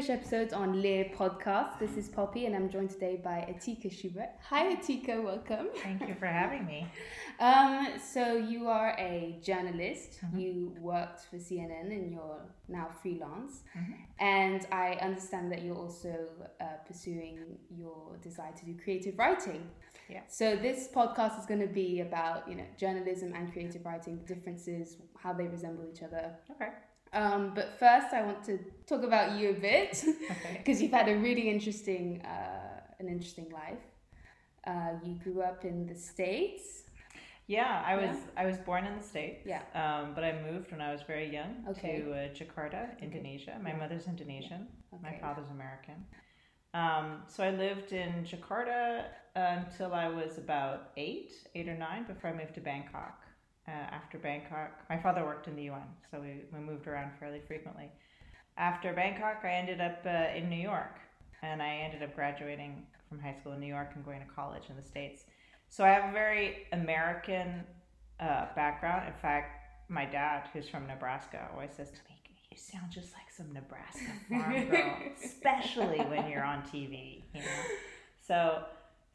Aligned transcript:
Welcome 0.00 0.16
to 0.16 0.22
an 0.22 0.38
English 0.38 0.48
episode 0.48 0.58
on 0.58 0.80
Lear 0.80 1.04
Podcast. 1.14 1.78
This 1.78 1.98
is 1.98 2.08
Poppy, 2.08 2.46
and 2.46 2.56
I'm 2.56 2.70
joined 2.70 2.88
today 2.88 3.20
by 3.22 3.46
Atika 3.52 3.90
Shubert. 3.92 4.30
Hi, 4.48 4.74
Atika. 4.74 5.22
Welcome. 5.22 5.68
Thank 5.82 6.08
you 6.08 6.14
for 6.14 6.26
having 6.26 6.64
me. 6.64 6.86
Um, 7.40 7.98
so 7.98 8.36
you 8.36 8.68
are 8.68 8.94
a 8.98 9.38
journalist. 9.42 10.20
Mm-hmm. 10.22 10.38
You 10.38 10.76
worked 10.78 11.20
for 11.30 11.36
CNN, 11.36 11.90
and 11.90 12.12
you're 12.12 12.42
now 12.68 12.88
freelance. 13.02 13.62
Mm-hmm. 13.76 13.92
And 14.18 14.66
I 14.70 14.98
understand 15.00 15.50
that 15.52 15.62
you're 15.62 15.76
also 15.76 16.14
uh, 16.60 16.64
pursuing 16.86 17.38
your 17.70 18.16
desire 18.22 18.52
to 18.58 18.64
do 18.66 18.76
creative 18.82 19.18
writing. 19.18 19.66
Yeah. 20.10 20.20
So 20.28 20.54
this 20.56 20.88
podcast 20.94 21.40
is 21.40 21.46
going 21.46 21.60
to 21.60 21.72
be 21.82 22.00
about 22.00 22.46
you 22.46 22.56
know 22.56 22.66
journalism 22.78 23.32
and 23.34 23.50
creative 23.52 23.86
writing, 23.86 24.18
the 24.18 24.34
differences, 24.34 24.96
how 25.18 25.32
they 25.32 25.46
resemble 25.46 25.86
each 25.90 26.02
other. 26.02 26.32
Okay. 26.50 26.72
Um, 27.12 27.52
but 27.54 27.78
first, 27.78 28.12
I 28.12 28.22
want 28.22 28.44
to 28.44 28.58
talk 28.86 29.02
about 29.02 29.38
you 29.38 29.50
a 29.50 29.54
bit 29.54 29.90
because 29.90 30.76
okay. 30.76 30.82
you've 30.82 30.92
had 30.92 31.08
a 31.08 31.16
really 31.16 31.48
interesting, 31.48 32.22
uh, 32.22 32.80
an 32.98 33.08
interesting 33.08 33.50
life. 33.50 33.78
Uh, 34.66 34.92
you 35.04 35.14
grew 35.14 35.42
up 35.42 35.64
in 35.64 35.86
the 35.86 35.94
states. 35.94 36.84
Yeah, 37.46 37.82
I 37.84 37.96
was 37.96 38.16
yeah. 38.16 38.42
I 38.42 38.46
was 38.46 38.58
born 38.58 38.86
in 38.86 38.96
the 38.96 39.02
states. 39.02 39.44
Yeah. 39.44 39.62
Um, 39.74 40.12
but 40.14 40.22
I 40.22 40.40
moved 40.48 40.70
when 40.70 40.80
I 40.80 40.92
was 40.92 41.02
very 41.02 41.28
young 41.28 41.64
okay. 41.70 42.00
to 42.00 42.12
uh, 42.12 42.28
Jakarta, 42.28 43.00
Indonesia. 43.02 43.58
My 43.60 43.72
mother's 43.72 44.06
Indonesian. 44.06 44.68
Yeah. 44.68 44.98
Okay. 44.98 45.16
My 45.16 45.18
father's 45.20 45.50
American. 45.50 46.04
Um, 46.72 47.22
so 47.26 47.42
I 47.42 47.50
lived 47.50 47.92
in 47.92 48.24
Jakarta 48.24 49.06
until 49.34 49.92
I 49.92 50.08
was 50.08 50.38
about 50.38 50.90
eight, 50.96 51.32
eight 51.56 51.68
or 51.68 51.76
nine, 51.76 52.04
before 52.04 52.30
I 52.30 52.34
moved 52.34 52.54
to 52.54 52.60
Bangkok 52.60 53.20
uh, 53.70 53.94
after 53.94 54.18
Bangkok. 54.18 54.72
My 54.88 54.98
father 54.98 55.24
worked 55.24 55.46
in 55.46 55.56
the 55.56 55.62
UN, 55.64 55.88
so 56.10 56.20
we, 56.20 56.42
we 56.52 56.60
moved 56.60 56.86
around 56.86 57.12
fairly 57.18 57.40
frequently. 57.46 57.90
After 58.56 58.92
Bangkok, 58.92 59.40
I 59.44 59.52
ended 59.52 59.80
up 59.80 60.00
uh, 60.04 60.36
in 60.36 60.50
New 60.50 60.60
York, 60.60 60.98
and 61.42 61.62
I 61.62 61.76
ended 61.76 62.02
up 62.02 62.14
graduating 62.14 62.86
from 63.08 63.20
high 63.20 63.34
school 63.40 63.52
in 63.52 63.60
New 63.60 63.66
York 63.66 63.90
and 63.94 64.04
going 64.04 64.20
to 64.20 64.26
college 64.26 64.64
in 64.68 64.76
the 64.76 64.82
States. 64.82 65.24
So 65.68 65.84
I 65.84 65.88
have 65.88 66.10
a 66.10 66.12
very 66.12 66.66
American 66.72 67.64
uh, 68.18 68.46
background. 68.56 69.06
In 69.06 69.14
fact, 69.20 69.56
my 69.88 70.04
dad, 70.04 70.48
who's 70.52 70.68
from 70.68 70.86
Nebraska, 70.86 71.48
always 71.52 71.70
says 71.76 71.90
to 71.90 72.00
me, 72.08 72.20
"You 72.50 72.56
sound 72.56 72.90
just 72.90 73.12
like 73.14 73.30
some 73.30 73.52
Nebraska 73.52 74.12
farm 74.28 74.68
girl, 74.68 74.96
especially 75.24 75.98
when 75.98 76.28
you're 76.28 76.44
on 76.44 76.62
TV." 76.62 77.22
You 77.32 77.40
know, 77.40 77.62
so 78.26 78.64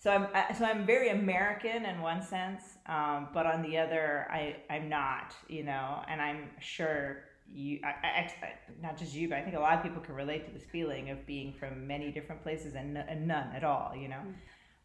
so 0.05 0.11
I'm 0.11 0.55
so 0.55 0.65
I'm 0.65 0.85
very 0.85 1.09
American 1.09 1.83
in 1.83 1.99
one 1.99 2.21
sense, 2.21 2.61
um, 2.85 3.29
but 3.33 3.47
on 3.47 3.63
the 3.63 3.75
other, 3.79 4.27
I 4.29 4.57
I'm 4.69 4.87
not, 4.87 5.33
you 5.47 5.63
know, 5.63 6.03
and 6.07 6.21
I'm 6.21 6.51
sure 6.59 7.23
you, 7.51 7.79
I, 7.83 8.07
I, 8.07 8.31
not 8.83 8.97
just 8.97 9.15
you, 9.15 9.29
but 9.29 9.39
I 9.39 9.41
think 9.41 9.55
a 9.55 9.59
lot 9.59 9.75
of 9.75 9.81
people 9.81 10.03
can 10.03 10.13
relate 10.13 10.45
to 10.45 10.51
this 10.51 10.67
feeling 10.71 11.09
of 11.09 11.25
being 11.25 11.53
from 11.53 11.87
many 11.87 12.11
different 12.11 12.43
places 12.43 12.75
and, 12.75 12.95
and 12.95 13.27
none 13.27 13.47
at 13.55 13.63
all, 13.63 13.95
you 13.95 14.07
know. 14.07 14.21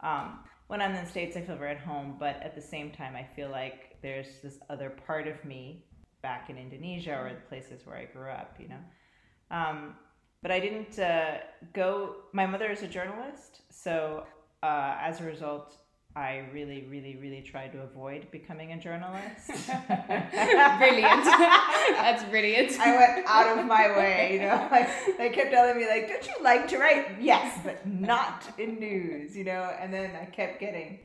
Mm. 0.03 0.09
Um, 0.09 0.39
when 0.69 0.81
I'm 0.81 0.95
in 0.95 1.05
the 1.05 1.11
states, 1.11 1.37
I 1.37 1.43
feel 1.43 1.57
very 1.57 1.73
at 1.73 1.81
home, 1.81 2.17
but 2.19 2.37
at 2.43 2.55
the 2.55 2.63
same 2.63 2.91
time, 2.91 3.15
I 3.15 3.27
feel 3.37 3.51
like 3.51 3.99
there's 4.01 4.41
this 4.43 4.59
other 4.71 4.89
part 4.89 5.29
of 5.29 5.45
me 5.45 5.85
back 6.23 6.49
in 6.49 6.57
Indonesia 6.57 7.15
or 7.15 7.29
the 7.35 7.47
places 7.47 7.85
where 7.85 7.97
I 7.97 8.07
grew 8.07 8.31
up, 8.31 8.57
you 8.59 8.69
know. 8.69 8.81
Um, 9.51 9.97
but 10.41 10.51
I 10.51 10.61
didn't 10.61 10.99
uh, 10.99 11.39
go. 11.75 12.17
My 12.33 12.47
mother 12.47 12.71
is 12.71 12.83
a 12.83 12.89
journalist, 12.89 13.61
so 13.71 14.25
uh, 14.63 14.97
as 15.01 15.21
a 15.21 15.25
result, 15.25 15.77
I 16.17 16.45
really, 16.53 16.87
really, 16.91 17.17
really 17.17 17.41
tried 17.41 17.73
to 17.73 17.83
avoid 17.83 18.31
becoming 18.33 18.73
a 18.73 18.81
journalist. 18.81 19.47
brilliant. 19.47 21.25
That's 21.25 22.25
brilliant. 22.25 22.81
I 22.81 22.97
went 22.97 23.27
out 23.29 23.59
of 23.59 23.65
my 23.65 23.97
way, 23.97 24.35
you 24.35 24.41
know. 24.41 24.69
Like 24.71 24.89
they 25.17 25.31
kept 25.31 25.53
telling 25.53 25.77
me, 25.77 25.87
like, 25.87 26.09
"Don't 26.09 26.27
you 26.27 26.35
like 26.43 26.67
to 26.69 26.79
write?" 26.79 27.21
Yes, 27.21 27.61
but 27.65 27.87
not 27.87 28.53
in 28.59 28.81
news, 28.81 29.37
you 29.37 29.45
know. 29.45 29.73
And 29.81 29.95
then 29.95 30.17
I 30.21 30.25
kept 30.25 30.59
getting 30.59 30.99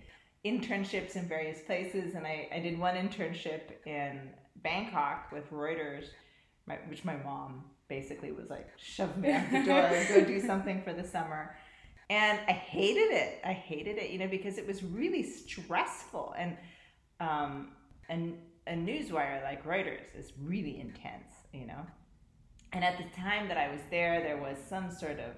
internships 0.44 1.16
in 1.16 1.28
various 1.28 1.62
places, 1.62 2.16
and 2.16 2.26
I, 2.26 2.50
I 2.52 2.60
did 2.60 2.80
one 2.80 2.96
internship 2.96 3.62
in 3.86 4.22
Bangkok 4.64 5.32
with 5.32 5.52
Reuters, 5.52 6.06
my, 6.66 6.80
which 6.90 7.06
my 7.06 7.16
mom 7.18 7.64
basically 7.88 8.32
was 8.32 8.50
like, 8.50 8.68
"Shove 8.78 9.16
me 9.18 9.32
out 9.32 9.52
the 9.52 9.64
door, 9.64 10.06
go 10.10 10.26
do 10.26 10.42
something 10.48 10.82
for 10.82 10.94
the 10.94 11.08
summer." 11.08 11.56
And 12.10 12.40
I 12.48 12.52
hated 12.52 13.12
it. 13.12 13.42
I 13.44 13.54
hated 13.54 13.98
it, 13.98 14.12
you 14.12 14.20
know, 14.20 14.28
because 14.28 14.58
it 14.58 14.68
was 14.68 14.84
really 14.84 15.24
stressful. 15.24 16.36
And 16.38 16.58
um, 17.20 17.70
and 18.10 18.38
a 18.68 18.74
newswire 18.74 19.44
like 19.44 19.66
Reuters 19.66 20.18
is 20.18 20.34
really 20.42 20.80
intense, 20.80 21.32
you 21.54 21.66
know. 21.66 21.86
And 22.74 22.84
at 22.84 22.98
the 22.98 23.06
time 23.20 23.48
that 23.48 23.58
I 23.58 23.72
was 23.72 23.82
there, 23.90 24.22
there 24.22 24.38
was 24.38 24.58
some 24.58 24.92
sort 24.92 25.20
of 25.20 25.32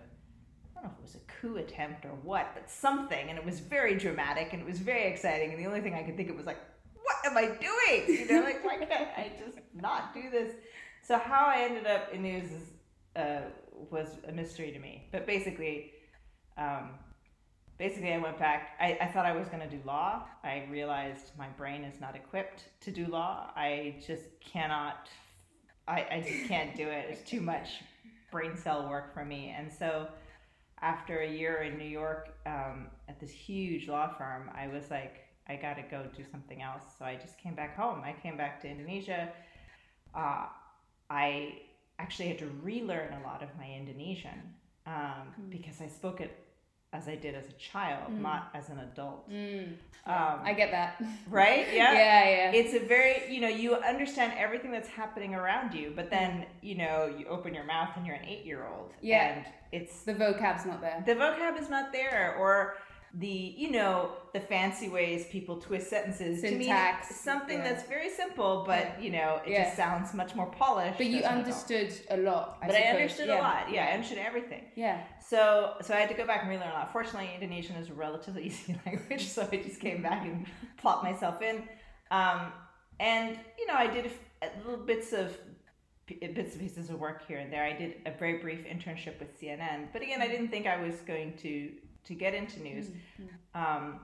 I 0.75 0.81
don't 0.81 0.83
know 0.83 0.91
if 0.93 0.99
it 0.99 1.01
was 1.01 1.15
a 1.15 1.41
coup 1.41 1.57
attempt 1.57 2.05
or 2.05 2.11
what, 2.23 2.51
but 2.53 2.69
something, 2.69 3.29
and 3.29 3.37
it 3.37 3.45
was 3.45 3.59
very 3.59 3.95
dramatic 3.97 4.53
and 4.53 4.61
it 4.61 4.67
was 4.67 4.79
very 4.79 5.07
exciting. 5.11 5.51
And 5.51 5.59
the 5.59 5.67
only 5.67 5.81
thing 5.81 5.95
I 5.95 6.03
could 6.03 6.15
think 6.15 6.29
of 6.29 6.35
was 6.35 6.45
like, 6.45 6.59
what 6.93 7.15
am 7.25 7.37
I 7.37 7.47
doing? 7.47 8.19
You 8.19 8.27
know, 8.27 8.43
like 8.43 8.63
why 8.63 8.77
can't 8.77 9.09
I 9.17 9.31
just 9.43 9.57
not 9.73 10.13
do 10.13 10.29
this? 10.29 10.53
So 11.01 11.17
how 11.17 11.45
I 11.47 11.61
ended 11.61 11.87
up 11.87 12.13
in 12.13 12.21
news 12.21 12.51
is, 12.51 12.63
uh, 13.15 13.41
was 13.89 14.07
a 14.27 14.31
mystery 14.31 14.71
to 14.71 14.79
me. 14.79 15.07
But 15.11 15.25
basically, 15.25 15.93
um, 16.57 16.89
basically, 17.77 18.13
I 18.13 18.17
went 18.17 18.39
back. 18.39 18.71
I, 18.79 18.97
I 19.01 19.07
thought 19.07 19.25
I 19.25 19.35
was 19.35 19.47
going 19.47 19.67
to 19.67 19.69
do 19.69 19.79
law. 19.85 20.23
I 20.43 20.65
realized 20.69 21.31
my 21.37 21.47
brain 21.49 21.83
is 21.83 21.99
not 21.99 22.15
equipped 22.15 22.65
to 22.81 22.91
do 22.91 23.07
law. 23.07 23.51
I 23.55 23.95
just 24.05 24.23
cannot, 24.39 25.09
I, 25.87 26.05
I 26.11 26.25
just 26.27 26.47
can't 26.47 26.75
do 26.75 26.87
it. 26.87 27.07
It's 27.09 27.29
too 27.29 27.41
much 27.41 27.83
brain 28.31 28.57
cell 28.57 28.89
work 28.89 29.13
for 29.13 29.23
me. 29.25 29.53
And 29.57 29.71
so, 29.71 30.07
after 30.81 31.21
a 31.21 31.29
year 31.29 31.63
in 31.63 31.77
New 31.77 31.87
York 31.87 32.29
um, 32.45 32.87
at 33.09 33.19
this 33.19 33.31
huge 33.31 33.87
law 33.87 34.13
firm, 34.15 34.51
I 34.55 34.67
was 34.67 34.91
like, 34.91 35.27
I 35.49 35.55
got 35.55 35.75
to 35.75 35.81
go 35.81 36.05
do 36.15 36.23
something 36.29 36.61
else. 36.61 36.83
So 36.99 37.05
I 37.05 37.15
just 37.15 37.37
came 37.37 37.55
back 37.55 37.75
home. 37.75 38.01
I 38.03 38.13
came 38.21 38.37
back 38.37 38.61
to 38.61 38.69
Indonesia. 38.69 39.29
Uh, 40.13 40.45
I 41.09 41.59
actually 41.99 42.27
had 42.27 42.37
to 42.39 42.51
relearn 42.61 43.13
a 43.13 43.23
lot 43.25 43.41
of 43.41 43.49
my 43.57 43.67
Indonesian 43.71 44.53
um, 44.85 45.33
mm. 45.39 45.49
because 45.49 45.81
I 45.81 45.87
spoke 45.87 46.21
it 46.21 46.46
as 46.93 47.07
I 47.07 47.15
did 47.15 47.35
as 47.35 47.47
a 47.49 47.53
child, 47.53 48.11
mm. 48.11 48.21
not 48.21 48.49
as 48.53 48.69
an 48.69 48.79
adult. 48.79 49.29
Mm. 49.29 49.73
Um, 50.05 50.39
I 50.43 50.53
get 50.53 50.71
that. 50.71 51.01
Right? 51.29 51.67
Yeah. 51.73 51.91
yeah, 51.91 52.29
yeah. 52.29 52.51
It's 52.51 52.73
a 52.73 52.79
very, 52.79 53.33
you 53.33 53.41
know, 53.41 53.49
you 53.49 53.75
understand 53.75 54.33
everything 54.37 54.71
that's 54.71 54.87
happening 54.87 55.35
around 55.35 55.73
you, 55.73 55.91
but 55.95 56.09
then, 56.09 56.45
you 56.61 56.75
know, 56.75 57.13
you 57.17 57.27
open 57.27 57.53
your 57.53 57.65
mouth 57.65 57.89
and 57.97 58.05
you're 58.05 58.15
an 58.15 58.25
eight 58.25 58.45
year 58.45 58.65
old. 58.65 58.93
Yeah. 59.01 59.35
And 59.35 59.45
it's. 59.73 60.03
The 60.03 60.13
vocab's 60.13 60.65
not 60.65 60.79
there. 60.79 61.03
The 61.05 61.15
vocab 61.15 61.59
is 61.61 61.69
not 61.69 61.91
there. 61.91 62.35
Or 62.39 62.77
the 63.17 63.55
you 63.57 63.71
know 63.71 64.11
the 64.33 64.39
fancy 64.39 64.89
ways 64.89 65.25
people 65.31 65.57
twist 65.57 65.89
sentences 65.89 66.41
syntax 66.41 67.07
to 67.07 67.13
me, 67.13 67.19
something 67.19 67.57
yeah. 67.57 67.63
that's 67.63 67.83
very 67.87 68.09
simple 68.09 68.63
but 68.65 69.01
you 69.01 69.09
know 69.09 69.41
it 69.45 69.51
yeah. 69.51 69.63
just 69.63 69.75
sounds 69.75 70.13
much 70.13 70.35
more 70.35 70.45
polished 70.47 70.97
but 70.97 71.07
you 71.07 71.23
understood 71.23 71.91
a 72.11 72.17
lot 72.17 72.59
I 72.61 72.67
but 72.67 72.75
suppose. 72.75 72.87
i 72.87 72.89
understood 72.91 73.29
a 73.29 73.35
lot. 73.35 73.71
Yeah 73.71 73.85
i 73.85 73.91
understood 73.93 74.19
everything. 74.19 74.65
Yeah. 74.75 75.01
So 75.25 75.73
so 75.81 75.95
i 75.95 75.97
had 75.97 76.09
to 76.09 76.15
go 76.15 76.27
back 76.27 76.41
and 76.41 76.49
relearn 76.49 76.69
a 76.69 76.73
lot. 76.73 76.93
Fortunately 76.93 77.29
indonesian 77.33 77.75
is 77.77 77.89
a 77.89 77.93
relatively 77.93 78.43
easy 78.49 78.79
language 78.85 79.27
so 79.27 79.47
i 79.51 79.57
just 79.57 79.79
came 79.79 80.03
back 80.03 80.23
and 80.23 80.45
plopped 80.77 81.03
myself 81.03 81.41
in. 81.41 81.63
Um, 82.11 82.51
and 82.99 83.37
you 83.57 83.67
know 83.67 83.73
i 83.73 83.87
did 83.87 84.11
little 84.63 84.85
bits 84.85 85.13
of 85.13 85.35
bits 86.07 86.53
and 86.53 86.61
pieces 86.61 86.89
of 86.89 86.99
work 86.99 87.27
here 87.27 87.39
and 87.39 87.51
there. 87.51 87.65
I 87.65 87.73
did 87.73 87.95
a 88.05 88.11
very 88.11 88.37
brief 88.37 88.65
internship 88.65 89.19
with 89.19 89.39
CNN, 89.41 89.87
but 89.91 90.01
again, 90.01 90.21
I 90.21 90.27
didn't 90.27 90.49
think 90.49 90.65
I 90.65 90.81
was 90.81 90.95
going 91.01 91.35
to 91.39 91.71
to 92.07 92.15
get 92.15 92.33
into 92.33 92.61
news. 92.61 92.87
Mm-hmm. 92.87 93.61
Um, 93.61 93.99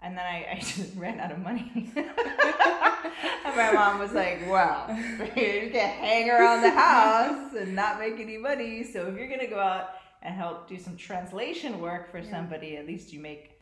and 0.00 0.16
then 0.16 0.24
I, 0.24 0.46
I 0.52 0.58
just 0.60 0.96
ran 0.96 1.18
out 1.20 1.32
of 1.32 1.38
money. 1.38 1.92
and 1.96 3.56
my 3.56 3.72
mom 3.72 3.98
was 3.98 4.12
like, 4.12 4.48
well, 4.48 4.86
you 5.36 5.70
can't 5.72 5.98
hang 5.98 6.30
around 6.30 6.62
the 6.62 6.70
house 6.70 7.54
and 7.54 7.74
not 7.74 7.98
make 7.98 8.20
any 8.20 8.38
money. 8.38 8.84
So 8.84 9.06
if 9.06 9.16
you're 9.16 9.28
going 9.28 9.40
to 9.40 9.46
go 9.46 9.58
out 9.58 9.90
and 10.22 10.34
help 10.34 10.68
do 10.68 10.78
some 10.78 10.96
translation 10.96 11.80
work 11.80 12.10
for 12.10 12.18
yeah. 12.18 12.30
somebody, 12.30 12.76
at 12.76 12.86
least 12.86 13.12
you 13.12 13.20
make. 13.20 13.54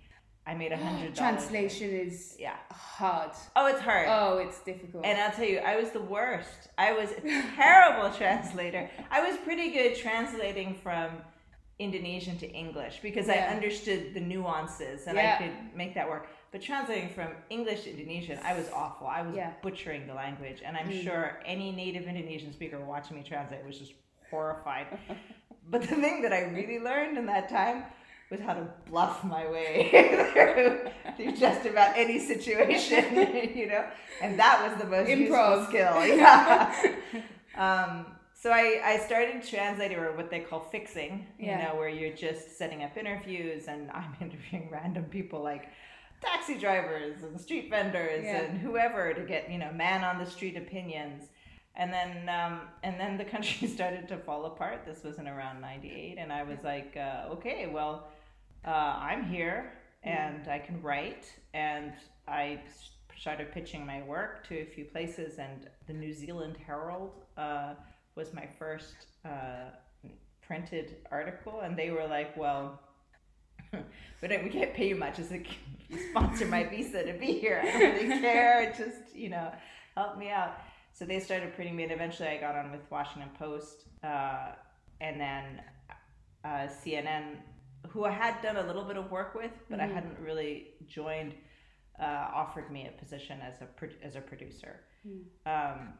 I 0.48 0.54
made 0.54 0.70
a 0.70 0.76
hundred 0.82 1.14
dollars. 1.14 1.18
Translation 1.18 1.90
is 1.90 2.36
yeah 2.38 2.54
hard. 2.70 3.32
Oh, 3.56 3.66
it's 3.66 3.80
hard. 3.80 4.06
Oh, 4.08 4.38
it's 4.38 4.60
difficult. 4.60 5.04
And 5.04 5.20
I'll 5.20 5.32
tell 5.32 5.44
you, 5.44 5.58
I 5.58 5.76
was 5.76 5.90
the 5.90 6.00
worst. 6.00 6.68
I 6.78 6.92
was 6.92 7.10
a 7.10 7.20
terrible 7.56 8.16
translator. 8.16 8.88
I 9.10 9.28
was 9.28 9.36
pretty 9.38 9.72
good 9.72 9.96
translating 9.96 10.78
from 10.82 11.10
Indonesian 11.78 12.38
to 12.38 12.50
English 12.50 13.00
because 13.02 13.26
yeah. 13.26 13.48
I 13.50 13.54
understood 13.54 14.14
the 14.14 14.20
nuances 14.20 15.06
and 15.06 15.16
yeah. 15.16 15.36
I 15.38 15.42
could 15.42 15.76
make 15.76 15.94
that 15.94 16.08
work. 16.08 16.28
But 16.50 16.62
translating 16.62 17.10
from 17.10 17.28
English 17.50 17.82
to 17.82 17.90
Indonesian, 17.90 18.38
I 18.42 18.56
was 18.56 18.70
awful. 18.74 19.06
I 19.06 19.22
was 19.22 19.36
yeah. 19.36 19.52
butchering 19.62 20.06
the 20.06 20.14
language, 20.14 20.62
and 20.64 20.76
I'm 20.76 20.88
mm. 20.88 21.02
sure 21.02 21.38
any 21.44 21.72
native 21.72 22.04
Indonesian 22.04 22.52
speaker 22.52 22.80
watching 22.80 23.16
me 23.16 23.22
translate 23.22 23.64
was 23.66 23.78
just 23.78 23.92
horrified. 24.30 24.86
but 25.70 25.82
the 25.82 25.96
thing 25.96 26.22
that 26.22 26.32
I 26.32 26.44
really 26.44 26.78
learned 26.78 27.18
in 27.18 27.26
that 27.26 27.50
time 27.50 27.84
was 28.30 28.40
how 28.40 28.54
to 28.54 28.66
bluff 28.88 29.22
my 29.22 29.46
way 29.48 29.90
through, 30.32 30.90
through 31.16 31.36
just 31.36 31.66
about 31.66 31.96
any 31.96 32.18
situation, 32.18 33.52
you 33.54 33.66
know. 33.66 33.84
And 34.22 34.38
that 34.38 34.66
was 34.66 34.80
the 34.82 34.88
most 34.88 35.08
Improv. 35.08 35.18
useful 35.18 35.66
skill. 35.66 36.06
Yeah. 36.06 36.94
um, 37.56 38.15
so 38.38 38.50
I, 38.50 38.80
I 38.84 38.98
started 38.98 39.42
translating 39.42 39.96
or 39.96 40.14
what 40.14 40.30
they 40.30 40.40
call 40.40 40.60
fixing, 40.60 41.26
you 41.38 41.46
Yeah. 41.46 41.64
know, 41.68 41.76
where 41.76 41.88
you're 41.88 42.14
just 42.14 42.58
setting 42.58 42.82
up 42.82 42.94
interviews 42.96 43.66
and 43.66 43.90
I'm 44.00 44.14
interviewing 44.20 44.68
random 44.70 45.04
people 45.04 45.42
like 45.42 45.68
taxi 46.20 46.58
drivers 46.58 47.22
and 47.22 47.40
street 47.40 47.70
vendors 47.70 48.24
Yeah. 48.24 48.42
and 48.42 48.58
whoever 48.58 49.14
to 49.14 49.22
get, 49.22 49.50
you 49.50 49.58
know, 49.58 49.72
man 49.72 50.04
on 50.04 50.18
the 50.22 50.26
street 50.30 50.56
opinions. 50.56 51.24
And 51.78 51.90
then 51.92 52.28
um, 52.28 52.60
and 52.82 53.00
then 53.00 53.16
the 53.16 53.24
country 53.34 53.66
started 53.68 54.06
to 54.08 54.18
fall 54.18 54.44
apart. 54.46 54.84
This 54.84 55.02
was 55.02 55.18
in 55.18 55.26
around 55.28 55.62
98 55.62 56.16
and 56.18 56.30
I 56.30 56.42
was 56.42 56.58
like, 56.62 56.94
uh, 56.96 57.32
okay, 57.32 57.68
well, 57.72 58.08
uh, 58.66 58.98
I'm 59.10 59.24
here 59.24 59.72
and 60.02 60.46
I 60.48 60.58
can 60.58 60.82
write 60.82 61.24
and 61.54 61.92
I 62.28 62.60
started 63.18 63.50
pitching 63.50 63.86
my 63.86 64.02
work 64.02 64.46
to 64.48 64.54
a 64.60 64.66
few 64.66 64.84
places 64.84 65.38
and 65.38 65.70
the 65.86 65.94
New 65.94 66.12
Zealand 66.12 66.56
Herald 66.66 67.12
uh, 67.38 67.74
was 68.16 68.32
my 68.32 68.48
first 68.58 68.94
uh, 69.24 69.70
printed 70.40 70.96
article 71.10 71.60
and 71.60 71.76
they 71.76 71.90
were 71.90 72.06
like 72.06 72.36
well 72.36 72.80
we 74.22 74.28
don't 74.28 74.44
we 74.44 74.50
can't 74.50 74.72
pay 74.74 74.88
you 74.88 74.96
much 74.96 75.18
as 75.18 75.30
a 75.32 75.38
you 75.88 75.98
sponsor 76.10 76.46
my 76.46 76.64
visa 76.64 77.04
to 77.04 77.12
be 77.18 77.32
here 77.38 77.60
I 77.64 77.70
don't 77.72 77.94
really 77.94 78.20
care 78.26 78.72
just 78.76 79.14
you 79.14 79.28
know 79.28 79.52
help 79.96 80.16
me 80.18 80.30
out 80.30 80.52
so 80.92 81.04
they 81.04 81.20
started 81.20 81.54
printing 81.54 81.76
me 81.76 81.82
and 81.84 81.92
eventually 81.92 82.28
I 82.28 82.38
got 82.38 82.54
on 82.56 82.70
with 82.72 82.80
Washington 82.90 83.30
Post 83.38 83.84
uh, 84.02 84.52
and 85.00 85.20
then 85.20 85.60
uh, 86.44 86.68
CNN 86.68 87.36
who 87.88 88.04
I 88.04 88.10
had 88.12 88.40
done 88.42 88.56
a 88.56 88.66
little 88.66 88.84
bit 88.84 88.96
of 88.96 89.10
work 89.10 89.34
with 89.34 89.52
but 89.68 89.78
I 89.80 89.86
Mhm. 89.86 89.94
hadn't 89.94 90.18
really 90.20 90.68
joined 90.88 91.34
uh, 92.00 92.28
offered 92.34 92.70
me 92.70 92.88
a 92.88 92.92
position 93.02 93.40
as 93.42 93.60
a 93.62 93.66
pro- 93.66 93.88
as 94.02 94.16
a 94.16 94.20
producer 94.20 94.80
Mm. 95.06 95.22
um, 95.46 95.92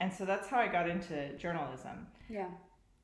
and 0.00 0.12
so 0.12 0.24
that's 0.24 0.48
how 0.48 0.58
I 0.58 0.68
got 0.68 0.88
into 0.88 1.36
journalism. 1.36 2.06
Yeah. 2.28 2.48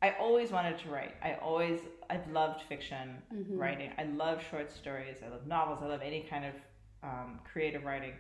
I 0.03 0.11
always 0.21 0.51
wanted 0.51 0.79
to 0.81 0.89
write. 0.91 1.15
I 1.23 1.35
always, 1.35 1.81
I've 2.11 2.29
loved 2.31 2.63
fiction 2.63 3.23
Mhm. 3.33 3.59
writing. 3.59 3.93
I 3.99 4.05
love 4.05 4.43
short 4.51 4.71
stories. 4.71 5.19
I 5.25 5.29
love 5.29 5.47
novels. 5.47 5.83
I 5.83 5.87
love 5.87 6.03
any 6.03 6.23
kind 6.23 6.45
of 6.45 6.55
um, 7.03 7.41
creative 7.45 7.85
writing. 7.85 8.15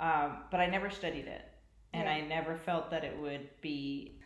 Um, 0.00 0.44
but 0.50 0.60
I 0.60 0.66
never 0.66 0.90
studied 0.90 1.26
it. 1.26 1.42
And 1.92 2.04
Yeah. 2.04 2.14
I 2.14 2.20
never 2.22 2.56
felt 2.56 2.90
that 2.90 3.04
it 3.04 3.16
would 3.18 3.48
be 3.60 4.20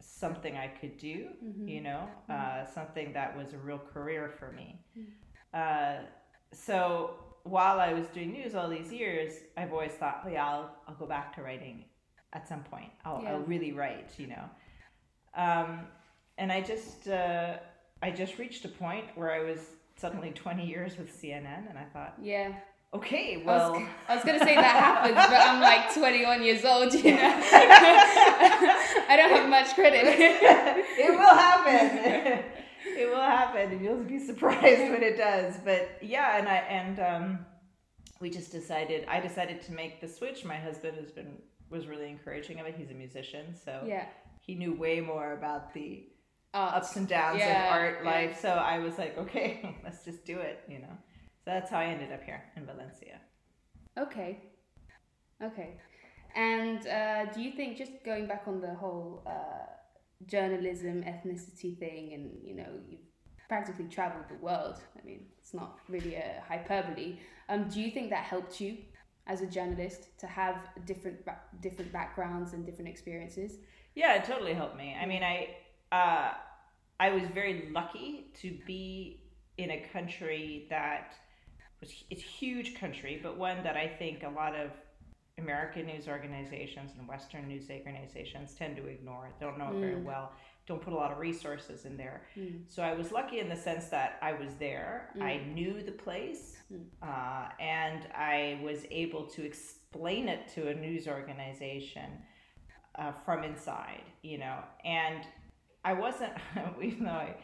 something 0.00 0.56
I 0.56 0.68
could 0.68 0.96
do, 0.98 1.30
Mhm. 1.42 1.68
you 1.68 1.80
know, 1.80 2.08
uh, 2.28 2.64
something 2.64 3.12
that 3.14 3.36
was 3.36 3.52
a 3.52 3.58
real 3.58 3.78
career 3.78 4.28
for 4.38 4.52
me. 4.52 4.84
Mm. 4.96 5.12
Uh, 5.52 6.06
so 6.52 7.38
while 7.44 7.80
I 7.80 7.92
was 7.92 8.08
doing 8.08 8.32
news 8.32 8.54
all 8.54 8.68
these 8.68 8.92
years, 8.92 9.32
I've 9.56 9.72
always 9.72 9.92
thought, 9.92 10.22
oh 10.24 10.28
yeah, 10.28 10.46
I'll, 10.48 10.76
I'll 10.86 10.94
go 10.94 11.06
back 11.06 11.34
to 11.36 11.42
writing 11.42 11.84
at 12.32 12.48
some 12.48 12.62
point. 12.64 12.90
I'll, 13.04 13.20
Yeah. 13.22 13.32
I'll 13.32 13.40
really 13.40 13.72
write, 13.72 14.10
you 14.18 14.28
know. 14.28 14.44
Um, 15.34 15.80
and 16.36 16.52
I 16.52 16.60
just, 16.60 17.08
uh, 17.08 17.56
I 18.02 18.10
just 18.10 18.38
reached 18.38 18.64
a 18.64 18.68
point 18.68 19.06
where 19.14 19.32
I 19.32 19.40
was 19.40 19.60
suddenly 19.96 20.30
20 20.34 20.66
years 20.66 20.96
with 20.98 21.10
CNN, 21.20 21.68
and 21.68 21.78
I 21.78 21.84
thought, 21.92 22.14
Yeah. 22.20 22.52
okay, 22.94 23.34
I 23.34 23.38
was, 23.38 23.46
well, 23.46 23.88
I 24.08 24.14
was 24.14 24.24
gonna 24.24 24.38
say 24.38 24.54
that 24.54 24.64
happens, 24.64 25.14
but 25.14 25.40
I'm 25.40 25.60
like 25.60 25.92
21 25.94 26.42
years 26.42 26.64
old, 26.64 26.92
you 26.94 27.12
know. 27.12 27.40
I 29.10 29.16
don't 29.16 29.30
have 29.30 29.48
much 29.48 29.74
credit. 29.74 30.04
it 30.06 31.10
will 31.10 31.34
happen. 31.34 32.44
it 32.84 33.08
will 33.08 33.20
happen, 33.20 33.72
and 33.72 33.84
you'll 33.84 34.04
be 34.04 34.18
surprised 34.18 34.90
when 34.92 35.02
it 35.02 35.16
does. 35.16 35.56
But 35.64 35.98
yeah, 36.02 36.38
and 36.38 36.48
I 36.48 36.56
and 36.56 37.00
um, 37.00 37.46
we 38.20 38.30
just 38.30 38.52
decided. 38.52 39.06
I 39.08 39.20
decided 39.20 39.62
to 39.62 39.72
make 39.72 40.00
the 40.00 40.08
switch. 40.08 40.44
My 40.44 40.56
husband 40.56 40.98
has 40.98 41.10
been 41.10 41.38
was 41.70 41.86
really 41.86 42.08
encouraging 42.08 42.60
of 42.60 42.66
it. 42.66 42.74
He's 42.76 42.90
a 42.90 42.94
musician, 42.94 43.54
so 43.64 43.82
yeah. 43.86 44.06
he 44.40 44.54
knew 44.54 44.74
way 44.74 45.00
more 45.00 45.32
about 45.32 45.72
the 45.74 46.06
Art. 46.54 46.74
ups 46.76 46.96
and 46.96 47.06
downs 47.06 47.38
Yeah, 47.38 47.66
of 47.66 47.72
art 47.72 47.98
yeah. 48.02 48.10
life. 48.10 48.40
So 48.40 48.48
I 48.48 48.78
was 48.78 48.98
like, 48.98 49.16
okay, 49.18 49.76
let's 49.84 50.04
just 50.04 50.24
do 50.24 50.38
it. 50.38 50.62
You 50.68 50.80
know. 50.80 50.96
So 51.44 51.50
that's 51.52 51.70
how 51.70 51.78
I 51.78 51.86
ended 51.86 52.12
up 52.12 52.22
here 52.22 52.42
in 52.56 52.66
Valencia. 52.66 53.20
Okay. 53.96 54.40
Okay. 55.42 55.70
And 56.34 56.86
uh, 56.86 57.26
do 57.32 57.40
you 57.40 57.52
think 57.52 57.76
just 57.78 57.92
going 58.04 58.26
back 58.26 58.44
on 58.46 58.60
the 58.60 58.74
whole 58.74 59.22
uh, 59.26 59.66
journalism 60.26 61.02
ethnicity 61.02 61.78
thing, 61.78 62.12
and 62.12 62.30
you 62.42 62.54
know 62.54 62.68
you've 62.88 63.00
practically 63.48 63.86
traveled 63.86 64.24
the 64.28 64.34
world. 64.44 64.76
I 65.00 65.06
mean, 65.06 65.26
it's 65.38 65.54
not 65.54 65.78
really 65.88 66.14
a 66.16 66.42
hyperbole. 66.46 67.18
Um, 67.48 67.68
do 67.68 67.80
you 67.80 67.90
think 67.90 68.10
that 68.10 68.24
helped 68.24 68.60
you 68.60 68.76
as 69.28 69.42
a 69.42 69.46
journalist 69.46 70.18
to 70.18 70.26
have 70.26 70.56
different 70.86 71.18
different 71.60 71.92
backgrounds 71.92 72.52
and 72.54 72.64
different 72.66 72.88
experiences? 72.88 73.58
Yeah, 73.94 74.14
it 74.14 74.24
totally 74.24 74.54
helped 74.54 74.76
me. 74.76 74.96
I 75.00 75.06
mean, 75.06 75.22
I 75.22 75.48
uh, 75.92 76.32
I 77.00 77.10
was 77.10 77.22
very 77.34 77.68
lucky 77.72 78.32
to 78.40 78.56
be 78.66 79.20
in 79.58 79.70
a 79.70 79.80
country 79.92 80.66
that 80.70 81.14
was 81.80 81.92
it's 82.10 82.22
a 82.22 82.26
huge 82.26 82.74
country, 82.74 83.20
but 83.22 83.36
one 83.36 83.62
that 83.62 83.76
I 83.76 83.86
think 83.86 84.22
a 84.22 84.28
lot 84.30 84.54
of 84.56 84.70
American 85.38 85.86
news 85.86 86.08
organizations 86.08 86.92
and 86.98 87.06
Western 87.06 87.46
news 87.46 87.70
organizations 87.70 88.54
tend 88.54 88.76
to 88.76 88.86
ignore. 88.86 89.30
Don't 89.40 89.58
know 89.58 89.68
it 89.68 89.80
very 89.80 90.00
Mm. 90.00 90.04
well. 90.04 90.32
Don't 90.68 90.82
put 90.82 90.92
a 90.92 90.96
lot 90.96 91.10
of 91.10 91.18
resources 91.18 91.86
in 91.86 91.96
there. 91.96 92.20
Mm. 92.36 92.60
So 92.68 92.82
I 92.82 92.92
was 92.92 93.10
lucky 93.10 93.40
in 93.40 93.48
the 93.48 93.56
sense 93.56 93.86
that 93.86 94.18
I 94.20 94.34
was 94.34 94.54
there. 94.60 95.08
Mm. 95.16 95.22
I 95.22 95.36
knew 95.54 95.82
the 95.82 95.92
place, 95.92 96.56
Mm. 96.70 96.84
uh, 97.02 97.48
and 97.58 98.06
I 98.14 98.60
was 98.62 98.84
able 98.90 99.24
to 99.28 99.42
explain 99.42 100.28
it 100.28 100.46
to 100.54 100.68
a 100.68 100.74
news 100.74 101.08
organization 101.08 102.10
uh, 102.96 103.12
from 103.24 103.42
inside. 103.44 104.02
You 104.22 104.38
know, 104.38 104.58
and 104.84 105.24
I 105.84 105.94
wasn't, 105.94 106.34
even 106.82 107.04
though 107.04 107.10
I, 107.12 107.36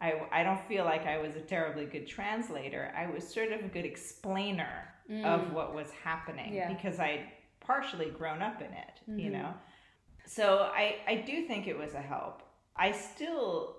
I, 0.00 0.22
I 0.30 0.42
don't 0.44 0.64
feel 0.68 0.84
like 0.84 1.04
I 1.06 1.18
was 1.18 1.34
a 1.34 1.40
terribly 1.40 1.86
good 1.86 2.06
translator. 2.06 2.92
I 2.96 3.10
was 3.10 3.26
sort 3.26 3.50
of 3.50 3.60
a 3.64 3.68
good 3.68 3.84
explainer 3.84 4.84
of 5.24 5.40
Mm. 5.40 5.52
what 5.54 5.74
was 5.74 5.90
happening 6.04 6.52
Yeah. 6.52 6.70
because 6.72 7.00
I'd 7.00 7.26
partially 7.60 8.10
grown 8.10 8.42
up 8.42 8.60
in 8.60 8.72
it, 8.74 9.00
you 9.06 9.30
Mhm. 9.30 9.32
know. 9.32 9.54
So 10.26 10.70
I, 10.72 10.96
I 11.08 11.14
do 11.30 11.46
think 11.46 11.66
it 11.66 11.76
was 11.78 11.94
a 11.94 12.02
help. 12.02 12.42
I 12.78 12.92
still, 12.92 13.76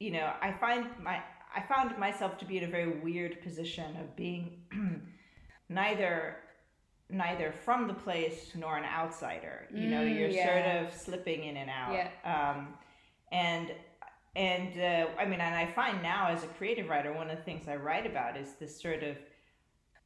you 0.00 0.10
know, 0.12 0.32
I 0.40 0.52
find 0.52 0.86
my 1.02 1.20
I 1.54 1.62
found 1.62 1.96
myself 1.98 2.38
to 2.38 2.44
be 2.44 2.58
in 2.58 2.64
a 2.64 2.68
very 2.68 2.88
weird 3.00 3.40
position 3.42 3.96
of 3.96 4.14
being 4.16 4.62
neither 5.68 6.36
neither 7.10 7.52
from 7.64 7.88
the 7.88 7.94
place 7.94 8.50
nor 8.54 8.76
an 8.76 8.84
outsider. 8.84 9.66
You 9.72 9.88
know, 9.88 10.02
Mm, 10.02 10.18
you're 10.18 10.28
yeah. 10.28 10.46
sort 10.46 10.86
of 10.86 10.94
slipping 10.94 11.44
in 11.44 11.56
and 11.56 11.70
out. 11.70 11.92
Yeah. 11.94 12.10
Um, 12.34 12.74
and 13.32 13.72
and 14.36 14.78
uh, 14.78 15.06
I 15.18 15.24
mean, 15.24 15.40
and 15.40 15.54
I 15.54 15.66
find 15.72 16.02
now 16.02 16.28
as 16.28 16.44
a 16.44 16.48
creative 16.48 16.88
writer, 16.88 17.12
one 17.12 17.30
of 17.30 17.38
the 17.38 17.42
things 17.44 17.66
I 17.66 17.76
write 17.76 18.06
about 18.06 18.36
is 18.36 18.52
this 18.60 18.78
sort 18.80 19.02
of 19.02 19.16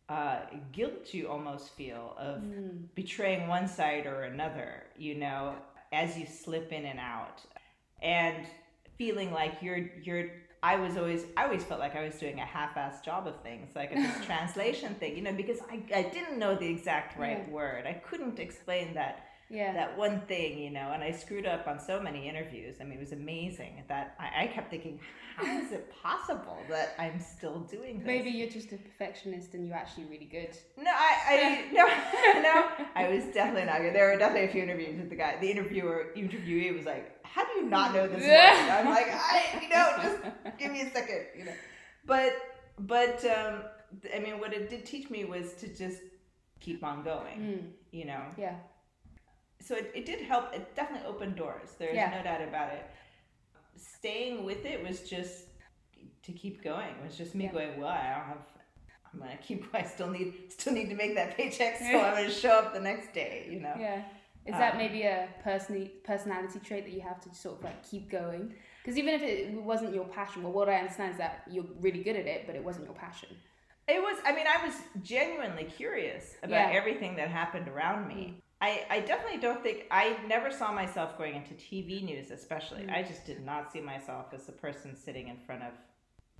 uh, 0.08 0.40
guilt 0.72 1.12
you 1.12 1.28
almost 1.28 1.70
feel 1.70 2.14
of 2.18 2.42
Mm. 2.42 2.86
betraying 2.94 3.48
one 3.48 3.66
side 3.68 4.06
or 4.06 4.22
another, 4.22 4.84
you 4.96 5.14
know, 5.16 5.54
as 5.92 6.16
you 6.18 6.26
slip 6.26 6.72
in 6.72 6.84
and 6.86 6.98
out, 7.00 7.42
and 8.02 8.46
feeling 8.98 9.32
like 9.32 9.54
you're 9.62 9.90
you're. 10.02 10.30
I 10.64 10.76
was 10.76 10.96
always 10.96 11.24
I 11.36 11.44
always 11.44 11.64
felt 11.64 11.80
like 11.80 11.96
I 11.96 12.04
was 12.04 12.14
doing 12.16 12.38
a 12.38 12.44
half-assed 12.44 13.02
job 13.04 13.26
of 13.26 13.40
things, 13.42 13.74
like 13.74 13.92
this 13.92 14.24
translation 14.26 14.94
thing, 14.94 15.16
you 15.16 15.22
know, 15.22 15.32
because 15.32 15.58
I, 15.68 15.82
I 15.94 16.02
didn't 16.04 16.38
know 16.38 16.54
the 16.54 16.68
exact 16.68 17.18
right 17.18 17.44
Yeah. 17.46 17.52
word. 17.52 17.84
I 17.86 17.94
couldn't 17.94 18.38
explain 18.38 18.94
that 18.94 19.26
Yeah. 19.52 19.72
that 19.74 19.96
one 19.98 20.22
thing, 20.22 20.58
you 20.58 20.70
know, 20.70 20.90
and 20.92 21.02
I 21.04 21.12
screwed 21.12 21.46
up 21.46 21.68
on 21.68 21.78
so 21.78 22.00
many 22.00 22.28
interviews. 22.28 22.76
I 22.80 22.84
mean, 22.84 22.94
it 22.94 23.00
was 23.00 23.12
amazing 23.12 23.84
that 23.88 24.16
I, 24.18 24.44
I 24.44 24.46
kept 24.46 24.70
thinking, 24.70 24.98
how 25.36 25.44
is 25.58 25.72
it 25.72 25.92
possible 26.02 26.58
that 26.70 26.94
I'm 26.98 27.20
still 27.20 27.60
doing 27.60 27.98
this? 27.98 28.06
Maybe 28.06 28.30
you're 28.30 28.48
just 28.50 28.72
a 28.72 28.76
perfectionist 28.78 29.54
and 29.54 29.66
you're 29.66 29.76
actually 29.76 30.04
really 30.04 30.24
good. 30.24 30.56
No, 30.76 30.90
I, 30.90 31.12
I 31.28 31.72
no, 32.34 32.42
no, 32.42 32.86
I 32.94 33.08
was 33.14 33.24
definitely 33.34 33.66
not 33.66 33.80
good. 33.82 33.94
There 33.94 34.08
were 34.10 34.18
definitely 34.18 34.48
a 34.48 34.52
few 34.52 34.62
interviews 34.62 34.96
with 34.98 35.10
the 35.10 35.16
guy. 35.16 35.36
The 35.40 35.50
interviewer, 35.50 36.08
interviewee 36.16 36.74
was 36.76 36.86
like, 36.86 37.18
"How 37.24 37.44
do 37.44 37.50
you 37.60 37.66
not 37.66 37.94
know 37.94 38.08
this 38.08 38.22
word?" 38.22 38.70
I'm 38.70 38.88
like, 38.88 39.08
"I, 39.10 39.60
you 39.62 39.68
know, 39.68 39.92
just 40.02 40.58
give 40.58 40.72
me 40.72 40.80
a 40.82 40.90
second, 40.90 41.26
you 41.38 41.44
know." 41.44 41.52
But, 42.06 42.32
but, 42.78 43.24
um, 43.26 43.62
I 44.14 44.18
mean, 44.18 44.40
what 44.40 44.52
it 44.52 44.70
did 44.70 44.86
teach 44.86 45.10
me 45.10 45.24
was 45.24 45.52
to 45.54 45.68
just 45.68 46.00
keep 46.60 46.82
on 46.84 47.02
going, 47.04 47.38
Mm. 47.38 47.70
you 47.90 48.04
know. 48.06 48.22
Yeah. 48.38 48.56
So 49.62 49.76
it, 49.76 49.90
it 49.94 50.04
did 50.06 50.20
help. 50.22 50.52
It 50.54 50.74
definitely 50.74 51.06
opened 51.08 51.36
doors. 51.36 51.70
There's 51.78 51.94
Yeah. 51.94 52.10
no 52.10 52.22
doubt 52.22 52.42
about 52.42 52.72
it. 52.72 52.84
Staying 53.76 54.44
with 54.44 54.64
it 54.64 54.82
was 54.82 55.08
just 55.08 55.44
to 56.24 56.32
keep 56.32 56.62
going. 56.62 56.88
It 56.88 57.02
was 57.04 57.16
just 57.16 57.34
me 57.34 57.44
Yeah. 57.44 57.52
going, 57.52 57.80
well, 57.80 57.88
I 57.88 58.14
don't 58.14 58.26
have. 58.26 58.46
I'm 59.12 59.20
gonna 59.20 59.36
keep. 59.36 59.66
I 59.74 59.82
still 59.82 60.08
need 60.10 60.50
still 60.52 60.72
need 60.72 60.88
to 60.88 60.94
make 60.94 61.14
that 61.14 61.36
paycheck, 61.36 61.76
so 61.78 61.84
I'm 61.84 62.14
gonna 62.14 62.30
show 62.30 62.50
up 62.58 62.72
the 62.74 62.80
next 62.80 63.12
day. 63.12 63.46
You 63.50 63.60
know. 63.60 63.74
Yeah. 63.78 64.02
Is 64.44 64.54
that 64.56 64.72
Um, 64.72 64.78
maybe 64.78 65.02
a 65.04 65.28
personally 65.44 65.86
personality 66.02 66.58
trait 66.58 66.84
that 66.84 66.92
you 66.92 67.00
have 67.02 67.20
to 67.20 67.32
sort 67.34 67.58
of 67.58 67.64
like 67.64 67.80
keep 67.84 68.10
going? 68.10 68.52
Because 68.82 68.98
even 68.98 69.14
if 69.14 69.22
it 69.22 69.52
wasn't 69.52 69.94
your 69.94 70.06
passion, 70.06 70.42
well, 70.42 70.52
what 70.52 70.68
I 70.68 70.76
understand 70.76 71.12
is 71.12 71.18
that 71.18 71.42
you're 71.48 71.66
really 71.78 72.02
good 72.02 72.16
at 72.16 72.26
it, 72.26 72.46
but 72.46 72.56
it 72.56 72.64
wasn't 72.64 72.86
your 72.86 72.94
passion. 72.94 73.28
It 73.86 74.02
was. 74.02 74.16
I 74.24 74.32
mean, 74.32 74.46
I 74.48 74.64
was 74.66 74.74
genuinely 75.02 75.64
curious 75.64 76.36
about 76.42 76.72
Yeah. 76.72 76.76
everything 76.78 77.14
that 77.16 77.28
happened 77.28 77.68
around 77.68 78.08
me. 78.08 78.42
I, 78.62 78.84
I 78.88 79.00
definitely 79.00 79.40
don't 79.40 79.60
think 79.60 79.86
I 79.90 80.16
never 80.28 80.52
saw 80.52 80.70
myself 80.72 81.18
going 81.18 81.34
into 81.34 81.54
TV 81.54 82.04
news, 82.04 82.30
especially. 82.30 82.82
Mm. 82.82 82.96
I 82.96 83.02
just 83.02 83.26
did 83.26 83.44
not 83.44 83.72
see 83.72 83.80
myself 83.80 84.26
as 84.32 84.48
a 84.48 84.52
person 84.52 84.94
sitting 84.94 85.26
in 85.26 85.36
front 85.36 85.64
of 85.64 85.72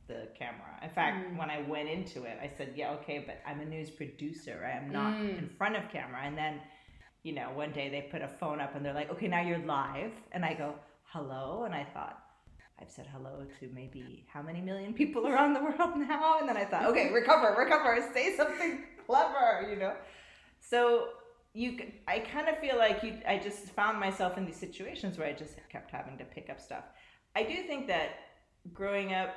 the 0.06 0.28
camera. 0.38 0.78
In 0.84 0.88
fact, 0.88 1.26
mm. 1.26 1.36
when 1.36 1.50
I 1.50 1.62
went 1.62 1.88
into 1.88 2.22
it, 2.22 2.38
I 2.40 2.48
said, 2.56 2.74
"Yeah, 2.76 2.92
okay, 2.92 3.24
but 3.26 3.40
I'm 3.44 3.58
a 3.60 3.64
news 3.64 3.90
producer. 3.90 4.64
I 4.64 4.78
am 4.78 4.92
not 4.92 5.14
mm. 5.14 5.36
in 5.36 5.48
front 5.58 5.74
of 5.74 5.90
camera." 5.90 6.20
And 6.22 6.38
then, 6.38 6.60
you 7.24 7.32
know, 7.32 7.50
one 7.54 7.72
day 7.72 7.88
they 7.88 8.02
put 8.02 8.22
a 8.22 8.28
phone 8.28 8.60
up 8.60 8.76
and 8.76 8.86
they're 8.86 8.94
like, 8.94 9.10
"Okay, 9.10 9.26
now 9.26 9.40
you're 9.40 9.66
live," 9.66 10.12
and 10.30 10.44
I 10.44 10.54
go, 10.54 10.76
"Hello," 11.06 11.64
and 11.64 11.74
I 11.74 11.84
thought. 11.92 12.20
I've 12.80 12.90
said 12.90 13.06
hello 13.12 13.46
to 13.60 13.70
maybe 13.72 14.26
how 14.32 14.42
many 14.42 14.60
million 14.60 14.92
people 14.92 15.28
around 15.28 15.54
the 15.54 15.62
world 15.62 15.96
now? 15.96 16.38
And 16.40 16.48
then 16.48 16.56
I 16.56 16.64
thought, 16.64 16.86
okay, 16.86 17.12
recover, 17.12 17.54
recover, 17.56 18.04
say 18.12 18.34
something 18.36 18.82
clever, 19.06 19.68
you 19.70 19.76
know? 19.76 19.94
So 20.60 21.10
you 21.54 21.78
i 22.08 22.18
kind 22.18 22.48
of 22.48 22.58
feel 22.58 22.78
like 22.78 23.02
you 23.02 23.14
i 23.28 23.38
just 23.38 23.64
found 23.68 23.98
myself 23.98 24.38
in 24.38 24.46
these 24.46 24.56
situations 24.56 25.18
where 25.18 25.28
i 25.28 25.32
just 25.32 25.56
kept 25.68 25.90
having 25.90 26.16
to 26.16 26.24
pick 26.24 26.48
up 26.48 26.60
stuff 26.60 26.84
i 27.36 27.42
do 27.42 27.62
think 27.66 27.86
that 27.86 28.10
growing 28.72 29.12
up 29.12 29.34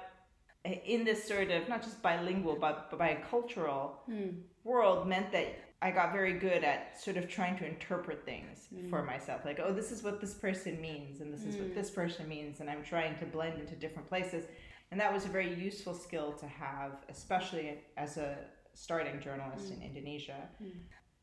in 0.86 1.04
this 1.04 1.28
sort 1.28 1.52
of 1.52 1.68
not 1.70 1.82
just 1.82 2.02
bilingual 2.02 2.58
but, 2.60 2.90
but 2.90 3.00
bicultural 3.00 3.92
mm. 4.10 4.34
world 4.64 5.08
meant 5.08 5.32
that 5.32 5.60
i 5.82 5.92
got 5.92 6.14
very 6.14 6.34
good 6.34 6.64
at 6.64 7.00
sort 7.00 7.18
of 7.18 7.28
trying 7.28 7.58
to 7.58 7.68
interpret 7.68 8.24
things 8.24 8.68
mm. 8.74 8.90
for 8.90 9.04
myself 9.04 9.42
like 9.44 9.60
oh 9.60 9.74
this 9.74 9.92
is 9.92 10.02
what 10.02 10.22
this 10.22 10.34
person 10.34 10.80
means 10.80 11.20
and 11.22 11.34
this 11.34 11.44
is 11.44 11.56
mm. 11.56 11.60
what 11.60 11.70
hmm. 11.70 11.76
this 11.76 11.90
person 11.90 12.28
means 12.28 12.62
and 12.62 12.70
i'm 12.70 12.84
trying 12.84 13.18
to 13.18 13.26
blend 13.26 13.60
into 13.60 13.76
different 13.76 14.08
places 14.08 14.46
and 14.92 15.00
that 15.00 15.14
was 15.14 15.26
a 15.26 15.30
very 15.30 15.54
useful 15.54 15.94
skill 15.94 16.32
to 16.32 16.48
have 16.48 16.92
especially 17.10 17.80
as 17.98 18.18
a 18.18 18.38
starting 18.74 19.20
journalist 19.20 19.70
in 19.70 19.78
hmm. 19.78 19.84
indonesia 19.84 20.48
hmm 20.60 20.70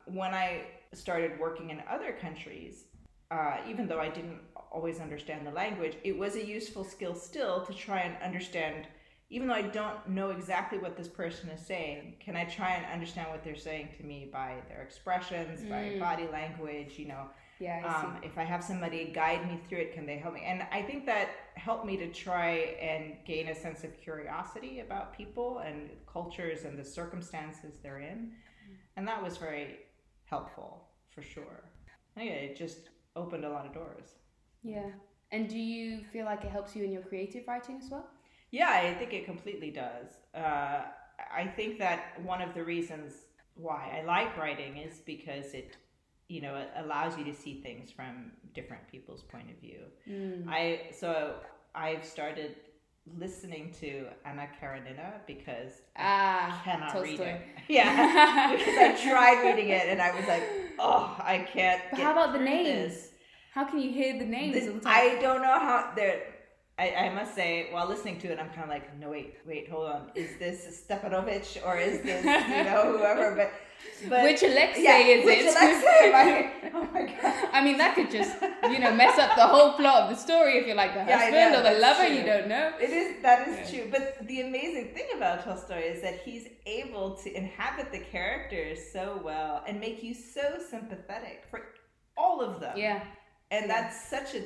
when 0.07 0.35
I 0.35 0.67
started 0.95 1.39
working 1.39 1.71
in 1.71 1.83
other 1.91 2.13
countries, 2.13 2.85
uh, 3.31 3.57
even 3.69 3.87
though 3.87 4.01
I 4.01 4.09
didn't 4.09 4.41
always 4.71 5.01
understand 5.01 5.47
the 5.47 5.51
language, 5.51 5.97
it 6.05 6.17
was 6.17 6.37
a 6.37 6.45
useful 6.45 6.85
skill 6.85 7.15
still 7.15 7.65
to 7.65 7.73
try 7.73 8.01
and 8.01 8.23
understand. 8.23 8.87
Even 9.31 9.49
though 9.49 9.55
I 9.55 9.63
don't 9.63 10.07
know 10.09 10.31
exactly 10.31 10.79
what 10.79 10.97
this 10.97 11.09
person 11.09 11.49
is 11.49 11.65
saying, 11.65 12.17
can 12.21 12.37
I 12.37 12.45
try 12.45 12.75
and 12.75 12.85
understand 12.93 13.31
what 13.31 13.43
they're 13.43 13.57
saying 13.57 13.89
to 13.97 14.05
me 14.05 14.29
by 14.31 14.57
their 14.69 14.83
expressions, 14.83 15.61
mm. 15.61 15.71
by 15.71 15.99
body 15.99 16.29
language? 16.31 16.99
You 16.99 17.09
know, 17.09 17.25
yeah. 17.59 17.81
I 17.83 18.05
um, 18.05 18.17
if 18.23 18.37
I 18.37 18.45
have 18.45 18.63
somebody 18.63 19.07
guide 19.07 19.51
me 19.51 19.59
through 19.67 19.79
it, 19.79 19.95
can 19.95 20.05
they 20.05 20.19
help 20.19 20.35
me? 20.35 20.43
And 20.45 20.67
I 20.71 20.83
think 20.83 21.07
that 21.07 21.31
helped 21.55 21.87
me 21.87 21.97
to 21.97 22.13
try 22.13 22.77
and 22.79 23.15
gain 23.25 23.49
a 23.49 23.55
sense 23.55 23.85
of 23.85 23.99
curiosity 23.99 24.81
about 24.81 25.17
people 25.17 25.61
and 25.61 25.89
cultures 26.13 26.65
and 26.65 26.79
the 26.79 26.85
circumstances 26.85 27.79
they're 27.83 28.01
in, 28.01 28.19
mm. 28.19 28.77
and 28.99 29.09
that 29.09 29.23
was 29.23 29.39
very 29.39 29.79
helpful 30.33 30.89
for 31.15 31.23
sure. 31.23 31.59
Yeah, 32.17 32.47
it 32.47 32.57
just 32.57 32.89
opened 33.17 33.45
a 33.45 33.51
lot 33.51 33.67
of 33.67 33.75
doors. 33.75 34.09
Yeah. 34.63 34.91
And 35.31 35.49
do 35.49 35.59
you 35.59 36.05
feel 36.13 36.25
like 36.25 36.43
it 36.45 36.51
helps 36.51 36.75
you 36.75 36.85
in 36.85 36.93
your 36.97 37.03
creative 37.03 37.45
writing 37.47 37.77
as 37.83 37.91
well? 37.91 38.07
Yeah, 38.51 38.71
I 38.71 38.95
think 38.95 39.13
it 39.13 39.25
completely 39.27 39.71
does. 39.71 40.09
Uh, 40.35 40.81
I 41.43 41.45
think 41.57 41.79
that 41.79 42.01
one 42.23 42.41
of 42.41 42.55
the 42.55 42.65
reasons 42.65 43.13
why 43.55 43.83
I 43.99 44.05
like 44.07 44.37
writing 44.39 44.79
is 44.79 45.01
because 45.15 45.53
it, 45.53 45.77
you 46.29 46.41
know, 46.41 46.55
it 46.57 46.71
allows 46.77 47.19
you 47.19 47.25
to 47.25 47.35
see 47.35 47.61
things 47.61 47.91
from 47.91 48.33
different 48.55 48.85
people's 48.91 49.23
point 49.23 49.51
of 49.51 49.59
view. 49.67 49.83
Mm. 50.09 50.49
I 50.49 50.63
so 50.93 51.37
I've 51.75 52.05
started 52.05 52.57
listening 53.19 53.75
to 53.81 54.07
Anna 54.25 54.49
Karenina 54.61 55.15
because 55.27 55.83
ah, 55.97 56.61
I 56.61 56.65
cannot 56.65 56.93
Tolstoy. 56.93 57.11
read 57.11 57.21
it. 57.21 57.43
Yeah, 57.69 58.53
because 58.57 58.77
I 58.77 59.11
tried 59.11 59.45
reading 59.45 59.71
it 59.71 59.87
and 59.89 60.01
I 60.01 60.15
was 60.15 60.27
like, 60.27 60.43
oh, 60.79 61.17
I 61.19 61.39
can't. 61.39 61.83
But 61.91 62.01
how 62.01 62.13
about 62.13 62.33
the 62.33 62.41
names? 62.41 62.95
This. 62.95 63.09
How 63.55 63.65
can 63.65 63.81
you 63.81 63.91
hear 63.91 64.19
the 64.19 64.25
names? 64.25 64.55
The, 64.55 64.89
I 64.89 65.19
don't 65.21 65.43
know 65.43 65.59
how 65.59 65.93
they're. 65.95 66.23
I, 66.79 66.95
I 66.95 67.09
must 67.11 67.35
say, 67.35 67.69
while 67.71 67.87
listening 67.87 68.19
to 68.21 68.33
it, 68.33 68.39
I'm 68.39 68.49
kind 68.49 68.63
of 68.63 68.71
like, 68.71 68.99
no, 68.99 69.11
wait, 69.11 69.37
wait, 69.47 69.69
hold 69.69 69.89
on. 69.89 70.11
Is 70.15 70.31
this 70.39 70.85
Stepanovich 70.89 71.65
or 71.65 71.77
is 71.79 72.01
this, 72.01 72.25
you 72.25 72.65
know, 72.65 72.97
whoever? 72.99 73.37
But 73.37 73.53
but, 74.09 74.25
which 74.25 74.43
Alexei 74.43 74.83
yeah, 74.83 74.99
is 74.99 75.25
which 75.25 75.39
it? 75.39 75.55
Alexei, 75.55 76.71
oh 76.75 76.89
my 76.93 77.03
god! 77.03 77.49
I 77.53 77.63
mean, 77.63 77.79
that 77.79 77.95
could 77.95 78.11
just 78.11 78.37
you 78.71 78.79
know 78.79 78.95
mess 78.95 79.19
up 79.19 79.35
the 79.37 79.47
whole 79.47 79.73
plot 79.73 80.05
of 80.05 80.11
the 80.11 80.17
story 80.17 80.59
if 80.59 80.67
you're 80.67 80.77
like 80.77 80.95
the 80.95 81.05
husband 81.05 81.35
yeah, 81.35 81.51
know, 81.51 81.61
or 81.61 81.63
the 81.63 81.79
lover. 81.81 82.07
True. 82.07 82.17
You 82.17 82.25
don't 82.25 82.49
know. 82.49 82.73
It 82.81 82.91
is 82.91 83.23
that 83.23 83.49
is 83.49 83.73
yeah. 83.73 83.81
true. 83.81 83.89
But 83.91 84.27
the 84.27 84.43
amazing 84.43 84.95
thing 84.95 85.07
about 85.17 85.45
Tolstoy 85.45 85.81
is 85.81 86.03
that 86.03 86.21
he's 86.21 86.49
able 86.67 87.15
to 87.17 87.37
inhabit 87.37 87.91
the 87.93 87.99
characters 87.99 88.79
so 88.93 89.21
well 89.25 89.63
and 89.67 89.81
make 89.81 90.03
you 90.03 90.15
so 90.15 90.59
sympathetic 90.71 91.45
for 91.51 91.63
all 92.17 92.41
of 92.41 92.61
them. 92.61 92.77
Yeah. 92.77 93.03
And 93.51 93.69
that's 93.69 94.09
such 94.09 94.35
a 94.35 94.43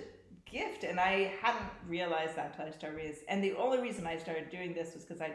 gift, 0.50 0.84
and 0.84 0.98
I 0.98 1.32
hadn't 1.40 1.70
realized 1.86 2.36
that 2.36 2.52
until 2.52 2.66
I 2.66 2.70
started 2.70 2.96
reading 2.96 3.12
this. 3.12 3.20
And 3.28 3.42
the 3.42 3.54
only 3.54 3.78
reason 3.78 4.06
I 4.06 4.16
started 4.16 4.50
doing 4.50 4.74
this 4.74 4.94
was 4.94 5.04
because 5.04 5.20
I 5.20 5.32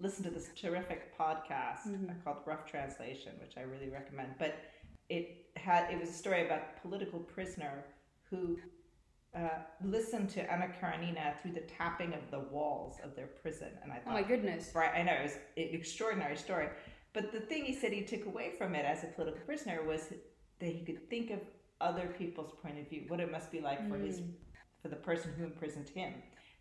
listened 0.00 0.24
to 0.24 0.30
this 0.30 0.48
terrific 0.60 1.16
podcast 1.18 1.86
mm-hmm. 1.86 2.06
called 2.24 2.38
Rough 2.46 2.66
Translation, 2.66 3.32
which 3.40 3.56
I 3.56 3.62
really 3.62 3.88
recommend. 3.88 4.34
But 4.38 4.56
it 5.08 5.46
had 5.56 5.90
it 5.90 6.00
was 6.00 6.10
a 6.10 6.12
story 6.12 6.44
about 6.44 6.60
a 6.60 6.80
political 6.80 7.20
prisoner 7.20 7.84
who 8.30 8.58
uh, 9.36 9.48
listened 9.84 10.30
to 10.30 10.50
Anna 10.50 10.68
Karenina 10.80 11.34
through 11.42 11.52
the 11.52 11.60
tapping 11.60 12.14
of 12.14 12.30
the 12.30 12.40
walls 12.40 12.98
of 13.04 13.14
their 13.14 13.26
prison, 13.26 13.68
and 13.82 13.92
I 13.92 13.96
thought, 13.96 14.10
oh 14.10 14.12
my 14.12 14.22
goodness, 14.22 14.70
right? 14.74 14.90
I 14.94 15.02
know 15.02 15.12
it 15.12 15.22
was 15.24 15.34
an 15.56 15.68
extraordinary 15.72 16.36
story. 16.36 16.68
But 17.12 17.32
the 17.32 17.40
thing 17.40 17.64
he 17.64 17.74
said 17.74 17.92
he 17.92 18.02
took 18.02 18.26
away 18.26 18.52
from 18.58 18.74
it 18.74 18.84
as 18.84 19.02
a 19.02 19.06
political 19.06 19.40
prisoner 19.40 19.82
was 19.82 20.08
that 20.58 20.66
he 20.66 20.84
could 20.84 21.08
think 21.08 21.30
of 21.30 21.40
other 21.80 22.14
people's 22.18 22.52
point 22.62 22.78
of 22.78 22.88
view, 22.88 23.04
what 23.08 23.20
it 23.20 23.30
must 23.30 23.50
be 23.50 23.60
like 23.60 23.86
for 23.88 23.96
mm. 23.96 24.06
his 24.06 24.22
for 24.82 24.88
the 24.88 24.96
person 24.96 25.32
who 25.36 25.44
imprisoned 25.44 25.88
him, 25.88 26.14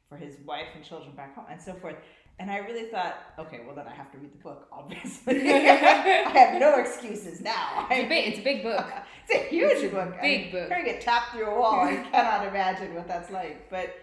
for 0.10 0.18
his 0.18 0.38
wife 0.46 0.68
and 0.76 0.84
children 0.84 1.16
back 1.16 1.36
home, 1.36 1.46
and 1.50 1.62
so 1.62 1.74
forth. 1.76 1.96
And 2.38 2.52
I 2.52 2.58
really 2.58 2.90
thought, 2.90 3.16
okay, 3.40 3.62
well 3.66 3.76
then 3.76 3.88
I 3.88 3.94
have 3.94 4.12
to 4.12 4.18
read 4.18 4.34
the 4.34 4.44
book, 4.44 4.68
obviously. 4.72 5.50
I 5.52 6.30
have 6.30 6.60
no 6.60 6.76
excuses 6.80 7.42
now. 7.42 7.88
It's 7.90 8.06
a 8.06 8.10
big, 8.10 8.28
it's 8.28 8.40
a 8.40 8.44
big 8.44 8.64
book. 8.64 8.86
it's 9.28 9.46
a 9.46 9.50
huge 9.50 9.84
it's 9.84 9.94
book. 9.94 10.12
Big 10.22 10.40
I 10.40 10.44
mean, 10.44 10.52
book. 10.52 10.68
Trying 10.68 10.86
to 10.86 10.92
get 10.92 11.02
tapped 11.02 11.32
through 11.32 11.48
a 11.48 11.60
wall, 11.60 11.82
I 11.82 11.96
cannot 11.96 12.48
imagine 12.48 12.94
what 12.94 13.08
that's 13.08 13.32
like. 13.32 13.70
But 13.70 13.96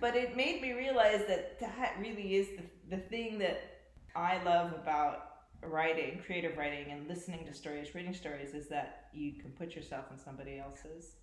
but 0.00 0.16
it 0.16 0.36
made 0.36 0.60
me 0.60 0.72
realize 0.72 1.24
that 1.28 1.58
that 1.60 1.96
really 1.98 2.34
is 2.34 2.48
the, 2.56 2.96
the 2.96 3.02
thing 3.02 3.38
that 3.38 3.62
I 4.14 4.42
love 4.42 4.72
about 4.74 5.28
writing, 5.62 6.20
creative 6.24 6.56
writing, 6.56 6.92
and 6.92 7.08
listening 7.08 7.46
to 7.46 7.54
stories, 7.54 7.94
reading 7.94 8.14
stories, 8.14 8.54
is 8.54 8.68
that 8.68 9.06
you 9.12 9.32
can 9.40 9.50
put 9.52 9.74
yourself 9.74 10.06
in 10.12 10.18
somebody 10.18 10.58
else's 10.58 11.16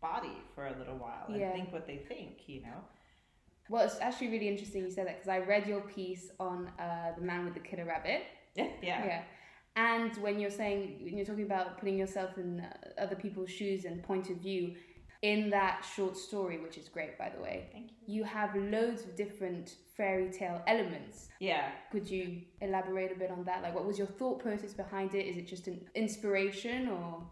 body 0.00 0.36
for 0.54 0.66
a 0.66 0.78
little 0.78 0.96
while 0.96 1.24
and 1.28 1.40
yeah. 1.40 1.52
think 1.52 1.72
what 1.72 1.86
they 1.86 1.96
think, 1.96 2.38
you 2.46 2.62
know? 2.62 2.84
Well, 3.68 3.84
it's 3.84 4.00
actually 4.00 4.28
really 4.28 4.48
interesting 4.48 4.82
you 4.84 4.90
said 4.90 5.06
that 5.06 5.16
because 5.16 5.28
I 5.28 5.38
read 5.38 5.66
your 5.66 5.80
piece 5.82 6.30
on 6.40 6.70
uh, 6.78 7.12
the 7.16 7.22
man 7.22 7.44
with 7.44 7.54
the 7.54 7.60
killer 7.60 7.84
rabbit. 7.84 8.22
Yeah. 8.54 8.68
Yeah. 8.82 9.04
Yeah. 9.04 9.22
And 9.76 10.16
when 10.16 10.40
you're 10.40 10.50
saying 10.50 10.98
when 11.04 11.16
you're 11.16 11.26
talking 11.26 11.44
about 11.44 11.78
putting 11.78 11.96
yourself 11.96 12.36
in 12.36 12.60
uh, 12.60 13.00
other 13.00 13.14
people's 13.14 13.50
shoes 13.50 13.84
and 13.84 14.02
point 14.02 14.28
of 14.30 14.38
view, 14.38 14.74
in 15.22 15.50
that 15.50 15.84
short 15.96 16.16
story, 16.16 16.58
which 16.58 16.78
is 16.78 16.88
great 16.88 17.18
by 17.18 17.28
the 17.28 17.40
way, 17.42 17.66
Thank 17.72 17.90
you. 18.06 18.16
you 18.16 18.24
have 18.24 18.54
loads 18.56 19.02
of 19.02 19.16
different 19.16 19.74
fairy 19.96 20.30
tale 20.30 20.62
elements. 20.66 21.28
Yeah. 21.40 21.70
Could 21.92 22.08
you 22.08 22.42
elaborate 22.60 23.12
a 23.12 23.18
bit 23.18 23.30
on 23.30 23.44
that? 23.44 23.62
Like, 23.62 23.74
what 23.74 23.84
was 23.84 23.98
your 23.98 24.06
thought 24.06 24.40
process 24.40 24.72
behind 24.74 25.14
it? 25.14 25.26
Is 25.26 25.36
it 25.36 25.46
just 25.46 25.66
an 25.66 25.80
inspiration 25.94 26.88
or? 26.88 27.22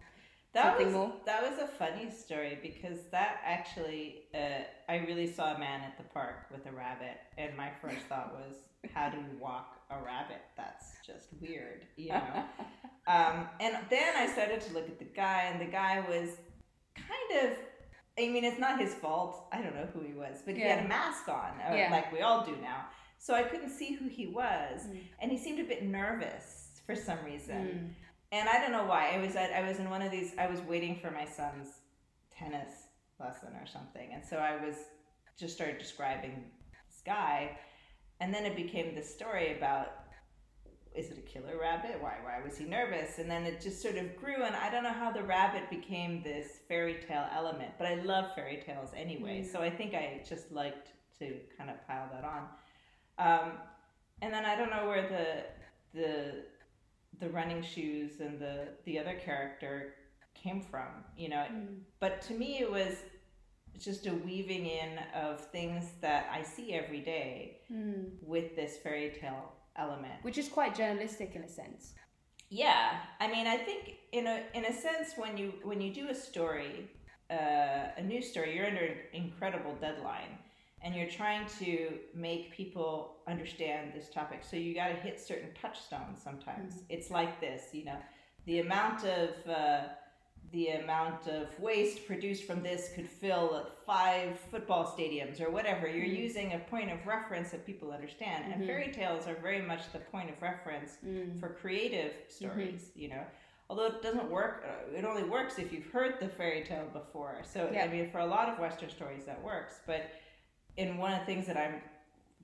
That 0.56 0.78
something 0.78 0.86
was, 0.86 0.94
more? 0.94 1.12
That 1.26 1.42
was 1.42 1.58
a 1.60 1.66
funny 1.66 2.10
story 2.10 2.58
because 2.62 2.98
that 3.12 3.40
actually, 3.44 4.24
uh, 4.34 4.64
I 4.88 4.96
really 5.06 5.30
saw 5.30 5.54
a 5.54 5.58
man 5.58 5.82
at 5.82 5.96
the 5.96 6.04
park 6.04 6.46
with 6.50 6.66
a 6.66 6.72
rabbit, 6.72 7.18
and 7.38 7.56
my 7.56 7.70
first 7.80 8.00
thought 8.08 8.34
was, 8.34 8.56
how 8.94 9.08
do 9.08 9.18
you 9.18 9.38
walk 9.38 9.76
a 9.90 10.02
rabbit? 10.02 10.42
That's 10.56 10.94
just 11.06 11.28
weird, 11.40 11.84
you 11.96 12.10
know. 12.10 12.44
um, 13.06 13.48
and 13.60 13.76
then 13.90 14.16
I 14.16 14.26
started 14.26 14.60
to 14.62 14.72
look 14.72 14.88
at 14.88 14.98
the 14.98 15.04
guy, 15.04 15.50
and 15.52 15.60
the 15.60 15.70
guy 15.70 16.04
was 16.08 16.30
kind 16.94 17.44
of. 17.44 17.56
I 18.18 18.30
mean, 18.30 18.44
it's 18.44 18.58
not 18.58 18.80
his 18.80 18.94
fault. 18.94 19.46
I 19.52 19.60
don't 19.60 19.74
know 19.74 19.86
who 19.92 20.00
he 20.00 20.14
was, 20.14 20.38
but 20.42 20.54
he 20.54 20.62
had 20.62 20.86
a 20.86 20.88
mask 20.88 21.28
on, 21.28 21.50
uh, 21.60 21.74
yeah. 21.74 21.88
like 21.90 22.10
we 22.10 22.22
all 22.22 22.46
do 22.46 22.56
now. 22.62 22.86
So 23.18 23.34
I 23.34 23.42
couldn't 23.42 23.68
see 23.68 23.92
who 23.92 24.08
he 24.08 24.26
was, 24.26 24.86
mm. 24.86 25.00
and 25.20 25.30
he 25.30 25.36
seemed 25.36 25.60
a 25.60 25.64
bit 25.64 25.82
nervous 25.84 26.80
for 26.86 26.96
some 26.96 27.18
reason. 27.26 27.56
Mm 27.56 28.05
and 28.32 28.48
I 28.48 28.60
don't 28.60 28.72
know 28.72 28.84
why. 28.84 29.10
I 29.14 29.18
was 29.18 29.36
at, 29.36 29.52
I 29.52 29.66
was 29.66 29.78
in 29.78 29.90
one 29.90 30.02
of 30.02 30.10
these. 30.10 30.32
I 30.38 30.46
was 30.46 30.60
waiting 30.60 30.98
for 31.00 31.10
my 31.10 31.24
son's 31.24 31.68
tennis 32.36 32.70
lesson 33.20 33.50
or 33.60 33.66
something, 33.66 34.10
and 34.12 34.24
so 34.24 34.36
I 34.36 34.64
was 34.64 34.76
just 35.38 35.54
started 35.54 35.78
describing 35.78 36.44
this 36.90 37.02
guy, 37.04 37.58
and 38.20 38.32
then 38.32 38.44
it 38.44 38.56
became 38.56 38.94
this 38.94 39.12
story 39.12 39.56
about 39.56 39.92
is 40.94 41.10
it 41.10 41.18
a 41.18 41.20
killer 41.20 41.58
rabbit? 41.60 41.98
Why 42.00 42.14
why 42.22 42.42
was 42.42 42.56
he 42.56 42.64
nervous? 42.64 43.18
And 43.18 43.30
then 43.30 43.44
it 43.44 43.60
just 43.60 43.82
sort 43.82 43.96
of 43.96 44.16
grew, 44.16 44.44
and 44.44 44.56
I 44.56 44.70
don't 44.70 44.82
know 44.82 44.92
how 44.92 45.12
the 45.12 45.22
rabbit 45.22 45.68
became 45.70 46.22
this 46.22 46.60
fairy 46.68 46.98
tale 47.06 47.26
element, 47.34 47.72
but 47.78 47.86
I 47.86 47.96
love 47.96 48.34
fairy 48.34 48.62
tales 48.64 48.90
anyway, 48.96 49.42
mm. 49.42 49.52
so 49.52 49.60
I 49.60 49.70
think 49.70 49.94
I 49.94 50.22
just 50.26 50.50
liked 50.50 50.92
to 51.18 51.36
kind 51.56 51.70
of 51.70 51.86
pile 51.86 52.08
that 52.12 52.24
on. 52.24 52.48
Um, 53.18 53.52
and 54.22 54.32
then 54.32 54.44
I 54.44 54.56
don't 54.56 54.70
know 54.70 54.86
where 54.86 55.08
the 55.08 56.00
the 56.00 56.44
the 57.20 57.28
running 57.30 57.62
shoes 57.62 58.20
and 58.20 58.38
the 58.38 58.68
the 58.84 58.98
other 58.98 59.14
character 59.14 59.94
came 60.34 60.60
from, 60.62 60.88
you 61.16 61.28
know. 61.28 61.46
Mm. 61.50 61.78
But 62.00 62.20
to 62.22 62.34
me, 62.34 62.58
it 62.60 62.70
was 62.70 62.94
just 63.78 64.06
a 64.06 64.12
weaving 64.14 64.66
in 64.66 64.98
of 65.14 65.40
things 65.50 65.84
that 66.00 66.28
I 66.32 66.42
see 66.42 66.72
every 66.72 67.00
day 67.00 67.58
Mm. 67.72 68.22
with 68.22 68.56
this 68.56 68.78
fairy 68.78 69.10
tale 69.20 69.52
element. 69.76 70.22
Which 70.22 70.38
is 70.38 70.48
quite 70.48 70.74
journalistic 70.74 71.34
in 71.34 71.42
a 71.42 71.48
sense. 71.48 71.94
Yeah, 72.48 73.00
I 73.20 73.26
mean, 73.28 73.46
I 73.46 73.56
think 73.56 73.94
in 74.12 74.26
a 74.26 74.42
in 74.54 74.64
a 74.66 74.72
sense, 74.72 75.14
when 75.16 75.36
you 75.36 75.52
when 75.64 75.80
you 75.80 75.92
do 75.92 76.08
a 76.08 76.14
story, 76.14 76.88
uh, 77.30 77.98
a 78.00 78.02
news 78.02 78.30
story, 78.30 78.54
you're 78.54 78.66
under 78.66 78.84
an 78.84 78.98
incredible 79.12 79.74
deadline, 79.80 80.38
and 80.82 80.94
you're 80.94 81.08
trying 81.10 81.46
to 81.60 81.94
make 82.14 82.52
people 82.52 83.16
understand 83.26 83.92
this 83.94 84.08
topic. 84.10 84.40
So 84.42 84.56
you 84.56 84.74
got 84.74 84.88
to 84.88 84.94
hit 84.94 85.20
certain 85.20 85.50
touchstones. 85.60 86.20
Sometimes 86.22 86.82
it's 86.88 87.10
like 87.10 87.40
this, 87.40 87.70
you 87.72 87.84
know, 87.84 87.98
the 88.44 88.60
amount 88.60 89.04
of 89.04 89.30
uh, 89.48 89.80
the 90.52 90.68
amount 90.68 91.26
of 91.26 91.58
waste 91.58 92.06
produced 92.06 92.44
from 92.44 92.62
this 92.62 92.90
could 92.94 93.08
fill 93.08 93.68
five 93.84 94.38
football 94.38 94.84
stadiums 94.84 95.40
or 95.40 95.50
whatever. 95.50 95.88
You're 95.88 96.06
Mhm. 96.06 96.16
using 96.18 96.52
a 96.52 96.58
point 96.60 96.92
of 96.92 97.04
reference 97.04 97.50
that 97.50 97.66
people 97.66 97.90
understand, 97.90 98.52
and 98.52 98.62
Mhm. 98.62 98.66
fairy 98.66 98.92
tales 98.92 99.26
are 99.26 99.34
very 99.34 99.60
much 99.60 99.90
the 99.92 99.98
point 99.98 100.30
of 100.30 100.40
reference 100.40 100.98
Mm. 101.04 101.40
for 101.40 101.48
creative 101.48 102.12
stories, 102.28 102.92
you 102.94 103.08
know. 103.08 103.24
Although 103.68 103.86
it 103.86 104.02
doesn't 104.02 104.30
work, 104.30 104.64
uh, 104.64 104.96
it 104.96 105.04
only 105.04 105.24
works 105.24 105.58
if 105.58 105.72
you've 105.72 105.90
heard 105.90 106.20
the 106.20 106.28
fairy 106.28 106.62
tale 106.62 106.86
before. 106.92 107.42
So 107.42 107.68
Yeah. 107.72 107.82
I 107.82 107.88
mean, 107.88 108.08
for 108.12 108.18
a 108.18 108.26
lot 108.26 108.48
of 108.48 108.60
Western 108.60 108.88
stories, 108.90 109.24
that 109.24 109.42
works. 109.42 109.80
But 109.84 110.12
in 110.76 110.98
one 110.98 111.12
of 111.12 111.20
the 111.20 111.26
things 111.26 111.46
that 111.46 111.56
I'm 111.56 111.80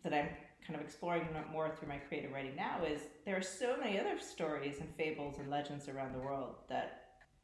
that 0.02 0.12
I'm 0.12 0.28
kind 0.66 0.74
of 0.78 0.80
exploring 0.80 1.26
more 1.52 1.70
through 1.70 1.88
my 1.88 1.96
creative 1.96 2.32
writing 2.32 2.54
now 2.56 2.82
is 2.84 3.00
there 3.24 3.36
are 3.36 3.42
so 3.42 3.76
many 3.76 3.98
other 3.98 4.18
stories 4.18 4.78
and 4.80 4.88
fables 4.96 5.38
and 5.38 5.50
legends 5.50 5.88
around 5.88 6.12
the 6.12 6.18
world 6.18 6.54
that 6.68 6.98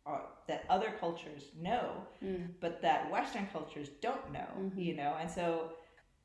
are 0.06 0.22
that 0.46 0.64
other 0.70 0.92
cultures 0.98 1.50
know, 1.60 2.06
Mm. 2.22 2.54
but 2.60 2.80
that 2.82 3.10
Western 3.10 3.46
cultures 3.52 3.90
don't 4.00 4.32
know, 4.32 4.48
Mhm. 4.56 4.76
you 4.76 4.94
know. 4.96 5.16
And 5.20 5.30
so 5.30 5.72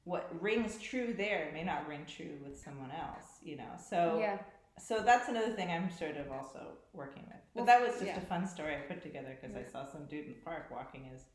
what 0.06 0.30
rings 0.42 0.80
true 0.80 1.14
there 1.14 1.50
may 1.54 1.64
not 1.64 1.88
ring 1.88 2.06
true 2.06 2.40
with 2.44 2.58
someone 2.58 2.92
else, 2.92 3.40
you 3.44 3.56
know. 3.58 3.74
So 3.78 4.20
yeah. 4.20 4.38
so 4.80 5.02
that's 5.02 5.28
another 5.30 5.52
thing 5.54 5.70
I'm 5.72 5.90
sort 5.92 6.18
of 6.18 6.32
also 6.32 6.78
working 6.94 7.24
with. 7.28 7.42
But 7.54 7.56
Well, 7.56 7.66
that 7.66 7.82
was 7.82 7.94
just 8.00 8.06
yeah. 8.06 8.18
a 8.18 8.22
fun 8.22 8.48
story 8.48 8.76
I 8.76 8.82
put 8.82 9.02
together 9.02 9.38
because 9.40 9.56
I 9.56 9.64
saw 9.64 9.86
some 9.86 10.06
dude 10.08 10.26
in 10.28 10.34
the 10.34 10.40
park 10.42 10.72
walking 10.72 11.04
his 11.06 11.26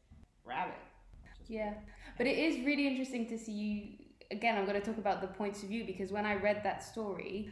rabbit. 0.45 0.79
Yeah, 1.49 1.75
but 2.17 2.27
it 2.27 2.39
is 2.39 2.65
really 2.65 2.87
interesting 2.87 3.27
to 3.27 3.39
see 3.39 3.53
you. 3.53 3.89
Again, 4.31 4.59
I'm 4.59 4.67
going 4.67 4.81
to 4.81 4.87
talk 4.87 4.99
about 4.99 5.23
the 5.23 5.29
points 5.29 5.63
of 5.63 5.71
view 5.71 5.85
because 5.85 6.13
when 6.13 6.27
I 6.27 6.35
read 6.35 6.63
that 6.65 6.83
story, 6.83 7.51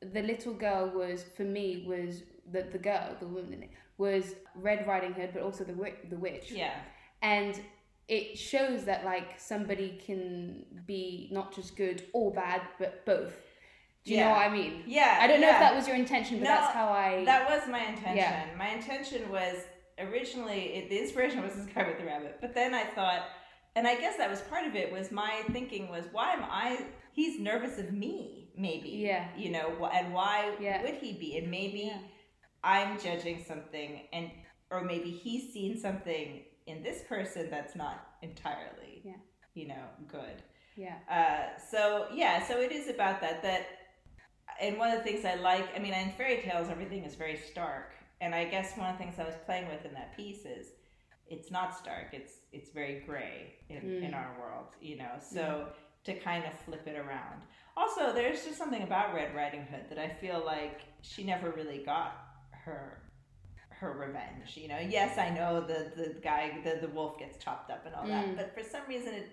the 0.00 0.22
little 0.22 0.54
girl 0.54 0.90
was 0.94 1.24
for 1.36 1.42
me 1.42 1.84
was 1.86 2.22
the 2.50 2.62
the 2.62 2.78
girl, 2.78 3.16
the 3.20 3.28
woman 3.28 3.68
was 3.98 4.34
Red 4.54 4.86
Riding 4.86 5.12
Hood, 5.12 5.30
but 5.32 5.42
also 5.42 5.64
the 5.64 5.74
the 6.08 6.16
witch, 6.16 6.50
Yeah, 6.50 6.74
and 7.22 7.60
it 8.08 8.38
shows 8.38 8.84
that 8.84 9.04
like 9.04 9.38
somebody 9.38 10.00
can 10.04 10.64
be 10.86 11.28
not 11.32 11.54
just 11.54 11.76
good 11.76 12.04
or 12.12 12.32
bad, 12.32 12.62
but 12.78 13.04
both. 13.04 13.34
Do 14.04 14.12
you 14.12 14.20
know 14.20 14.30
what 14.30 14.46
I 14.46 14.48
mean? 14.50 14.84
yeah. 14.86 15.18
I 15.20 15.26
don't 15.26 15.40
know 15.40 15.48
yeah. 15.48 15.54
if 15.54 15.60
that 15.60 15.74
was 15.74 15.88
your 15.88 15.96
intention, 15.96 16.38
but 16.38 16.44
No, 16.44 16.50
that's 16.50 16.72
how 16.72 16.88
I. 16.90 17.24
That 17.24 17.50
was 17.50 17.68
my 17.68 17.80
intention. 17.86 18.16
Yeah. 18.16 18.46
My 18.56 18.68
intention 18.68 19.28
was 19.32 19.56
originally 19.98 20.74
it, 20.74 20.90
the 20.90 20.98
inspiration 20.98 21.42
was 21.42 21.54
this 21.54 21.66
guy 21.66 21.86
with 21.86 21.98
the 21.98 22.04
rabbit, 22.04 22.38
but 22.40 22.54
then 22.54 22.74
I 22.74 22.84
thought, 22.84 23.22
and 23.74 23.86
I 23.86 23.96
guess 23.96 24.16
that 24.16 24.30
was 24.30 24.40
part 24.42 24.66
of 24.66 24.74
it. 24.74 24.92
Was 24.92 25.10
my 25.10 25.42
thinking 25.52 25.88
was 25.88 26.04
why 26.12 26.32
am 26.32 26.44
I? 26.44 26.84
He's 27.12 27.40
nervous 27.40 27.78
of 27.78 27.92
me, 27.92 28.50
maybe. 28.56 28.90
Yeah. 28.90 29.28
You 29.36 29.50
know, 29.50 29.90
and 29.92 30.12
why 30.12 30.54
Yeah. 30.60 30.82
would 30.82 30.94
he 30.94 31.12
be? 31.14 31.38
And 31.38 31.50
maybe 31.50 31.80
Yeah. 31.92 31.98
I'm 32.64 32.98
judging 32.98 33.42
something, 33.44 34.02
and 34.12 34.30
or 34.70 34.82
maybe 34.82 35.10
he's 35.10 35.52
seen 35.52 35.78
something 35.78 36.44
in 36.66 36.82
this 36.82 37.02
person 37.08 37.48
that's 37.50 37.76
not 37.76 38.16
entirely, 38.22 39.02
Yeah. 39.04 39.12
you 39.54 39.68
know, 39.68 39.84
good. 40.08 40.42
yeah. 40.76 40.98
Uh, 41.08 41.58
so 41.58 42.08
yeah, 42.12 42.42
so 42.46 42.60
it 42.60 42.72
is 42.72 42.88
about 42.88 43.20
that. 43.20 43.42
That, 43.42 43.66
and 44.60 44.78
one 44.78 44.90
of 44.90 44.98
the 44.98 45.04
things 45.04 45.24
I 45.24 45.34
like, 45.36 45.66
I 45.76 45.78
mean, 45.78 45.92
in 45.94 46.12
fairy 46.12 46.42
tales, 46.42 46.68
everything 46.68 47.04
is 47.04 47.14
very 47.14 47.36
stark, 47.36 47.92
and 48.20 48.34
I 48.34 48.44
guess 48.44 48.76
one 48.76 48.88
of 48.90 48.98
the 48.98 49.04
things 49.04 49.18
I 49.18 49.24
was 49.24 49.34
playing 49.44 49.68
with 49.68 49.84
in 49.84 49.92
that 49.94 50.16
piece 50.16 50.44
is, 50.44 50.68
it's 51.28 51.50
not 51.50 51.76
stark. 51.76 52.08
It's 52.12 52.34
it's 52.52 52.70
very 52.70 53.00
gray 53.06 53.54
in, 53.68 53.76
in 54.04 54.10
Mm. 54.12 54.14
our 54.16 54.36
world, 54.40 54.68
you 54.80 54.96
know. 54.96 55.12
So 55.20 55.68
to 56.04 56.14
kind 56.20 56.44
of 56.44 56.52
flip 56.60 56.86
it 56.86 56.96
around. 56.96 57.42
Also, 57.76 58.12
there's 58.14 58.44
just 58.44 58.56
something 58.56 58.82
about 58.82 59.12
Red 59.12 59.34
Riding 59.34 59.62
Hood 59.62 59.86
that 59.90 59.98
I 59.98 60.08
feel 60.08 60.42
like 60.46 60.82
she 61.02 61.24
never 61.24 61.50
really 61.50 61.78
got 61.84 62.12
her 62.52 63.02
her 63.70 63.92
revenge. 63.92 64.56
You 64.56 64.68
know, 64.68 64.78
yes, 64.78 65.18
I 65.18 65.30
know 65.30 65.60
the 65.60 65.92
the 65.96 66.14
guy, 66.22 66.60
the 66.64 66.78
the 66.86 66.92
wolf 66.94 67.18
gets 67.18 67.36
chopped 67.42 67.70
up 67.70 67.84
and 67.86 67.94
all 67.94 68.06
that, 68.06 68.26
Mm. 68.26 68.36
but 68.36 68.54
for 68.54 68.62
some 68.62 68.82
reason 68.88 69.12
it 69.14 69.28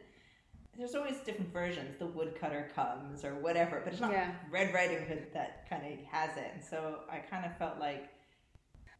there's 0.75 0.95
always 0.95 1.17
different 1.19 1.53
versions. 1.53 1.97
The 1.99 2.07
woodcutter 2.07 2.71
comes 2.73 3.23
or 3.23 3.35
whatever, 3.35 3.79
but 3.83 3.93
it's 3.93 4.01
not 4.01 4.11
Yeah. 4.11 4.33
Red 4.49 4.73
Riding 4.73 5.05
Hood 5.05 5.27
that 5.33 5.69
kind 5.69 5.85
of 5.85 5.99
has 6.07 6.35
it. 6.35 6.49
And 6.55 6.63
so 6.63 7.01
I 7.07 7.19
kind 7.19 7.45
of 7.45 7.55
felt 7.57 7.77
like 7.77 8.09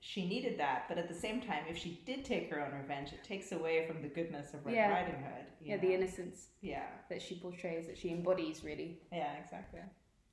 she 0.05 0.27
needed 0.27 0.59
that, 0.59 0.83
but 0.89 0.97
at 0.97 1.07
the 1.07 1.13
same 1.15 1.39
time, 1.41 1.63
if 1.69 1.77
she 1.77 2.01
did 2.05 2.25
take 2.25 2.49
her 2.51 2.59
own 2.59 2.77
revenge, 2.77 3.13
it 3.13 3.23
takes 3.23 3.53
away 3.53 3.87
from 3.87 4.01
the 4.01 4.09
goodness 4.09 4.53
of 4.53 4.65
Red 4.65 4.75
Yeah. 4.75 4.89
Riding 4.89 5.15
Hood. 5.15 5.45
Yeah, 5.61 5.75
know? 5.77 5.81
the 5.81 5.93
innocence 5.93 6.47
yeah, 6.61 6.87
that 7.09 7.21
she 7.21 7.35
portrays, 7.39 7.87
that 7.87 7.97
she 7.97 8.09
embodies, 8.11 8.65
really. 8.65 8.99
yeah, 9.13 9.31
exactly. 9.41 9.79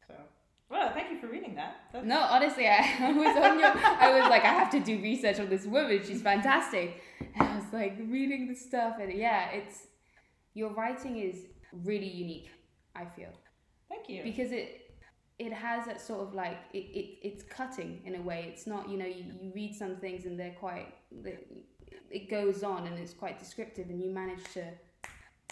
So, 0.08 0.14
well, 0.68 0.92
thank 0.92 1.12
you 1.12 1.20
for 1.20 1.28
reading 1.28 1.54
that. 1.54 1.76
That's, 1.92 2.04
No, 2.04 2.18
honestly, 2.20 2.66
I, 2.66 2.78
I 3.00 3.12
was 3.12 3.36
on 3.36 3.60
your. 3.60 3.70
I 3.76 4.20
was 4.20 4.28
like, 4.28 4.42
I 4.42 4.48
have 4.60 4.70
to 4.72 4.80
do 4.80 5.00
research 5.00 5.38
on 5.38 5.48
this 5.48 5.66
woman. 5.66 6.00
She's 6.04 6.20
fantastic. 6.20 7.00
And 7.36 7.42
I 7.48 7.54
was 7.54 7.72
like 7.72 7.96
reading 8.08 8.48
the 8.48 8.56
stuff, 8.56 8.96
and 9.00 9.12
yeah, 9.12 9.50
it's 9.50 9.86
your 10.54 10.70
writing 10.70 11.18
is 11.18 11.36
really 11.84 12.08
unique. 12.08 12.50
I 12.96 13.04
feel 13.04 13.30
thank 13.88 14.08
you. 14.08 14.24
because 14.24 14.50
it 14.50 14.89
it 15.40 15.52
has 15.54 15.86
that 15.86 15.98
sort 16.00 16.20
of 16.20 16.34
like 16.34 16.58
it, 16.74 16.84
it 17.00 17.06
it's 17.28 17.42
cutting 17.42 18.02
in 18.04 18.14
a 18.16 18.20
way. 18.20 18.44
It's 18.52 18.66
not 18.66 18.88
you 18.90 18.98
know 18.98 19.06
you, 19.06 19.24
you 19.40 19.50
read 19.54 19.74
some 19.74 19.96
things 19.96 20.26
and 20.26 20.38
they're 20.38 20.56
quite 20.66 20.94
they- 21.10 21.38
it 22.10 22.28
goes 22.28 22.62
on 22.64 22.86
and 22.88 22.98
it's 22.98 23.14
quite 23.14 23.38
descriptive, 23.38 23.88
and 23.88 24.02
you 24.02 24.10
manage 24.10 24.44
to 24.52 24.64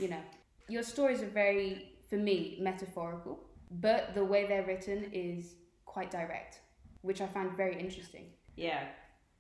you 0.01 0.09
know 0.09 0.21
your 0.69 0.83
stories 0.83 1.23
are 1.23 1.29
very 1.45 1.93
for 2.11 2.17
me 2.17 2.59
metaphorical, 2.61 3.39
but 3.71 4.15
the 4.15 4.25
way 4.33 4.47
they're 4.47 4.67
written 4.67 5.09
is 5.13 5.55
quite 5.87 6.11
direct, 6.11 6.61
which 7.03 7.21
I 7.23 7.27
find 7.27 7.51
very 7.57 7.79
interesting. 7.81 8.27
Yeah. 8.57 8.85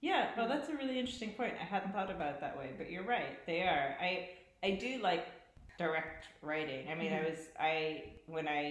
Yeah, 0.00 0.30
well 0.36 0.48
that's 0.48 0.68
a 0.70 0.76
really 0.76 0.98
interesting 0.98 1.32
point. 1.32 1.54
I 1.60 1.64
hadn't 1.64 1.92
thought 1.92 2.10
about 2.10 2.36
it 2.36 2.40
that 2.40 2.56
way, 2.56 2.70
but 2.78 2.90
you're 2.90 3.04
right. 3.16 3.44
They 3.46 3.60
are. 3.62 3.96
I 4.00 4.30
I 4.62 4.70
do 4.86 4.98
like 5.02 5.26
direct 5.76 6.24
writing. 6.40 6.88
I 6.88 6.94
mean, 6.94 7.12
I 7.12 7.18
Mhm. 7.18 7.30
was 7.30 7.40
I 7.58 8.04
when 8.26 8.46
I 8.48 8.62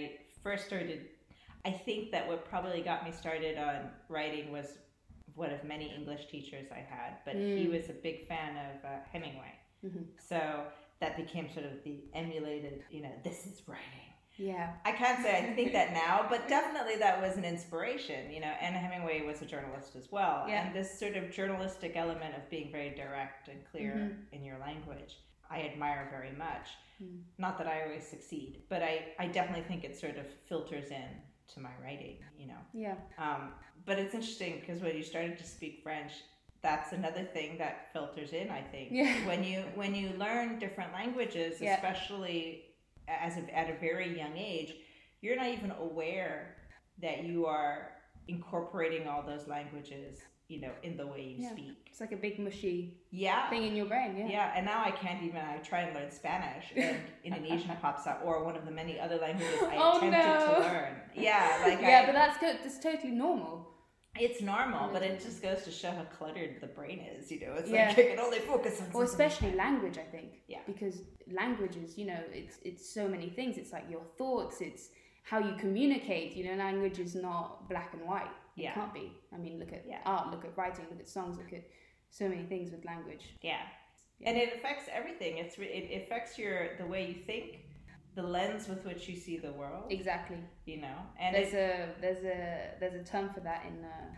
first 0.42 0.66
started 0.66 1.00
I 1.68 1.72
think 1.72 2.10
that 2.12 2.26
what 2.26 2.48
probably 2.48 2.80
got 2.80 3.04
me 3.04 3.12
started 3.12 3.58
on 3.58 3.90
writing 4.08 4.50
was 4.50 4.78
one 5.34 5.50
of 5.50 5.62
many 5.64 5.94
English 5.94 6.26
teachers 6.28 6.66
I 6.72 6.78
had, 6.80 7.18
but 7.26 7.34
he 7.34 7.66
Mm. 7.66 7.72
was 7.76 7.90
a 7.90 7.92
big 7.92 8.26
fan 8.26 8.56
of 8.56 8.84
uh, 8.84 8.88
Hemingway. 9.12 9.52
Mhm. 9.84 10.06
So 10.18 10.66
that 11.00 11.16
became 11.16 11.50
sort 11.50 11.66
of 11.66 11.84
the 11.84 11.96
emulated, 12.14 12.84
you 12.90 13.02
know, 13.02 13.12
this 13.22 13.46
is 13.46 13.68
writing. 13.68 14.06
Yeah, 14.38 14.76
I 14.84 14.92
can't 14.92 15.20
say 15.22 15.36
I 15.36 15.52
think 15.54 15.72
that 15.72 15.92
now, 16.06 16.26
but 16.30 16.48
definitely 16.48 16.96
that 16.96 17.20
was 17.20 17.36
an 17.36 17.44
inspiration, 17.44 18.30
you 18.32 18.40
know. 18.40 18.54
And 18.60 18.74
Hemingway 18.74 19.26
was 19.26 19.42
a 19.42 19.46
journalist 19.46 19.94
as 19.94 20.10
well, 20.10 20.46
Yeah. 20.48 20.64
and 20.64 20.74
this 20.74 20.98
sort 20.98 21.16
of 21.16 21.30
journalistic 21.30 21.96
element 21.96 22.34
of 22.36 22.48
being 22.48 22.72
very 22.72 22.90
direct 22.94 23.48
and 23.48 23.62
clear 23.70 23.92
Mhm. 23.94 24.32
in 24.32 24.44
your 24.44 24.58
language, 24.58 25.18
I 25.50 25.62
admire 25.62 26.08
very 26.10 26.32
much. 26.32 26.68
Mm. 27.02 27.22
Not 27.36 27.58
that 27.58 27.66
I 27.68 27.82
always 27.84 28.06
succeed, 28.08 28.62
but 28.68 28.82
I, 28.82 29.14
I 29.18 29.26
definitely 29.28 29.64
think 29.70 29.84
it 29.84 29.96
sort 29.96 30.16
of 30.16 30.26
filters 30.48 30.90
in 30.90 31.08
to 31.54 31.60
my 31.60 31.70
writing, 31.82 32.16
you 32.38 32.46
know. 32.46 32.58
yeah, 32.72 32.94
Um, 33.18 33.52
but 33.86 33.98
it's 33.98 34.14
interesting 34.14 34.60
because 34.60 34.82
when 34.82 34.96
you 34.96 35.02
started 35.02 35.38
to 35.38 35.44
speak 35.44 35.80
French, 35.82 36.12
that's 36.60 36.92
another 36.92 37.22
thing 37.24 37.56
that 37.58 37.92
filters 37.92 38.32
in. 38.32 38.50
I 38.50 38.60
think 38.62 38.88
Yeah. 38.90 39.14
when 39.26 39.44
you 39.44 39.62
when 39.74 39.94
you 39.94 40.10
learn 40.18 40.58
different 40.58 40.92
languages, 40.92 41.60
Yeah. 41.60 41.74
especially 41.76 42.64
as 43.06 43.36
a, 43.36 43.56
at 43.56 43.70
a 43.70 43.78
very 43.78 44.16
young 44.18 44.36
age, 44.36 44.74
you're 45.22 45.36
not 45.36 45.46
even 45.48 45.70
aware 45.72 46.56
that 47.00 47.24
you 47.24 47.46
are 47.46 47.92
incorporating 48.26 49.06
all 49.08 49.22
those 49.22 49.46
languages, 49.48 50.18
you 50.48 50.60
know, 50.62 50.70
in 50.82 50.96
the 50.96 51.06
way 51.06 51.22
you 51.22 51.42
Yeah. 51.44 51.50
speak. 51.52 51.76
it's 51.90 52.00
like 52.00 52.12
a 52.12 52.16
big 52.16 52.38
mushy 52.38 52.96
Yeah. 53.10 53.50
thing 53.50 53.64
in 53.64 53.76
your 53.76 53.86
brain. 53.86 54.16
Yeah, 54.16 54.28
Yeah, 54.28 54.52
and 54.56 54.64
now 54.64 54.82
I 54.82 54.90
can't 54.92 55.22
even. 55.22 55.40
I 55.40 55.58
try 55.58 55.80
and 55.80 55.94
learn 55.94 56.10
Spanish, 56.10 56.72
and 56.76 56.96
Indonesian 57.24 57.76
pops 57.82 58.06
up, 58.06 58.22
or 58.24 58.44
one 58.44 58.56
of 58.56 58.64
the 58.64 58.70
many 58.70 58.98
other 58.98 59.16
languages 59.18 59.58
I 59.62 59.76
Oh, 59.78 59.96
attempted 59.98 60.22
no. 60.24 60.54
to 60.54 60.60
learn. 60.60 60.92
Yeah, 61.14 61.62
like 61.66 61.80
yeah, 61.82 62.00
I, 62.02 62.06
but 62.06 62.12
that's 62.14 62.38
good. 62.38 62.56
That's 62.62 62.78
totally 62.78 63.12
normal. 63.12 63.66
it's 64.18 64.40
normal, 64.40 64.88
but 64.92 65.02
it 65.02 65.20
just 65.20 65.42
goes 65.42 65.62
to 65.64 65.70
show 65.70 65.90
how 65.90 66.04
cluttered 66.04 66.60
the 66.60 66.66
brain 66.66 66.98
is. 67.16 67.30
You 67.30 67.40
know, 67.40 67.52
it's 67.54 67.70
Yeah. 67.70 67.88
like 67.88 67.98
you 67.98 68.08
can 68.14 68.18
only 68.20 68.38
focus 68.38 68.80
on. 68.80 68.88
Or 68.94 69.04
especially 69.04 69.52
language, 69.54 69.98
I 69.98 70.08
think. 70.14 70.30
Yeah. 70.48 70.60
Because 70.66 71.02
languages, 71.30 71.98
you 71.98 72.06
know, 72.06 72.20
it's 72.32 72.56
it's 72.64 72.88
so 72.98 73.06
many 73.08 73.28
things. 73.28 73.58
It's 73.58 73.72
like 73.72 73.84
your 73.90 74.04
thoughts. 74.16 74.60
It's 74.60 74.84
how 75.24 75.38
you 75.40 75.54
communicate. 75.56 76.34
You 76.36 76.44
know, 76.46 76.54
language 76.54 76.98
is 76.98 77.14
not 77.14 77.68
black 77.68 77.92
and 77.92 78.02
white. 78.10 78.30
It 78.58 78.62
Yeah. 78.64 78.74
can't 78.74 78.92
be. 78.92 79.12
I 79.32 79.36
mean, 79.38 79.58
look 79.58 79.72
at 79.72 79.84
Yeah. 79.86 80.00
art. 80.04 80.30
Look 80.32 80.44
at 80.44 80.56
writing. 80.56 80.86
Look 80.90 81.00
at 81.00 81.08
songs. 81.08 81.38
Look 81.38 81.52
at 81.52 81.64
so 82.10 82.28
many 82.28 82.44
things 82.52 82.70
with 82.72 82.84
language. 82.84 83.24
Yeah. 83.42 83.62
Yeah. 84.18 84.28
And 84.30 84.38
it 84.38 84.48
affects 84.56 84.86
everything. 84.98 85.38
It's 85.38 85.56
it 85.58 86.02
affects 86.02 86.38
your 86.38 86.76
the 86.76 86.86
way 86.86 87.06
you 87.10 87.14
think, 87.30 87.46
the 88.14 88.22
lens 88.22 88.68
with 88.68 88.84
which 88.84 89.08
you 89.08 89.16
see 89.16 89.36
the 89.38 89.52
world. 89.52 89.84
Exactly. 89.90 90.38
You 90.66 90.78
know, 90.84 90.98
and 91.20 91.34
There's 91.36 91.54
it, 91.54 91.70
a 91.96 92.00
there's 92.00 92.24
a 92.24 92.38
there's 92.80 92.94
a 92.94 93.04
term 93.04 93.26
for 93.34 93.40
that 93.48 93.64
in 93.66 93.84
uh, 93.84 94.14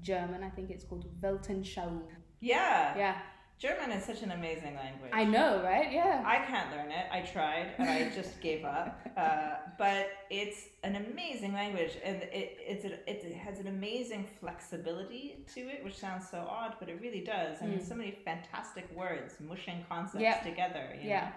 German. 0.00 0.42
I 0.44 0.50
think 0.50 0.70
it's 0.70 0.84
called 0.84 1.06
Weltanschauung. 1.22 2.02
yeah, 2.40 2.96
Yeah, 2.96 3.16
German 3.58 3.90
is 3.90 4.04
such 4.04 4.22
an 4.22 4.30
amazing 4.30 4.76
language. 4.76 5.10
I 5.12 5.24
know, 5.24 5.60
right? 5.64 5.90
Yeah. 5.90 6.22
I 6.24 6.38
can't 6.46 6.70
learn 6.70 6.92
it. 6.92 7.06
I 7.10 7.22
tried 7.22 7.72
and 7.78 7.90
I 7.90 8.08
just 8.14 8.40
gave 8.48 8.64
up. 8.64 9.00
Uh, 9.16 9.56
but 9.76 10.06
it's 10.30 10.60
an 10.84 10.94
amazing 10.94 11.52
language, 11.54 11.92
and 12.04 12.22
it 12.22 12.56
it's 12.60 12.84
a, 12.84 12.92
it 13.10 13.34
has 13.34 13.58
an 13.58 13.66
amazing 13.66 14.26
flexibility 14.40 15.44
to 15.54 15.60
it, 15.60 15.82
which 15.84 15.96
sounds 15.98 16.28
so 16.30 16.38
odd, 16.48 16.76
but 16.78 16.88
it 16.88 17.00
really 17.00 17.20
does. 17.20 17.58
I 17.60 17.66
mean, 17.66 17.80
Mm. 17.80 17.88
so 17.88 17.94
many 17.96 18.12
fantastic 18.24 18.86
words, 18.94 19.34
mushing 19.40 19.84
concepts 19.88 20.22
Yeah. 20.22 20.40
together. 20.42 20.84
You 21.02 21.08
Yeah. 21.08 21.32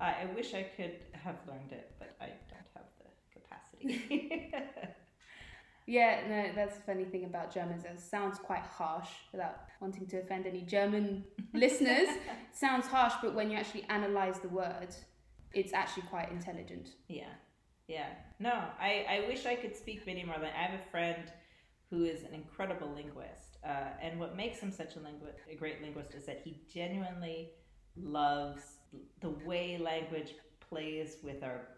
Uh, 0.00 0.12
I 0.22 0.26
wish 0.34 0.52
I 0.54 0.64
could 0.76 0.96
have 1.12 1.36
learned 1.48 1.72
it, 1.72 1.92
but 1.98 2.14
I 2.20 2.26
don't 2.50 2.68
have 2.74 2.88
the 3.00 3.40
capacity. 3.40 4.52
Yeah, 5.86 6.20
no, 6.28 6.52
that's 6.54 6.76
the 6.76 6.82
funny 6.82 7.04
thing 7.04 7.24
about 7.24 7.52
Germans. 7.52 7.84
It 7.84 8.00
sounds 8.00 8.38
quite 8.38 8.62
harsh 8.62 9.10
without 9.32 9.56
wanting 9.80 10.06
to 10.06 10.18
offend 10.18 10.46
any 10.46 10.62
German 10.62 11.24
listeners. 11.54 12.08
It 12.08 12.54
sounds 12.54 12.86
harsh, 12.86 13.12
but 13.22 13.34
when 13.34 13.50
you 13.50 13.58
actually 13.58 13.84
analyze 13.90 14.38
the 14.40 14.48
word, 14.48 14.88
it's 15.52 15.72
actually 15.74 16.04
quite 16.04 16.30
intelligent. 16.32 16.90
Yeah, 17.08 17.28
yeah. 17.86 18.08
No, 18.38 18.54
I, 18.80 19.04
I 19.08 19.24
wish 19.28 19.44
I 19.44 19.56
could 19.56 19.76
speak 19.76 20.06
many 20.06 20.24
more. 20.24 20.36
Like 20.40 20.54
I 20.54 20.62
have 20.62 20.80
a 20.80 20.90
friend 20.90 21.30
who 21.90 22.04
is 22.04 22.22
an 22.24 22.32
incredible 22.32 22.90
linguist, 22.94 23.58
uh, 23.64 23.90
and 24.00 24.18
what 24.18 24.36
makes 24.36 24.58
him 24.60 24.72
such 24.72 24.96
a, 24.96 25.00
lingu- 25.00 25.34
a 25.50 25.54
great 25.54 25.82
linguist 25.82 26.14
is 26.14 26.24
that 26.24 26.40
he 26.42 26.62
genuinely 26.72 27.50
loves 27.94 28.62
the 29.20 29.30
way 29.46 29.76
language 29.78 30.34
plays 30.60 31.18
with 31.22 31.42
our 31.42 31.68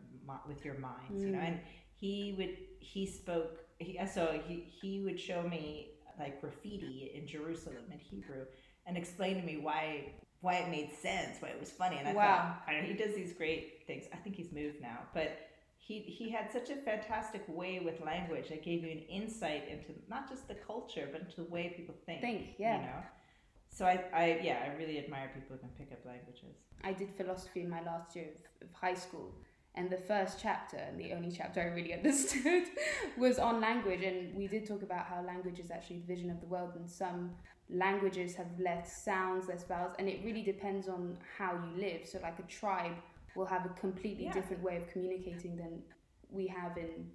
with 0.47 0.64
your 0.64 0.79
minds. 0.79 1.23
You 1.25 1.31
know, 1.31 1.38
Mm. 1.38 1.49
and 1.49 1.61
he 1.97 2.35
would 2.38 2.57
he 2.79 3.05
spoke. 3.05 3.64
He, 3.79 3.99
so 4.07 4.41
he 4.47 4.55
he 4.81 5.03
would 5.03 5.21
show 5.21 5.43
me 5.43 5.91
like 6.19 6.41
graffiti 6.41 7.12
in 7.15 7.27
Jerusalem 7.27 7.85
in 7.93 7.99
Hebrew 7.99 8.45
and 8.87 8.97
explain 8.97 9.37
to 9.37 9.43
me 9.43 9.59
why 9.59 10.15
why 10.41 10.55
it 10.55 10.71
made 10.71 10.93
sense, 10.93 11.41
why 11.41 11.49
it 11.49 11.61
was 11.61 11.71
funny. 11.71 11.97
And 11.99 12.09
I 12.09 12.12
Wow. 12.12 12.37
thought, 12.37 12.62
I 12.69 12.81
know, 12.81 12.87
he 12.87 12.95
does 12.95 13.15
these 13.15 13.33
great 13.33 13.85
things. 13.87 14.05
I 14.12 14.17
think 14.17 14.37
he's 14.37 14.53
moved 14.53 14.81
now, 14.81 14.99
but 15.15 15.39
he 15.79 16.01
he 16.01 16.31
had 16.31 16.51
such 16.53 16.71
a 16.71 16.77
fantastic 16.77 17.45
way 17.49 17.81
with 17.81 18.01
language 18.01 18.49
that 18.49 18.62
gave 18.65 18.83
you 18.85 18.91
an 18.91 18.99
insight 19.21 19.69
into 19.69 19.93
not 20.09 20.29
just 20.29 20.49
the 20.49 20.55
culture, 20.55 21.09
but 21.12 21.21
into 21.23 21.37
the 21.37 21.51
way 21.51 21.73
people 21.77 21.95
think. 22.07 22.21
Think, 22.21 22.43
yeah. 22.59 22.77
You 22.81 22.87
know. 22.87 23.03
So 23.69 23.85
I, 23.85 24.05
I 24.15 24.41
yeah, 24.43 24.59
I 24.65 24.77
really 24.77 24.99
admire 24.99 25.31
people 25.35 25.57
who 25.57 25.59
can 25.59 25.71
pick 25.77 25.93
up 25.93 26.05
languages. 26.07 26.57
I 26.83 26.93
did 26.93 27.11
philosophy 27.17 27.61
in 27.61 27.69
my 27.69 27.83
last 27.83 28.17
year 28.17 28.29
of, 28.35 28.69
of 28.69 28.75
high 28.75 28.95
school, 28.95 29.35
and 29.77 29.91
the 29.91 29.97
first 29.97 30.39
chapter, 30.41 30.77
and 30.79 30.99
the 30.99 31.12
only 31.12 31.31
chapter 31.31 31.61
I 31.61 31.67
really 31.67 31.93
understood, 32.01 32.65
was 33.17 33.39
on 33.39 33.61
language. 33.61 34.03
And 34.03 34.35
we 34.35 34.47
did 34.47 34.67
talk 34.67 34.83
about 34.83 35.07
how 35.07 35.23
language 35.23 35.59
is 35.59 35.71
actually 35.71 35.99
the 36.01 36.07
vision 36.07 36.31
of 36.31 36.41
the 36.41 36.47
world, 36.47 36.73
and 36.77 36.91
some 36.91 37.33
languages 37.69 38.35
have 38.37 38.47
less 38.59 39.03
sounds, 39.05 39.49
less 39.49 39.65
vowels, 39.65 39.95
and 39.99 40.09
it 40.09 40.21
really 40.25 40.43
depends 40.43 40.89
on 40.89 41.17
how 41.39 41.53
you 41.55 41.81
live. 41.83 42.07
So, 42.07 42.19
like 42.23 42.39
a 42.39 42.43
tribe 42.45 42.97
will 43.35 43.47
have 43.47 43.67
a 43.67 43.71
completely 43.81 44.25
Yeah. 44.25 44.33
different 44.33 44.62
way 44.62 44.77
of 44.77 44.89
communicating 44.89 45.57
than 45.57 45.83
we 46.31 46.47
have 46.47 46.77
in 46.79 47.11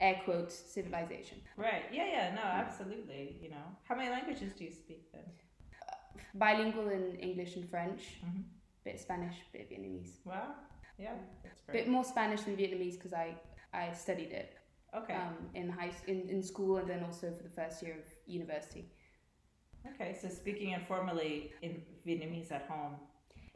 air 0.00 0.20
quotes 0.24 0.54
civilization. 0.54 1.38
Right. 1.56 1.84
Yeah. 1.92 2.06
Yeah. 2.06 2.34
No. 2.34 2.42
Absolutely. 2.42 3.36
You 3.42 3.50
know, 3.50 3.66
how 3.84 3.94
many 3.96 4.10
languages 4.10 4.52
do 4.56 4.64
you 4.64 4.70
speak 4.70 5.10
then? 5.12 5.24
Bilingual 6.34 6.88
in 6.88 7.16
English 7.16 7.56
and 7.56 7.68
French, 7.68 8.20
Mhm. 8.24 8.44
bit 8.84 8.94
of 8.94 9.00
Spanish, 9.00 9.36
bit 9.52 9.62
of 9.62 9.68
Vietnamese. 9.70 10.24
Wow. 10.24 10.54
Yeah. 11.00 11.14
Great. 11.66 11.84
Bit 11.84 11.88
more 11.88 12.04
Spanish 12.04 12.42
than 12.42 12.56
Vietnamese 12.56 12.94
because 12.94 13.12
I, 13.12 13.34
I 13.72 13.92
studied 13.92 14.32
it. 14.32 14.56
Okay. 14.96 15.14
um, 15.14 15.36
in 15.54 15.68
high 15.68 15.92
in, 16.08 16.28
in 16.28 16.42
school 16.42 16.78
and 16.78 16.90
then 16.90 17.04
also 17.04 17.32
for 17.36 17.44
the 17.44 17.48
first 17.50 17.80
year 17.82 17.94
of 17.94 18.12
university. 18.26 18.90
okay. 19.94 20.16
So 20.20 20.28
speaking 20.28 20.70
informally 20.70 21.52
in 21.62 21.82
Vietnamese 22.06 22.50
at 22.52 22.66
home. 22.68 22.96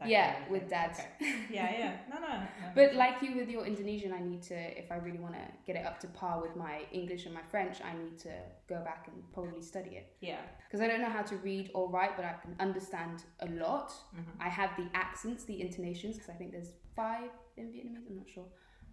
Yeah, 0.06 0.32
kind 0.34 0.44
of 0.44 0.50
with 0.50 0.68
dad. 0.68 0.90
Okay. 0.92 1.34
Yeah. 1.50 1.70
Yeah. 1.78 1.96
No. 2.10 2.18
No. 2.20 2.28
no. 2.28 2.46
But 2.74 2.94
like 2.94 3.22
you 3.22 3.36
with 3.36 3.48
your 3.48 3.64
Indonesian, 3.66 4.12
I 4.12 4.20
need 4.20 4.42
to 4.44 4.54
if 4.78 4.90
I 4.90 4.96
really 4.96 5.18
want 5.18 5.34
to 5.34 5.44
get 5.66 5.76
it 5.76 5.86
up 5.86 5.98
to 6.00 6.06
par 6.08 6.40
with 6.42 6.56
my 6.56 6.82
English 6.92 7.26
and 7.26 7.34
my 7.34 7.42
French, 7.50 7.76
I 7.82 7.92
need 8.02 8.18
to 8.20 8.32
go 8.68 8.82
back 8.84 9.08
and 9.08 9.16
probably 9.32 9.62
study 9.62 9.90
it 10.00 10.06
Yeah. 10.20 10.40
because 10.66 10.80
I 10.80 10.88
don't 10.88 11.00
know 11.00 11.10
how 11.18 11.22
to 11.22 11.36
read 11.36 11.70
or 11.74 11.88
write, 11.88 12.16
but 12.16 12.24
I 12.24 12.34
can 12.42 12.54
understand 12.58 13.22
a 13.40 13.46
lot. 13.64 13.92
Mhm. 14.16 14.34
I 14.40 14.48
have 14.48 14.70
the 14.76 14.88
accents, 14.94 15.44
the 15.44 15.60
intonations 15.60 16.16
because 16.16 16.30
I 16.30 16.34
think 16.34 16.50
there's 16.52 16.72
five 16.96 17.30
in 17.56 17.66
Vietnamese. 17.72 18.06
I'm 18.08 18.16
not 18.16 18.28
sure, 18.28 18.46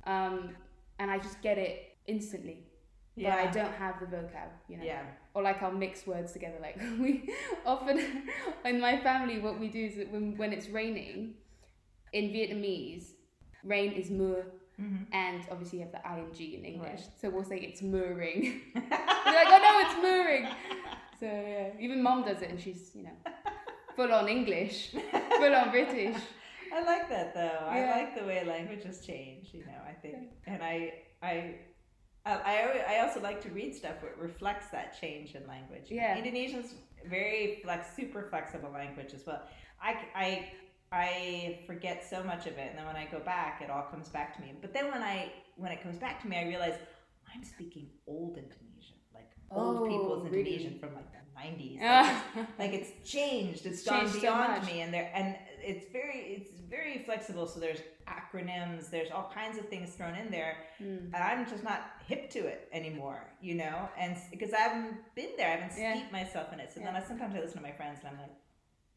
um, 0.05 0.55
and 0.99 1.09
I 1.09 1.17
just 1.17 1.41
get 1.41 1.57
it 1.57 1.97
instantly. 2.07 2.67
Yeah. 3.21 3.35
But 3.35 3.47
I 3.47 3.51
don't 3.59 3.73
have 3.83 3.95
the 4.01 4.05
vocab, 4.15 4.49
you 4.69 4.77
know. 4.77 4.83
Yeah. 4.83 5.03
or 5.33 5.41
like 5.43 5.61
I'll 5.63 5.71
mix 5.85 6.05
words 6.07 6.31
together. 6.33 6.57
Like 6.67 6.77
we 6.99 7.11
often 7.65 7.97
in 8.65 8.79
my 8.87 8.95
family, 9.07 9.39
what 9.39 9.59
we 9.59 9.67
do 9.69 9.83
is 9.89 9.95
that 9.99 10.11
when 10.11 10.37
when 10.37 10.51
it's 10.53 10.67
raining 10.69 11.35
in 12.13 12.25
Vietnamese, 12.35 13.05
rain 13.63 13.91
is 14.01 14.09
mưa, 14.09 14.43
Mhm. 14.81 15.05
and 15.13 15.41
obviously 15.51 15.77
you 15.79 15.85
have 15.85 15.91
the 15.97 16.03
ing 16.43 16.53
in 16.59 16.63
English, 16.73 17.01
Right. 17.01 17.19
so 17.19 17.29
we'll 17.29 17.43
say 17.53 17.57
it's 17.69 17.81
mooring. 17.93 18.41
We're 18.75 19.37
like, 19.41 19.51
oh 19.55 19.61
no, 19.67 19.71
it's 19.85 19.97
mooring. 20.05 20.45
So 21.19 21.27
yeah, 21.27 21.69
even 21.85 22.01
mom 22.07 22.23
does 22.29 22.41
it, 22.41 22.49
and 22.49 22.59
she's 22.59 22.83
you 22.97 23.03
know 23.07 23.17
full 23.95 24.11
on 24.19 24.27
English, 24.27 24.77
full 25.39 25.55
on 25.61 25.69
British. 25.77 26.17
I 26.73 26.79
like 26.91 27.05
that 27.09 27.27
though. 27.39 27.59
I 27.77 27.79
like 27.95 28.09
the 28.19 28.25
way 28.29 28.43
languages 28.55 29.05
change. 29.05 29.43
You 29.53 29.63
know, 29.69 29.79
I 29.91 29.93
think, 30.01 30.15
and 30.47 30.63
I, 30.63 30.75
I, 31.21 31.33
I, 32.25 32.33
I 32.33 32.95
I 32.95 32.99
also 32.99 33.19
like 33.21 33.41
to 33.41 33.49
read 33.49 33.73
stuff 33.75 33.95
that 34.01 34.17
reflects 34.17 34.67
that 34.69 34.99
change 34.99 35.35
in 35.35 35.45
language. 35.47 35.85
Yeah. 35.89 36.17
Indonesian's 36.17 36.73
very 37.09 37.59
flex, 37.63 37.95
super 37.95 38.27
flexible 38.29 38.69
language 38.71 39.13
as 39.13 39.25
well. 39.25 39.41
I, 39.81 39.95
I, 40.15 40.51
I 40.91 41.59
forget 41.65 42.05
so 42.07 42.23
much 42.23 42.45
of 42.45 42.53
it, 42.59 42.67
and 42.69 42.77
then 42.77 42.85
when 42.85 42.95
I 42.95 43.07
go 43.11 43.19
back, 43.19 43.61
it 43.63 43.69
all 43.71 43.83
comes 43.89 44.09
back 44.09 44.35
to 44.35 44.41
me. 44.41 44.53
But 44.61 44.73
then 44.73 44.91
when 44.91 45.01
I, 45.01 45.31
when 45.55 45.71
it 45.71 45.81
comes 45.81 45.97
back 45.97 46.21
to 46.21 46.27
me, 46.27 46.37
I 46.37 46.43
realize 46.47 46.75
I'm 47.33 47.43
speaking 47.43 47.87
old 48.05 48.37
Indonesian, 48.37 48.97
like 49.15 49.31
old 49.49 49.77
Oh, 49.77 49.85
people's 49.87 50.23
really? 50.29 50.39
Indonesian 50.53 50.79
from 50.79 50.93
like 50.93 51.11
the 51.11 51.17
nineties. 51.33 51.79
Ah. 51.83 52.23
like 52.59 52.73
it's 52.73 53.09
changed 53.09 53.65
it's 53.65 53.79
It's 53.79 53.89
gone 53.89 54.01
changed 54.01 54.21
beyond 54.21 54.59
much. 54.61 54.65
me 54.71 54.81
and 54.81 54.93
there 54.93 55.09
and 55.15 55.35
it's 55.63 55.85
very 55.91 56.19
it's 56.35 56.51
very 56.69 56.99
flexible 56.99 57.45
so 57.47 57.59
there's 57.59 57.79
acronyms 58.07 58.89
there's 58.89 59.11
all 59.11 59.31
kinds 59.33 59.57
of 59.57 59.67
things 59.69 59.91
thrown 59.91 60.15
in 60.15 60.29
there 60.31 60.55
Mm. 60.81 61.05
and 61.13 61.15
i'm 61.15 61.47
just 61.47 61.63
not 61.63 61.81
hip 62.07 62.29
to 62.31 62.39
it 62.39 62.67
anymore 62.73 63.19
you 63.39 63.53
know 63.55 63.87
and 63.99 64.17
because 64.31 64.51
i 64.53 64.59
haven't 64.59 64.95
been 65.15 65.29
there 65.37 65.47
i 65.49 65.51
haven't 65.57 65.73
Yeah. 65.79 65.93
steeped 65.93 66.11
myself 66.11 66.51
in 66.53 66.59
it 66.59 66.71
so 66.73 66.79
then 66.79 66.95
I, 66.95 67.01
sometimes 67.03 67.35
i 67.35 67.39
listen 67.39 67.57
to 67.57 67.63
my 67.63 67.71
friends 67.71 67.99
and 68.01 68.09
i'm 68.09 68.17
like 68.19 68.31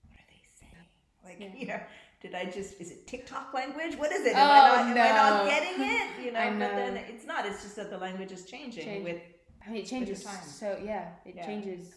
what 0.09 0.18
are 0.20 0.29
they 0.33 0.42
saying 0.59 0.87
like 1.27 1.38
Yeah. 1.40 1.61
you 1.61 1.66
know 1.66 1.81
did 2.22 2.35
i 2.35 2.44
just 2.46 2.81
is 2.81 2.90
it 2.90 3.07
tiktok 3.07 3.53
language 3.53 3.96
what 3.98 4.12
is 4.12 4.24
it 4.24 4.33
Oh, 4.35 4.38
am, 4.38 4.50
I, 4.50 4.59
not, 4.68 4.96
am 4.96 4.96
I 4.96 5.18
not 5.18 5.46
getting 5.46 5.83
it 5.96 6.24
you 6.24 6.33
know, 6.33 6.40
I 6.40 6.50
but 6.50 6.74
then 6.77 6.96
it's 6.96 7.27
not 7.27 7.44
it's 7.44 7.62
just 7.62 7.77
that 7.77 7.90
the 7.90 7.98
language 7.98 8.33
is 8.33 8.44
changing 8.46 8.85
Change. 8.85 9.05
with 9.05 9.20
I 9.66 9.70
mean, 9.70 9.83
it 9.83 9.87
changes 9.87 10.22
time. 10.24 10.42
so 10.44 10.79
yeah, 10.85 11.09
it 11.24 11.35
Yeah. 11.37 11.46
changes 11.46 11.94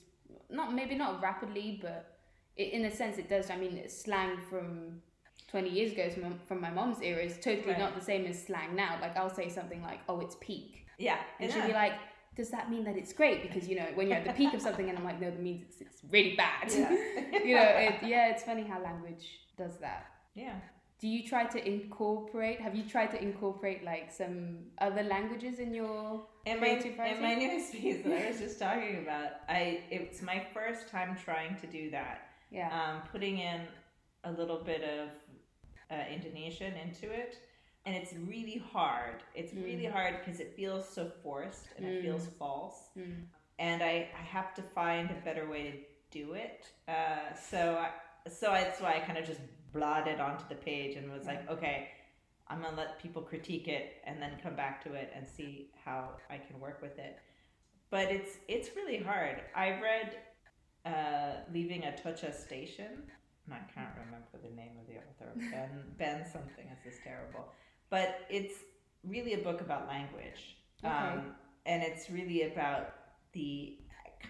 not 0.49 0.73
maybe 0.73 0.95
not 0.95 1.21
rapidly, 1.21 1.79
but 1.81 2.16
it, 2.57 2.73
in 2.73 2.85
a 2.85 2.91
sense 2.91 3.17
it 3.17 3.29
does. 3.29 3.49
I 3.49 3.57
mean, 3.57 3.87
slang 3.89 4.37
from 4.49 5.01
twenty 5.51 5.69
years 5.69 5.91
ago 5.93 6.09
from, 6.09 6.39
from 6.47 6.59
my 6.61 6.69
mom's 6.69 7.01
era 7.01 7.23
is 7.23 7.37
totally 7.39 7.69
Right. 7.73 7.79
not 7.79 7.95
the 7.95 8.01
same 8.11 8.25
as 8.25 8.37
slang 8.47 8.75
now. 8.75 8.97
Like 9.01 9.15
I'll 9.17 9.33
say 9.33 9.49
something 9.49 9.81
like, 9.81 9.99
"Oh, 10.09 10.19
it's 10.19 10.35
peak," 10.41 10.85
yeah 10.97 11.19
and 11.39 11.49
yeah. 11.49 11.55
she'll 11.55 11.67
be 11.67 11.73
like, 11.73 11.93
"Does 12.35 12.49
that 12.49 12.69
mean 12.69 12.83
that 12.85 12.97
it's 12.97 13.13
great?" 13.13 13.41
Because 13.43 13.67
you 13.69 13.75
know, 13.77 13.87
when 13.95 14.07
you're 14.07 14.17
at 14.17 14.25
the 14.25 14.33
peak 14.33 14.53
of 14.53 14.61
something, 14.61 14.89
and 14.89 14.97
I'm 14.97 15.03
like, 15.05 15.19
"No, 15.21 15.29
that 15.29 15.41
means 15.41 15.63
it's, 15.67 15.81
it's 15.81 16.01
really 16.11 16.35
bad." 16.35 16.65
Yeah. 16.71 16.91
you 17.47 17.55
know, 17.55 17.69
it, 17.87 17.95
yeah, 18.03 18.29
it's 18.31 18.43
funny 18.43 18.63
how 18.63 18.81
language 18.81 19.25
does 19.57 19.77
that. 19.85 20.05
yeah 20.35 20.59
Do 20.99 21.07
you 21.07 21.21
try 21.31 21.43
to 21.55 21.59
incorporate? 21.75 22.59
Have 22.59 22.75
you 22.75 22.83
tried 22.83 23.11
to 23.15 23.19
incorporate 23.21 23.83
like 23.83 24.11
some 24.11 24.37
other 24.87 25.03
languages 25.03 25.59
in 25.59 25.73
your 25.73 26.25
In 26.45 26.59
my, 26.59 26.69
in 27.13 27.21
my 27.21 27.33
newest 27.41 27.71
piece 27.73 28.03
that 28.03 28.13
I 28.21 28.29
was 28.29 28.39
just 28.39 28.57
talking 28.59 28.95
about, 29.03 29.29
I 29.49 29.81
it's 29.91 30.21
my 30.21 30.39
first 30.53 30.87
time 30.95 31.15
trying 31.27 31.55
to 31.63 31.67
do 31.67 31.89
that. 31.91 32.17
Yeah? 32.51 32.69
Um, 32.69 33.01
putting 33.11 33.39
in 33.39 33.61
a 34.23 34.31
little 34.31 34.57
bit 34.63 34.83
of 34.83 35.09
uh, 35.91 36.03
Indonesian 36.13 36.73
into 36.75 37.09
it, 37.11 37.37
and 37.85 37.95
it's 37.95 38.13
really 38.13 38.61
hard. 38.73 39.23
It's 39.35 39.53
really 39.53 39.85
Mm. 39.85 39.91
hard 39.91 40.19
because 40.19 40.39
it 40.39 40.53
feels 40.55 40.87
so 40.87 41.09
forced 41.23 41.67
and 41.77 41.85
it 41.85 41.99
Mm. 41.99 42.01
feels 42.03 42.27
false. 42.27 42.89
Mm. 42.97 43.25
And 43.59 43.81
I, 43.81 44.09
I 44.17 44.21
have 44.23 44.53
to 44.55 44.61
find 44.61 45.09
a 45.09 45.19
better 45.23 45.47
way 45.49 45.71
to 45.71 45.77
do 46.19 46.33
it. 46.33 46.65
Uh, 46.87 47.33
so 47.33 47.77
I, 47.77 47.91
so 48.29 48.47
that's 48.51 48.81
why 48.81 48.95
I 48.95 48.99
kind 48.99 49.17
of 49.17 49.25
just 49.25 49.39
blotted 49.71 50.19
onto 50.19 50.43
the 50.49 50.55
page 50.55 50.95
and 50.97 51.09
was 51.11 51.25
like, 51.25 51.49
okay, 51.49 51.89
I'm 52.49 52.61
gonna 52.61 52.75
let 52.77 52.99
people 53.01 53.21
critique 53.21 53.67
it 53.67 54.01
and 54.05 54.21
then 54.21 54.31
come 54.43 54.55
back 54.55 54.83
to 54.83 54.93
it 54.93 55.11
and 55.15 55.27
see 55.27 55.71
how 55.85 56.11
I 56.29 56.37
can 56.37 56.59
work 56.59 56.81
with 56.81 56.97
it. 56.99 57.19
But 57.89 58.11
it's 58.11 58.37
it's 58.47 58.75
really 58.75 58.97
hard. 58.97 59.41
I 59.55 59.79
read 59.81 60.17
uh, 60.87 61.31
leaving 61.53 61.81
Atocha 61.83 62.31
station. 62.33 62.91
I 63.49 63.59
can't 63.73 63.95
remember 64.05 64.35
the 64.47 64.53
name 64.61 64.73
of 64.81 64.85
the 64.87 64.97
author. 65.05 65.31
Ben 65.51 65.69
Ben 65.97 66.25
something. 66.35 66.65
This 66.83 66.93
is 66.95 66.99
terrible, 67.03 67.45
but 67.89 68.09
it's 68.29 68.55
really 69.03 69.33
a 69.33 69.37
book 69.47 69.61
about 69.61 69.87
language, 69.87 70.41
Okay. 70.83 70.93
um, 70.93 71.19
and 71.65 71.81
it's 71.81 72.09
really 72.09 72.41
about 72.51 72.85
the 73.33 73.77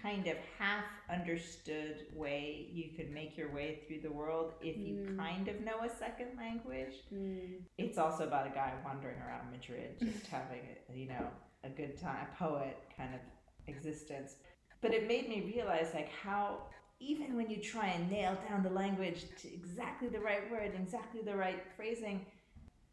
kind 0.02 0.26
of 0.28 0.36
half 0.58 0.84
understood 1.10 1.96
way 2.14 2.68
you 2.72 2.90
can 2.94 3.12
make 3.12 3.36
your 3.36 3.50
way 3.52 3.80
through 3.86 4.00
the 4.08 4.10
world 4.12 4.52
if 4.60 4.76
you 4.76 4.94
Mm. 4.94 5.16
kind 5.16 5.48
of 5.48 5.56
know 5.62 5.78
a 5.82 5.88
second 6.04 6.36
language. 6.36 6.94
Mm. 7.12 7.62
It's 7.78 7.98
also 7.98 8.22
about 8.26 8.46
a 8.46 8.50
guy 8.50 8.72
wandering 8.84 9.18
around 9.26 9.50
Madrid, 9.50 9.98
just 9.98 10.26
having, 10.38 10.60
a, 10.92 10.96
you 10.96 11.08
know, 11.08 11.26
a 11.64 11.70
good 11.70 11.98
time, 11.98 12.28
a 12.32 12.36
poet 12.36 12.76
kind 12.96 13.14
of 13.14 13.20
existence. 13.66 14.36
But 14.80 14.94
it 14.94 15.08
made 15.08 15.28
me 15.28 15.52
realize, 15.54 15.88
like, 15.94 16.10
how 16.12 16.58
even 17.00 17.36
when 17.36 17.48
you 17.48 17.58
try 17.58 17.86
and 17.88 18.10
nail 18.10 18.36
down 18.48 18.62
the 18.62 18.70
language 18.70 19.24
to 19.40 19.52
exactly 19.52 20.08
the 20.08 20.20
right 20.20 20.50
word, 20.50 20.72
exactly 20.74 21.20
the 21.22 21.36
right 21.36 21.62
phrasing, 21.76 22.26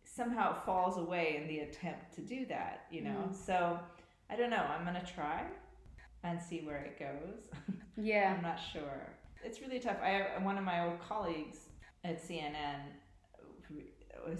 somehow 0.03 0.55
it 0.55 0.65
falls 0.65 0.97
away 0.97 1.39
in 1.41 1.47
the 1.47 1.59
attempt 1.59 2.13
to 2.15 2.21
do 2.21 2.45
that, 2.47 2.85
you 2.91 3.01
know? 3.01 3.29
Mm. 3.29 3.35
So 3.35 3.79
I 4.29 4.35
don't 4.35 4.49
know. 4.49 4.57
I'm 4.57 4.85
going 4.85 5.03
to 5.03 5.13
try 5.13 5.43
and 6.23 6.39
see 6.41 6.61
where 6.61 6.83
it 6.83 6.99
goes. 6.99 7.49
Yeah. 7.97 8.33
I'm 8.35 8.43
not 8.43 8.59
sure. 8.73 9.07
It's 9.41 9.61
really 9.61 9.79
tough. 9.79 9.95
I 10.03 10.09
have 10.09 10.43
one 10.43 10.57
of 10.57 10.65
my 10.65 10.85
old 10.85 10.99
colleagues 10.99 11.59
at 12.03 12.21
CNN 12.21 12.81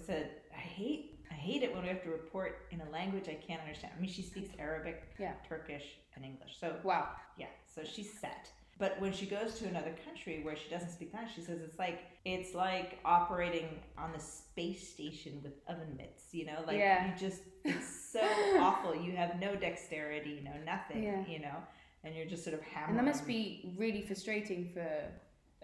said, 0.05 0.31
"I 0.53 0.60
hate, 0.60 1.14
hate 1.49 1.63
it 1.63 1.73
when 1.73 1.84
we 1.84 1.89
have 1.89 2.03
to 2.03 2.10
report 2.10 2.51
in 2.71 2.81
a 2.81 2.89
language 2.89 3.27
I 3.29 3.36
can't 3.47 3.62
understand." 3.62 3.93
I 3.97 4.01
mean, 4.01 4.12
she 4.12 4.21
speaks 4.31 4.49
Arabic, 4.60 4.97
Yeah. 5.19 5.34
Turkish, 5.47 5.86
and 6.15 6.25
English. 6.25 6.53
So 6.60 6.67
Wow. 6.84 7.10
yeah, 7.38 7.47
so 7.73 7.84
she's 7.84 8.12
set. 8.19 8.51
But 8.77 8.99
when 8.99 9.13
she 9.13 9.25
goes 9.25 9.58
to 9.60 9.67
another 9.67 9.93
country 10.03 10.43
where 10.43 10.58
she 10.58 10.69
doesn't 10.69 10.89
speak 10.89 11.13
that, 11.13 11.29
she 11.34 11.41
says 11.41 11.62
it's 11.62 11.79
like 11.79 11.99
it's 12.25 12.53
like 12.53 12.99
operating 13.05 13.69
on 13.97 14.12
the 14.12 14.19
space 14.19 14.84
station 14.95 15.34
with 15.43 15.53
oven 15.69 15.95
mitts. 15.95 16.34
You 16.34 16.45
know, 16.47 16.60
like 16.67 16.77
Yeah. 16.79 17.08
you 17.08 17.17
just 17.27 17.41
it's 17.63 17.89
so 18.12 18.19
awful. 18.60 18.93
You 18.95 19.13
have 19.15 19.39
no 19.39 19.55
dexterity, 19.55 20.41
no 20.43 20.51
nothing. 20.65 21.03
Yeah. 21.03 21.25
You 21.25 21.39
know, 21.39 21.58
and 22.03 22.13
you're 22.15 22.25
just 22.25 22.43
sort 22.43 22.53
of 22.53 22.62
hammering. 22.63 22.97
And 22.97 22.99
that 22.99 23.05
must 23.13 23.25
be 23.25 23.73
really 23.77 24.01
frustrating 24.01 24.69
for 24.73 24.88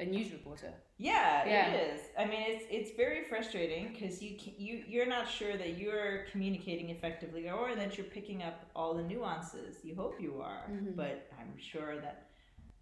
a 0.02 0.06
news 0.06 0.32
reporter. 0.32 0.74
Yeah, 0.98 1.46
Yeah. 1.46 1.72
it 1.72 1.94
is. 1.94 2.02
I 2.18 2.26
mean, 2.26 2.44
it's 2.54 2.66
it's 2.78 2.92
very 3.04 3.22
frustrating 3.32 3.84
because 3.94 4.22
you 4.24 4.32
you 4.58 4.84
you're 4.92 5.12
not 5.18 5.26
sure 5.40 5.56
that 5.64 5.72
you're 5.82 6.26
communicating 6.32 6.90
effectively 6.90 7.44
or 7.50 7.76
that 7.76 7.98
you're 7.98 8.12
picking 8.18 8.40
up 8.44 8.58
all 8.76 8.92
the 9.00 9.04
nuances. 9.04 9.74
You 9.88 9.94
hope 10.04 10.16
you 10.26 10.34
are, 10.42 10.64
Mhm. 10.70 10.96
but 10.96 11.16
I'm 11.40 11.54
sure 11.72 11.94
that 12.06 12.18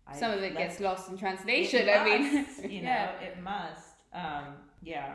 I 0.08 0.15
Some 0.23 0.32
of 0.38 0.41
it 0.47 0.53
gets 0.58 0.79
lost 0.79 1.03
in 1.12 1.17
translation. 1.25 1.88
It 1.88 1.97
I 1.99 2.03
mean, 2.10 2.23
you 2.75 2.82
know, 2.88 2.97
yeah. 2.97 3.27
it 3.27 3.36
must. 3.53 3.95
Um, 4.21 4.45
yeah, 4.82 5.10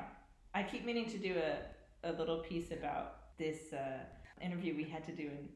I 0.58 0.62
keep 0.62 0.82
meaning 0.84 1.06
to 1.14 1.18
do 1.18 1.32
a 1.50 1.52
a 2.10 2.12
little 2.20 2.40
piece 2.50 2.70
about 2.78 3.06
this 3.38 3.72
uh, 3.72 4.00
interview 4.46 4.72
we 4.82 4.84
had 4.94 5.02
to 5.10 5.14
do 5.22 5.26
in 5.36 5.48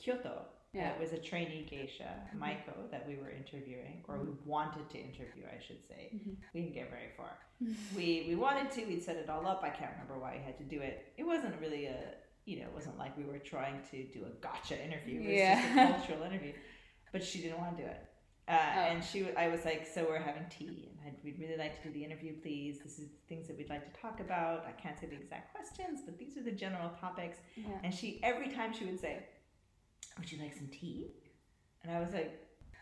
Kyoto. 0.00 0.34
Yeah. 0.76 0.90
It 0.94 1.00
was 1.00 1.12
a 1.12 1.18
trainee 1.18 1.66
geisha, 1.70 2.10
Maiko, 2.42 2.74
that 2.92 3.02
we 3.08 3.16
were 3.16 3.30
interviewing, 3.30 4.04
or 4.08 4.14
we 4.18 4.30
wanted 4.44 4.88
to 4.90 4.98
interview, 4.98 5.44
I 5.56 5.58
should 5.66 5.82
say. 5.90 6.02
Mhm. 6.14 6.36
We 6.52 6.60
didn't 6.62 6.74
get 6.74 6.90
very 6.90 7.10
far. 7.16 7.32
we 7.96 8.06
we 8.28 8.34
wanted 8.46 8.70
to. 8.72 8.80
We'd 8.90 9.02
set 9.02 9.16
it 9.16 9.28
all 9.30 9.46
up. 9.46 9.60
I 9.62 9.70
can't 9.70 9.92
remember 9.92 10.18
why 10.18 10.36
we 10.38 10.42
had 10.48 10.58
to 10.58 10.64
do 10.64 10.80
it. 10.88 11.12
It 11.16 11.24
wasn't 11.24 11.54
really 11.60 11.86
a 11.86 11.98
you 12.44 12.56
know, 12.60 12.66
it 12.70 12.74
wasn't 12.80 12.96
like 12.96 13.16
we 13.16 13.24
were 13.24 13.40
trying 13.40 13.78
to 13.90 14.04
do 14.16 14.20
a 14.24 14.30
gotcha 14.46 14.76
interview. 14.88 15.20
It 15.20 15.26
was 15.28 15.64
just 15.64 15.70
a 15.72 15.92
cultural 15.92 16.22
interview. 16.30 16.52
But 17.12 17.24
she 17.24 17.40
didn't 17.42 17.58
want 17.58 17.76
to 17.76 17.82
do 17.82 17.88
it. 17.88 18.02
Uh, 18.46 18.52
Oh. 18.76 18.80
And 18.90 19.02
she, 19.02 19.18
I 19.34 19.48
was 19.48 19.64
like, 19.64 19.84
so 19.94 20.04
we're 20.08 20.20
having 20.30 20.46
tea, 20.48 20.92
and 20.92 20.98
I'd, 21.04 21.16
we'd 21.24 21.40
really 21.40 21.56
like 21.56 21.74
to 21.82 21.88
do 21.88 21.92
the 21.92 22.04
interview, 22.04 22.32
please. 22.40 22.78
This 22.84 23.00
is 23.00 23.08
things 23.28 23.48
that 23.48 23.56
we'd 23.58 23.68
like 23.68 23.84
to 23.92 24.00
talk 24.00 24.20
about. 24.20 24.64
I 24.64 24.70
can't 24.80 24.96
say 25.00 25.06
the 25.08 25.16
exact 25.16 25.52
questions, 25.52 26.02
but 26.06 26.16
these 26.20 26.36
are 26.36 26.44
the 26.44 26.52
general 26.52 26.90
topics. 27.00 27.38
Yeah. 27.56 27.64
And 27.82 27.92
she, 27.92 28.20
every 28.22 28.48
time 28.58 28.72
she 28.72 28.84
would 28.84 29.00
say, 29.00 29.26
"Would 30.18 30.30
you 30.32 30.38
like 30.42 30.54
some 30.54 30.68
tea?" 30.68 31.08
And 31.82 31.92
I 31.92 32.00
was 32.00 32.12
like, 32.12 32.32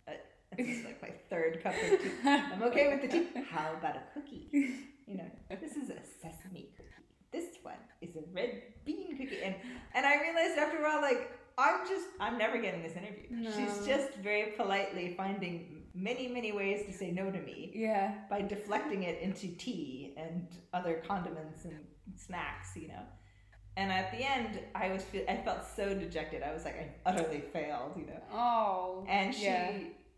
uh, 0.08 0.12
"This 0.56 0.68
is 0.78 0.84
like 0.84 1.00
my 1.02 1.10
third 1.30 1.62
cup 1.62 1.74
of 1.74 2.00
tea. 2.00 2.10
I'm 2.24 2.62
okay 2.64 2.88
with 2.92 3.02
the 3.02 3.08
tea. 3.08 3.28
How 3.50 3.74
about 3.74 3.96
a 3.96 4.02
cookie? 4.14 4.48
You 5.06 5.16
know, 5.18 5.30
this 5.60 5.72
is 5.76 5.90
a 5.90 5.98
sesame 6.22 6.70
cookie. 6.76 6.90
This 7.32 7.56
one 7.62 7.82
is 8.00 8.16
a 8.16 8.22
red 8.32 8.62
bean 8.84 9.16
cookie." 9.18 9.42
And 9.42 9.54
and 9.94 10.06
I 10.06 10.20
realized 10.20 10.58
after 10.58 10.78
a 10.78 10.82
while, 10.82 11.02
like 11.02 11.30
I'm 11.56 11.86
just, 11.86 12.06
I'm 12.18 12.36
never 12.38 12.58
getting 12.60 12.82
this 12.82 12.96
interview. 12.96 13.50
She's 13.54 13.86
just 13.86 14.14
very 14.16 14.52
politely 14.56 15.14
finding 15.16 15.82
many, 15.94 16.26
many 16.26 16.50
ways 16.50 16.84
to 16.86 16.92
say 16.92 17.12
no 17.12 17.30
to 17.30 17.38
me 17.40 17.70
Yeah. 17.74 18.12
by 18.28 18.42
deflecting 18.42 19.04
it 19.04 19.20
into 19.20 19.46
tea 19.56 20.14
and 20.16 20.48
other 20.72 21.00
condiments 21.06 21.64
and 21.64 21.78
snacks, 22.16 22.74
you 22.74 22.88
know. 22.88 23.04
And 23.76 23.90
at 23.90 24.12
the 24.12 24.18
end, 24.24 24.60
I 24.74 24.88
was 24.92 25.02
feel, 25.02 25.24
I 25.28 25.36
felt 25.38 25.64
so 25.76 25.94
dejected. 25.94 26.42
I 26.42 26.52
was 26.52 26.64
like, 26.64 26.76
I 26.76 27.08
utterly 27.10 27.40
failed, 27.52 27.92
you 27.96 28.06
know. 28.06 28.22
Oh. 28.32 29.04
And 29.08 29.34
she 29.34 29.44
Yeah. 29.44 29.72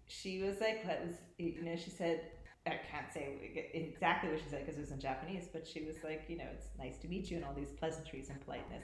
she 0.06 0.42
was 0.42 0.60
like, 0.60 0.86
that 0.86 1.06
was 1.06 1.16
you 1.38 1.62
know, 1.62 1.76
she 1.76 1.90
said. 1.90 2.20
I 2.68 2.80
can't 2.90 3.12
say 3.14 3.70
exactly 3.74 4.28
what 4.28 4.40
she 4.40 4.48
said 4.48 4.62
because 4.66 4.76
it 4.76 4.80
was 4.80 4.90
in 4.90 4.98
Japanese, 4.98 5.46
but 5.52 5.64
she 5.64 5.84
was 5.84 6.02
like, 6.02 6.24
you 6.28 6.36
know, 6.36 6.48
it's 6.52 6.66
nice 6.76 6.98
to 6.98 7.06
meet 7.06 7.30
you 7.30 7.36
and 7.36 7.46
all 7.46 7.54
these 7.54 7.70
pleasantries 7.70 8.28
and 8.28 8.40
politeness. 8.40 8.82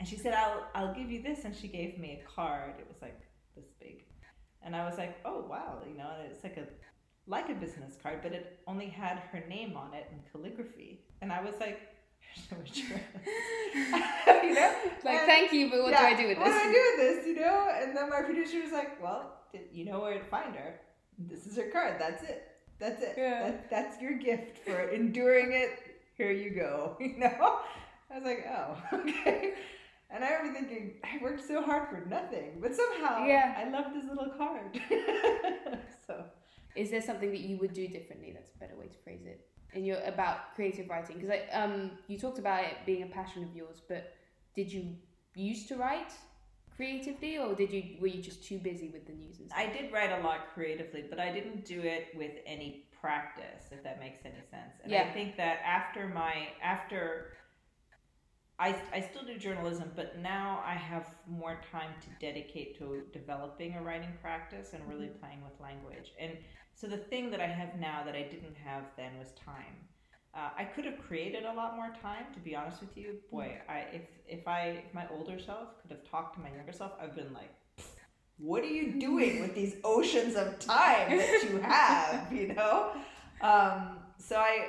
And 0.00 0.08
she 0.08 0.16
said, 0.16 0.34
I'll, 0.34 0.66
I'll 0.74 0.92
give 0.92 1.08
you 1.08 1.22
this. 1.22 1.44
And 1.44 1.54
she 1.54 1.68
gave 1.68 2.00
me 2.00 2.20
a 2.20 2.28
card. 2.28 2.74
It 2.80 2.86
was 2.88 3.00
like 3.00 3.20
this 3.54 3.66
big. 3.78 4.02
And 4.60 4.74
I 4.74 4.84
was 4.88 4.98
like, 4.98 5.18
oh, 5.24 5.46
wow. 5.48 5.82
You 5.88 5.96
know, 5.96 6.10
and 6.18 6.32
it's 6.32 6.42
like 6.42 6.56
a, 6.56 6.66
like 7.28 7.48
a 7.48 7.54
business 7.54 7.96
card, 8.02 8.18
but 8.24 8.32
it 8.32 8.58
only 8.66 8.86
had 8.88 9.18
her 9.30 9.44
name 9.48 9.76
on 9.76 9.94
it 9.94 10.08
in 10.10 10.18
calligraphy. 10.32 11.04
And 11.22 11.32
I 11.32 11.40
was 11.42 11.54
like, 11.60 11.78
so 12.50 12.56
you 14.42 14.54
know? 14.54 14.74
Like, 15.04 15.18
And- 15.18 15.26
thank 15.26 15.52
you, 15.52 15.70
but 15.70 15.82
what 15.82 15.90
do 15.90 15.96
I 16.04 16.14
do 16.14 16.28
with 16.28 16.38
What 16.38 16.46
do 16.46 16.52
this? 16.52 16.62
I 16.62 16.72
do 16.72 16.82
with 16.96 17.16
this? 17.16 17.26
You 17.26 17.36
know? 17.40 17.68
And 17.80 17.96
then 17.96 18.10
my 18.10 18.22
producer 18.22 18.62
was 18.62 18.72
like, 18.72 19.02
well, 19.02 19.32
you 19.72 19.84
know 19.84 20.00
where 20.00 20.14
to 20.18 20.24
find 20.24 20.54
her? 20.54 20.80
This 21.18 21.46
is 21.46 21.56
her 21.56 21.70
card. 21.70 21.96
That's 21.98 22.22
it. 22.22 22.48
That's 22.78 23.02
it. 23.02 23.14
Yeah. 23.16 23.42
That, 23.50 23.70
that's 23.70 24.02
your 24.02 24.14
gift 24.18 24.58
for 24.58 24.78
enduring 24.90 25.52
it. 25.52 25.78
Here 26.16 26.30
you 26.30 26.50
go. 26.50 26.96
You 27.00 27.18
know? 27.18 27.58
I 28.10 28.18
was 28.18 28.24
like, 28.24 28.46
oh, 28.48 28.76
okay. 28.92 29.54
And 30.10 30.22
I 30.24 30.30
remember 30.34 30.60
thinking, 30.60 30.94
I 31.02 31.22
worked 31.22 31.44
so 31.46 31.62
hard 31.62 31.88
for 31.88 32.06
nothing, 32.08 32.58
but 32.60 32.74
somehow 32.74 33.24
Yeah. 33.26 33.54
I 33.58 33.68
love 33.70 33.86
this 33.94 34.04
little 34.08 34.32
card. 34.38 34.78
so 36.06 36.24
Is 36.76 36.90
there 36.90 37.02
something 37.02 37.30
that 37.30 37.40
you 37.40 37.56
would 37.58 37.72
do 37.72 37.88
differently? 37.88 38.30
That's 38.32 38.50
a 38.54 38.58
better 38.58 38.76
way 38.78 38.86
to 38.86 38.98
phrase 39.02 39.22
it. 39.26 39.40
In 39.74 39.84
your 39.84 39.98
about 40.06 40.54
creative 40.54 40.88
writing, 40.88 41.18
because 41.18 41.40
um, 41.52 41.90
you 42.08 42.18
talked 42.18 42.38
about 42.38 42.64
it 42.64 42.76
being 42.86 43.02
a 43.02 43.06
passion 43.06 43.42
of 43.44 43.54
yours, 43.54 43.82
but 43.88 44.14
did 44.54 44.72
you 44.72 44.94
used 45.34 45.68
to 45.68 45.76
write 45.76 46.12
creatively, 46.74 47.38
or 47.38 47.54
did 47.54 47.70
you 47.70 47.96
were 48.00 48.06
you 48.06 48.22
just 48.22 48.44
too 48.44 48.58
busy 48.58 48.88
with 48.88 49.06
the 49.06 49.12
news 49.12 49.38
and 49.38 49.50
stuff? 49.50 49.60
I 49.60 49.66
did 49.70 49.92
write 49.92 50.12
a 50.12 50.22
lot 50.22 50.52
creatively, 50.54 51.04
but 51.08 51.18
I 51.18 51.32
didn't 51.32 51.64
do 51.64 51.80
it 51.80 52.08
with 52.16 52.32
any 52.46 52.86
practice, 53.00 53.66
if 53.70 53.82
that 53.82 54.00
makes 54.00 54.20
any 54.24 54.42
sense. 54.50 54.74
And 54.82 54.94
I 54.94 55.10
think 55.12 55.36
that 55.36 55.58
after 55.64 56.08
my 56.08 56.48
after 56.62 57.32
I, 58.58 58.74
I 58.92 59.00
still 59.00 59.22
do 59.22 59.36
journalism, 59.36 59.92
but 59.94 60.18
now 60.18 60.62
I 60.64 60.72
have 60.72 61.10
more 61.28 61.60
time 61.70 61.92
to 62.00 62.26
dedicate 62.26 62.78
to 62.78 63.02
developing 63.12 63.74
a 63.74 63.82
writing 63.82 64.12
practice 64.22 64.72
and 64.72 64.82
really 64.88 65.08
playing 65.08 65.42
with 65.42 65.52
language. 65.60 66.12
And 66.18 66.32
so 66.78 66.86
the 66.86 67.02
thing 67.10 67.24
that 67.32 67.40
I 67.40 67.46
have 67.60 67.72
now 67.80 67.98
that 68.06 68.14
I 68.14 68.22
didn't 68.34 68.56
have 68.64 68.84
then 68.96 69.12
was 69.18 69.30
time. 69.52 69.76
Uh, 70.34 70.50
I 70.62 70.64
could 70.64 70.84
have 70.84 70.98
created 71.08 71.44
a 71.46 71.52
lot 71.60 71.70
more 71.80 71.90
time, 72.02 72.24
to 72.34 72.40
be 72.40 72.54
honest 72.54 72.80
with 72.84 72.94
you. 73.00 73.08
Boy, 73.32 73.48
I 73.68 73.78
if 73.98 74.02
if 74.28 74.46
I 74.46 74.60
if 74.86 74.92
my 74.92 75.06
older 75.16 75.38
self 75.38 75.68
could 75.80 75.90
have 75.90 76.04
talked 76.10 76.34
to 76.36 76.40
my 76.42 76.50
younger 76.54 76.72
self, 76.72 76.92
I've 77.00 77.16
been 77.16 77.32
like, 77.32 77.50
what 78.38 78.62
are 78.62 78.74
you 78.80 79.00
doing 79.00 79.40
with 79.40 79.54
these 79.54 79.76
oceans 79.84 80.34
of 80.36 80.58
time 80.58 81.16
that 81.16 81.42
you 81.48 81.56
have? 81.58 82.30
You 82.32 82.48
know. 82.54 82.90
Um, 83.40 83.98
so 84.18 84.36
I 84.36 84.68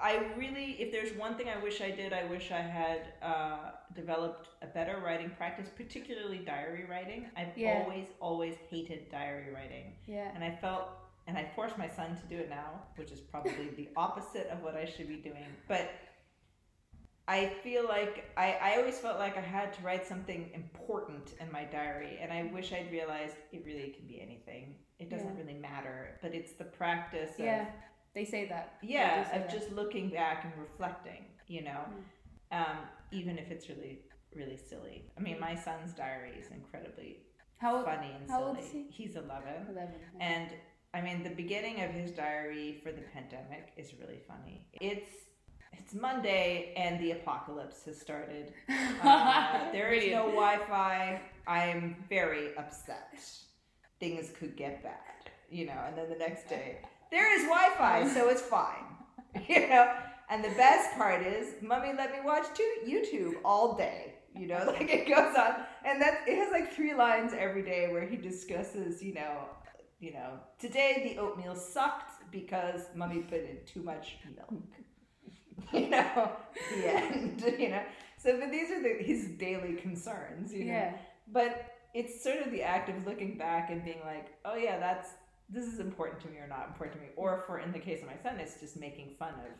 I 0.00 0.26
really, 0.36 0.72
if 0.80 0.90
there's 0.92 1.16
one 1.16 1.36
thing 1.36 1.46
I 1.48 1.62
wish 1.62 1.80
I 1.80 1.90
did, 1.90 2.12
I 2.12 2.24
wish 2.24 2.50
I 2.50 2.60
had 2.60 3.00
uh, 3.22 3.70
developed 3.94 4.48
a 4.60 4.66
better 4.66 5.00
writing 5.04 5.30
practice, 5.38 5.68
particularly 5.74 6.38
diary 6.38 6.84
writing. 6.90 7.26
I've 7.36 7.56
Yeah. 7.56 7.82
always, 7.82 8.06
always 8.20 8.56
hated 8.70 9.10
diary 9.10 9.52
writing. 9.54 9.92
yeah. 10.06 10.30
And 10.34 10.42
I 10.42 10.50
felt, 10.60 10.88
and 11.26 11.36
I 11.38 11.48
forced 11.54 11.78
my 11.78 11.88
son 11.88 12.16
to 12.16 12.22
do 12.34 12.36
it 12.40 12.48
now, 12.50 12.82
which 12.96 13.10
is 13.12 13.20
probably 13.20 13.68
the 13.76 13.88
opposite 13.96 14.48
of 14.48 14.62
what 14.62 14.74
I 14.76 14.84
should 14.84 15.08
be 15.08 15.16
doing. 15.16 15.46
But 15.68 15.90
I 17.28 17.46
feel 17.62 17.86
like 17.86 18.24
I, 18.36 18.58
I 18.60 18.76
always 18.78 18.98
felt 18.98 19.18
like 19.18 19.36
I 19.36 19.40
had 19.40 19.72
to 19.74 19.82
write 19.82 20.06
something 20.06 20.50
important 20.54 21.34
in 21.40 21.50
my 21.52 21.64
diary. 21.64 22.18
And 22.20 22.32
I 22.32 22.50
wish 22.52 22.72
I'd 22.72 22.90
realized 22.90 23.36
it 23.52 23.62
really 23.64 23.90
can 23.96 24.06
be 24.06 24.20
anything. 24.20 24.74
It 24.98 25.08
doesn't 25.08 25.36
Yeah. 25.36 25.42
really 25.44 25.58
matter. 25.58 26.18
But 26.20 26.34
it's 26.34 26.52
the 26.54 26.64
practice 26.64 27.34
of 27.38 27.44
Yeah, 27.44 27.66
they 28.14 28.24
say 28.24 28.46
that. 28.48 28.74
Yeah 28.82 29.30
say 29.30 29.36
of 29.36 29.42
that. 29.42 29.50
just 29.50 29.70
looking 29.72 30.10
back 30.10 30.44
and 30.44 30.52
reflecting 30.60 31.24
you 31.48 31.62
know 31.62 31.84
Mm. 32.52 32.58
um, 32.60 32.76
even 33.10 33.36
if 33.38 33.50
it's 33.50 33.68
really 33.68 33.98
really 34.34 34.56
silly 34.56 35.10
i 35.18 35.20
mean 35.20 35.38
my 35.40 35.54
son's 35.54 35.92
diary 35.92 36.32
is 36.38 36.50
incredibly 36.50 37.18
how 37.58 37.82
funny 37.84 38.10
and 38.18 38.30
how 38.30 38.38
silly 38.38 38.48
old 38.50 38.58
is 38.58 38.70
he? 38.70 38.86
he's 38.90 39.16
11 39.16 39.66
Eleven. 39.68 39.94
and 40.20 40.50
I 40.94 41.00
mean, 41.00 41.22
the 41.22 41.30
beginning 41.30 41.82
of 41.82 41.90
his 41.90 42.10
diary 42.10 42.80
for 42.82 42.92
the 42.92 43.00
pandemic 43.14 43.72
is 43.76 43.92
really 43.98 44.20
funny. 44.28 44.66
It's 44.74 45.10
it's 45.72 45.94
Monday 45.94 46.74
and 46.76 47.00
the 47.00 47.12
apocalypse 47.12 47.84
has 47.84 47.98
started. 48.00 48.52
Uh, 49.04 49.72
there 49.72 49.92
is 49.92 50.12
no 50.12 50.26
Wi-Fi. 50.26 51.20
I'm 51.48 51.96
very 52.08 52.56
upset. 52.56 53.18
Things 53.98 54.30
could 54.38 54.56
get 54.56 54.80
bad, 54.80 55.32
you 55.50 55.66
know. 55.66 55.78
And 55.88 55.98
then 55.98 56.08
the 56.08 56.16
next 56.16 56.48
day, 56.48 56.78
there 57.10 57.34
is 57.36 57.42
Wi-Fi, 57.46 58.06
so 58.14 58.28
it's 58.28 58.42
fine, 58.42 58.84
you 59.48 59.68
know. 59.68 59.92
And 60.30 60.44
the 60.44 60.50
best 60.50 60.96
part 60.96 61.26
is, 61.26 61.54
Mummy 61.62 61.92
let 61.96 62.12
me 62.12 62.18
watch 62.24 62.46
YouTube 62.86 63.34
all 63.44 63.76
day. 63.76 64.14
You 64.36 64.46
know, 64.46 64.62
like 64.66 64.88
it 64.88 65.08
goes 65.08 65.36
on, 65.36 65.64
and 65.84 66.00
that 66.00 66.20
it 66.28 66.36
has 66.36 66.52
like 66.52 66.72
three 66.72 66.94
lines 66.94 67.32
every 67.36 67.62
day 67.62 67.90
where 67.90 68.06
he 68.06 68.16
discusses, 68.16 69.02
you 69.02 69.14
know, 69.14 69.48
you 70.02 70.12
know, 70.12 70.40
today 70.58 71.14
the 71.14 71.20
oatmeal 71.20 71.54
sucked 71.54 72.30
because 72.32 72.80
Mummy 72.94 73.20
put 73.20 73.40
in 73.40 73.58
too 73.64 73.82
much 73.82 74.16
milk. 74.36 74.62
you 75.72 75.88
know, 75.88 76.32
the 76.76 76.88
end. 76.96 77.44
You 77.58 77.68
know, 77.70 77.82
so 78.18 78.38
but 78.38 78.50
these 78.50 78.70
are 78.70 78.82
the, 78.82 79.02
his 79.02 79.28
daily 79.38 79.74
concerns. 79.76 80.52
You 80.52 80.64
know, 80.64 80.72
Yeah. 80.72 80.96
but 81.32 81.66
it's 81.94 82.22
sort 82.22 82.38
of 82.44 82.50
the 82.50 82.62
act 82.62 82.88
of 82.88 83.06
looking 83.06 83.38
back 83.38 83.70
and 83.70 83.84
being 83.84 84.00
like, 84.04 84.32
oh 84.44 84.56
yeah, 84.56 84.78
that's 84.78 85.10
this 85.48 85.66
is 85.66 85.78
important 85.78 86.20
to 86.22 86.28
me 86.28 86.38
or 86.38 86.48
not 86.48 86.66
important 86.68 86.96
to 86.98 87.02
me. 87.06 87.12
Or 87.16 87.44
for 87.46 87.60
in 87.60 87.70
the 87.72 87.78
case 87.78 88.00
of 88.02 88.08
my 88.08 88.16
son, 88.22 88.40
it's 88.40 88.58
just 88.58 88.76
making 88.80 89.14
fun 89.18 89.34
of 89.34 89.52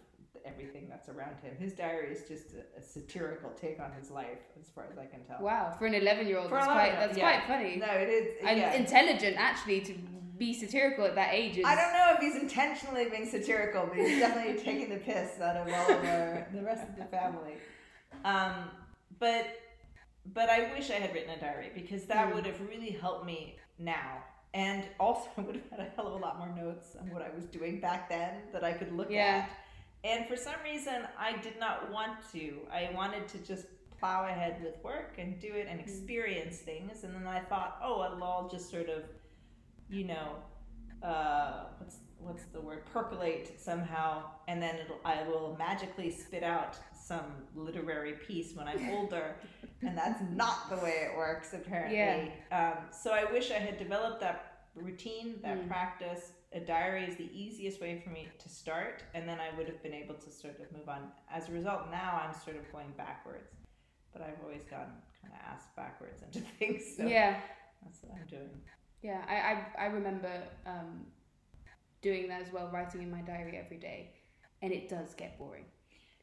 everything 0.44 0.86
that's 0.88 1.08
around 1.08 1.36
him. 1.42 1.54
His 1.58 1.72
diary 1.72 2.12
is 2.12 2.22
just 2.28 2.54
a, 2.54 2.78
a 2.80 2.82
satirical 2.82 3.50
take 3.50 3.80
on 3.80 3.92
his 3.92 4.10
life, 4.10 4.38
as 4.60 4.68
far 4.70 4.84
as 4.90 4.98
I 4.98 5.06
can 5.06 5.22
tell. 5.24 5.38
Wow, 5.40 5.74
for 5.78 5.86
an 5.86 5.94
11 5.94 6.26
year 6.26 6.38
old, 6.38 6.50
that's, 6.50 6.66
quite, 6.66 6.92
that's 6.92 7.16
yeah. 7.18 7.40
quite 7.40 7.46
funny. 7.48 7.76
No, 7.76 7.86
it 7.92 8.08
is. 8.08 8.28
And 8.46 8.58
yeah. 8.58 8.74
intelligent, 8.74 9.36
actually, 9.38 9.80
to 9.82 9.94
be 10.38 10.52
satirical 10.54 11.04
at 11.04 11.14
that 11.14 11.32
age 11.32 11.58
is. 11.58 11.64
I 11.64 11.74
don't 11.74 11.92
know 11.92 12.14
if 12.14 12.20
he's 12.20 12.40
intentionally 12.42 13.08
being 13.08 13.26
satirical, 13.28 13.86
but 13.86 13.96
he's 13.96 14.18
definitely 14.18 14.62
taking 14.64 14.88
the 14.90 14.96
piss 14.98 15.40
out 15.40 15.56
of 15.56 15.68
all 15.72 15.96
of 15.98 16.04
our, 16.04 16.46
the 16.52 16.62
rest 16.62 16.88
of 16.88 16.96
the 16.96 17.04
family. 17.04 17.54
Um, 18.24 18.70
but 19.18 19.46
but 20.34 20.48
I 20.48 20.72
wish 20.72 20.90
I 20.90 20.94
had 20.94 21.12
written 21.14 21.30
a 21.30 21.40
diary 21.40 21.70
because 21.74 22.04
that 22.04 22.28
Mm. 22.30 22.34
would 22.34 22.46
have 22.46 22.60
really 22.68 22.90
helped 22.90 23.26
me 23.26 23.56
now. 23.78 24.22
And 24.54 24.84
also, 25.00 25.28
I 25.36 25.40
would 25.46 25.56
have 25.56 25.70
had 25.70 25.80
a 25.80 25.90
hell 25.96 26.06
of 26.08 26.14
a 26.14 26.16
lot 26.16 26.38
more 26.38 26.54
notes 26.54 26.96
on 27.00 27.10
what 27.10 27.22
I 27.22 27.30
was 27.34 27.46
doing 27.46 27.80
back 27.80 28.08
then 28.08 28.42
that 28.52 28.62
I 28.62 28.72
could 28.72 28.92
look 28.92 29.10
Yeah. 29.10 29.46
at. 29.48 29.50
And 30.04 30.26
for 30.26 30.36
some 30.36 30.56
reason, 30.64 31.06
I 31.18 31.36
did 31.38 31.58
not 31.60 31.90
want 31.90 32.12
to. 32.32 32.58
I 32.72 32.90
wanted 32.94 33.28
to 33.28 33.38
just 33.38 33.66
plow 33.98 34.26
ahead 34.26 34.60
with 34.62 34.82
work 34.82 35.14
and 35.18 35.38
do 35.40 35.52
it 35.54 35.66
and 35.70 35.78
Mm. 35.78 35.82
experience 35.84 36.58
things. 36.58 37.04
And 37.04 37.14
then 37.14 37.26
I 37.26 37.40
thought, 37.40 37.78
oh, 37.82 38.04
it'll 38.04 38.24
all 38.24 38.48
just 38.48 38.68
sort 38.70 38.88
of, 38.88 39.04
you 39.88 40.04
know, 40.04 40.36
uh, 41.02 41.66
what's 41.78 41.98
what's 42.18 42.44
the 42.46 42.60
word? 42.60 42.84
Percolate 42.92 43.60
somehow, 43.60 44.22
and 44.46 44.62
then 44.62 44.76
it'll 44.76 45.00
I 45.04 45.22
will 45.24 45.56
magically 45.58 46.10
spit 46.10 46.44
out 46.44 46.76
some 46.94 47.48
literary 47.56 48.12
piece 48.12 48.54
when 48.54 48.68
I'm 48.68 48.88
older, 48.96 49.34
and 49.82 49.96
that's 49.98 50.20
not 50.32 50.70
the 50.70 50.76
way 50.76 51.08
it 51.10 51.16
works 51.16 51.52
apparently. 51.52 52.32
Um, 52.52 52.74
so 52.92 53.10
I 53.12 53.24
wish 53.32 53.50
I 53.50 53.54
had 53.58 53.76
developed 53.76 54.20
that 54.20 54.64
routine, 54.76 55.40
that 55.42 55.58
Mm. 55.58 55.68
practice. 55.68 56.32
A 56.54 56.60
diary 56.60 57.04
is 57.04 57.16
the 57.16 57.30
easiest 57.32 57.80
way 57.80 58.00
for 58.04 58.10
me 58.10 58.28
to 58.38 58.48
start, 58.48 59.02
and 59.14 59.26
then 59.28 59.38
I 59.40 59.56
would 59.56 59.66
have 59.68 59.82
been 59.82 59.94
able 59.94 60.14
to 60.16 60.30
sort 60.30 60.60
of 60.60 60.70
move 60.76 60.88
on. 60.88 61.10
As 61.32 61.48
a 61.48 61.52
result, 61.52 61.90
now 61.90 62.20
I'm 62.22 62.34
sort 62.34 62.56
of 62.56 62.70
going 62.70 62.92
backwards, 62.96 63.54
but 64.12 64.20
I've 64.22 64.40
always 64.42 64.62
gone 64.64 64.92
kind 65.22 65.32
of 65.32 65.40
ass 65.50 65.62
backwards 65.76 66.22
into 66.22 66.40
things. 66.58 66.82
So 66.96 67.06
Yeah, 67.06 67.40
that's 67.82 68.02
what 68.02 68.12
I'm 68.20 68.26
doing. 68.26 68.50
yeah. 69.02 69.24
I, 69.28 69.34
I, 69.82 69.84
I 69.84 69.86
remember 69.86 70.30
um, 70.66 71.06
doing 72.02 72.28
that 72.28 72.42
as 72.42 72.52
well, 72.52 72.70
writing 72.72 73.02
in 73.02 73.10
my 73.10 73.22
diary 73.22 73.56
every 73.56 73.78
day. 73.78 74.12
And 74.60 74.72
it 74.72 74.88
does 74.88 75.14
get 75.14 75.38
boring. 75.38 75.64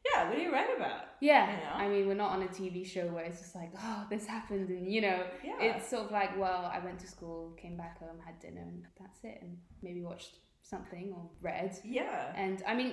Yeah, 0.04 0.28
what 0.28 0.36
do 0.36 0.42
you 0.42 0.52
write 0.52 0.74
about? 0.76 1.02
Yeah. 1.20 1.50
You 1.50 1.56
know? 1.58 1.72
I 1.74 1.88
mean, 1.88 2.06
we're 2.08 2.14
not 2.14 2.32
on 2.32 2.42
a 2.42 2.46
TV 2.48 2.86
show 2.86 3.06
where 3.08 3.24
it's 3.24 3.38
just 3.40 3.54
like, 3.54 3.70
oh, 3.78 4.06
this 4.08 4.26
happened. 4.26 4.68
And, 4.70 4.90
you 4.90 5.00
know, 5.02 5.24
Yeah. 5.44 5.60
it's 5.60 5.88
sort 5.88 6.06
of 6.06 6.10
like, 6.10 6.38
well, 6.38 6.70
I 6.72 6.78
went 6.78 6.98
to 7.00 7.06
school, 7.06 7.52
came 7.60 7.76
back 7.76 7.98
home, 7.98 8.18
had 8.24 8.38
dinner, 8.40 8.62
and 8.62 8.84
that's 8.98 9.22
it. 9.24 9.38
And 9.42 9.58
maybe 9.82 10.02
watched 10.02 10.36
something 10.62 11.12
or 11.14 11.28
read. 11.42 11.76
yeah. 11.84 12.32
And 12.36 12.62
I 12.66 12.74
mean, 12.74 12.92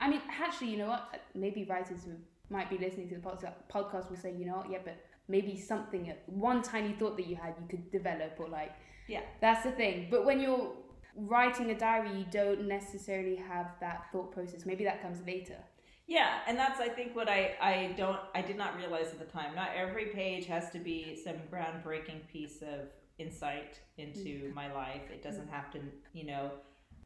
I 0.00 0.08
mean, 0.10 0.22
actually, 0.28 0.70
you 0.70 0.78
know 0.78 0.88
what? 0.88 1.20
Maybe 1.34 1.64
writers 1.64 2.04
who 2.04 2.12
might 2.48 2.68
be 2.70 2.78
listening 2.78 3.08
to 3.10 3.14
the 3.16 3.20
podca- 3.20 3.54
podcast 3.72 4.10
will 4.10 4.16
say, 4.16 4.34
you 4.34 4.46
know 4.46 4.56
what? 4.56 4.70
Yeah, 4.70 4.78
but 4.84 4.96
maybe 5.28 5.56
something, 5.56 6.10
uh, 6.10 6.14
one 6.26 6.62
tiny 6.62 6.94
thought 6.94 7.16
that 7.16 7.26
you 7.26 7.36
had, 7.36 7.54
you 7.60 7.66
could 7.68 7.90
develop, 7.92 8.32
or 8.40 8.48
like, 8.48 8.72
Yeah. 9.06 9.20
that's 9.40 9.62
the 9.62 9.70
thing. 9.72 10.08
But 10.10 10.24
when 10.24 10.40
you're 10.40 10.72
writing 11.14 11.70
a 11.70 11.78
diary, 11.78 12.16
you 12.18 12.24
don't 12.30 12.66
necessarily 12.66 13.36
have 13.36 13.78
that 13.80 14.10
thought 14.10 14.32
process. 14.32 14.64
Maybe 14.66 14.84
that 14.84 15.00
comes 15.02 15.24
later. 15.26 15.58
Yeah, 16.10 16.40
and 16.48 16.58
that's 16.58 16.80
I 16.80 16.88
think 16.88 17.14
what 17.14 17.28
I 17.28 17.54
I 17.60 17.94
don't 17.96 18.18
I 18.34 18.42
did 18.42 18.56
not 18.56 18.76
realize 18.76 19.06
at 19.12 19.20
the 19.20 19.24
time. 19.38 19.54
Not 19.54 19.68
every 19.76 20.06
page 20.06 20.44
has 20.46 20.68
to 20.70 20.80
be 20.80 21.16
some 21.24 21.36
groundbreaking 21.52 22.26
piece 22.32 22.62
of 22.62 22.88
insight 23.18 23.78
into 23.96 24.52
my 24.52 24.72
life. 24.74 25.02
It 25.12 25.22
doesn't 25.22 25.48
have 25.48 25.70
to, 25.72 25.78
you 26.12 26.24
know, 26.26 26.50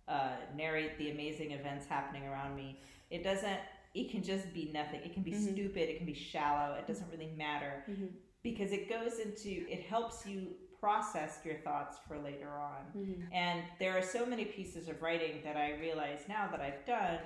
uh, 0.09 0.37
narrate 0.57 0.97
the 0.97 1.11
amazing 1.11 1.51
events 1.53 1.85
happening 1.87 2.27
around 2.27 2.57
me. 2.57 2.81
It 3.11 3.23
doesn't. 3.23 3.61
It 3.93 4.11
can 4.11 4.23
just 4.23 4.53
be 4.55 4.71
nothing. 4.73 5.01
It 5.05 5.13
can 5.13 5.23
be 5.23 5.33
Mhm. 5.33 5.53
stupid. 5.53 5.91
It 5.91 5.99
can 5.99 6.07
be 6.07 6.15
shallow. 6.15 6.75
It 6.75 6.87
doesn't 6.87 7.11
really 7.11 7.31
matter 7.37 7.85
Mm-hmm. 7.89 8.07
because 8.43 8.73
it 8.73 8.89
goes 8.89 9.19
into 9.19 9.67
it 9.71 9.83
helps 9.83 10.25
you 10.27 10.57
process 10.81 11.41
your 11.45 11.57
thoughts 11.57 11.99
for 12.09 12.19
later 12.19 12.49
on. 12.51 12.83
Mm-hmm. 12.97 13.33
And 13.33 13.65
there 13.79 13.97
are 13.99 14.03
so 14.03 14.25
many 14.27 14.47
pieces 14.47 14.89
of 14.89 15.01
writing 15.03 15.43
that 15.45 15.57
I 15.57 15.75
realize 15.79 16.21
now 16.29 16.49
that 16.51 16.61
I've 16.61 16.85
done 16.87 17.19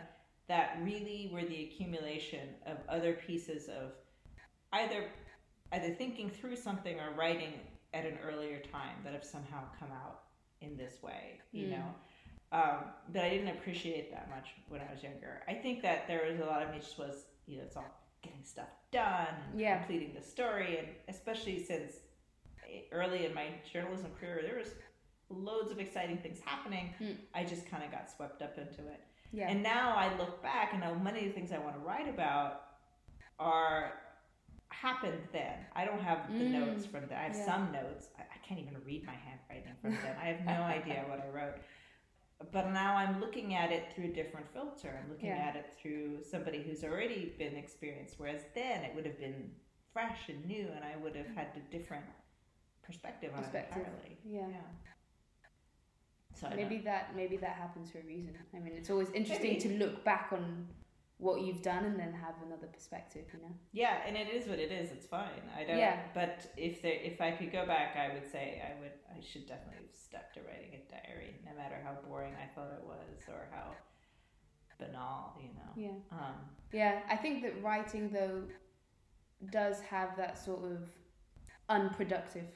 that 0.48 0.78
really 0.82 1.30
were 1.32 1.42
the 1.44 1.64
accumulation 1.64 2.48
of 2.66 2.78
other 2.88 3.14
pieces 3.14 3.68
of 3.68 3.92
either 4.72 5.04
either 5.72 5.92
thinking 5.94 6.30
through 6.30 6.56
something 6.56 6.98
or 6.98 7.10
writing 7.14 7.52
at 7.92 8.06
an 8.06 8.18
earlier 8.26 8.58
time 8.72 8.96
that 9.04 9.12
have 9.12 9.24
somehow 9.24 9.62
come 9.78 9.90
out 9.92 10.22
in 10.62 10.76
this 10.78 11.02
way, 11.02 11.40
you 11.52 11.66
Mm. 11.66 11.70
know. 11.70 11.94
Um, 12.50 12.84
that 13.10 13.24
I 13.24 13.28
didn't 13.28 13.48
appreciate 13.58 14.10
that 14.10 14.30
much 14.30 14.48
when 14.68 14.80
I 14.80 14.90
was 14.90 15.02
younger. 15.02 15.42
I 15.46 15.52
think 15.52 15.82
that 15.82 16.08
there 16.08 16.24
was 16.30 16.40
a 16.40 16.46
lot 16.46 16.62
of 16.62 16.70
me 16.70 16.78
just 16.78 16.98
was, 16.98 17.26
you 17.46 17.58
know, 17.58 17.64
it's 17.64 17.76
all 17.76 17.84
getting 18.22 18.42
stuff 18.42 18.70
done 18.90 19.26
and 19.50 19.60
Yeah. 19.60 19.78
completing 19.78 20.14
the 20.14 20.22
story, 20.22 20.78
and 20.78 20.88
especially 21.08 21.62
since 21.62 22.00
eh, 22.66 22.82
early 22.90 23.26
in 23.26 23.34
my 23.34 23.48
journalism 23.70 24.10
career, 24.14 24.40
there 24.42 24.56
was 24.56 24.74
loads 25.28 25.70
of 25.70 25.78
exciting 25.78 26.16
things 26.18 26.40
happening. 26.40 26.94
Mm. 26.98 27.18
I 27.34 27.44
just 27.44 27.66
kind 27.66 27.84
of 27.84 27.90
got 27.90 28.10
swept 28.10 28.40
up 28.40 28.56
into 28.56 28.88
it. 28.88 29.00
Yeah. 29.32 29.48
And 29.50 29.62
now 29.62 29.94
I 29.96 30.16
look 30.18 30.42
back 30.42 30.72
and 30.72 30.80
know 30.82 30.94
many 30.94 31.20
of 31.20 31.26
the 31.26 31.32
things 31.32 31.52
I 31.52 31.58
want 31.58 31.74
to 31.74 31.80
write 31.80 32.08
about 32.08 32.62
are 33.38 33.92
happened 34.70 35.20
then. 35.32 35.54
I 35.74 35.84
don't 35.84 36.00
have 36.00 36.28
the 36.32 36.44
Mm. 36.44 36.52
notes 36.52 36.86
from 36.86 37.06
that. 37.08 37.18
I 37.18 37.22
have 37.24 37.36
Yeah. 37.36 37.44
some 37.46 37.72
notes. 37.72 38.08
I, 38.18 38.22
I 38.22 38.38
can't 38.46 38.60
even 38.60 38.76
read 38.84 39.04
my 39.06 39.14
handwriting 39.14 39.74
from 39.80 39.90
then. 40.02 40.16
I 40.20 40.26
have 40.26 40.44
no 40.44 40.62
idea 40.78 41.04
what 41.08 41.20
I 41.20 41.28
wrote. 41.28 41.56
But 42.52 42.70
now 42.70 42.96
I'm 42.96 43.20
looking 43.20 43.54
at 43.54 43.72
it 43.72 43.92
through 43.92 44.04
a 44.06 44.12
different 44.12 44.46
filter. 44.52 44.98
I'm 45.02 45.10
looking 45.10 45.26
Yeah. 45.30 45.36
at 45.48 45.56
it 45.56 45.66
through 45.80 46.22
somebody 46.22 46.62
who's 46.62 46.84
already 46.84 47.34
been 47.38 47.56
experienced. 47.56 48.14
Whereas 48.18 48.42
then 48.54 48.84
it 48.84 48.94
would 48.94 49.06
have 49.06 49.18
been 49.18 49.52
fresh 49.92 50.28
and 50.28 50.44
new, 50.46 50.68
and 50.74 50.84
I 50.84 50.96
would 50.96 51.16
have 51.16 51.26
had 51.34 51.48
a 51.56 51.72
different 51.76 52.04
perspective 52.82 53.32
on 53.34 53.42
Perspective. 53.42 53.78
it 53.78 53.86
entirely. 53.88 54.18
Yeah. 54.24 54.48
Yeah. 54.48 54.60
So 56.40 56.48
maybe 56.54 56.78
that 56.78 57.16
maybe 57.16 57.36
that 57.38 57.56
happens 57.56 57.90
for 57.90 57.98
a 57.98 58.02
reason. 58.02 58.36
I 58.54 58.58
mean, 58.58 58.74
it's 58.76 58.90
always 58.90 59.10
interesting 59.10 59.54
Maybe. 59.54 59.68
to 59.68 59.78
look 59.78 60.04
back 60.04 60.28
on 60.32 60.66
what 61.18 61.40
you've 61.42 61.62
done 61.62 61.84
and 61.84 61.98
then 61.98 62.12
have 62.12 62.34
another 62.46 62.68
perspective. 62.68 63.24
You 63.32 63.40
know. 63.40 63.54
Yeah, 63.72 63.96
and 64.06 64.16
it 64.16 64.28
is 64.28 64.46
what 64.48 64.58
it 64.58 64.70
is. 64.70 64.90
It's 64.92 65.06
fine. 65.06 65.42
I 65.56 65.64
don't. 65.64 65.78
Yeah. 65.78 65.98
But 66.14 66.46
if 66.56 66.80
there, 66.82 66.92
if 67.02 67.20
I 67.20 67.32
could 67.32 67.50
go 67.50 67.66
back, 67.66 67.96
I 67.96 68.14
would 68.14 68.30
say 68.30 68.62
I 68.64 68.80
would. 68.80 68.92
I 69.10 69.20
should 69.20 69.46
definitely 69.48 69.86
have 69.86 69.94
stuck 69.94 70.32
to 70.34 70.40
writing 70.40 70.74
a 70.74 70.90
diary, 70.90 71.34
no 71.44 71.56
matter 71.56 71.76
how 71.82 71.96
boring 72.08 72.34
I 72.34 72.46
thought 72.54 72.72
it 72.72 72.84
was 72.84 73.24
or 73.28 73.48
how 73.50 73.72
banal, 74.78 75.34
you 75.40 75.48
know. 75.54 75.72
Yeah. 75.76 76.16
Um, 76.16 76.34
Yeah, 76.72 77.00
I 77.10 77.16
think 77.16 77.42
that 77.42 77.62
writing 77.62 78.10
though 78.10 78.42
does 79.50 79.80
have 79.80 80.16
that 80.16 80.38
sort 80.38 80.64
of 80.64 80.88
unproductive 81.68 82.46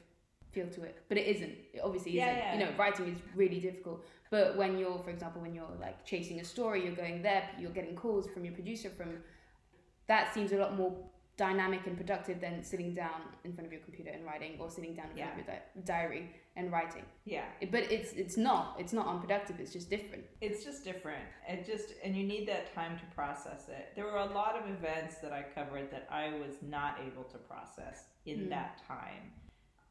feel 0.53 0.67
to 0.67 0.83
it, 0.83 0.95
but 1.09 1.17
it 1.17 1.27
isn't. 1.35 1.51
It 1.73 1.81
obviously 1.83 2.13
Yeah, 2.13 2.27
isn't. 2.29 2.37
yeah. 2.37 2.53
You 2.53 2.59
know, 2.65 2.71
writing 2.77 3.07
is 3.07 3.19
really 3.35 3.59
difficult. 3.59 4.05
But 4.29 4.55
when 4.57 4.77
you're, 4.77 4.99
for 4.99 5.09
example, 5.09 5.41
when 5.41 5.53
you're 5.53 5.75
like 5.79 6.05
chasing 6.05 6.39
a 6.39 6.43
story, 6.43 6.83
you're 6.85 6.95
going 6.95 7.21
there, 7.21 7.43
you're 7.59 7.71
getting 7.71 7.95
calls 7.95 8.27
from 8.27 8.45
your 8.45 8.53
producer. 8.53 8.89
From 8.89 9.17
that 10.07 10.33
seems 10.33 10.51
a 10.51 10.57
lot 10.57 10.75
more 10.75 10.95
dynamic 11.35 11.87
and 11.87 11.97
productive 11.97 12.39
than 12.39 12.63
sitting 12.63 12.93
down 12.93 13.21
in 13.43 13.53
front 13.53 13.65
of 13.65 13.71
your 13.73 13.81
computer 13.81 14.11
and 14.11 14.23
writing, 14.23 14.51
or 14.59 14.69
sitting 14.69 14.93
down 14.93 15.07
in 15.11 15.17
front 15.17 15.31
of 15.31 15.37
your 15.39 15.47
di- 15.55 15.61
diary 15.83 16.29
and 16.55 16.71
writing. 16.71 17.03
yeah, 17.25 17.45
It- 17.61 17.71
But 17.71 17.91
it's 17.91 18.13
it's 18.13 18.37
not. 18.37 18.79
It's 18.79 18.93
not 18.93 19.07
unproductive. 19.07 19.59
It's 19.59 19.73
just 19.73 19.89
different. 19.89 20.25
it's 20.41 20.63
just 20.63 20.83
different. 20.83 21.23
It 21.47 21.65
just 21.65 21.87
and 22.03 22.15
you 22.15 22.23
need 22.33 22.47
that 22.47 22.71
time 22.75 22.99
to 22.99 23.05
process 23.15 23.69
it. 23.69 23.85
There 23.95 24.05
were 24.05 24.17
a 24.29 24.31
lot 24.41 24.55
of 24.59 24.69
events 24.69 25.15
that 25.23 25.31
I 25.33 25.41
covered 25.57 25.89
that 25.91 26.05
I 26.11 26.25
was 26.43 26.55
not 26.61 26.99
able 27.07 27.23
to 27.33 27.37
process 27.39 27.97
in 28.27 28.37
Mm. 28.41 28.49
that 28.49 28.81
time. 28.87 29.33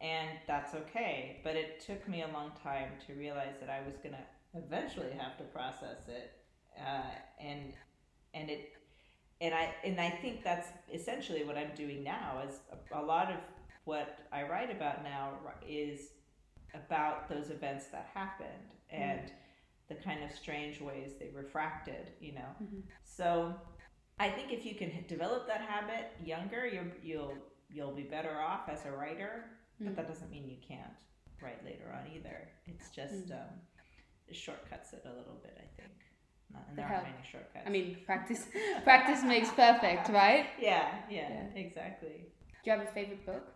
And 0.02 0.30
that's 0.48 0.74
okay, 0.74 1.40
but 1.44 1.54
it 1.54 1.80
took 1.80 2.08
me 2.08 2.22
a 2.22 2.28
long 2.28 2.50
time 2.60 2.88
to 3.06 3.14
realize 3.14 3.54
that 3.60 3.70
I 3.70 3.86
was 3.86 3.96
going 3.98 4.16
to 4.16 4.58
eventually 4.58 5.12
have 5.16 5.38
to 5.38 5.44
process 5.44 6.08
it, 6.08 6.32
uh, 6.76 7.02
and 7.40 7.72
and 8.34 8.50
it 8.50 8.72
and 9.40 9.54
I 9.54 9.72
and 9.84 10.00
I 10.00 10.10
think 10.10 10.42
that's 10.42 10.68
essentially 10.92 11.44
what 11.44 11.56
I'm 11.56 11.70
doing 11.76 12.02
now. 12.02 12.42
Is 12.48 12.60
a, 12.72 13.00
a 13.00 13.02
lot 13.02 13.30
of 13.30 13.36
what 13.84 14.26
I 14.32 14.42
write 14.42 14.74
about 14.74 15.04
now 15.04 15.34
is 15.66 16.10
about 16.74 17.28
those 17.28 17.50
events 17.50 17.86
that 17.86 18.10
happened 18.12 18.48
and 18.90 19.20
mm. 19.20 19.30
the 19.88 19.94
kind 19.96 20.24
of 20.24 20.32
strange 20.32 20.80
ways 20.80 21.12
they 21.18 21.30
refracted. 21.34 22.10
You 22.20 22.32
know, 22.34 22.50
mm-hmm. 22.62 22.80
so 23.04 23.54
I 24.18 24.30
think 24.30 24.52
if 24.52 24.64
you 24.64 24.74
can 24.74 25.04
develop 25.08 25.46
that 25.46 25.60
habit 25.60 26.12
younger, 26.24 26.66
you'll 26.66 26.92
you'll 27.02 27.34
you'll 27.70 27.94
be 27.94 28.02
better 28.02 28.40
off 28.40 28.68
as 28.68 28.84
a 28.84 28.90
writer. 28.90 29.44
Mm. 29.82 29.86
But 29.86 29.96
that 29.96 30.08
doesn't 30.08 30.30
mean 30.30 30.48
you 30.48 30.56
can't 30.66 31.00
write 31.42 31.64
later 31.64 31.92
on 31.92 32.10
either. 32.14 32.48
It's 32.66 32.90
just 32.90 33.28
mm. 33.28 33.32
um, 33.32 33.48
it 34.28 34.36
shortcuts 34.36 34.92
it 34.92 35.02
a 35.04 35.08
little 35.08 35.38
bit, 35.42 35.56
I 35.58 35.68
think. 35.80 35.92
Not, 36.52 36.64
and 36.68 36.78
there 36.78 36.86
aren't 36.86 37.04
many 37.04 37.24
shortcuts. 37.30 37.64
I 37.66 37.70
mean, 37.70 37.98
practice 38.06 38.46
practice 38.84 39.22
makes 39.22 39.50
perfect, 39.50 40.08
right? 40.10 40.46
Yeah, 40.60 40.88
yeah, 41.10 41.28
yeah, 41.54 41.60
exactly. 41.60 42.28
Do 42.64 42.70
you 42.70 42.78
have 42.78 42.86
a 42.86 42.90
favorite 42.92 43.24
book? 43.26 43.52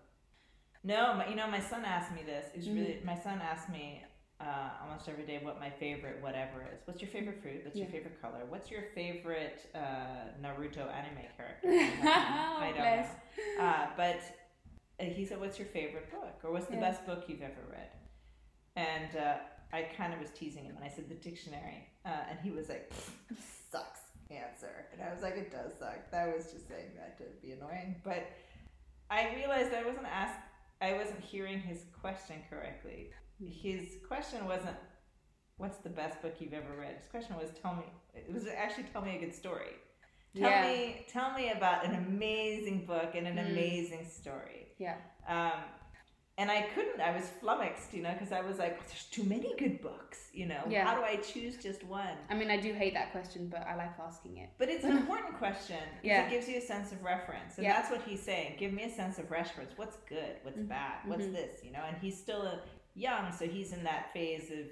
No, 0.83 1.15
my, 1.15 1.29
you 1.29 1.37
know, 1.37 1.49
my 1.49 1.61
son 1.61 1.85
asked 1.85 2.13
me 2.13 2.23
this. 2.25 2.47
It's 2.55 2.67
mm-hmm. 2.67 2.77
really 2.77 3.01
my 3.05 3.15
son 3.15 3.41
asked 3.43 3.69
me 3.69 4.03
uh, 4.41 4.71
almost 4.83 5.09
every 5.09 5.25
day 5.25 5.41
what 5.43 5.59
my 5.59 5.71
favorite 5.71 6.23
whatever 6.23 6.67
is. 6.73 6.81
What's 6.85 7.01
your 7.01 7.11
favorite 7.11 7.41
fruit? 7.43 7.63
What's 7.65 7.77
yeah. 7.77 7.85
your 7.85 7.93
favorite 7.93 8.21
color? 8.21 8.43
What's 8.49 8.71
your 8.71 8.83
favorite 8.95 9.61
uh, 9.75 10.33
Naruto 10.43 10.87
anime 10.93 11.27
character? 11.37 11.69
I 12.09 12.73
don't 12.75 12.85
know. 12.85 13.65
Uh, 13.65 13.87
but 13.97 14.21
uh, 15.01 15.05
he 15.05 15.25
said, 15.25 15.41
"What's 15.41 15.59
your 15.59 15.69
favorite 15.69 16.11
book? 16.11 16.41
Or 16.45 16.53
what's 16.53 16.67
the 16.67 16.75
yeah. 16.75 16.81
best 16.81 17.07
book 17.07 17.25
you've 17.29 17.43
ever 17.43 17.63
read?" 17.71 17.91
And 18.77 19.17
uh, 19.17 19.37
I 19.73 19.89
kind 19.97 20.13
of 20.13 20.21
was 20.21 20.31
teasing 20.31 20.65
him, 20.65 20.77
and 20.77 20.85
I 20.85 20.89
said 20.89 21.09
the 21.09 21.15
dictionary, 21.15 21.89
uh, 22.05 22.31
and 22.31 22.39
he 22.41 22.51
was 22.51 22.69
like, 22.69 22.93
"Sucks." 23.71 24.01
Answer, 24.29 24.87
and 24.93 25.01
I 25.01 25.15
was 25.15 25.23
like, 25.23 25.37
"It 25.37 25.53
does 25.53 25.79
suck." 25.79 26.11
That 26.11 26.35
was 26.35 26.51
just 26.51 26.67
saying 26.67 26.91
that 26.97 27.17
to 27.19 27.25
be 27.41 27.53
annoying, 27.53 27.95
but 28.03 28.27
I 29.09 29.33
realized 29.37 29.73
I 29.73 29.85
wasn't 29.85 30.07
asked. 30.07 30.41
I 30.81 30.95
wasn't 30.95 31.21
hearing 31.21 31.61
his 31.61 31.85
question 32.01 32.43
correctly. 32.51 33.11
His 33.39 33.99
question 34.09 34.45
wasn't, 34.47 34.77
"What's 35.59 35.79
the 35.79 35.91
best 35.91 36.21
book 36.23 36.35
you've 36.41 36.55
ever 36.55 36.77
read?" 36.77 36.97
His 36.97 37.07
question 37.07 37.37
was, 37.37 37.51
"Tell 37.63 37.77
me." 37.77 37.85
It 38.15 38.33
was 38.33 38.49
actually, 38.49 38.87
"Tell 38.93 39.03
me 39.03 39.17
a 39.17 39.21
good 39.21 39.33
story." 39.33 39.77
Tell 40.37 40.51
yeah. 40.51 40.67
me, 40.67 41.07
tell 41.09 41.33
me 41.33 41.51
about 41.51 41.87
an 41.87 41.95
amazing 41.95 42.85
book 42.85 43.15
and 43.15 43.27
an 43.27 43.37
mm. 43.37 43.51
amazing 43.51 44.07
story. 44.07 44.66
Yeah. 44.79 44.97
Um, 45.29 45.61
and 46.39 46.51
I 46.51 46.63
couldn't. 46.75 47.01
I 47.01 47.17
was 47.17 47.25
flummoxed, 47.41 47.95
you 47.95 48.03
know, 48.03 48.13
because 48.13 48.31
I 48.31 48.43
was 48.43 48.59
like, 48.59 48.87
"There's 48.87 49.05
too 49.05 49.25
many 49.25 49.55
good 49.59 49.81
books, 49.81 50.29
you 50.35 50.45
know. 50.45 50.61
Yeah. 50.69 50.85
How 50.85 50.95
do 50.95 51.03
I 51.03 51.17
choose 51.17 51.57
just 51.57 51.83
one?" 51.85 52.17
I 52.29 52.35
mean, 52.35 52.51
I 52.51 52.59
do 52.59 52.75
hate 52.75 52.93
that 52.93 53.11
question, 53.11 53.49
but 53.49 53.67
I 53.67 53.75
like 53.75 53.93
asking 53.99 54.37
it. 54.39 54.51
But 54.59 54.69
it's 54.69 54.85
an 54.85 54.97
important 54.99 55.39
question. 55.39 55.79
Yeah, 56.03 56.27
it 56.27 56.31
gives 56.31 56.47
you 56.47 56.59
a 56.59 56.61
sense 56.61 56.93
of 56.93 57.03
reference, 57.03 57.57
and 57.57 57.65
yeah. 57.65 57.73
that's 57.73 57.91
what 57.91 58.03
he's 58.03 58.21
saying. 58.21 58.57
Give 58.59 58.73
me 58.73 58.85
a 58.85 58.91
sense 58.91 59.19
of 59.19 59.31
reference. 59.31 59.73
What's 59.77 59.97
good? 60.09 60.37
What's 60.43 60.59
mm-hmm. 60.59 60.69
bad? 60.69 60.99
What's 61.07 61.25
mm-hmm. 61.25 61.33
this? 61.33 61.61
You 61.65 61.73
know, 61.73 61.83
and 61.87 61.97
he's 61.97 62.19
still 62.19 62.43
a 62.43 62.61
young, 62.95 63.33
so 63.33 63.47
he's 63.47 63.73
in 63.73 63.83
that 63.85 64.13
phase 64.13 64.51
of 64.51 64.67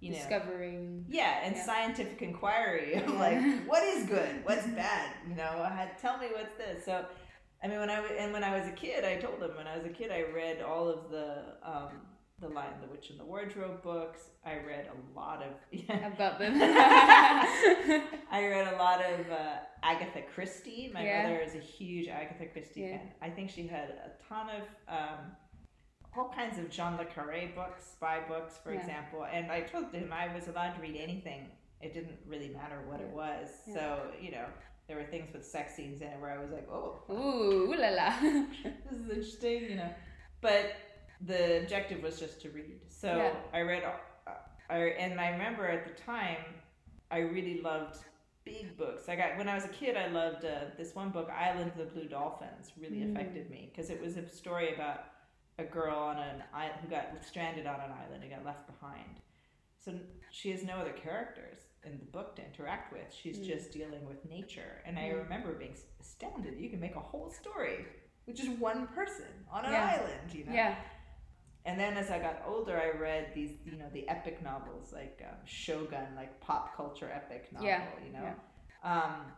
you 0.00 0.12
know 0.12 0.16
discovering 0.16 1.04
yeah 1.08 1.40
and 1.42 1.56
yeah. 1.56 1.66
scientific 1.66 2.22
inquiry 2.22 2.94
of 2.94 3.10
like 3.14 3.40
what 3.66 3.82
is 3.82 4.04
good 4.08 4.44
what's 4.44 4.64
bad 4.68 5.10
you 5.28 5.34
know 5.34 5.68
tell 6.00 6.18
me 6.18 6.28
what's 6.32 6.56
this 6.56 6.84
so 6.84 7.04
I 7.62 7.66
mean, 7.66 7.80
when 7.80 7.90
I 7.90 8.00
was, 8.00 8.10
and 8.16 8.32
when 8.32 8.44
I 8.44 8.56
was 8.56 8.68
a 8.68 8.72
kid, 8.72 9.04
I 9.04 9.16
told 9.16 9.42
him 9.42 9.50
when 9.56 9.66
I 9.66 9.76
was 9.76 9.84
a 9.84 9.90
kid, 9.90 10.10
I 10.12 10.24
read 10.32 10.62
all 10.62 10.88
of 10.88 11.10
the 11.10 11.42
um, 11.62 11.90
the 12.40 12.48
Lion, 12.48 12.74
the 12.80 12.88
Witch, 12.88 13.10
and 13.10 13.18
the 13.18 13.24
Wardrobe 13.24 13.82
books. 13.82 14.30
I 14.44 14.58
read 14.58 14.86
a 14.86 15.18
lot 15.18 15.42
of 15.42 15.52
yeah. 15.72 16.06
about 16.06 16.38
them. 16.38 16.54
I 18.30 18.46
read 18.46 18.72
a 18.72 18.76
lot 18.76 19.00
of 19.00 19.30
uh, 19.30 19.56
Agatha 19.82 20.22
Christie. 20.34 20.90
My 20.94 21.04
yeah. 21.04 21.22
mother 21.24 21.40
is 21.40 21.54
a 21.54 21.58
huge 21.58 22.08
Agatha 22.08 22.46
Christie 22.46 22.82
yeah. 22.82 22.98
fan. 22.98 23.08
I 23.20 23.30
think 23.30 23.50
she 23.50 23.66
had 23.66 23.90
a 23.90 24.10
ton 24.28 24.50
of 24.50 24.62
um, 24.88 25.18
all 26.16 26.32
kinds 26.34 26.58
of 26.58 26.70
John 26.70 26.96
le 26.96 27.06
Carre 27.06 27.50
books, 27.54 27.82
spy 27.92 28.20
books, 28.28 28.54
for 28.62 28.72
yeah. 28.72 28.80
example. 28.80 29.26
And 29.30 29.50
I 29.50 29.62
told 29.62 29.92
him 29.92 30.12
I 30.12 30.32
was 30.32 30.46
allowed 30.46 30.74
to 30.74 30.80
read 30.80 30.96
anything. 30.96 31.48
It 31.80 31.92
didn't 31.92 32.18
really 32.26 32.48
matter 32.48 32.82
what 32.86 33.00
it 33.00 33.08
was. 33.08 33.48
So 33.72 34.00
you 34.20 34.30
know 34.30 34.46
there 34.88 34.96
were 34.96 35.04
things 35.04 35.32
with 35.32 35.44
sex 35.44 35.76
scenes 35.76 36.00
in 36.00 36.08
it 36.08 36.20
where 36.20 36.30
I 36.30 36.38
was 36.38 36.50
like, 36.50 36.66
oh, 36.72 37.02
ooh, 37.10 37.14
ooh 37.14 37.76
la 37.76 37.90
la, 37.90 38.14
this 38.22 39.00
is 39.00 39.10
interesting, 39.10 39.70
you 39.70 39.76
know. 39.76 39.90
But 40.40 40.72
the 41.20 41.60
objective 41.62 42.02
was 42.02 42.18
just 42.18 42.40
to 42.42 42.50
read. 42.50 42.80
So 42.88 43.14
yeah. 43.14 43.32
I 43.52 43.60
read, 43.60 43.84
uh, 43.84 44.30
I, 44.70 44.76
and 44.76 45.20
I 45.20 45.28
remember 45.30 45.66
at 45.66 45.84
the 45.84 46.02
time, 46.02 46.38
I 47.10 47.18
really 47.18 47.60
loved 47.60 47.98
big 48.44 48.76
books. 48.78 49.08
I 49.08 49.16
got 49.16 49.36
when 49.36 49.48
I 49.48 49.54
was 49.54 49.64
a 49.64 49.68
kid, 49.68 49.96
I 49.96 50.08
loved 50.08 50.44
uh, 50.44 50.70
this 50.78 50.94
one 50.94 51.10
book, 51.10 51.30
Island 51.30 51.72
of 51.72 51.78
the 51.78 51.84
Blue 51.84 52.08
Dolphins. 52.08 52.72
Really 52.80 52.98
mm. 52.98 53.12
affected 53.12 53.50
me 53.50 53.70
because 53.70 53.90
it 53.90 54.00
was 54.00 54.16
a 54.16 54.26
story 54.28 54.74
about 54.74 55.04
a 55.58 55.64
girl 55.64 55.98
on 55.98 56.16
an 56.18 56.42
island 56.54 56.78
who 56.82 56.88
got 56.88 57.08
stranded 57.26 57.66
on 57.66 57.76
an 57.76 57.90
island 58.06 58.22
and 58.22 58.30
got 58.30 58.44
left 58.44 58.66
behind. 58.66 59.20
So 59.80 59.94
she 60.30 60.50
has 60.50 60.64
no 60.64 60.74
other 60.74 60.92
characters 60.92 61.58
in 61.84 61.98
the 61.98 62.04
book 62.04 62.36
to 62.36 62.44
interact 62.44 62.92
with. 62.92 63.14
She's 63.14 63.38
mm. 63.38 63.46
just 63.46 63.72
dealing 63.72 64.06
with 64.06 64.24
nature. 64.28 64.82
And 64.84 64.96
mm. 64.96 65.04
I 65.04 65.08
remember 65.10 65.52
being 65.52 65.76
astounded 66.00 66.58
you 66.58 66.68
can 66.68 66.80
make 66.80 66.96
a 66.96 67.00
whole 67.00 67.30
story 67.30 67.86
with 68.26 68.36
just 68.36 68.50
one 68.58 68.86
person 68.88 69.26
on 69.50 69.64
an 69.64 69.72
yeah. 69.72 69.98
island, 69.98 70.34
you 70.34 70.44
know? 70.44 70.52
Yeah. 70.52 70.76
And 71.64 71.78
then 71.78 71.96
as 71.96 72.10
I 72.10 72.18
got 72.18 72.42
older, 72.46 72.80
I 72.80 72.96
read 72.98 73.32
these, 73.34 73.50
you 73.64 73.72
know, 73.72 73.88
the 73.92 74.08
epic 74.08 74.42
novels 74.42 74.92
like 74.92 75.22
um, 75.28 75.36
Shogun, 75.44 76.14
like 76.16 76.40
pop 76.40 76.76
culture 76.76 77.10
epic 77.12 77.52
novel, 77.52 77.68
yeah. 77.68 77.84
you 78.06 78.12
know? 78.12 78.34
Yeah. 78.84 78.92
Um, 78.92 79.32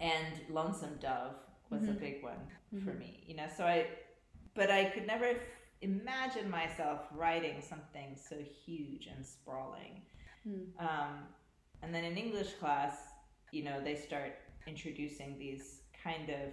and 0.00 0.40
Lonesome 0.50 0.98
Dove 1.00 1.34
was 1.70 1.82
mm-hmm. 1.82 1.90
a 1.90 1.94
big 1.94 2.22
one 2.22 2.38
mm-hmm. 2.74 2.84
for 2.84 2.94
me, 2.94 3.24
you 3.26 3.36
know? 3.36 3.46
So 3.56 3.64
I, 3.64 3.86
but 4.54 4.70
I 4.70 4.86
could 4.86 5.06
never 5.06 5.34
imagine 5.80 6.50
myself 6.50 7.00
writing 7.14 7.60
something 7.60 8.16
so 8.16 8.36
huge 8.64 9.06
and 9.06 9.24
sprawling. 9.24 10.02
Mm. 10.46 10.66
Um, 10.78 11.24
and 11.82 11.94
then 11.94 12.04
in 12.04 12.16
English 12.16 12.54
class, 12.54 12.96
you 13.52 13.64
know, 13.64 13.80
they 13.82 13.94
start 13.94 14.32
introducing 14.66 15.38
these 15.38 15.82
kind 16.02 16.28
of 16.30 16.52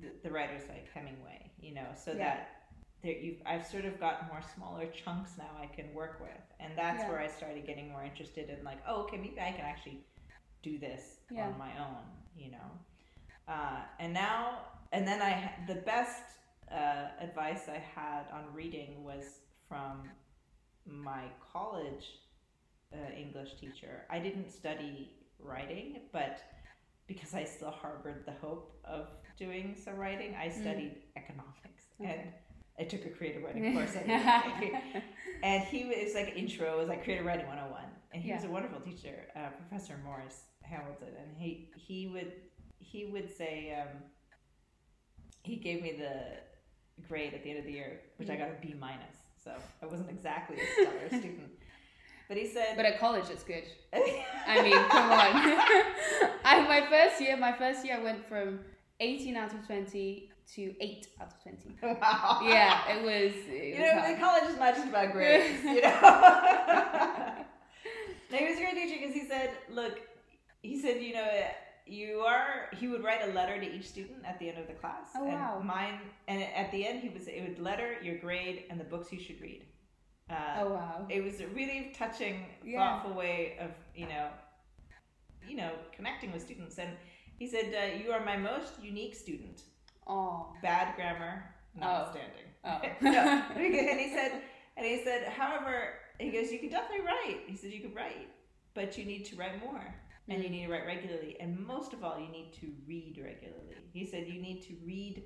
the, 0.00 0.08
the 0.22 0.30
writers 0.30 0.62
like 0.68 0.88
Hemingway, 0.92 1.50
you 1.60 1.74
know, 1.74 1.86
so 1.94 2.12
yeah. 2.12 2.18
that 2.18 2.48
there 3.02 3.12
you 3.12 3.36
I've 3.46 3.66
sort 3.66 3.84
of 3.84 4.00
got 4.00 4.28
more 4.28 4.40
smaller 4.54 4.86
chunks 4.86 5.32
now 5.38 5.50
I 5.60 5.66
can 5.66 5.92
work 5.94 6.18
with, 6.20 6.30
and 6.58 6.72
that's 6.76 7.02
yeah. 7.02 7.10
where 7.10 7.20
I 7.20 7.28
started 7.28 7.66
getting 7.66 7.90
more 7.90 8.02
interested 8.02 8.48
in 8.48 8.64
like, 8.64 8.78
oh, 8.88 9.02
okay, 9.02 9.18
maybe 9.18 9.40
I 9.40 9.52
can 9.52 9.64
actually 9.64 10.00
do 10.62 10.78
this 10.78 11.18
yeah. 11.30 11.46
on 11.46 11.58
my 11.58 11.70
own, 11.78 12.04
you 12.36 12.50
know. 12.50 12.70
Uh, 13.46 13.80
and 14.00 14.12
now, 14.14 14.58
and 14.92 15.06
then 15.06 15.20
I 15.20 15.52
the 15.68 15.76
best 15.76 16.22
uh, 16.74 17.08
advice 17.20 17.68
I 17.68 17.82
had 17.94 18.24
on 18.32 18.52
reading 18.52 19.04
was 19.04 19.24
from 19.68 20.10
my 20.86 21.24
college 21.52 22.04
uh, 22.92 22.96
English 23.16 23.54
teacher. 23.60 24.02
I 24.10 24.18
didn't 24.18 24.50
study 24.50 25.12
writing, 25.38 26.00
but 26.12 26.40
because 27.06 27.34
I 27.34 27.44
still 27.44 27.70
harbored 27.70 28.24
the 28.26 28.32
hope 28.32 28.76
of 28.84 29.08
doing 29.38 29.76
some 29.82 29.96
writing, 29.96 30.34
I 30.34 30.48
mm. 30.48 30.60
studied 30.60 30.96
mm. 30.96 31.16
economics 31.16 31.84
okay. 32.00 32.10
and 32.10 32.32
I 32.78 32.84
took 32.84 33.06
a 33.06 33.10
creative 33.10 33.42
writing 33.42 33.72
course. 33.72 33.94
and 35.42 35.62
he 35.64 35.84
was 35.84 36.14
like 36.14 36.34
intro, 36.36 36.74
it 36.74 36.78
was 36.78 36.88
like 36.88 37.04
creative 37.04 37.24
writing 37.24 37.46
101. 37.46 37.84
And 38.12 38.22
he 38.22 38.28
yeah. 38.28 38.36
was 38.36 38.44
a 38.44 38.50
wonderful 38.50 38.80
teacher, 38.80 39.26
uh, 39.36 39.50
Professor 39.68 39.98
Morris 40.04 40.42
Hamilton. 40.62 41.08
And 41.20 41.36
he, 41.36 41.70
he 41.76 42.08
would, 42.08 42.32
he 42.78 43.06
would 43.06 43.30
say, 43.30 43.76
um, 43.80 44.02
he 45.42 45.56
gave 45.56 45.82
me 45.82 45.96
the 45.98 46.38
grade 47.08 47.34
at 47.34 47.42
the 47.42 47.50
end 47.50 47.58
of 47.58 47.64
the 47.64 47.72
year, 47.72 48.00
which. 48.16 48.30
I 48.30 48.36
got 48.36 48.48
a 48.48 48.54
B 48.60 48.74
minus. 48.78 49.16
So 49.42 49.52
I 49.82 49.86
wasn't 49.86 50.10
exactly 50.10 50.56
a 50.56 50.66
stellar 50.72 51.08
student. 51.20 51.50
But 52.28 52.38
he 52.38 52.46
said. 52.46 52.76
But 52.76 52.86
at 52.86 52.98
college, 52.98 53.24
it's 53.30 53.42
good. 53.42 53.64
I 53.92 54.62
mean, 54.62 54.72
come 54.88 55.12
on. 55.12 55.32
I, 56.44 56.64
my 56.66 56.86
first 56.88 57.20
year, 57.20 57.36
my 57.36 57.52
first 57.52 57.84
year, 57.84 57.96
I 57.96 58.02
went 58.02 58.26
from 58.26 58.60
18 59.00 59.36
out 59.36 59.52
of 59.52 59.66
20 59.66 60.30
to 60.54 60.74
8 60.80 61.06
out 61.20 61.26
of 61.28 61.42
20. 61.42 61.76
Wow. 62.00 62.40
Yeah, 62.42 62.96
it 62.96 63.02
was. 63.02 63.34
It 63.48 63.76
you 63.76 63.82
was 63.82 63.92
know, 63.92 64.00
hard. 64.00 64.18
college 64.18 64.44
is 64.50 64.58
not 64.58 64.74
just 64.74 64.88
about 64.88 65.12
grades, 65.12 65.62
you 65.64 65.82
know? 65.82 66.00
no, 68.30 68.36
he 68.38 68.44
was 68.46 68.56
a 68.56 68.60
great 68.60 68.74
teacher 68.74 68.96
because 69.00 69.14
he 69.14 69.26
said, 69.28 69.50
look, 69.70 70.00
he 70.62 70.80
said, 70.80 71.02
you 71.02 71.14
know, 71.14 71.26
you 71.86 72.20
are 72.20 72.68
he 72.72 72.88
would 72.88 73.04
write 73.04 73.22
a 73.28 73.32
letter 73.32 73.60
to 73.60 73.70
each 73.70 73.86
student 73.86 74.18
at 74.24 74.38
the 74.38 74.48
end 74.48 74.58
of 74.58 74.66
the 74.66 74.72
class 74.72 75.08
oh, 75.16 75.24
and 75.26 75.34
wow. 75.34 75.60
mine 75.62 75.98
and 76.28 76.42
at 76.42 76.70
the 76.70 76.86
end 76.86 77.00
he 77.00 77.10
was 77.10 77.26
it 77.28 77.46
would 77.46 77.58
letter 77.58 77.96
your 78.02 78.16
grade 78.18 78.64
and 78.70 78.80
the 78.80 78.84
books 78.84 79.12
you 79.12 79.20
should 79.20 79.40
read 79.40 79.64
uh, 80.30 80.34
oh 80.60 80.70
wow! 80.70 81.06
It 81.10 81.22
was 81.22 81.40
a 81.40 81.46
really 81.48 81.92
touching, 81.94 82.46
yeah. 82.64 82.78
thoughtful 82.78 83.12
way 83.12 83.58
of 83.60 83.70
you 83.94 84.06
know, 84.06 84.28
you 85.46 85.54
know, 85.54 85.70
connecting 85.94 86.32
with 86.32 86.40
students. 86.40 86.78
And 86.78 86.92
he 87.38 87.46
said, 87.46 87.74
uh, 87.74 88.02
"You 88.02 88.10
are 88.10 88.24
my 88.24 88.38
most 88.38 88.82
unique 88.82 89.14
student." 89.14 89.60
Oh. 90.06 90.52
Bad 90.62 90.96
grammar, 90.96 91.44
notwithstanding. 91.78 92.46
Oh. 92.64 92.80
oh. 92.82 92.88
no. 93.00 93.42
and 93.54 94.00
he 94.00 94.10
said, 94.10 94.42
and 94.76 94.86
he 94.86 95.02
said, 95.04 95.28
however, 95.28 95.94
He 96.18 96.30
goes, 96.30 96.52
you 96.52 96.58
can 96.58 96.68
definitely 96.68 97.06
write. 97.06 97.40
He 97.46 97.56
said, 97.56 97.72
you 97.72 97.80
could 97.80 97.94
write, 97.94 98.28
but 98.74 98.98
you 98.98 99.04
need 99.04 99.24
to 99.26 99.36
write 99.36 99.60
more. 99.64 99.94
And 100.28 100.42
you 100.42 100.48
Mm. 100.48 100.52
need 100.52 100.66
to 100.66 100.72
write 100.72 100.86
regularly. 100.86 101.36
And 101.40 101.58
most 101.66 101.92
of 101.92 102.02
all, 102.02 102.18
you 102.18 102.28
need 102.28 102.52
to 102.60 102.72
read 102.86 103.18
regularly. 103.22 103.76
He 103.92 104.04
said, 104.06 104.26
you 104.26 104.40
need 104.40 104.62
to 104.62 104.74
read 104.84 105.24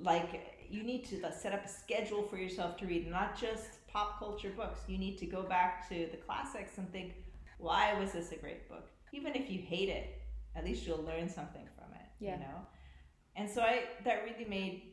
like 0.00 0.56
you 0.70 0.82
need 0.82 1.04
to 1.06 1.16
set 1.32 1.52
up 1.52 1.64
a 1.64 1.68
schedule 1.68 2.22
for 2.22 2.36
yourself 2.36 2.76
to 2.76 2.86
read 2.86 3.10
not 3.10 3.36
just 3.36 3.84
pop 3.88 4.18
culture 4.18 4.50
books 4.50 4.80
you 4.86 4.96
need 4.98 5.18
to 5.18 5.26
go 5.26 5.42
back 5.42 5.88
to 5.88 6.06
the 6.12 6.16
classics 6.16 6.78
and 6.78 6.90
think 6.92 7.14
why 7.58 7.94
was 7.98 8.12
this 8.12 8.30
a 8.30 8.36
great 8.36 8.68
book 8.68 8.88
even 9.12 9.34
if 9.34 9.50
you 9.50 9.58
hate 9.58 9.88
it 9.88 10.22
at 10.54 10.64
least 10.64 10.86
you'll 10.86 11.02
learn 11.02 11.28
something 11.28 11.66
from 11.76 11.92
it 11.94 12.06
Yeah. 12.20 12.34
you 12.34 12.40
know 12.40 12.58
and 13.34 13.50
so 13.50 13.60
i 13.62 13.84
that 14.04 14.22
really 14.24 14.48
made 14.48 14.92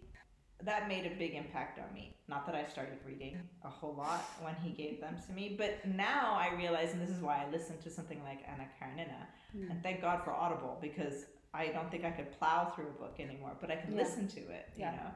that 0.64 0.88
made 0.88 1.06
a 1.06 1.16
big 1.16 1.34
impact 1.34 1.80
on 1.80 1.94
me 1.94 2.16
not 2.28 2.46
that 2.46 2.56
i 2.56 2.64
started 2.66 2.98
reading 3.06 3.38
a 3.64 3.70
whole 3.70 3.94
lot 3.94 4.22
when 4.42 4.56
he 4.64 4.70
gave 4.72 5.02
them 5.02 5.16
to 5.28 5.34
me 5.34 5.56
but 5.58 5.86
now 5.86 6.34
i 6.34 6.54
realize 6.56 6.94
and 6.94 7.02
this 7.02 7.10
is 7.10 7.22
why 7.22 7.44
i 7.46 7.52
listen 7.52 7.78
to 7.82 7.90
something 7.90 8.22
like 8.24 8.40
anna 8.48 8.66
karenina 8.80 9.28
Mm. 9.56 9.70
and 9.72 9.84
thank 9.84 10.02
god 10.02 10.22
for 10.24 10.32
audible 10.34 10.78
because 10.82 11.26
i 11.54 11.68
don't 11.68 11.90
think 11.90 12.04
i 12.04 12.10
could 12.12 12.30
plow 12.40 12.72
through 12.76 12.88
a 12.88 13.00
book 13.02 13.16
anymore 13.20 13.56
but 13.62 13.72
i 13.72 13.76
can 13.76 13.92
Yeah. 13.92 14.02
listen 14.04 14.28
to 14.30 14.40
it 14.40 14.66
you 14.76 14.84
know 14.86 15.12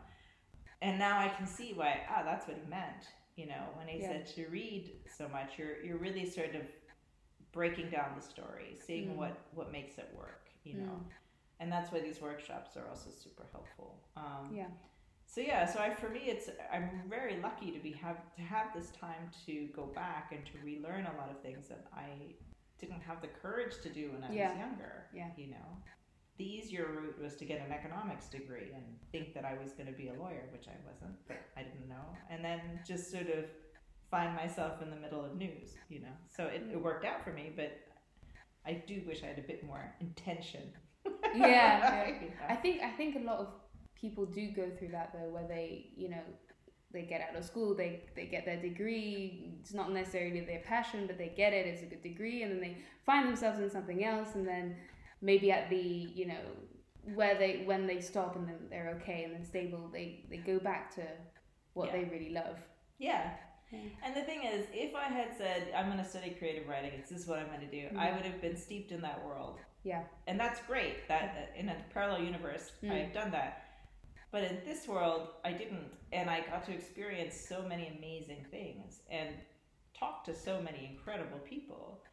and 0.82 0.98
now 1.00 1.20
i 1.20 1.28
can 1.28 1.46
see 1.46 1.74
why 1.74 2.02
ah 2.10 2.22
that's 2.24 2.48
what 2.48 2.56
he 2.58 2.70
meant 2.70 3.04
you 3.36 3.48
know 3.48 3.64
when 3.78 3.88
he 3.88 4.00
Yeah. 4.00 4.08
said 4.10 4.28
to 4.36 4.48
read 4.48 4.92
so 5.18 5.28
much 5.28 5.58
you're 5.58 5.82
you're 5.84 5.98
really 5.98 6.26
sort 6.26 6.54
of 6.56 6.62
breaking 7.52 7.90
down 7.90 8.10
the 8.16 8.22
story 8.22 8.78
seeing 8.86 9.10
Mm. 9.10 9.16
what 9.18 9.36
what 9.54 9.72
makes 9.72 9.98
it 9.98 10.10
work 10.16 10.44
you 10.64 10.76
know 10.76 10.94
Mm. 11.02 11.06
and 11.60 11.72
that's 11.72 11.92
why 11.92 12.00
these 12.00 12.22
workshops 12.22 12.78
are 12.78 12.88
also 12.88 13.10
super 13.10 13.46
helpful 13.52 13.92
um, 14.16 14.52
Yeah. 14.54 14.68
So 15.32 15.42
yeah 15.42 15.66
so 15.72 15.80
I, 15.80 15.94
for 15.94 16.10
me 16.10 16.22
it's 16.26 16.50
i'm 16.74 16.90
very 17.10 17.38
lucky 17.42 17.72
to 17.72 17.80
be 17.80 17.92
have 17.92 18.18
to 18.36 18.42
have 18.42 18.68
this 18.76 18.90
time 18.92 19.30
to 19.46 19.68
go 19.76 19.84
back 20.04 20.32
and 20.36 20.44
to 20.48 20.52
relearn 20.66 21.06
a 21.06 21.16
lot 21.20 21.30
of 21.30 21.40
things 21.42 21.68
that 21.70 21.86
i 21.94 22.08
didn't 22.80 23.02
have 23.02 23.22
the 23.22 23.28
courage 23.28 23.76
to 23.84 23.90
do 23.90 24.12
when 24.14 24.24
i 24.24 24.34
Yeah. 24.34 24.50
was 24.52 24.60
younger 24.60 24.94
Yeah. 25.14 25.30
you 25.38 25.48
know 25.52 25.70
the 26.38 26.46
easier 26.46 26.88
route 26.98 27.22
was 27.22 27.36
to 27.36 27.46
get 27.46 27.60
an 27.66 27.72
economics 27.72 28.28
degree 28.28 28.70
and 28.74 28.84
think 29.12 29.34
that 29.36 29.46
i 29.46 29.54
was 29.62 29.74
going 29.74 29.88
to 29.88 29.98
be 30.04 30.08
a 30.10 30.14
lawyer 30.14 30.46
which 30.52 30.68
i 30.68 30.78
wasn't 30.90 31.16
but 31.28 31.38
i 31.58 31.62
didn't 31.64 31.88
know 31.88 32.06
and 32.32 32.44
then 32.44 32.60
just 32.88 33.12
sort 33.12 33.30
of 33.30 33.46
find 34.10 34.36
myself 34.36 34.82
in 34.82 34.90
the 34.90 34.96
middle 34.96 35.24
of 35.24 35.36
news 35.36 35.76
you 35.90 36.00
know 36.00 36.16
so 36.28 36.46
it, 36.46 36.64
it 36.72 36.82
worked 36.82 37.06
out 37.06 37.24
for 37.24 37.32
me 37.32 37.52
but 37.56 37.72
i 38.66 38.74
do 38.88 39.02
wish 39.08 39.22
i 39.24 39.28
had 39.28 39.38
a 39.38 39.48
bit 39.54 39.64
more 39.66 39.94
intention 40.02 40.62
Yeah, 41.36 42.08
You 42.22 42.30
know? 42.30 42.34
I 42.50 42.56
think 42.56 42.82
I 42.82 42.90
think 43.00 43.16
a 43.16 43.20
lot 43.20 43.40
of 43.40 43.48
people 44.00 44.26
do 44.26 44.52
go 44.52 44.70
through 44.78 44.90
that 44.90 45.12
though, 45.14 45.30
where 45.30 45.48
they 45.48 45.92
you 45.96 46.10
know 46.10 46.22
they 46.92 47.04
get 47.04 47.22
out 47.22 47.36
of 47.36 47.44
school, 47.46 47.76
they 47.76 48.04
they 48.16 48.26
get 48.26 48.46
their 48.46 48.62
degree. 48.62 49.54
It's 49.60 49.74
not 49.74 49.92
necessarily 49.92 50.42
their 50.42 50.62
passion, 50.66 51.06
but 51.08 51.18
they 51.18 51.30
get 51.36 51.54
it. 51.54 51.68
It's 51.68 51.84
a 51.84 51.86
good 51.86 52.02
degree, 52.04 52.44
and 52.44 52.52
then 52.52 52.62
they 52.62 52.78
find 53.06 53.28
themselves 53.28 53.60
in 53.60 53.70
something 53.70 54.04
else, 54.04 54.36
and 54.36 54.48
then 54.48 54.76
maybe 55.22 55.52
at 55.52 55.70
the 55.70 55.78
you 55.78 56.28
know 56.28 56.42
where 57.16 57.38
they 57.38 57.64
when 57.66 57.88
they 57.88 58.02
stop 58.02 58.36
and 58.36 58.48
then 58.48 58.58
they're 58.70 58.90
okay 59.02 59.24
and 59.24 59.34
then 59.34 59.44
stable, 59.46 59.90
they 59.92 60.26
they 60.30 60.38
go 60.38 60.60
back 60.60 60.94
to 60.96 61.02
what 61.74 61.88
Yeah. 61.88 61.98
they 61.98 62.04
really 62.06 62.30
love. 62.30 62.58
Yeah. 62.98 63.32
Yeah. 63.72 63.80
And 64.04 64.16
the 64.16 64.22
thing 64.24 64.44
is, 64.44 64.66
if 64.74 64.96
I 64.96 65.04
had 65.04 65.38
said, 65.38 65.72
I'm 65.76 65.86
going 65.86 66.00
to 66.00 66.04
study 66.04 66.32
creative 66.32 66.68
writing, 66.68 66.92
this 67.00 67.12
is 67.12 67.28
what 67.28 67.38
I'm 67.38 67.46
going 67.48 67.60
to 67.60 67.68
do, 67.68 67.96
I 67.96 68.08
Mhm. 68.08 68.16
would 68.16 68.26
have 68.26 68.42
been 68.42 68.58
steeped 68.58 68.92
in 68.92 69.00
that 69.02 69.24
world. 69.24 69.60
Yeah. 69.84 70.04
And 70.26 70.40
that's 70.40 70.60
great. 70.64 71.08
That 71.08 71.52
in 71.56 71.70
a 71.70 71.76
parallel 71.94 72.24
universe, 72.24 72.72
Mm. 72.82 72.92
I've 72.92 73.14
done 73.14 73.30
that. 73.32 73.69
But 74.32 74.44
in 74.44 74.60
this 74.66 74.88
world, 74.88 75.30
I 75.44 75.52
didn't. 75.52 75.92
And 76.12 76.30
I 76.30 76.42
got 76.42 76.64
to 76.66 76.72
experience 76.72 77.36
so 77.36 77.64
many 77.68 77.88
amazing 77.98 78.46
things 78.52 79.02
and 79.10 79.30
talk 79.98 80.24
to 80.26 80.36
so 80.36 80.62
many 80.62 80.90
incredible 80.92 81.40
people. 81.40 82.04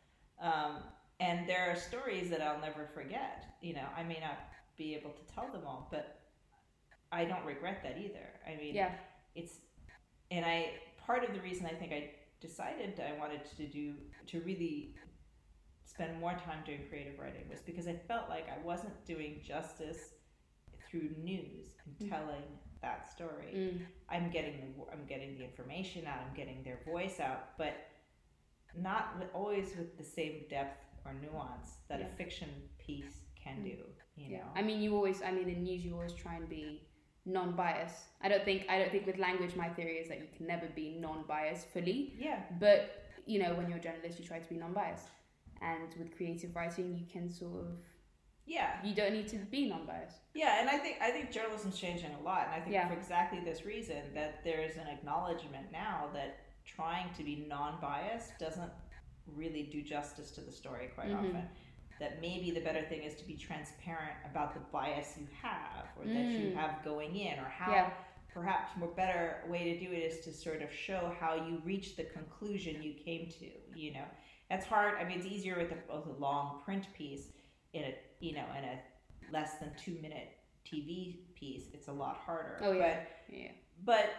Um, 0.41 0.79
and 1.21 1.49
there 1.49 1.71
are 1.71 1.77
stories 1.77 2.31
that 2.31 2.43
I'll 2.43 2.61
never 2.61 2.87
forget. 2.95 3.45
You 3.61 3.75
know, 3.75 3.87
I 3.97 4.03
may 4.03 4.19
not 4.21 4.39
be 4.77 4.95
able 4.95 5.11
to 5.11 5.35
tell 5.35 5.51
them 5.51 5.63
all, 5.67 5.89
but 5.91 6.21
I 7.13 7.25
don't 7.25 7.45
regret 7.45 7.83
that 7.83 7.99
either. 7.99 8.29
I 8.47 8.57
mean, 8.57 8.75
Yeah. 8.75 8.93
it's 9.35 9.61
and 10.31 10.45
I 10.45 10.73
part 10.99 11.23
of 11.25 11.33
the 11.35 11.41
reason 11.41 11.67
I 11.67 11.75
think 11.75 11.93
I 11.93 12.11
decided 12.41 13.01
I 13.01 13.19
wanted 13.19 13.43
to 13.57 13.67
do 13.67 13.95
to 14.27 14.41
really 14.41 14.95
spend 15.85 16.19
more 16.21 16.33
time 16.33 16.63
doing 16.67 16.81
creative 16.89 17.19
writing 17.19 17.49
was 17.49 17.61
because 17.61 17.87
I 17.87 17.95
felt 17.95 18.29
like 18.29 18.47
I 18.49 18.59
wasn't 18.65 19.05
doing 19.07 19.41
justice 19.43 20.16
through 20.89 21.11
news 21.23 21.67
and 21.85 21.95
Mm. 21.99 22.09
telling 22.11 22.43
that 22.83 23.11
story. 23.11 23.53
Mm. 23.55 23.87
I'm 24.09 24.31
getting 24.31 24.57
the 24.61 24.93
I'm 24.93 25.05
getting 25.07 25.37
the 25.39 25.45
information 25.45 26.07
out, 26.07 26.21
I'm 26.27 26.35
getting 26.35 26.63
their 26.63 26.79
voice 26.85 27.19
out, 27.21 27.57
but 27.59 27.75
not 28.77 29.19
with, 29.19 29.29
always 29.35 29.75
with 29.77 29.97
the 29.97 30.05
same 30.05 30.45
depth 30.51 30.85
or 31.05 31.15
nuance 31.15 31.79
that 31.89 32.01
Yeah. 32.01 32.07
a 32.07 32.17
fiction 32.17 32.51
piece 32.79 33.25
can 33.43 33.59
Mm. 33.59 33.65
do. 33.65 33.79
You 34.17 34.27
Yeah. 34.31 34.39
know, 34.45 34.51
I 34.55 34.63
mean, 34.63 34.81
you 34.81 34.95
always. 34.95 35.23
I 35.23 35.31
mean, 35.31 35.49
in 35.49 35.63
news, 35.63 35.85
you 35.85 35.95
always 35.95 36.15
try 36.15 36.35
and 36.37 36.49
be 36.49 36.83
non-biased. 37.25 38.03
I 38.21 38.29
don't 38.29 38.45
think. 38.45 38.69
I 38.69 38.79
don't 38.79 38.91
think 38.91 39.07
with 39.07 39.19
language, 39.19 39.55
my 39.57 39.69
theory 39.69 39.99
is 39.99 40.09
that 40.09 40.21
you 40.21 40.29
can 40.37 40.47
never 40.47 40.69
be 40.69 40.87
non-biased 41.07 41.67
fully. 41.69 42.15
yeah, 42.17 42.43
But 42.61 42.81
you 43.27 43.39
know, 43.43 43.55
when 43.57 43.69
you're 43.69 43.79
a 43.79 43.83
journalist, 43.89 44.19
you 44.21 44.25
try 44.25 44.39
to 44.39 44.49
be 44.49 44.57
non-biased. 44.57 45.09
And 45.61 45.89
with 45.99 46.15
creative 46.17 46.55
writing, 46.55 46.95
you 46.97 47.07
can 47.07 47.29
sort 47.29 47.61
of. 47.67 47.79
Yeah. 48.47 48.77
You 48.85 48.95
don't 48.95 49.13
need 49.13 49.29
to 49.29 49.37
be 49.37 49.69
non-biased. 49.69 50.19
Yeah, 50.35 50.61
and 50.61 50.69
I 50.71 50.79
think 50.79 50.97
I 51.01 51.11
think 51.11 51.31
journalism's 51.31 51.79
changing 51.79 52.13
a 52.15 52.23
lot, 52.23 52.47
and 52.47 52.55
I 52.55 52.61
think 52.61 52.75
Yeah. 52.75 52.89
for 52.89 52.95
exactly 52.95 53.41
this 53.41 53.65
reason 53.65 54.03
that 54.15 54.45
there 54.45 54.61
is 54.61 54.77
an 54.77 54.87
acknowledgement 54.87 55.73
now 55.73 56.11
that 56.15 56.39
trying 56.65 57.13
to 57.15 57.23
be 57.25 57.47
non-biased 57.49 58.39
doesn't 58.39 58.73
really 59.35 59.65
do 59.65 59.83
justice 59.83 60.31
to 60.33 60.41
the 60.41 60.53
story 60.53 60.89
quite 60.95 61.09
Mhm. 61.09 61.19
often. 61.19 61.49
That 61.99 62.21
maybe 62.21 62.51
the 62.51 62.61
better 62.61 62.83
thing 62.85 63.03
is 63.03 63.15
to 63.17 63.25
be 63.25 63.37
transparent 63.37 64.17
about 64.31 64.53
the 64.55 64.61
bias 64.61 65.17
you 65.19 65.27
have, 65.43 65.87
or 65.99 66.05
that 66.05 66.25
you 66.27 66.51
Mm. 66.51 66.55
have 66.57 66.85
going 66.85 67.17
in, 67.17 67.39
or 67.39 67.49
how. 67.49 67.73
Yeah. 67.73 67.93
Perhaps 68.35 68.77
more 68.77 68.89
better 68.91 69.43
way 69.49 69.73
to 69.73 69.81
do 69.81 69.91
it 69.93 70.01
is 70.03 70.21
to 70.27 70.31
sort 70.33 70.61
of 70.61 70.71
show 70.71 71.09
how 71.19 71.35
you 71.37 71.57
reached 71.65 71.97
the 71.97 72.05
conclusion 72.05 72.83
you 72.83 72.93
came 72.93 73.31
to. 73.31 73.51
You 73.75 73.95
know, 73.95 74.05
that's 74.51 74.67
hard. 74.67 74.99
I 74.99 75.05
mean, 75.05 75.17
it's 75.17 75.27
easier 75.27 75.57
with 75.57 75.73
a, 75.73 75.97
with 75.97 76.07
a 76.07 76.19
long 76.21 76.61
print 76.63 76.87
piece 76.93 77.33
in 77.73 77.85
a 77.85 77.95
you 78.21 78.35
know 78.35 78.45
in 78.59 78.65
a 78.65 78.79
less 79.33 79.55
than 79.59 79.71
two 79.77 79.97
minute 80.03 80.29
TV 80.65 81.19
piece. 81.35 81.65
It's 81.73 81.89
a 81.89 81.93
lot 81.93 82.17
harder. 82.17 82.59
Oh 82.63 82.73
yeah. 82.73 83.01
But 83.29 83.35
yeah. 83.37 83.51
but 83.85 84.11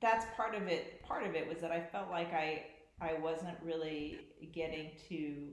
that's 0.00 0.26
part 0.36 0.54
of 0.54 0.68
it. 0.68 1.02
Part 1.02 1.24
of 1.26 1.34
it 1.34 1.48
was 1.48 1.58
that 1.58 1.70
I 1.72 1.80
felt 1.80 2.10
like 2.10 2.32
I 2.32 2.66
I 3.00 3.14
wasn't 3.14 3.56
really 3.62 4.20
getting 4.52 4.90
to 5.08 5.48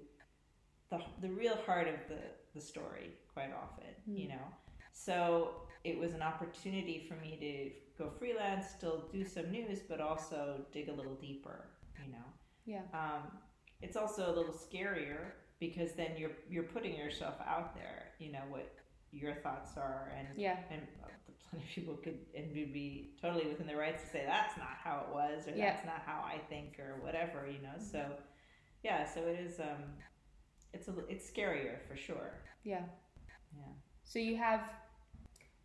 the 0.89 0.99
the 1.21 1.29
real 1.29 1.57
heart 1.65 1.87
of 1.87 1.95
the 2.07 2.19
the 2.53 2.61
story 2.61 3.11
quite 3.33 3.51
often. 3.53 3.87
You 4.07 4.27
Mm. 4.27 4.29
know, 4.29 4.47
so 4.93 5.61
it 5.83 5.97
was 5.99 6.13
an 6.13 6.21
opportunity 6.21 7.05
for 7.07 7.15
me 7.15 7.37
to 7.97 8.03
go 8.03 8.09
freelance, 8.09 8.67
still 8.69 9.07
do 9.11 9.23
some 9.25 9.51
news, 9.51 9.79
but 9.87 9.99
also 10.01 10.65
dig 10.71 10.89
a 10.89 10.93
little 10.93 11.15
deeper. 11.15 11.65
You 12.03 12.11
know. 12.13 12.25
Yeah. 12.65 12.81
Um, 12.93 13.23
it's 13.81 13.95
also 13.97 14.31
a 14.31 14.33
little 14.35 14.53
scarier 14.53 15.31
because 15.59 15.93
then 15.93 16.11
you're 16.17 16.31
you're 16.49 16.63
putting 16.63 16.95
yourself 16.95 17.35
out 17.45 17.75
there. 17.75 18.07
You 18.19 18.31
know 18.31 18.43
what 18.49 18.73
your 19.11 19.35
thoughts 19.35 19.77
are 19.77 20.11
and 20.17 20.27
Yeah. 20.37 20.57
and 20.71 20.81
plenty 21.49 21.63
of 21.65 21.69
people 21.73 21.95
could 21.95 22.19
and 22.35 22.47
would 22.55 22.73
be 22.73 23.11
totally 23.21 23.47
within 23.47 23.67
their 23.67 23.77
rights 23.77 24.03
to 24.03 24.09
say 24.09 24.23
that's 24.25 24.57
not 24.57 24.75
how 24.83 25.05
it 25.07 25.13
was 25.13 25.47
or 25.47 25.51
Yeah. 25.51 25.71
that's 25.71 25.85
not 25.85 26.01
how 26.05 26.21
I 26.25 26.37
think 26.49 26.79
or 26.79 26.99
whatever 27.01 27.47
you 27.49 27.61
know 27.61 27.77
so 27.79 28.01
yeah 28.83 29.05
so 29.05 29.21
it 29.21 29.39
is 29.39 29.59
um 29.59 29.83
it's 30.73 30.87
a 30.89 30.93
it's 31.07 31.29
scarier 31.31 31.77
for 31.87 31.95
sure 31.95 32.31
Yeah. 32.63 32.83
yeah 33.55 33.71
So 34.03 34.19
you 34.19 34.35
have 34.37 34.69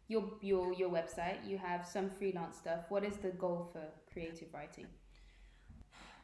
your 0.08 0.24
your 0.42 0.72
your 0.72 0.90
website. 0.90 1.38
You 1.50 1.58
have 1.58 1.86
some 1.86 2.10
freelance 2.10 2.56
stuff. 2.58 2.82
What 2.88 3.04
is 3.04 3.16
the 3.16 3.30
goal 3.30 3.68
for 3.72 3.82
creative 4.12 4.52
writing? 4.54 4.86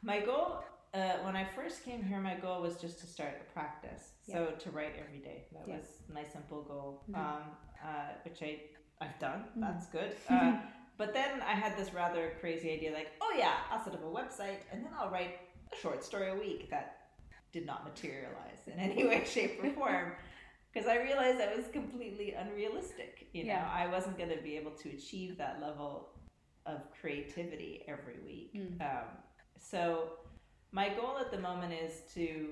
my 0.01 0.19
goal 0.19 0.63
uh, 0.93 1.17
when 1.23 1.35
I 1.35 1.45
first 1.55 1.83
came 1.83 2.01
here 2.03 2.19
my 2.19 2.35
goal 2.35 2.61
was 2.61 2.77
just 2.77 2.99
to 2.99 3.07
start 3.07 3.33
a 3.41 3.53
practice 3.53 4.11
so 4.29 4.53
to 4.59 4.71
write 4.71 4.93
every 4.99 5.19
day 5.19 5.45
that 5.53 5.67
Yeah. 5.67 5.77
was 5.77 5.85
my 6.13 6.23
simple 6.23 6.61
goal 6.63 7.03
Mhm. 7.09 7.15
um 7.17 7.43
uh, 7.83 8.09
which 8.23 8.41
I 8.41 8.61
I've 8.99 9.17
done 9.19 9.45
Mhm. 9.55 9.61
that's 9.61 9.87
good 9.87 10.15
uh, 10.29 10.59
But 10.97 11.13
then 11.13 11.41
I 11.43 11.53
had 11.53 11.77
this 11.77 11.93
rather 11.93 12.33
crazy 12.39 12.71
idea 12.73 12.91
like, 12.91 13.11
oh 13.21 13.31
yeah, 13.37 13.57
I'll 13.69 13.83
set 13.83 13.93
up 13.93 14.01
a 14.03 14.13
website 14.21 14.61
and 14.71 14.83
then 14.83 14.91
I'll 14.97 15.11
write 15.11 15.35
a 15.71 15.75
short 15.75 16.03
story 16.03 16.29
a 16.29 16.35
week. 16.35 16.71
That 16.71 16.87
did 17.51 17.67
not 17.67 17.83
materialize 17.83 18.61
in 18.65 18.79
any 18.79 19.05
way, 19.05 19.23
shape, 19.35 19.63
or 19.63 19.69
form. 19.73 20.13
Because 20.73 20.87
I 20.89 20.97
realized 21.09 21.37
that 21.39 21.55
was 21.55 21.67
completely 21.67 22.33
unrealistic. 22.33 23.27
You 23.31 23.43
know, 23.43 23.49
Yeah. 23.61 23.69
I 23.81 23.85
wasn't 23.95 24.17
going 24.17 24.31
to 24.35 24.41
be 24.41 24.57
able 24.57 24.71
to 24.83 24.89
achieve 24.89 25.37
that 25.37 25.61
level 25.61 26.09
of 26.65 26.79
creativity 26.99 27.83
every 27.87 28.17
week. 28.25 28.55
Mm. 28.55 28.81
Um, 28.81 29.07
so 29.59 30.13
my 30.71 30.89
goal 30.89 31.17
at 31.19 31.31
the 31.31 31.39
moment 31.39 31.73
is 31.73 32.01
to. 32.13 32.47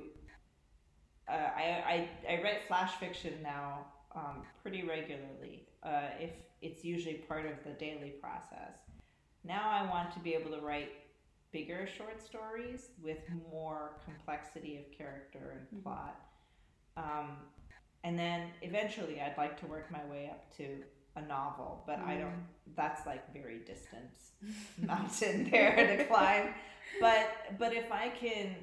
Uh, 1.28 1.32
I, 1.34 2.08
I, 2.28 2.34
I 2.34 2.44
write 2.44 2.68
flash 2.68 2.94
fiction 2.96 3.34
now 3.42 3.88
um, 4.16 4.44
pretty 4.62 4.84
regularly. 4.84 5.68
Uh, 5.82 6.10
if 6.20 6.32
it's 6.62 6.84
usually 6.84 7.16
part 7.16 7.46
of 7.46 7.64
the 7.64 7.72
daily 7.72 8.12
process. 8.22 8.78
Now 9.44 9.70
I 9.70 9.88
want 9.90 10.12
to 10.14 10.20
be 10.20 10.34
able 10.34 10.52
to 10.52 10.62
write 10.66 10.92
bigger 11.52 11.88
short 11.88 12.22
stories 12.22 12.90
with 13.04 13.20
more 13.52 13.98
complexity 14.04 14.78
of 14.78 14.92
character 14.92 15.52
and 15.58 15.80
Mhm. 15.80 15.84
plot. 15.84 16.20
Um, 16.98 17.38
and 18.04 18.18
then 18.18 18.52
eventually, 18.62 19.20
I'd 19.22 19.38
like 19.38 19.60
to 19.62 19.68
work 19.68 19.90
my 19.92 20.04
way 20.06 20.30
up 20.30 20.52
to 20.58 20.84
a 21.16 21.22
novel, 21.22 21.84
but 21.88 22.00
I 22.00 22.18
don't. 22.18 22.46
That's 22.76 23.06
like 23.06 23.32
very 23.34 23.60
distant 23.60 24.12
mountain 24.86 25.50
there 25.50 25.98
to 25.98 26.06
climb. 26.06 26.50
But 27.00 27.30
but 27.58 27.74
if 27.74 27.92
I 27.92 28.10
can 28.10 28.56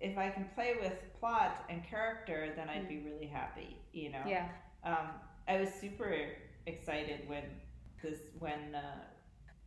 if 0.00 0.16
I 0.16 0.30
can 0.30 0.46
play 0.54 0.74
with 0.80 0.94
plot 1.18 1.64
and 1.68 1.84
character, 1.84 2.52
then 2.56 2.68
I'd 2.68 2.88
be 2.88 2.98
really 3.00 3.26
happy. 3.26 3.76
You 3.92 4.12
know. 4.12 4.22
Yeah. 4.26 4.48
Um, 4.84 5.08
I 5.48 5.60
was 5.60 5.68
super 5.80 6.14
excited 6.66 7.28
when 7.28 7.42
this 8.02 8.18
when 8.38 8.74
uh, 8.74 9.00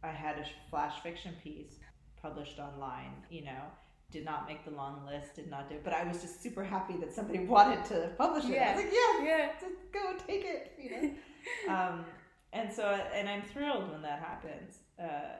I 0.03 0.11
had 0.11 0.38
a 0.38 0.45
flash 0.69 1.01
fiction 1.01 1.34
piece 1.43 1.76
published 2.21 2.59
online. 2.59 3.13
You 3.30 3.45
know, 3.45 3.63
did 4.11 4.26
not 4.26 4.47
make 4.47 4.63
the 4.63 4.71
long 4.71 5.05
list, 5.05 5.36
did 5.36 5.49
not 5.49 5.69
do. 5.69 5.76
But 5.84 5.93
I 5.93 6.03
was 6.07 6.21
just 6.21 6.41
super 6.41 6.63
happy 6.63 6.95
that 6.97 7.13
somebody 7.13 7.39
wanted 7.55 7.84
to 7.86 8.11
publish 8.17 8.45
it. 8.45 8.57
I 8.61 8.76
was 8.76 8.84
like, 8.86 8.93
yeah, 8.93 9.26
Yeah. 9.26 9.49
just 9.59 9.76
go 9.91 10.13
take 10.26 10.45
it. 10.45 10.71
You 10.82 10.89
know. 10.89 11.11
um, 11.69 12.05
and 12.51 12.71
so 12.71 12.83
and 13.13 13.27
I'm 13.29 13.41
thrilled 13.43 13.91
when 13.91 14.01
that 14.03 14.19
happens 14.19 14.79
uh, 14.99 15.37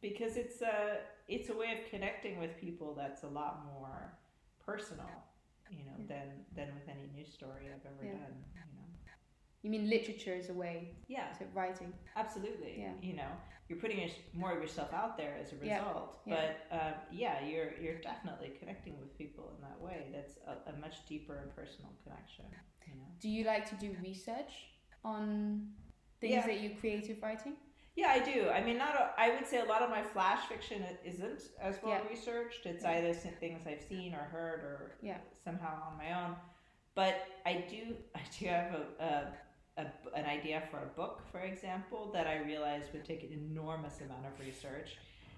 because 0.00 0.36
it's 0.36 0.62
a 0.62 0.98
it's 1.28 1.48
a 1.50 1.54
way 1.56 1.72
of 1.72 1.90
connecting 1.90 2.38
with 2.38 2.56
people 2.60 2.94
that's 2.94 3.22
a 3.24 3.28
lot 3.28 3.64
more 3.74 4.12
personal. 4.64 5.10
You 5.70 5.84
know, 5.86 5.92
Yeah. 5.98 6.06
than 6.08 6.28
than 6.54 6.74
with 6.74 6.88
any 6.88 7.06
news 7.16 7.32
story 7.32 7.62
I've 7.74 7.84
ever 7.86 8.04
Yeah. 8.04 8.12
done. 8.12 8.44
You 8.54 8.60
know. 8.60 9.10
You 9.62 9.70
mean 9.70 9.88
literature 9.88 10.34
is 10.34 10.50
a 10.50 10.52
way 10.52 10.94
Yeah, 11.08 11.32
to 11.38 11.46
writing? 11.54 11.92
absolutely. 12.16 12.78
Yeah. 12.78 12.92
You 13.00 13.14
know, 13.14 13.30
you're 13.68 13.78
putting 13.78 14.10
more 14.34 14.52
of 14.52 14.60
yourself 14.60 14.92
out 14.92 15.16
there 15.16 15.34
as 15.40 15.52
a 15.54 15.56
Yeah. 15.56 15.78
result. 15.78 16.20
Yeah. 16.26 16.34
But 16.70 16.76
um, 16.78 16.94
yeah, 17.10 17.44
you're 17.46 17.72
you're 17.82 17.98
definitely 17.98 18.50
connecting 18.60 19.00
with 19.00 19.16
people 19.16 19.50
in 19.56 19.62
that 19.62 19.80
way. 19.80 20.10
That's 20.12 20.36
a, 20.46 20.70
a 20.72 20.76
much 20.76 21.06
deeper 21.06 21.36
and 21.36 21.50
personal 21.56 21.90
connection. 22.04 22.44
You 22.86 22.96
know. 22.96 23.06
Do 23.20 23.28
you 23.30 23.44
like 23.44 23.66
to 23.70 23.76
do 23.76 23.96
research 24.02 24.52
on 25.04 25.68
things 26.20 26.32
Yeah. 26.34 26.46
that 26.46 26.60
you 26.60 26.70
creative 26.80 27.22
writing? 27.22 27.56
Yeah, 27.96 28.08
I 28.08 28.18
do. 28.18 28.48
I 28.48 28.60
mean, 28.60 28.76
not. 28.78 28.94
A, 28.96 29.14
I 29.16 29.30
would 29.36 29.46
say 29.46 29.60
a 29.60 29.64
lot 29.64 29.82
of 29.82 29.88
my 29.90 30.02
flash 30.02 30.46
fiction 30.48 30.84
isn't 31.04 31.42
as 31.60 31.80
well 31.82 31.92
Yeah. 31.92 32.08
researched. 32.08 32.66
It's 32.66 32.82
Yeah. 32.82 32.90
either 32.92 33.14
things 33.14 33.66
I've 33.66 33.82
seen 33.82 34.14
or 34.14 34.24
heard 34.24 34.60
or 34.64 34.96
Yeah. 35.00 35.18
somehow 35.44 35.80
on 35.90 35.96
my 35.98 36.12
own. 36.12 36.36
But 36.96 37.14
I 37.46 37.54
do. 37.68 37.96
I 38.14 38.20
do 38.38 38.46
have 38.46 38.74
a, 38.74 39.34
a, 39.78 39.82
a 39.82 39.92
an 40.16 40.24
idea 40.24 40.62
for 40.70 40.78
a 40.78 40.86
book, 40.86 41.22
for 41.30 41.40
example, 41.40 42.10
that 42.12 42.26
I 42.26 42.38
realized 42.38 42.92
would 42.92 43.04
take 43.04 43.22
an 43.22 43.32
enormous 43.32 44.00
amount 44.00 44.26
of 44.26 44.38
research. 44.40 44.96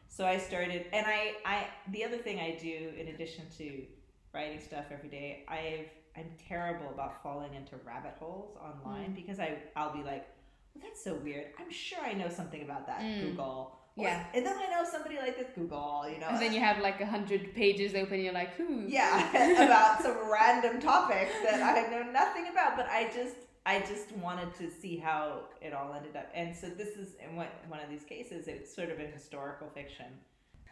So 0.09 0.25
I 0.27 0.39
started, 0.39 0.87
and 0.93 1.05
I, 1.07 1.35
I 1.45 1.67
the 1.89 2.05
other 2.05 2.17
thing 2.19 2.39
I 2.41 2.53
do 2.57 2.93
in 2.97 3.09
addition 3.09 3.45
to 3.59 3.87
writing 4.33 4.61
stuff 4.61 4.87
every 4.91 5.09
day, 5.09 5.45
I've 5.49 5.91
I'm 6.17 6.31
terrible 6.49 6.89
about 6.91 7.23
falling 7.23 7.55
into 7.55 7.77
rabbit 7.85 8.15
holes 8.19 8.57
online 8.57 9.11
Mm. 9.11 9.15
because 9.15 9.39
I 9.39 9.59
I'll 9.77 9.93
be 9.93 10.03
like, 10.03 10.27
well, 10.75 10.83
that's 10.83 11.03
so 11.03 11.15
weird. 11.15 11.47
I'm 11.59 11.71
sure 11.71 11.99
I 12.03 12.13
know 12.15 12.29
something 12.29 12.63
about 12.63 12.87
that. 12.87 13.01
Mm. 13.01 13.21
Google. 13.23 13.79
Yeah. 13.97 14.25
And 14.35 14.45
then 14.45 14.57
I 14.59 14.67
know 14.71 14.87
somebody 14.89 15.17
like 15.17 15.37
this. 15.39 15.49
Google. 15.55 16.07
You 16.13 16.19
know. 16.19 16.29
And 16.29 16.41
then 16.41 16.53
you 16.53 16.61
have 16.61 16.79
like 16.81 17.01
a 17.01 17.07
hundred 17.07 17.55
pages 17.55 17.95
open. 17.95 18.21
You're 18.21 18.35
like, 18.35 18.55
who? 18.57 18.85
yeah, 18.87 19.31
about 19.65 20.03
some 20.03 20.17
random 20.31 20.81
topic 20.81 21.29
that 21.45 21.63
I 21.63 21.91
know 21.91 22.11
nothing 22.11 22.49
about, 22.51 22.77
but 22.77 22.87
I 22.91 23.11
just 23.15 23.37
I 23.65 23.81
just 23.81 24.13
wanted 24.13 24.55
to 24.57 24.71
see 24.71 24.97
how 24.99 25.45
it 25.61 25.73
all 25.73 25.93
ended 25.95 26.15
up. 26.15 26.29
And 26.35 26.55
so 26.55 26.69
this 26.69 26.91
is 26.97 27.15
in 27.25 27.37
one 27.37 27.49
one 27.69 27.81
of 27.81 27.89
these 27.91 28.05
cases. 28.05 28.49
It's 28.49 28.75
sort 28.75 28.91
of 28.91 29.01
a 29.01 29.07
historical 29.07 29.69
fiction 29.71 30.07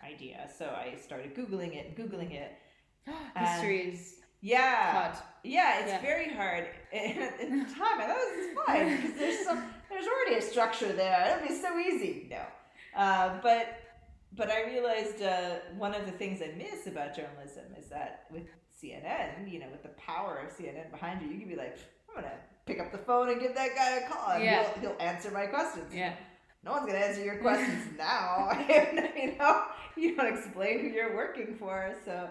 idea. 0.05 0.49
So 0.59 0.67
I 0.67 0.97
started 0.97 1.35
googling 1.35 1.75
it, 1.77 1.97
googling 1.97 2.33
it. 2.33 2.53
History 3.37 3.81
is 3.93 4.17
Yeah. 4.45 4.93
hard. 4.93 5.17
Yeah, 5.43 5.81
it's 5.81 5.89
Yeah. 5.89 6.01
very 6.03 6.29
hard. 6.35 6.67
And 6.93 7.19
at 7.19 7.39
the 7.39 7.47
time, 7.47 7.97
I 8.03 8.07
thought 8.07 8.37
was 8.37 8.67
fine 8.67 8.97
because 8.97 9.19
there's 9.19 9.45
some, 9.45 9.65
there's 9.91 10.07
already 10.07 10.37
a 10.37 10.43
structure 10.43 10.93
there. 10.93 11.19
It'll 11.37 11.49
be 11.49 11.55
so 11.61 11.77
easy. 11.79 12.29
No, 12.31 12.43
uh, 12.97 13.41
but 13.43 13.81
but 14.37 14.51
I 14.51 14.65
realized 14.65 15.23
uh, 15.23 15.57
one 15.79 15.95
of 15.95 16.05
the 16.07 16.13
things 16.13 16.41
I 16.43 16.53
miss 16.57 16.87
about 16.87 17.17
journalism 17.17 17.65
is 17.81 17.87
that 17.87 18.25
with 18.31 18.47
CNN, 18.81 19.51
you 19.51 19.59
know, 19.61 19.67
with 19.73 19.83
the 19.83 19.95
power 20.11 20.39
of 20.45 20.57
CNN 20.57 20.91
behind 20.91 21.23
you, 21.23 21.29
you 21.29 21.39
can 21.41 21.49
be 21.49 21.57
like, 21.57 21.79
I'm 22.09 22.15
gonna 22.23 22.35
pick 22.67 22.79
up 22.81 22.93
the 22.93 22.99
phone 22.99 23.31
and 23.31 23.41
give 23.41 23.55
that 23.55 23.75
guy 23.75 23.91
a 24.01 24.09
call. 24.11 24.31
And 24.33 24.45
Yeah. 24.45 24.65
he'll, 24.81 24.91
he'll 24.91 25.01
answer 25.01 25.31
my 25.31 25.47
questions. 25.47 25.93
Yeah. 25.93 26.13
No 26.65 26.73
one's 26.73 26.87
gonna 26.87 26.99
answer 27.09 27.25
your 27.25 27.39
questions 27.49 27.85
now. 27.99 28.51
you 29.17 29.37
know, 29.39 29.63
you 29.97 30.15
don't 30.17 30.33
explain 30.37 30.81
who 30.81 30.89
you're 30.89 31.17
working 31.17 31.57
for. 31.57 31.95
So, 32.05 32.29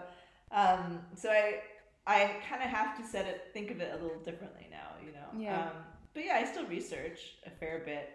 um, 0.52 1.00
so 1.16 1.28
I, 1.30 1.60
I 2.06 2.36
kind 2.48 2.62
of 2.62 2.68
have 2.68 2.96
to 2.98 3.04
set 3.06 3.26
it, 3.26 3.48
think 3.52 3.70
of 3.70 3.80
it 3.80 3.92
a 3.98 4.02
little 4.02 4.18
differently 4.20 4.68
now. 4.70 4.90
You 5.04 5.12
know. 5.12 5.28
Yeah. 5.42 5.62
Um, 5.68 5.76
but 6.12 6.24
yeah, 6.24 6.36
I 6.36 6.44
still 6.44 6.66
research 6.66 7.36
a 7.46 7.50
fair 7.50 7.82
bit 7.84 8.10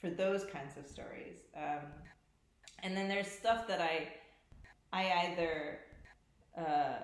for 0.00 0.10
those 0.10 0.44
kinds 0.44 0.76
of 0.76 0.86
stories. 0.86 1.38
Um, 1.56 1.86
and 2.82 2.96
then 2.96 3.08
there's 3.08 3.26
stuff 3.28 3.66
that 3.68 3.80
I, 3.80 4.08
I 4.92 5.28
either. 5.30 5.80
Uh, 6.56 6.96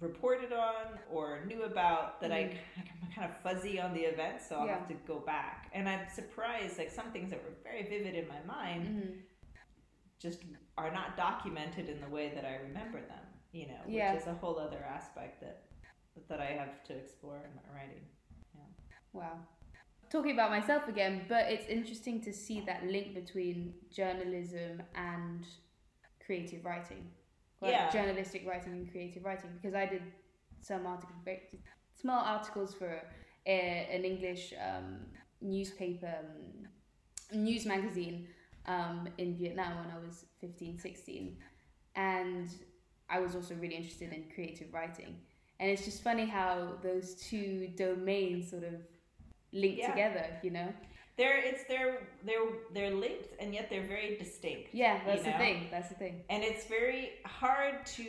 reported 0.00 0.52
on 0.52 0.98
or 1.12 1.44
knew 1.46 1.62
about 1.62 2.20
that 2.20 2.32
I 2.32 2.58
I'm 2.76 3.08
kind 3.14 3.30
of 3.30 3.36
fuzzy 3.40 3.80
on 3.80 3.94
the 3.94 4.00
event, 4.00 4.42
so 4.42 4.56
I'll 4.56 4.66
Yeah. 4.66 4.78
have 4.80 4.88
to 4.88 4.94
go 5.06 5.20
back. 5.20 5.70
And 5.72 5.88
I'm 5.88 6.08
surprised, 6.12 6.76
like 6.76 6.90
some 6.90 7.12
things 7.12 7.30
that 7.30 7.40
were 7.44 7.54
very 7.62 7.84
vivid 7.84 8.16
in 8.16 8.26
my 8.26 8.40
mind 8.42 8.84
Mhm. 8.88 9.22
just 10.18 10.40
are 10.76 10.90
not 10.90 11.16
documented 11.16 11.88
in 11.88 12.00
the 12.00 12.08
way 12.08 12.30
that 12.34 12.44
I 12.44 12.56
remember 12.56 13.00
them. 13.00 13.24
You 13.52 13.66
know, 13.66 13.80
which 13.84 13.94
Yeah. 13.94 14.16
is 14.16 14.26
a 14.26 14.34
whole 14.34 14.58
other 14.58 14.82
aspect 14.84 15.40
that 15.40 15.64
that 16.28 16.40
I 16.40 16.52
have 16.52 16.82
to 16.84 16.94
explore 16.94 17.36
in 17.36 17.54
my 17.54 17.74
writing. 17.74 18.04
Wow. 19.12 19.38
Talking 20.10 20.32
about 20.32 20.50
myself 20.50 20.88
again, 20.88 21.24
but 21.28 21.50
it's 21.50 21.66
interesting 21.66 22.20
to 22.22 22.32
see 22.32 22.60
that 22.62 22.84
link 22.86 23.14
between 23.14 23.74
journalism 23.90 24.82
and 24.94 25.46
creative 26.24 26.64
writing. 26.64 27.10
Like 27.60 27.72
Yeah. 27.72 27.90
journalistic 27.90 28.46
writing 28.46 28.72
and 28.72 28.90
creative 28.90 29.24
writing 29.24 29.50
because 29.54 29.74
I 29.74 29.86
did 29.86 30.02
some 30.60 30.86
articles, 30.86 31.16
small 31.94 32.24
articles 32.24 32.74
for 32.74 33.02
a, 33.46 33.88
an 33.96 34.04
English 34.04 34.52
um, 34.60 35.06
newspaper, 35.40 36.14
um, 36.20 36.68
news 37.32 37.64
magazine 37.66 38.28
um, 38.66 39.08
in 39.18 39.36
Vietnam 39.36 39.78
when 39.78 39.90
I 39.94 39.98
was 39.98 40.26
15, 40.40 40.78
16. 40.78 41.36
And 41.94 42.50
I 43.12 43.20
was 43.20 43.36
also 43.36 43.54
really 43.54 43.74
interested 43.74 44.12
in 44.12 44.24
creative 44.34 44.72
writing. 44.72 45.16
And 45.60 45.70
it's 45.70 45.84
just 45.84 46.02
funny 46.02 46.26
how 46.26 46.74
those 46.82 47.14
two 47.14 47.68
domains 47.76 48.50
sort 48.50 48.64
of 48.64 48.74
link 49.52 49.78
Yeah. 49.78 49.90
together, 49.90 50.26
you 50.42 50.50
know? 50.50 50.72
They're 51.18 51.36
it's 51.44 51.64
they're 51.68 52.08
they're 52.24 52.48
they're 52.72 52.94
linked 52.94 53.28
and 53.38 53.52
yet 53.52 53.68
they're 53.68 53.86
very 53.86 54.16
distinct. 54.16 54.70
Yeah, 54.72 54.98
that's 55.04 55.24
know? 55.24 55.32
the 55.32 55.38
thing. 55.38 55.68
That's 55.70 55.90
the 55.90 55.94
thing. 55.94 56.24
And 56.30 56.42
it's 56.42 56.64
very 56.64 57.10
hard 57.26 57.84
to 57.98 58.06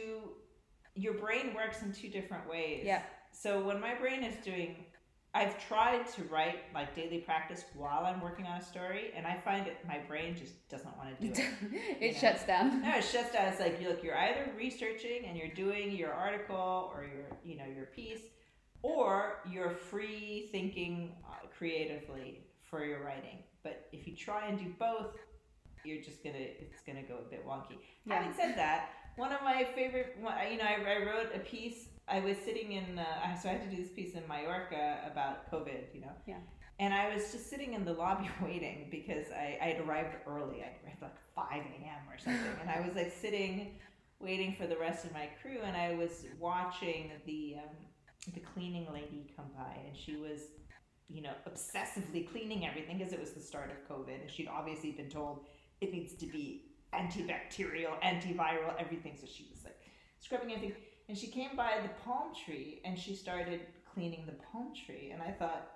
your 0.96 1.16
brain 1.16 1.54
works 1.54 1.82
in 1.82 1.92
two 1.92 2.08
different 2.08 2.50
ways. 2.50 2.84
Yeah. 2.86 3.02
So 3.34 3.62
when 3.62 3.82
my 3.82 3.94
brain 3.96 4.24
is 4.24 4.36
doing 4.44 4.86
I've 5.36 5.66
tried 5.68 6.08
to 6.14 6.24
write 6.26 6.60
like 6.76 6.96
daily 6.96 7.18
practice 7.18 7.66
while 7.74 8.06
I'm 8.06 8.22
working 8.22 8.46
on 8.46 8.60
a 8.60 8.64
story 8.64 9.12
and 9.16 9.26
I 9.26 9.36
find 9.44 9.66
it 9.66 9.78
my 9.88 9.98
brain 9.98 10.36
just 10.38 10.54
doesn't 10.70 10.96
want 10.96 11.20
to 11.20 11.28
do 11.28 11.42
it. 11.72 11.98
it 12.00 12.18
shuts 12.18 12.46
down. 12.46 12.84
No, 12.84 12.92
it's 12.96 13.12
just 13.12 13.34
that 13.34 13.52
it's 13.52 13.60
like 13.60 13.82
you 13.82 13.90
look, 13.90 14.04
you're 14.04 14.18
either 14.18 14.52
researching 14.56 15.26
and 15.26 15.36
you're 15.36 15.54
doing 15.56 15.92
your 15.92 16.14
article 16.14 16.92
or 16.94 17.04
your, 17.04 17.26
you 17.44 17.58
know, 17.58 17.66
your 17.66 17.86
piece, 17.88 18.22
or 18.84 19.40
you're 19.50 19.72
free 19.72 20.50
thinking 20.52 21.16
uh, 21.26 21.48
creatively 21.58 22.42
for 22.70 22.86
your 22.86 23.04
writing. 23.04 23.40
But 23.64 23.88
if 23.92 24.08
you 24.08 24.16
try 24.16 24.48
and 24.48 24.60
do 24.60 24.72
both, 24.78 25.16
you're 25.84 26.02
just 26.02 26.24
gonna, 26.24 26.38
it's 26.38 26.82
gonna 26.86 27.02
go 27.02 27.18
a 27.26 27.30
bit 27.30 27.46
wonky. 27.48 27.78
Yeah. 28.06 28.20
Having 28.20 28.34
said 28.36 28.58
that, 28.58 28.90
one 29.16 29.32
of 29.32 29.42
my 29.42 29.68
favorite, 29.76 30.16
you 30.18 30.58
know, 30.58 30.64
I, 30.66 30.78
I 30.88 31.06
wrote 31.06 31.30
a 31.36 31.40
piece. 31.40 31.88
I 32.08 32.20
was 32.20 32.38
sitting 32.38 32.74
in, 32.74 33.00
uh, 33.00 33.36
so 33.36 33.50
I 33.50 33.54
had 33.54 33.70
to 33.70 33.76
do 33.76 33.82
this 33.82 33.92
piece 33.92 34.14
in 34.14 34.28
Mallorca 34.28 35.00
about 35.10 35.50
COVID, 35.52 35.94
you 35.94 36.02
know. 36.02 36.12
Yeah. 36.28 36.40
And 36.80 36.94
I 36.94 37.14
was 37.14 37.32
just 37.32 37.50
sitting 37.50 37.74
in 37.74 37.86
the 37.86 37.94
lobby 37.94 38.30
waiting 38.44 38.88
because 38.92 39.28
I, 39.32 39.58
I 39.62 39.66
had 39.70 39.82
arrived 39.82 40.16
early. 40.28 40.64
I 40.64 40.74
arrived 40.86 41.02
like 41.02 41.16
5 41.36 41.48
a.m. 41.52 42.02
or 42.10 42.18
something. 42.18 42.56
and 42.62 42.70
I 42.70 42.86
was 42.86 42.96
like 42.96 43.12
sitting 43.12 43.76
waiting 44.20 44.56
for 44.58 44.68
the 44.68 44.78
rest 44.78 45.06
of 45.06 45.14
my 45.14 45.30
crew. 45.42 45.60
And 45.64 45.78
I 45.78 45.94
was 45.94 46.26
watching 46.40 47.12
the, 47.26 47.56
um, 47.58 48.34
the 48.34 48.40
cleaning 48.40 48.88
lady 48.92 49.32
come 49.36 49.48
by. 49.56 49.78
And 49.88 49.96
she 49.96 50.18
was, 50.18 50.42
you 51.10 51.22
know, 51.22 51.34
obsessively 51.48 52.30
cleaning 52.30 52.66
everything 52.66 52.98
because 52.98 53.14
it 53.14 53.20
was 53.20 53.32
the 53.32 53.42
start 53.42 53.72
of 53.72 53.96
COVID. 53.96 54.22
And 54.22 54.30
she'd 54.30 54.48
obviously 54.48 54.92
been 54.92 55.10
told 55.10 55.46
it 55.80 55.92
needs 55.92 56.16
to 56.16 56.26
be 56.26 56.66
antibacterial, 56.94 58.00
antiviral, 58.04 58.74
everything. 58.80 59.16
So 59.20 59.28
she 59.28 59.48
was 59.52 59.64
like 59.64 59.78
scrubbing 60.20 60.54
everything. 60.54 60.78
And 61.10 61.18
she 61.18 61.28
came 61.28 61.56
by 61.56 61.80
the 61.82 61.90
palm 62.04 62.34
tree 62.46 62.82
and 62.86 62.98
she 62.98 63.16
started 63.16 63.62
cleaning 63.94 64.26
the 64.26 64.34
palm 64.52 64.74
tree. 64.74 65.12
And 65.12 65.22
I 65.22 65.32
thought, 65.32 65.72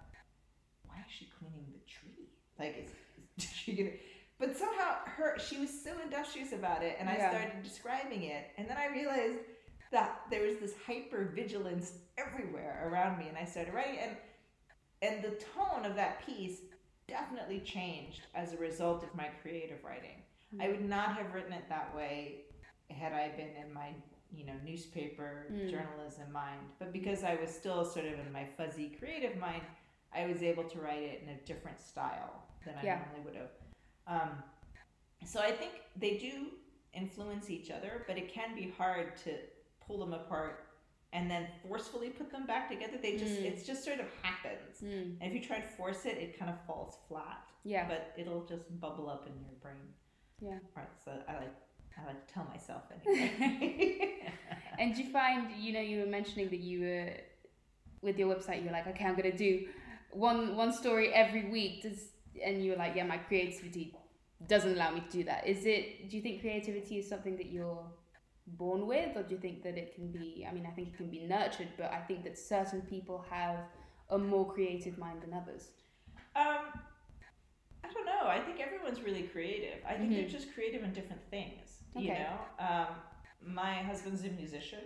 why 0.86 0.96
is 1.08 1.14
she 1.14 1.30
cleaning 1.38 1.68
the 1.72 1.92
tree? 1.92 2.30
Like, 2.58 2.86
is, 2.86 3.44
is 3.44 3.52
she 3.56 3.74
gonna? 3.74 3.92
but 4.40 4.56
somehow 4.56 4.96
her 5.06 5.38
she 5.40 5.58
was 5.58 5.70
so 5.84 5.92
industrious 6.04 6.54
about 6.54 6.84
it, 6.84 6.98
and 7.00 7.10
I 7.10 7.18
Yeah. 7.18 7.30
started 7.30 7.64
describing 7.64 8.24
it, 8.24 8.52
and 8.58 8.70
then 8.70 8.78
I 8.78 8.88
realized 8.88 9.40
that 9.92 10.22
there 10.30 10.44
was 10.44 10.58
this 10.58 10.74
hyper 10.86 11.32
vigilance 11.36 11.94
everywhere 12.18 12.90
around 12.90 13.18
me, 13.18 13.28
and 13.28 13.38
I 13.38 13.46
started 13.46 13.74
writing, 13.74 14.00
and 14.00 14.18
and 15.02 15.24
the 15.24 15.40
tone 15.56 15.86
of 15.86 15.96
that 15.96 16.26
piece 16.26 16.62
definitely 17.08 17.60
changed 17.62 18.22
as 18.34 18.54
a 18.54 18.58
result 18.58 19.04
of 19.04 19.14
my 19.16 19.28
creative 19.42 19.84
writing. 19.84 20.24
I 20.60 20.66
hmm. 20.66 20.72
would 20.72 20.90
not 20.90 21.16
have 21.18 21.34
written 21.34 21.54
it 21.54 21.70
that 21.70 21.96
way 21.96 22.46
had 22.90 23.14
I 23.14 23.30
been 23.30 23.56
in 23.56 23.74
my 23.74 23.94
you 24.34 24.46
know 24.46 24.54
newspaper 24.64 25.48
Mm. 25.52 25.70
journalism 25.70 26.32
mind, 26.32 26.62
but 26.80 26.92
because 26.92 27.24
I 27.24 27.36
was 27.36 27.50
still 27.50 27.86
sort 27.86 28.06
of 28.06 28.20
in 28.20 28.32
my 28.32 28.46
fuzzy 28.58 28.90
creative 28.90 29.38
mind, 29.38 29.64
I 30.14 30.26
was 30.26 30.42
able 30.44 30.64
to 30.66 30.80
write 30.80 31.04
it 31.04 31.22
in 31.24 31.30
a 31.30 31.38
different 31.46 31.80
style 31.80 32.44
than 32.66 32.76
I 32.78 32.84
Yeah. 32.84 33.00
normally 33.00 33.22
would 33.26 33.36
have. 33.36 33.52
Um, 34.08 34.44
so 35.26 35.42
I 35.42 35.52
think 35.52 35.72
they 35.96 36.18
do 36.18 36.52
influence 36.94 37.50
each 37.50 37.70
other, 37.72 38.04
but 38.08 38.18
it 38.18 38.30
can 38.30 38.56
be 38.56 38.70
hard 38.72 39.16
to 39.18 39.38
pull 39.80 40.00
them 40.00 40.14
apart 40.14 40.64
and 41.14 41.30
then 41.32 41.48
forcefully 41.66 42.10
put 42.10 42.30
them 42.32 42.46
back 42.46 42.70
together. 42.70 42.98
They 42.98 43.18
just 43.18 43.40
Mm. 43.42 43.46
it's 43.46 43.64
just 43.66 43.84
sort 43.84 44.00
of 44.00 44.08
happens. 44.22 44.82
Mm. 44.82 45.18
And 45.22 45.24
if 45.24 45.34
you 45.34 45.42
try 45.42 45.60
to 45.62 45.68
force 45.68 46.06
it, 46.06 46.18
it 46.18 46.38
kind 46.38 46.52
of 46.52 46.60
falls 46.66 46.98
flat. 47.08 47.46
Yeah. 47.64 47.88
But 47.88 48.14
it'll 48.18 48.46
just 48.46 48.80
bubble 48.80 49.10
up 49.10 49.26
in 49.28 49.34
your 49.42 49.56
brain. 49.62 49.94
Yeah. 50.40 50.60
Right. 50.76 50.88
So 51.04 51.12
I 51.28 51.38
like 51.38 51.54
I 52.00 52.06
like 52.06 52.28
to 52.28 52.34
tell 52.34 52.46
myself 52.46 52.84
anyway. 53.06 54.14
And 54.80 54.94
do 54.96 55.02
you 55.04 55.10
find, 55.10 55.50
you 55.60 55.74
know, 55.74 55.80
you 55.80 56.02
were 56.02 56.06
mentioning 56.06 56.50
that 56.50 56.60
you 56.60 56.82
were 56.82 57.10
with 58.02 58.20
your 58.20 58.34
website, 58.34 58.64
you're 58.64 58.72
like, 58.72 58.88
okay, 58.88 59.06
I'm 59.06 59.16
gonna 59.16 59.36
do 59.36 59.68
one 60.12 60.56
one 60.56 60.72
story 60.72 61.12
every 61.14 61.50
week. 61.50 61.82
Does 61.82 62.10
and 62.46 62.64
you 62.64 62.72
were 62.72 62.78
like, 62.78 62.96
yeah, 62.96 63.04
my 63.04 63.18
creativity 63.18 63.96
doesn't 64.48 64.74
allow 64.74 64.92
me 64.92 65.02
to 65.02 65.10
do 65.12 65.24
that. 65.24 65.48
Is 65.48 65.66
it? 65.66 66.10
Do 66.10 66.16
you 66.18 66.22
think 66.22 66.42
creativity 66.42 67.00
is 67.00 67.10
something 67.10 67.36
that 67.38 67.48
you're 67.48 67.84
born 68.46 68.86
with, 68.86 69.18
or 69.18 69.24
do 69.24 69.34
you 69.36 69.42
think 69.42 69.64
that 69.64 69.78
it 69.78 69.96
can 69.96 70.12
be? 70.12 70.46
I 70.48 70.54
mean, 70.54 70.68
I 70.68 70.72
think 70.72 70.90
it 70.90 70.98
can 70.98 71.10
be 71.10 71.22
nurtured, 71.22 71.70
but 71.78 71.92
I 71.92 72.00
think 72.02 72.24
that 72.26 72.38
certain 72.38 72.82
people 72.82 73.26
have 73.32 73.58
a 74.12 74.18
more 74.18 74.46
creative 74.54 74.98
mind 75.00 75.22
than 75.24 75.34
others. 75.34 75.70
um, 76.36 76.66
I 77.84 77.92
don't 77.94 78.06
know. 78.06 78.28
I 78.28 78.40
think 78.40 78.60
everyone's 78.60 79.02
really 79.02 79.24
creative. 79.24 79.80
I 79.88 79.96
think 79.96 80.12
they're 80.12 80.24
Mhm. 80.26 80.30
just 80.30 80.54
creative 80.54 80.84
in 80.84 80.94
different 80.94 81.22
things. 81.32 81.77
You 81.98 82.12
Okay. 82.12 82.20
know, 82.24 82.66
um, 82.66 82.88
my 83.42 83.74
husband's 83.84 84.24
a 84.24 84.30
musician. 84.30 84.86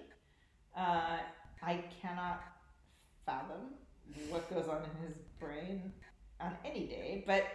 Uh, 0.75 1.17
I 1.61 1.83
cannot 2.01 2.41
fathom 3.25 3.75
what 4.29 4.49
goes 4.53 4.67
on 4.67 4.83
in 4.83 5.07
his 5.07 5.17
brain 5.39 5.91
on 6.39 6.55
any 6.65 6.87
day, 6.87 7.23
but 7.27 7.45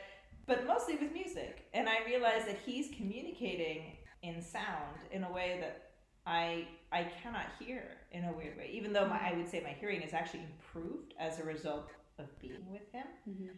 but 0.46 0.66
mostly 0.66 0.96
with 0.96 1.12
music. 1.12 1.66
And 1.74 1.88
I 1.88 2.04
realize 2.06 2.44
that 2.46 2.58
he's 2.64 2.88
communicating 2.96 3.96
in 4.22 4.40
sound 4.42 4.98
in 5.10 5.24
a 5.24 5.32
way 5.32 5.58
that 5.60 5.90
I 6.26 6.68
I 6.92 7.04
cannot 7.22 7.46
hear 7.58 7.84
in 8.12 8.24
a 8.24 8.32
weird 8.32 8.56
way. 8.56 8.70
Even 8.72 8.92
though 8.92 9.06
my, 9.08 9.18
I 9.20 9.34
would 9.36 9.48
say 9.48 9.60
my 9.60 9.74
hearing 9.80 10.02
is 10.02 10.12
actually 10.12 10.44
improved 10.52 11.14
as 11.18 11.40
a 11.40 11.44
result 11.44 11.90
of 12.18 12.26
being 12.40 12.70
with 12.70 12.90
him. 12.92 13.06
Mm-hmm. 13.28 13.48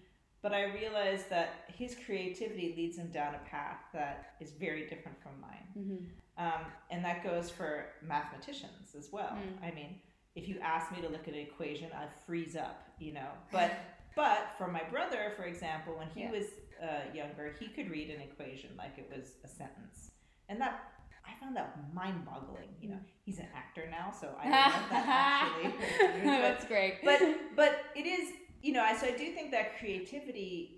But 0.43 0.53
I 0.53 0.65
realize 0.73 1.25
that 1.31 1.65
his 1.69 1.97
creativity 2.07 2.75
leads 2.77 2.97
him 2.97 3.09
down 3.11 3.35
a 3.35 3.49
path 3.49 3.81
that 3.93 4.35
is 4.41 4.53
very 4.53 4.87
different 4.87 5.21
from 5.23 5.33
mine. 5.41 5.69
Mm-hmm. 5.77 6.05
Um, 6.45 6.67
and 6.91 7.05
that 7.05 7.25
goes 7.25 7.51
for 7.51 7.87
mathematicians 8.07 8.95
as 8.97 9.09
well. 9.13 9.31
Mm. 9.37 9.67
I 9.67 9.75
mean, 9.75 9.97
if 10.37 10.47
you 10.47 10.61
ask 10.63 10.93
me 10.93 11.01
to 11.03 11.09
look 11.09 11.27
at 11.27 11.35
an 11.35 11.41
equation, 11.41 11.91
I 11.93 12.07
freeze 12.27 12.55
up, 12.55 12.83
you 13.01 13.13
know. 13.13 13.29
But 13.51 13.73
but 14.17 14.51
for 14.57 14.69
my 14.69 14.83
brother, 14.85 15.33
for 15.37 15.45
example, 15.45 15.97
when 15.99 16.09
he 16.15 16.21
Yeah. 16.23 16.31
was 16.31 16.45
uh, 16.81 17.13
younger, 17.13 17.57
he 17.59 17.67
could 17.69 17.91
read 17.91 18.09
an 18.11 18.21
equation 18.21 18.71
like 18.79 18.93
it 18.99 19.11
was 19.13 19.33
a 19.45 19.49
sentence, 19.49 20.13
and 20.49 20.61
that 20.61 20.81
I 21.27 21.39
found 21.43 21.57
that 21.57 21.77
mind-boggling. 21.93 22.69
You 22.81 22.91
know, 22.91 23.01
he's 23.25 23.39
an 23.41 23.49
actor 23.53 23.89
now, 23.91 24.13
so 24.13 24.29
I 24.39 24.45
don't 24.45 24.53
know 24.53 24.89
that 24.91 25.51
actually. 25.75 26.25
That's 26.25 26.65
great. 26.67 27.05
but 27.05 27.21
but 27.57 27.81
it 27.97 28.07
is 28.07 28.31
you 28.63 28.73
know 28.73 28.83
I 28.83 28.97
so 28.97 29.07
I 29.07 29.13
do 29.13 29.33
think 29.33 29.51
that 29.53 29.79
creativity 29.79 30.75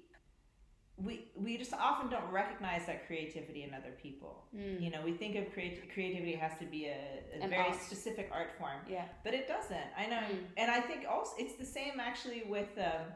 we 0.97 1.31
we 1.35 1.57
just 1.57 1.73
often 1.73 2.11
don't 2.11 2.31
recognize 2.31 2.85
that 2.87 3.07
creativity 3.07 3.63
in 3.63 3.73
other 3.73 3.93
people. 4.03 4.45
Mm. 4.55 4.83
You 4.83 4.91
know, 4.91 5.01
we 5.03 5.13
think 5.13 5.35
of 5.37 5.51
creat- 5.55 5.91
creativity 5.95 6.35
has 6.35 6.53
to 6.59 6.67
be 6.67 6.87
a, 6.87 7.23
a 7.43 7.49
very 7.49 7.69
art. 7.69 7.81
specific 7.81 8.29
art 8.31 8.51
form, 8.59 8.81
yeah. 8.89 9.07
but 9.25 9.33
it 9.33 9.49
doesn't. 9.49 9.91
I 9.97 10.05
know, 10.07 10.19
Mm. 10.21 10.39
and 10.59 10.71
I 10.71 10.81
think 10.81 11.07
also 11.09 11.33
it's 11.39 11.55
the 11.55 11.65
same 11.65 12.01
actually 12.01 12.43
with. 12.47 12.69
Um, 12.77 13.07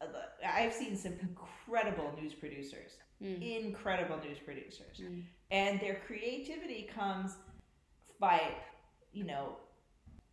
uh, 0.00 0.06
I've 0.46 0.72
seen 0.72 0.96
some 0.96 1.14
incredible 1.20 2.12
news 2.20 2.32
producers, 2.34 2.92
Mm. 3.20 3.42
incredible 3.64 4.18
news 4.18 4.38
producers, 4.38 5.00
Mm. 5.02 5.24
and 5.50 5.80
their 5.80 5.96
creativity 6.06 6.82
comes 6.94 7.36
by 8.20 8.40
you 9.12 9.24
know 9.24 9.56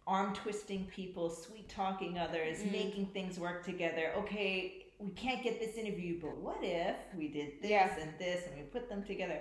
arm 0.07 0.33
twisting 0.33 0.85
people 0.85 1.29
sweet 1.29 1.67
talking 1.69 2.17
others 2.17 2.59
Mm. 2.59 2.71
making 2.71 3.05
things 3.07 3.39
work 3.39 3.65
together 3.65 4.13
okay 4.17 4.85
we 4.99 5.11
can't 5.11 5.41
get 5.43 5.59
this 5.59 5.75
interview 5.77 6.19
but 6.21 6.37
what 6.37 6.57
if 6.61 6.95
we 7.17 7.27
did 7.27 7.61
this 7.61 7.71
Yeah. 7.71 7.95
and 7.99 8.11
this 8.19 8.45
and 8.47 8.55
we 8.57 8.63
put 8.63 8.87
them 8.89 9.03
together 9.03 9.39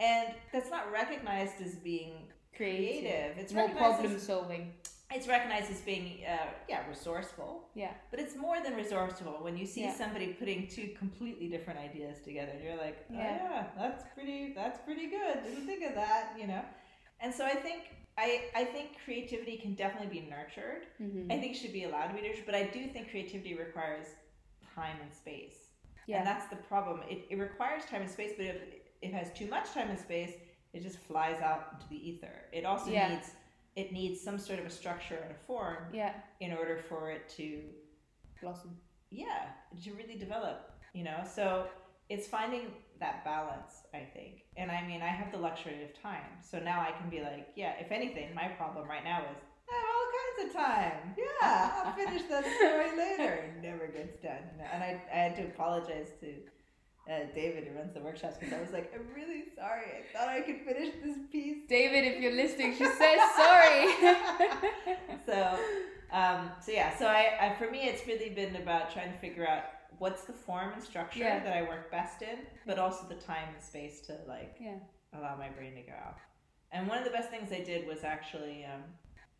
and 0.00 0.34
that's 0.52 0.70
not 0.70 0.90
recognized 0.92 1.60
as 1.62 1.76
being 1.76 2.12
creative 2.54 3.36
it's 3.38 3.52
More 3.52 3.68
problem 3.70 4.14
as, 4.14 4.22
solving. 4.22 4.72
it's 5.10 5.26
recognized 5.26 5.70
as 5.70 5.80
being 5.80 6.20
uh, 6.26 6.46
yeah 6.68 6.86
resourceful 6.88 7.68
Yeah. 7.74 7.92
but 8.10 8.20
it's 8.20 8.36
more 8.36 8.62
than 8.62 8.74
resourceful 8.74 9.38
when 9.40 9.56
you 9.56 9.66
see 9.66 9.82
Yeah. 9.84 9.94
somebody 9.94 10.28
putting 10.34 10.68
two 10.68 10.88
completely 10.98 11.48
different 11.48 11.78
ideas 11.80 12.20
together 12.20 12.52
and 12.52 12.62
you're 12.62 12.76
like 12.76 12.98
oh 13.10 13.14
Yeah. 13.14 13.36
yeah 13.42 13.66
that's 13.78 14.04
pretty 14.14 14.52
that's 14.54 14.78
pretty 14.80 15.06
good 15.08 15.42
didn't 15.44 15.66
think 15.66 15.82
of 15.82 15.94
that 15.94 16.34
you 16.38 16.46
know 16.46 16.62
and 17.20 17.32
so 17.34 17.44
i 17.44 17.54
think 17.54 17.82
i 18.18 18.42
i 18.54 18.64
think 18.64 18.90
creativity 19.04 19.56
can 19.56 19.74
definitely 19.74 20.20
be 20.20 20.26
nurtured 20.28 20.82
Mm-hmm. 21.02 21.30
i 21.32 21.38
think 21.38 21.52
it 21.54 21.58
should 21.58 21.72
be 21.72 21.84
allowed 21.84 22.08
to 22.08 22.14
be 22.14 22.22
nurtured 22.26 22.46
but 22.46 22.54
i 22.54 22.64
do 22.64 22.86
think 22.86 23.10
creativity 23.10 23.54
requires 23.54 24.06
time 24.74 24.96
and 25.02 25.12
space 25.14 25.56
Yeah. 26.06 26.18
and 26.18 26.26
that's 26.26 26.46
the 26.46 26.56
problem 26.56 27.00
it, 27.08 27.26
it 27.30 27.36
requires 27.38 27.84
time 27.86 28.02
and 28.02 28.10
space 28.10 28.32
but 28.36 28.46
if 28.46 28.56
it 29.02 29.12
has 29.12 29.32
too 29.32 29.46
much 29.48 29.70
time 29.72 29.88
and 29.90 29.98
space 29.98 30.32
it 30.72 30.82
just 30.82 30.98
flies 30.98 31.40
out 31.40 31.68
into 31.74 31.86
the 31.88 32.08
ether 32.08 32.36
it 32.52 32.64
also 32.64 32.90
Yeah. 32.90 33.08
needs 33.14 33.30
it 33.76 33.92
needs 33.92 34.20
some 34.20 34.38
sort 34.38 34.60
of 34.60 34.66
a 34.66 34.70
structure 34.70 35.16
and 35.24 35.32
a 35.32 35.40
form 35.46 35.78
yeah. 35.92 36.12
in 36.40 36.52
order 36.52 36.76
for 36.88 37.10
it 37.10 37.28
to 37.38 37.60
Blossom. 38.42 38.76
yeah 39.10 39.46
to 39.82 39.92
really 39.94 40.16
develop 40.16 40.70
you 40.92 41.04
know 41.04 41.20
so 41.38 41.66
it's 42.08 42.26
finding 42.26 42.64
that 43.00 43.24
balance 43.24 43.82
i 43.92 44.02
think. 44.14 44.44
And 44.56 44.70
i 44.70 44.86
mean 44.86 45.02
i 45.02 45.08
have 45.08 45.32
the 45.32 45.38
luxury 45.38 45.82
of 45.84 46.00
time. 46.00 46.30
So 46.42 46.58
now 46.58 46.80
i 46.80 46.92
can 46.98 47.10
be 47.10 47.20
like 47.20 47.48
yeah 47.56 47.72
if 47.80 47.90
anything 47.92 48.34
my 48.34 48.48
problem 48.48 48.88
right 48.88 49.04
now 49.04 49.20
is 49.20 49.38
i 49.70 49.74
have 49.74 49.90
all 49.94 50.08
kinds 50.18 50.38
of 50.48 50.62
time. 50.62 51.14
Yeah 51.18 51.72
i'll 51.84 51.92
finish 51.94 52.22
that 52.30 52.44
story 52.58 52.96
later. 52.96 53.32
It 53.34 53.62
never 53.62 53.86
gets 53.88 54.16
done. 54.22 54.42
You 54.52 54.58
know? 54.62 54.68
and 54.72 54.82
I, 54.82 55.00
I 55.12 55.16
had 55.16 55.36
to 55.36 55.42
apologize 55.44 56.10
to 56.20 56.32
uh, 57.06 57.18
david 57.34 57.64
who 57.68 57.76
runs 57.76 57.92
the 57.92 58.00
workshops 58.00 58.36
because 58.38 58.54
i 58.54 58.60
was 58.60 58.70
like 58.70 58.90
i'm 58.94 59.06
really 59.14 59.44
sorry. 59.54 59.86
I 59.98 60.16
thought 60.16 60.28
i 60.28 60.40
could 60.40 60.60
finish 60.64 60.94
this 61.04 61.18
piece. 61.30 61.58
David, 61.68 62.04
if 62.06 62.20
you're 62.20 62.32
listening, 62.34 62.72
she 62.76 62.84
says 63.02 63.20
sorry. 63.36 63.86
so 65.26 65.58
um, 66.12 66.50
so 66.64 66.70
yeah 66.72 66.96
so 66.96 67.06
I, 67.06 67.36
I 67.40 67.54
for 67.58 67.70
me 67.70 67.80
it's 67.88 68.06
really 68.06 68.30
been 68.30 68.56
about 68.56 68.90
trying 68.92 69.12
to 69.12 69.18
figure 69.18 69.46
out 69.46 69.64
what's 69.98 70.22
the 70.24 70.32
form 70.32 70.72
and 70.72 70.82
structure 70.82 71.20
Yeah. 71.20 71.42
that 71.44 71.56
i 71.56 71.62
work 71.62 71.90
best 71.90 72.22
in 72.22 72.38
but 72.66 72.78
also 72.78 73.06
the 73.08 73.14
time 73.14 73.48
and 73.54 73.62
space 73.62 74.00
to 74.02 74.18
like 74.28 74.56
yeah. 74.60 74.76
allow 75.16 75.36
my 75.36 75.48
brain 75.48 75.74
to 75.74 75.82
go 75.82 75.92
out 75.92 76.16
and 76.72 76.88
one 76.88 76.98
of 76.98 77.04
the 77.04 77.10
best 77.10 77.30
things 77.30 77.52
i 77.52 77.60
did 77.60 77.86
was 77.86 78.04
actually 78.04 78.64
um, 78.64 78.82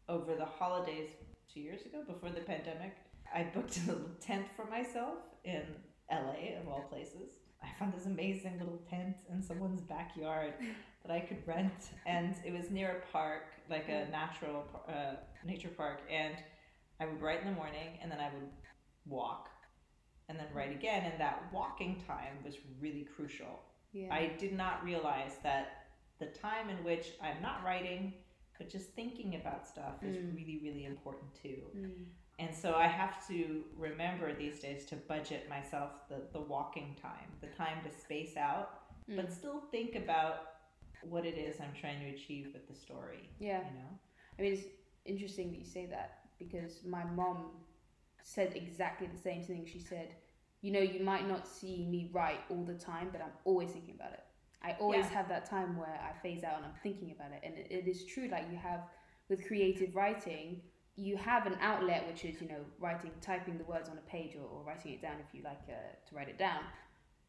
over 0.09 0.35
the 0.35 0.45
holidays 0.45 1.11
two 1.53 1.61
years 1.61 1.83
ago 1.87 2.03
before 2.07 2.31
the 2.31 2.41
pandemic 2.41 2.97
i 3.35 3.43
booked 3.55 3.77
a 3.79 3.93
little 3.93 4.11
tent 4.21 4.47
for 4.57 4.65
myself 4.67 5.19
in 5.45 5.63
la 6.11 6.35
of 6.61 6.69
all 6.69 6.85
places 6.91 7.31
i 7.63 7.69
found 7.79 7.93
this 7.95 8.07
amazing 8.07 8.59
little 8.59 8.81
tent 8.91 9.17
in 9.33 9.43
someone's 9.43 9.81
backyard 9.83 10.53
that 11.05 11.13
i 11.13 11.21
could 11.21 11.39
rent 11.47 11.91
and 12.07 12.35
it 12.45 12.53
was 12.53 12.71
near 12.71 13.03
a 13.03 13.13
park 13.13 13.45
like 13.71 13.89
a 13.89 14.09
natural 14.11 14.65
uh, 14.89 15.15
nature 15.45 15.71
park 15.77 16.01
and 16.11 16.35
i 17.01 17.07
would 17.07 17.21
write 17.21 17.41
in 17.41 17.47
the 17.47 17.53
morning 17.55 17.99
and 18.03 18.11
then 18.11 18.21
i 18.21 18.29
would 18.35 18.49
walk 19.07 19.49
and 20.29 20.39
then 20.39 20.47
write 20.55 20.73
again 20.73 21.03
and 21.11 21.21
that 21.21 21.43
walking 21.53 22.03
time 22.07 22.35
was 22.45 22.57
really 22.81 23.07
crucial 23.17 23.61
Yeah. 23.93 24.13
I 24.13 24.33
did 24.39 24.53
not 24.53 24.83
realize 24.85 25.37
that 25.43 25.87
the 26.19 26.27
time 26.27 26.69
in 26.69 26.79
which 26.83 27.07
I'm 27.23 27.41
not 27.43 27.63
writing, 27.65 28.15
but 28.59 28.69
just 28.69 28.89
thinking 29.01 29.35
about 29.37 29.67
stuff 29.69 30.03
is 30.03 30.17
Mm. 30.17 30.35
really, 30.37 30.59
really 30.63 30.85
important 30.85 31.33
too. 31.43 31.63
Mm. 31.77 32.07
And 32.41 32.53
so 32.55 32.75
I 32.75 32.89
have 32.89 33.25
to 33.29 33.65
remember 33.77 34.35
these 34.35 34.59
days 34.59 34.85
to 34.87 34.97
budget 34.97 35.49
myself 35.49 35.91
the, 36.09 36.23
the 36.33 36.41
walking 36.41 36.97
time, 37.01 37.29
the 37.41 37.47
time 37.49 37.79
to 37.85 37.91
space 38.05 38.37
out, 38.37 38.69
Mm. 39.09 39.17
but 39.17 39.33
still 39.33 39.61
think 39.71 39.95
about 40.05 40.37
what 41.03 41.25
it 41.27 41.37
is 41.37 41.61
I'm 41.61 41.75
trying 41.81 42.01
to 42.01 42.09
achieve 42.17 42.47
with 42.55 42.67
the 42.67 42.75
story. 42.75 43.29
yeah. 43.39 43.59
You 43.69 43.75
know? 43.79 43.99
I 44.39 44.43
mean, 44.43 44.53
it's 44.55 44.67
interesting 45.05 45.51
that 45.53 45.59
you 45.59 45.65
say 45.67 45.87
that 45.87 46.11
because 46.39 46.83
my 46.85 47.05
mom 47.05 47.39
said 48.25 48.53
exactly 48.57 49.07
the 49.07 49.19
same 49.19 49.43
thing. 49.43 49.65
She 49.71 49.79
said, 49.79 50.15
you 50.63 50.73
know, 50.73 50.81
you 50.81 51.05
might 51.05 51.29
not 51.29 51.47
see 51.47 51.87
me 51.89 52.11
write 52.13 52.41
all 52.49 52.65
the 52.65 52.75
time, 52.75 53.11
but 53.13 53.21
I'm 53.21 53.33
always 53.45 53.71
thinking 53.71 53.95
about 53.95 54.13
it. 54.15 54.25
I 54.63 54.73
always 54.81 55.05
Yeah. 55.05 55.11
have 55.19 55.29
that 55.29 55.45
time 55.45 55.77
where 55.77 56.01
I 56.03 56.13
phase 56.23 56.43
out 56.43 56.57
and 56.57 56.65
I'm 56.65 56.75
thinking 56.83 57.13
about 57.13 57.33
it. 57.33 57.41
And 57.45 57.55
it, 57.55 57.67
it 57.71 57.87
is 57.87 58.05
true, 58.07 58.29
like 58.29 58.51
you 58.51 58.57
have 58.57 58.81
with 59.29 59.47
creative 59.47 59.95
writing, 59.95 60.63
you 60.97 61.17
have 61.19 61.45
an 61.47 61.57
outlet 61.61 62.07
which 62.07 62.25
is, 62.25 62.41
you 62.41 62.49
know, 62.49 62.65
writing, 62.79 63.11
typing 63.21 63.59
the 63.59 63.65
words 63.65 63.89
on 63.91 63.99
a 63.99 64.11
page 64.11 64.37
or, 64.37 64.47
or 64.47 64.65
writing 64.65 64.93
it 64.93 65.03
down 65.03 65.17
if 65.21 65.35
you 65.35 65.43
like 65.43 65.61
uh, 65.69 65.75
to 66.09 66.15
write 66.15 66.29
it 66.29 66.39
down. 66.39 66.61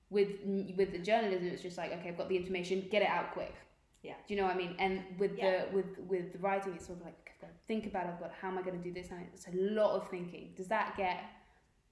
With 0.10 0.30
with 0.78 0.92
the 0.92 1.00
journalism, 1.00 1.48
it's 1.48 1.64
just 1.64 1.78
like 1.78 1.92
okay, 1.92 2.10
I've 2.10 2.18
got 2.18 2.30
the 2.30 2.38
information, 2.38 2.88
get 2.92 3.02
it 3.02 3.10
out 3.10 3.32
quick. 3.34 3.56
Yeah. 4.04 4.14
Do 4.28 4.34
you 4.34 4.40
know 4.40 4.46
what 4.46 4.56
I 4.56 4.58
mean? 4.58 4.76
And 4.78 5.02
with 5.18 5.36
Yeah. 5.36 5.66
the 5.66 5.76
with 5.76 5.98
with 6.08 6.32
the 6.32 6.40
writing, 6.40 6.74
it's 6.76 6.86
sort 6.86 7.00
of 7.00 7.06
like 7.06 7.25
I've 7.36 7.42
got 7.42 7.48
to 7.54 7.68
think 7.68 7.86
about. 7.88 8.06
It, 8.06 8.10
I've 8.14 8.20
got 8.20 8.32
how 8.42 8.48
am 8.50 8.58
I 8.58 8.62
going 8.62 8.78
to 8.78 8.84
do 8.84 8.94
this? 8.94 9.12
And 9.12 9.22
it's 9.34 9.48
a 9.48 9.52
lot 9.56 9.96
of 9.96 10.10
thinking. 10.10 10.54
Does 10.56 10.68
that 10.68 10.96
get 10.98 11.18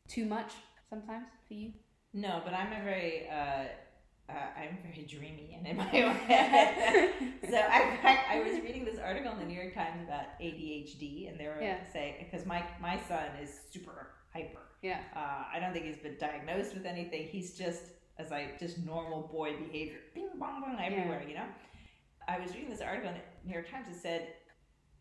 too 0.08 0.26
much 0.26 0.54
sometimes 0.90 1.28
for 1.48 1.54
you? 1.54 1.72
No, 2.14 2.42
but 2.46 2.54
I'm 2.54 2.72
a 2.72 2.84
very, 2.84 3.28
uh, 3.30 3.66
uh, 4.30 4.34
I'm 4.56 4.78
very 4.84 5.06
dreamy 5.08 5.56
and 5.58 5.68
in 5.68 5.78
my 5.78 5.92
own 6.04 6.16
head. 6.16 7.12
so 7.50 7.58
I, 7.58 8.20
I 8.30 8.40
was 8.42 8.62
reading 8.62 8.86
this 8.86 9.00
article 9.00 9.32
in 9.34 9.40
the 9.40 9.46
New 9.46 9.60
York 9.60 9.74
Times 9.74 10.02
about 10.06 10.40
ADHD, 10.40 11.30
and 11.30 11.40
they 11.40 11.48
were 11.48 11.60
Yeah. 11.62 11.78
saying 11.92 12.16
because 12.20 12.46
my 12.46 12.64
my 12.82 13.00
son 13.08 13.26
is 13.42 13.50
super 13.72 14.10
hyper. 14.32 14.60
Yeah. 14.82 15.00
Uh, 15.16 15.44
I 15.54 15.60
don't 15.60 15.74
think 15.74 15.86
he's 15.86 15.98
been 15.98 16.18
diagnosed 16.20 16.74
with 16.74 16.86
anything. 16.86 17.28
He's 17.28 17.58
just 17.58 17.84
as 18.20 18.32
I 18.32 18.52
just 18.60 18.78
normal 18.86 19.24
boy 19.28 19.56
behavior, 19.58 19.98
bing 20.14 20.30
bong 20.40 20.62
bong 20.62 20.78
everywhere. 20.80 21.24
You 21.28 21.36
know. 21.36 21.46
I 22.28 22.40
was 22.40 22.54
reading 22.54 22.70
this 22.70 22.80
article 22.82 23.10
in 23.10 23.16
the 23.16 23.22
New 23.48 23.54
York 23.54 23.70
Times 23.70 23.88
that 23.88 23.96
said 23.96 24.28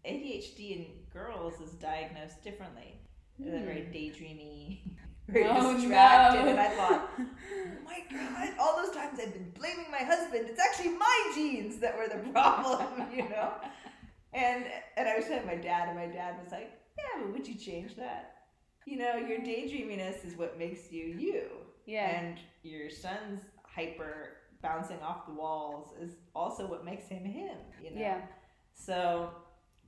ADHD 0.06 0.76
in 0.76 0.86
girls 1.12 1.60
is 1.60 1.72
diagnosed 1.72 2.42
differently. 2.42 3.00
They're 3.38 3.64
very 3.64 3.82
hmm. 3.82 3.92
daydreamy, 3.92 4.78
very 5.28 5.46
Oh, 5.48 5.74
distracted, 5.76 6.44
no. 6.44 6.50
and 6.50 6.60
I 6.60 6.68
thought, 6.70 7.10
oh 7.18 7.24
my 7.84 8.00
god, 8.10 8.50
all 8.60 8.76
those 8.76 8.94
times 8.94 9.18
I've 9.20 9.32
been 9.32 9.50
blaming 9.58 9.90
my 9.90 10.04
husband. 10.04 10.46
It's 10.48 10.60
actually 10.60 10.90
my 10.96 11.32
genes 11.34 11.78
that 11.78 11.96
were 11.96 12.08
the 12.08 12.28
problem, 12.30 13.06
you 13.14 13.28
know. 13.28 13.52
And 14.34 14.64
and 14.96 15.08
I 15.08 15.16
was 15.16 15.26
telling 15.26 15.46
my 15.46 15.56
dad, 15.56 15.88
and 15.88 15.96
my 15.98 16.06
dad 16.06 16.36
was 16.42 16.52
like, 16.52 16.72
yeah, 16.96 17.22
but 17.22 17.32
would 17.32 17.46
you 17.46 17.54
change 17.54 17.96
that? 17.96 18.34
You 18.86 18.98
know, 18.98 19.16
your 19.16 19.38
daydreaminess 19.38 20.24
is 20.24 20.36
what 20.36 20.58
makes 20.58 20.90
you 20.90 21.04
you, 21.18 21.44
Yeah. 21.86 22.18
and 22.20 22.38
your 22.62 22.90
son's 22.90 23.42
hyper 23.64 24.36
bouncing 24.62 25.00
off 25.02 25.26
the 25.26 25.34
walls 25.34 25.92
is 26.00 26.12
also 26.34 26.66
what 26.66 26.84
makes 26.84 27.08
him 27.08 27.24
him. 27.24 27.56
You 27.82 27.90
know. 27.94 28.00
Yeah. 28.00 28.20
So 28.74 29.30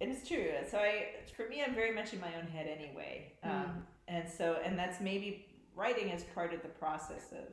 it 0.00 0.08
is 0.08 0.26
true. 0.26 0.50
So 0.70 0.78
I, 0.78 1.06
for 1.36 1.48
me, 1.48 1.62
I'm 1.66 1.74
very 1.74 1.94
much 1.94 2.12
in 2.12 2.20
my 2.20 2.34
own 2.40 2.46
head 2.48 2.66
anyway. 2.66 3.32
Um, 3.42 3.50
Mm. 3.50 3.82
And 4.06 4.28
so, 4.28 4.58
and 4.62 4.78
that's 4.78 5.00
maybe 5.00 5.46
writing 5.74 6.10
is 6.10 6.24
part 6.34 6.52
of 6.52 6.60
the 6.60 6.68
process 6.68 7.32
of 7.32 7.48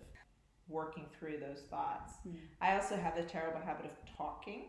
working 0.67 1.05
through 1.17 1.37
those 1.39 1.61
thoughts. 1.69 2.11
Mm. 2.27 2.35
I 2.59 2.75
also 2.75 2.97
have 2.97 3.15
a 3.15 3.23
terrible 3.23 3.61
habit 3.61 3.85
of 3.85 4.17
talking, 4.17 4.63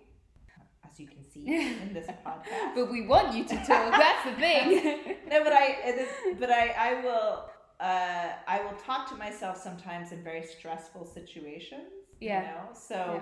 as 0.88 1.00
you 1.00 1.08
can 1.08 1.28
see 1.28 1.44
in 1.82 1.92
this 1.92 2.06
podcast. 2.24 2.74
But 2.76 2.90
we 2.92 3.04
want 3.06 3.36
you 3.36 3.42
to 3.44 3.56
talk. 3.56 3.90
That's 3.90 4.24
the 4.24 4.36
thing. 4.40 5.16
no, 5.28 5.42
but 5.42 5.52
I, 5.52 6.06
but 6.38 6.50
I, 6.52 6.68
I 6.78 7.02
will, 7.02 7.50
uh, 7.80 8.28
I 8.46 8.62
will 8.62 8.78
talk 8.78 9.08
to 9.10 9.16
myself 9.16 9.56
sometimes 9.60 10.12
in 10.12 10.22
very 10.22 10.44
stressful 10.44 11.04
situations. 11.06 11.90
Yeah. 12.20 12.42
You 12.42 12.46
know, 12.46 12.68
so 12.74 12.94
Yeah. 12.94 13.20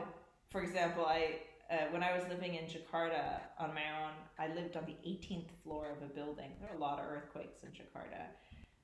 for 0.50 0.62
example, 0.62 1.06
I, 1.06 1.36
uh, 1.70 1.76
when 1.90 2.02
I 2.02 2.12
was 2.16 2.24
living 2.28 2.54
in 2.56 2.64
Jakarta 2.64 3.40
on 3.58 3.74
my 3.74 3.86
own, 4.02 4.14
I 4.38 4.52
lived 4.54 4.76
on 4.76 4.84
the 4.86 4.96
18th 5.08 5.50
floor 5.62 5.86
of 5.96 6.02
a 6.02 6.12
building. 6.12 6.50
There 6.60 6.70
are 6.70 6.76
a 6.76 6.80
lot 6.80 6.98
of 6.98 7.06
earthquakes 7.06 7.62
in 7.62 7.70
Jakarta, 7.70 8.22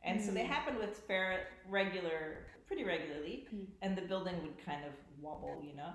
and 0.02 0.20
so 0.22 0.30
they 0.30 0.44
Mm. 0.44 0.48
happened 0.48 0.78
with 0.78 0.96
fair, 1.08 1.48
regular, 1.68 2.46
pretty 2.66 2.84
regularly, 2.84 3.48
Mm. 3.52 3.66
and 3.82 3.96
the 3.96 4.02
building 4.02 4.40
would 4.42 4.58
kind 4.64 4.84
of 4.84 4.92
wobble, 5.20 5.62
you 5.64 5.74
know. 5.74 5.92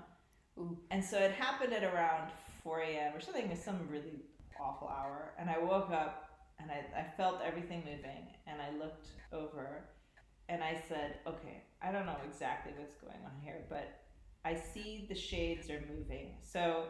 Ooh. 0.58 0.78
And 0.90 1.02
so 1.02 1.18
it 1.18 1.32
happened 1.32 1.72
at 1.72 1.82
around 1.82 2.30
4 2.62 2.80
a.m. 2.82 3.16
or 3.16 3.20
something, 3.20 3.54
some 3.56 3.88
really 3.88 4.26
awful 4.60 4.88
hour. 4.88 5.32
And 5.38 5.48
I 5.48 5.58
woke 5.58 5.90
up 5.90 6.28
and 6.58 6.70
I, 6.70 6.84
I 7.00 7.04
felt 7.16 7.40
everything 7.42 7.80
moving. 7.86 8.28
And 8.46 8.60
I 8.60 8.70
looked 8.76 9.06
over 9.32 9.88
and 10.50 10.62
I 10.62 10.76
said, 10.88 11.20
okay, 11.26 11.62
I 11.80 11.90
don't 11.90 12.04
know 12.04 12.18
exactly 12.26 12.72
what's 12.76 12.94
going 12.96 13.24
on 13.24 13.32
here, 13.40 13.64
but 13.70 14.01
I 14.44 14.54
see 14.54 15.06
the 15.08 15.14
shades 15.14 15.70
are 15.70 15.82
moving. 15.96 16.36
So 16.42 16.84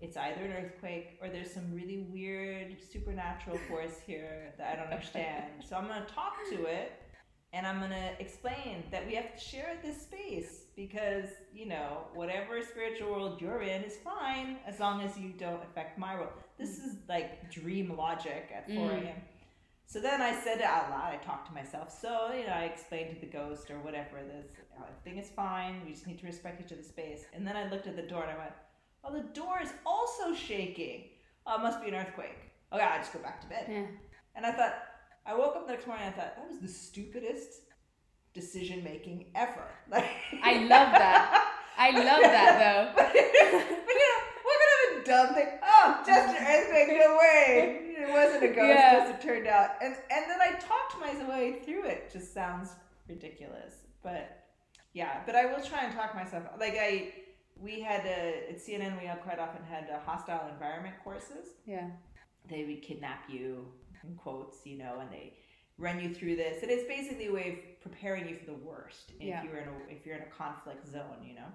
it's 0.00 0.16
either 0.16 0.42
an 0.44 0.52
earthquake 0.52 1.18
or 1.22 1.28
there's 1.28 1.52
some 1.52 1.72
really 1.74 2.06
weird 2.10 2.76
supernatural 2.92 3.58
force 3.68 3.98
here 4.06 4.52
that 4.58 4.72
I 4.72 4.76
don't 4.76 4.92
understand. 4.92 5.44
so 5.68 5.76
I'm 5.76 5.86
going 5.86 6.00
to 6.04 6.12
talk 6.14 6.34
to 6.50 6.64
it 6.64 6.92
and 7.52 7.66
I'm 7.66 7.78
going 7.78 7.90
to 7.92 8.10
explain 8.20 8.84
that 8.90 9.06
we 9.06 9.14
have 9.14 9.34
to 9.34 9.40
share 9.40 9.78
this 9.82 10.02
space 10.02 10.64
because, 10.76 11.24
you 11.54 11.66
know, 11.66 12.02
whatever 12.14 12.60
spiritual 12.62 13.10
world 13.10 13.40
you're 13.40 13.62
in 13.62 13.82
is 13.82 13.96
fine 13.96 14.58
as 14.66 14.78
long 14.80 15.00
as 15.02 15.16
you 15.18 15.30
don't 15.30 15.62
affect 15.64 15.98
my 15.98 16.14
world. 16.14 16.32
This 16.58 16.78
is 16.78 16.96
like 17.08 17.50
dream 17.50 17.96
logic 17.96 18.50
at 18.54 18.66
4 18.66 18.74
Mm. 18.76 19.04
a.m. 19.04 19.16
So 19.86 20.00
then 20.00 20.20
I 20.20 20.38
said 20.38 20.58
it 20.58 20.64
out 20.64 20.90
loud. 20.90 21.14
I 21.14 21.16
talked 21.24 21.48
to 21.48 21.54
myself. 21.54 21.90
So, 21.90 22.30
you 22.34 22.46
know, 22.46 22.52
I 22.52 22.64
explained 22.64 23.14
to 23.14 23.20
the 23.20 23.32
ghost 23.32 23.70
or 23.70 23.78
whatever 23.80 24.18
this 24.22 24.50
Oh, 24.78 24.84
everything 24.88 25.18
is 25.22 25.30
fine. 25.30 25.82
We 25.84 25.92
just 25.92 26.06
need 26.06 26.18
to 26.20 26.26
respect 26.26 26.60
each 26.64 26.72
other's 26.72 26.86
space. 26.88 27.24
And 27.34 27.46
then 27.46 27.56
I 27.56 27.68
looked 27.68 27.86
at 27.86 27.96
the 27.96 28.02
door 28.02 28.22
and 28.22 28.30
I 28.32 28.38
went, 28.38 28.52
well, 29.02 29.12
the 29.12 29.28
door 29.40 29.60
is 29.62 29.70
also 29.86 30.34
shaking. 30.34 31.04
Oh, 31.46 31.56
it 31.56 31.62
must 31.62 31.80
be 31.82 31.88
an 31.88 31.94
earthquake. 31.94 32.38
Okay, 32.72 32.82
I 32.82 32.98
just 32.98 33.12
go 33.12 33.18
back 33.20 33.40
to 33.42 33.46
bed. 33.48 33.66
Yeah. 33.68 33.86
And 34.34 34.44
I 34.46 34.52
thought, 34.52 34.74
I 35.26 35.34
woke 35.36 35.56
up 35.56 35.66
the 35.66 35.72
next 35.72 35.86
morning 35.86 36.06
and 36.06 36.14
I 36.14 36.18
thought, 36.18 36.36
that 36.36 36.48
was 36.48 36.60
the 36.60 36.68
stupidest 36.68 37.62
decision 38.34 38.84
making 38.84 39.26
ever. 39.34 39.64
Like, 39.90 40.04
I 40.42 40.58
love 40.58 40.92
that. 40.92 41.54
I 41.78 41.90
love 41.92 42.22
that 42.22 42.58
though. 42.58 42.92
but, 42.96 43.06
but 43.06 43.14
you 43.14 44.08
know, 44.08 44.20
what 44.44 44.56
kind 44.60 44.96
of 44.96 45.02
a 45.02 45.06
dumb 45.06 45.34
thing? 45.34 45.58
Oh, 45.62 46.02
just 46.06 46.28
an 46.36 46.46
earthquake, 46.46 46.98
no 46.98 47.16
way. 47.18 47.84
It 48.00 48.10
wasn't 48.10 48.44
a 48.44 48.48
ghost, 48.48 48.68
Yeah. 48.78 49.04
as 49.04 49.10
it 49.14 49.20
turned 49.20 49.46
out. 49.46 49.70
And 49.82 49.94
and 50.10 50.24
then 50.28 50.40
I 50.40 50.52
talked 50.58 50.98
my 51.00 51.28
way 51.28 51.60
through 51.64 51.84
it. 51.84 52.10
Just 52.12 52.34
sounds 52.34 52.70
ridiculous, 53.08 53.74
but 54.02 54.47
yeah. 54.92 55.20
But 55.26 55.34
I 55.36 55.46
will 55.46 55.62
try 55.62 55.84
and 55.84 55.94
talk 55.94 56.14
myself. 56.14 56.44
Like 56.58 56.76
I, 56.80 57.12
we 57.60 57.80
had 57.80 58.04
a, 58.06 58.50
at 58.50 58.58
CNN, 58.58 59.00
we 59.00 59.06
had 59.06 59.20
quite 59.22 59.38
often 59.38 59.62
had 59.64 59.88
uh 59.90 59.98
hostile 60.04 60.48
environment 60.52 60.94
courses 61.04 61.46
Yeah. 61.66 61.88
they 62.48 62.64
would 62.64 62.82
kidnap 62.82 63.24
you 63.28 63.66
in 64.04 64.14
quotes 64.14 64.64
you 64.64 64.78
know 64.78 64.98
and 65.00 65.10
they 65.10 65.34
run 65.76 65.98
you 66.00 66.14
through 66.14 66.36
this 66.36 66.62
and 66.62 66.70
it's 66.70 66.86
basically 66.86 67.26
a 67.26 67.32
way 67.32 67.48
of 67.50 67.80
preparing 67.82 68.28
you 68.28 68.36
for 68.36 68.46
the 68.46 68.54
worst 68.64 69.12
if 69.18 69.26
Yeah. 69.26 69.42
you're 69.42 69.58
in 69.58 69.68
a 69.68 69.72
if 69.92 70.06
you're 70.06 70.14
in 70.16 70.22
a 70.22 70.30
conflict 70.30 70.86
zone 70.86 71.18
you 71.24 71.34
know 71.34 71.50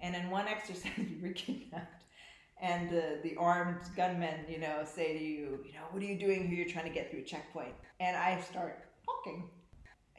and 0.00 0.16
in 0.16 0.30
one 0.30 0.48
exercise 0.56 0.90
you 0.96 1.20
were 1.22 1.34
kidnapped 1.34 2.04
and 2.62 2.88
the 2.90 3.18
the 3.22 3.36
armed 3.36 3.82
gunmen 3.96 4.40
you 4.48 4.58
know 4.58 4.82
say 4.86 5.18
to 5.18 5.22
you 5.24 5.60
you 5.66 5.72
know 5.74 5.84
what 5.90 6.02
are 6.02 6.06
you 6.06 6.18
doing 6.18 6.48
here 6.48 6.56
you're 6.56 6.68
trying 6.72 6.86
to 6.86 6.90
get 6.98 7.10
through 7.10 7.20
a 7.20 7.24
checkpoint 7.24 7.74
and 8.00 8.16
i 8.16 8.40
start 8.40 8.84
talking 9.04 9.44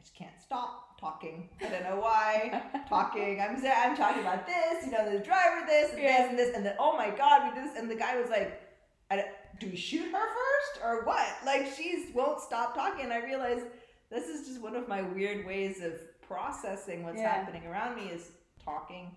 just 0.06 0.14
can't 0.16 0.40
stop 0.40 0.98
talking 1.00 1.48
i 1.60 1.68
don't 1.68 1.82
know 1.82 1.96
why 2.00 2.62
talking. 2.88 3.40
I'm 3.40 3.56
I'm 3.66 3.96
talking 3.96 4.22
about 4.22 4.46
this, 4.46 4.86
you 4.86 4.92
know, 4.92 5.10
the 5.10 5.18
driver 5.18 5.66
this 5.66 5.92
and 5.92 6.00
Yeah. 6.02 6.18
this 6.22 6.30
and 6.30 6.38
this, 6.38 6.56
and 6.56 6.64
then 6.64 6.76
oh 6.78 6.96
my 6.96 7.10
god, 7.10 7.48
we 7.52 7.60
did 7.60 7.68
this, 7.70 7.76
and 7.78 7.90
the 7.90 7.96
guy 7.96 8.18
was 8.20 8.30
like, 8.30 8.62
I 9.10 9.16
don't- 9.16 9.28
we 9.62 9.74
shoot 9.76 10.10
her 10.12 10.26
first 10.38 10.84
or 10.84 11.04
what?" 11.04 11.28
Like 11.44 11.66
she's 11.76 12.14
won't 12.14 12.40
stop 12.40 12.74
talking, 12.74 13.04
and 13.04 13.12
I 13.12 13.18
realized 13.24 13.66
this 14.10 14.28
is 14.28 14.46
just 14.46 14.60
one 14.62 14.76
of 14.76 14.86
my 14.88 15.02
weird 15.02 15.44
ways 15.46 15.82
of 15.82 15.94
processing 16.22 17.02
what's 17.02 17.18
Yeah. 17.20 17.32
happening 17.32 17.66
around 17.66 17.96
me 17.96 18.04
is 18.10 18.30
talking, 18.64 19.10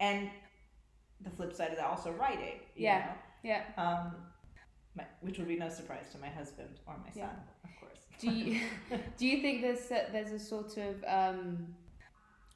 and 0.00 0.30
the 1.22 1.30
flip 1.30 1.52
side 1.54 1.70
of 1.70 1.76
that 1.78 1.86
also 1.86 2.12
writing. 2.12 2.60
you 2.76 2.84
Yeah. 2.84 2.98
know? 3.06 3.12
Yeah. 3.42 3.62
Um, 3.78 4.14
my, 4.94 5.04
which 5.22 5.38
would 5.38 5.48
be 5.48 5.56
no 5.56 5.68
surprise 5.70 6.10
to 6.12 6.18
my 6.18 6.28
husband 6.28 6.78
or 6.86 6.96
my 6.98 7.10
son, 7.10 7.30
course. 7.79 7.79
Do 8.20 8.30
you 8.30 8.60
do 9.18 9.26
you 9.26 9.40
think 9.40 9.62
there's 9.62 9.90
a, 9.90 10.06
there's 10.12 10.32
a 10.32 10.38
sort 10.38 10.76
of 10.76 11.02
um, 11.06 11.66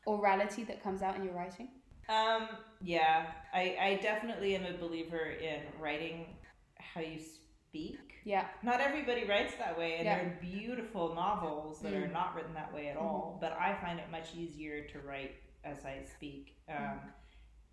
orality 0.06 0.66
that 0.66 0.82
comes 0.82 1.02
out 1.02 1.16
in 1.16 1.24
your 1.24 1.34
writing? 1.34 1.68
Um, 2.08 2.48
yeah, 2.82 3.26
I, 3.52 3.76
I 3.80 3.98
definitely 4.02 4.54
am 4.56 4.66
a 4.66 4.76
believer 4.76 5.30
in 5.30 5.60
writing 5.80 6.26
how 6.78 7.00
you 7.00 7.18
speak. 7.18 7.98
Yeah. 8.24 8.46
Not 8.62 8.80
everybody 8.80 9.24
writes 9.24 9.54
that 9.58 9.78
way, 9.78 9.96
and 9.96 10.04
Yeah. 10.04 10.16
there 10.18 10.26
are 10.26 10.38
beautiful 10.40 11.14
novels 11.14 11.80
that 11.80 11.94
are 11.94 12.06
Mm. 12.08 12.12
not 12.12 12.34
written 12.34 12.52
that 12.54 12.72
way 12.74 12.88
at 12.88 12.96
all. 12.96 13.38
But 13.40 13.52
I 13.52 13.74
find 13.82 13.98
it 13.98 14.10
much 14.10 14.34
easier 14.36 14.86
to 14.88 14.98
write 15.00 15.32
as 15.64 15.84
I 15.84 16.02
speak. 16.14 16.56
Um, 16.68 16.76
Mm. 16.76 17.00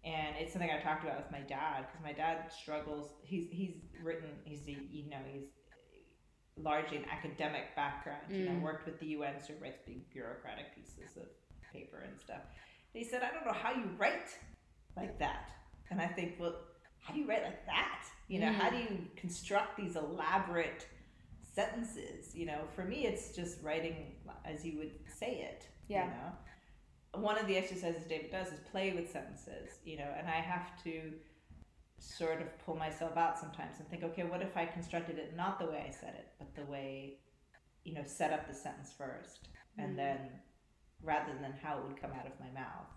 And 0.04 0.36
it's 0.38 0.52
something 0.52 0.72
I 0.72 0.80
talked 0.80 1.04
about 1.04 1.18
with 1.18 1.32
my 1.32 1.42
dad 1.42 1.86
because 1.86 2.02
my 2.04 2.12
dad 2.14 2.52
struggles. 2.52 3.14
He's 3.22 3.48
he's 3.52 3.76
written. 4.02 4.30
He's 4.46 4.68
you 4.68 5.08
know 5.12 5.20
he's 5.32 5.44
largely 6.58 6.98
an 6.98 7.06
academic 7.10 7.76
background. 7.76 8.24
You 8.30 8.46
know, 8.46 8.52
Mm. 8.52 8.62
worked 8.62 8.86
with 8.86 9.00
the 9.00 9.08
UN, 9.08 9.40
so 9.42 9.54
writes 9.62 9.80
big 9.86 10.10
bureaucratic 10.12 10.76
pieces 10.76 11.18
of 11.18 11.28
paper 11.72 11.98
and 12.00 12.20
stuff. 12.20 12.42
And 12.94 13.04
he 13.04 13.04
said, 13.04 13.24
I 13.24 13.32
don't 13.32 13.46
know 13.46 13.54
how 13.54 13.72
you 13.74 13.86
write 13.98 14.38
like 14.98 15.18
that. 15.20 15.50
And 15.90 16.02
I 16.02 16.08
think, 16.08 16.40
well, 16.40 16.56
how 17.00 17.14
do 17.14 17.20
you 17.20 17.28
write 17.28 17.44
like 17.44 17.66
that? 17.66 18.06
You 18.28 18.40
know, 18.40 18.52
how 18.52 18.70
do 18.70 18.78
you 18.78 19.08
construct 19.16 19.78
these 19.78 19.96
elaborate 19.96 20.88
sentences? 21.54 22.36
You 22.36 22.46
know, 22.46 22.68
for 22.76 22.84
me, 22.84 23.06
it's 23.06 23.36
just 23.36 23.62
writing 23.64 24.16
as 24.46 24.66
you 24.66 24.78
would 24.78 24.94
say 25.08 25.42
it. 25.42 25.68
Yeah. 25.88 26.06
You 26.06 26.12
know, 26.12 27.22
one 27.22 27.38
of 27.38 27.48
the 27.48 27.58
exercises 27.58 28.04
David 28.08 28.32
does 28.32 28.48
is 28.54 28.60
play 28.72 28.94
with 28.94 29.10
sentences. 29.12 29.80
You 29.84 29.98
know, 29.98 30.14
and 30.18 30.28
I 30.28 30.40
have 30.42 30.82
to 30.84 31.14
sort 32.02 32.42
of 32.42 32.48
pull 32.66 32.76
myself 32.76 33.16
out 33.16 33.38
sometimes 33.38 33.76
and 33.80 33.88
think, 33.90 34.04
okay, 34.04 34.24
what 34.24 34.42
if 34.42 34.58
I 34.58 34.66
constructed 34.66 35.18
it 35.18 35.36
not 35.38 35.60
the 35.60 35.66
way 35.68 35.86
I 35.88 35.92
said 35.92 36.16
it, 36.16 36.28
but 36.40 36.54
the 36.56 36.66
way, 36.70 37.20
you 37.84 37.94
know, 37.94 38.04
set 38.06 38.34
up 38.34 38.48
the 38.48 38.54
sentence 38.56 38.92
first, 38.98 39.50
and 39.78 39.94
Mm. 39.94 39.98
then 39.98 40.18
rather 41.04 41.34
than 41.42 41.54
how 41.64 41.78
it 41.80 41.84
would 41.88 42.02
come 42.02 42.12
out 42.12 42.26
of 42.26 42.34
my 42.40 42.50
mouth. 42.50 42.88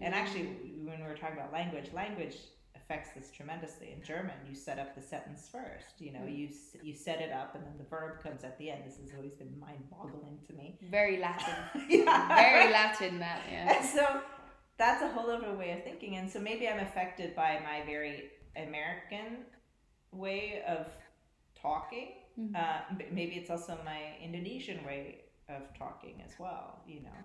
And 0.00 0.14
actually, 0.14 0.46
when 0.86 1.00
we 1.00 1.06
were 1.06 1.16
talking 1.16 1.36
about 1.36 1.52
language, 1.52 1.92
language 1.92 2.36
affects 2.74 3.10
this 3.14 3.30
tremendously. 3.30 3.92
In 3.92 4.02
German, 4.02 4.34
you 4.48 4.54
set 4.54 4.78
up 4.78 4.94
the 4.94 5.02
sentence 5.02 5.48
first. 5.50 6.00
You 6.00 6.12
know, 6.12 6.20
Mm. 6.20 6.36
you 6.38 6.48
you 6.82 6.94
set 6.94 7.20
it 7.20 7.30
up, 7.32 7.54
and 7.54 7.64
then 7.66 7.76
the 7.78 7.84
verb 7.84 8.22
comes 8.22 8.42
at 8.44 8.56
the 8.58 8.70
end. 8.70 8.84
This 8.86 8.98
has 8.98 9.12
always 9.14 9.34
been 9.34 9.58
mind-boggling 9.58 10.38
to 10.46 10.52
me. 10.54 10.78
very 10.82 11.16
Latin. 11.18 11.54
yeah. 11.88 12.28
Very 12.28 12.70
Latin, 12.72 13.18
that. 13.20 13.40
Yeah. 13.50 13.76
And 13.76 13.84
so 13.96 14.22
that's 14.78 15.02
a 15.02 15.08
whole 15.08 15.30
other 15.30 15.54
way 15.54 15.72
of 15.72 15.84
thinking. 15.84 16.16
And 16.16 16.30
so 16.30 16.38
maybe 16.40 16.66
I'm 16.68 16.80
affected 16.80 17.34
by 17.36 17.60
my 17.62 17.84
very 17.86 18.30
American 18.56 19.44
way 20.12 20.62
of 20.66 20.86
talking. 21.54 22.08
Mhm. 22.38 22.54
Uh, 22.56 22.80
maybe 23.10 23.36
it's 23.36 23.50
also 23.50 23.78
my 23.84 24.16
Indonesian 24.22 24.84
way 24.84 25.24
of 25.48 25.62
talking 25.78 26.22
as 26.22 26.38
well. 26.38 26.82
You 26.86 27.02
know, 27.02 27.20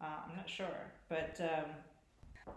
uh, 0.00 0.20
I'm 0.28 0.36
not 0.36 0.48
sure, 0.48 0.92
but 1.08 1.40
um, 1.40 1.70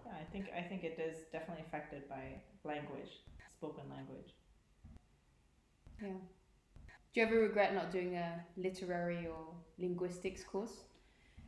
yeah, 0.06 0.14
I 0.22 0.24
think 0.32 0.50
I 0.56 0.62
think 0.62 0.84
it 0.84 1.00
is 1.00 1.26
definitely 1.32 1.64
affected 1.68 2.08
by 2.10 2.42
language, 2.64 3.12
spoken 3.58 3.90
language. 3.90 4.34
Yeah. 6.02 6.10
Do 7.14 7.20
you 7.22 7.26
ever 7.28 7.40
regret 7.40 7.74
not 7.74 7.92
doing 7.92 8.16
a 8.16 8.46
literary 8.56 9.28
or 9.28 9.56
linguistics 9.78 10.44
course? 10.44 10.86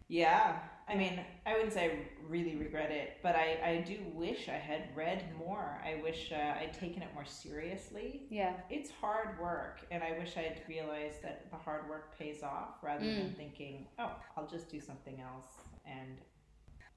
Yeah, 0.08 0.60
I 0.90 0.96
mean, 0.96 1.20
I 1.46 1.54
wouldn't 1.54 1.74
say 1.74 1.86
I 1.92 1.92
really 2.28 2.56
regret 2.56 2.92
it, 2.92 3.18
but 3.22 3.36
I, 3.36 3.60
I 3.64 3.84
do 3.88 3.98
wish 4.14 4.50
I 4.50 4.58
had 4.58 4.90
read 4.96 5.24
more. 5.38 5.82
I 5.86 6.02
wish 6.02 6.32
uh, 6.32 6.60
I'd 6.60 6.74
taken 6.74 7.02
it 7.04 7.10
more 7.14 7.26
seriously. 7.26 8.24
Yeah. 8.30 8.54
It's 8.70 8.90
hard 8.90 9.40
work, 9.40 9.82
and 9.92 10.04
I 10.04 10.18
wish 10.18 10.36
I'd 10.38 10.62
realized 10.68 11.22
that 11.24 11.50
the 11.52 11.58
hard 11.58 11.88
work 11.90 12.18
pays 12.18 12.44
off 12.44 12.76
rather 12.82 13.06
than 13.06 13.34
thinking, 13.36 13.88
oh, 14.00 14.12
I'll 14.36 14.48
just 14.48 14.70
do 14.70 14.80
something 14.82 15.22
else. 15.22 15.46
And 15.86 16.18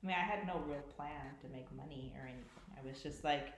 I 0.02 0.06
mean, 0.06 0.16
I 0.18 0.24
had 0.24 0.46
no 0.46 0.60
real 0.66 0.82
plan 0.96 1.34
to 1.42 1.48
make 1.48 1.70
money 1.76 2.12
or 2.18 2.26
anything. 2.26 2.44
I 2.76 2.86
was 2.86 3.02
just 3.02 3.24
like, 3.24 3.48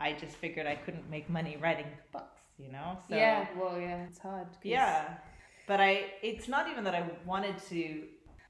I 0.00 0.12
just 0.12 0.36
figured 0.36 0.66
I 0.66 0.76
couldn't 0.76 1.10
make 1.10 1.28
money 1.28 1.56
writing 1.60 1.86
books, 2.12 2.40
you 2.58 2.70
know? 2.70 2.98
So, 3.08 3.16
yeah. 3.16 3.46
Well, 3.58 3.78
yeah. 3.80 4.04
It's 4.08 4.18
hard. 4.18 4.46
yeah, 4.62 5.14
but 5.66 5.80
I 5.80 6.06
it's 6.22 6.48
not 6.48 6.68
even 6.70 6.84
that 6.84 6.94
I 6.94 7.04
wanted 7.26 7.58
to 7.68 8.04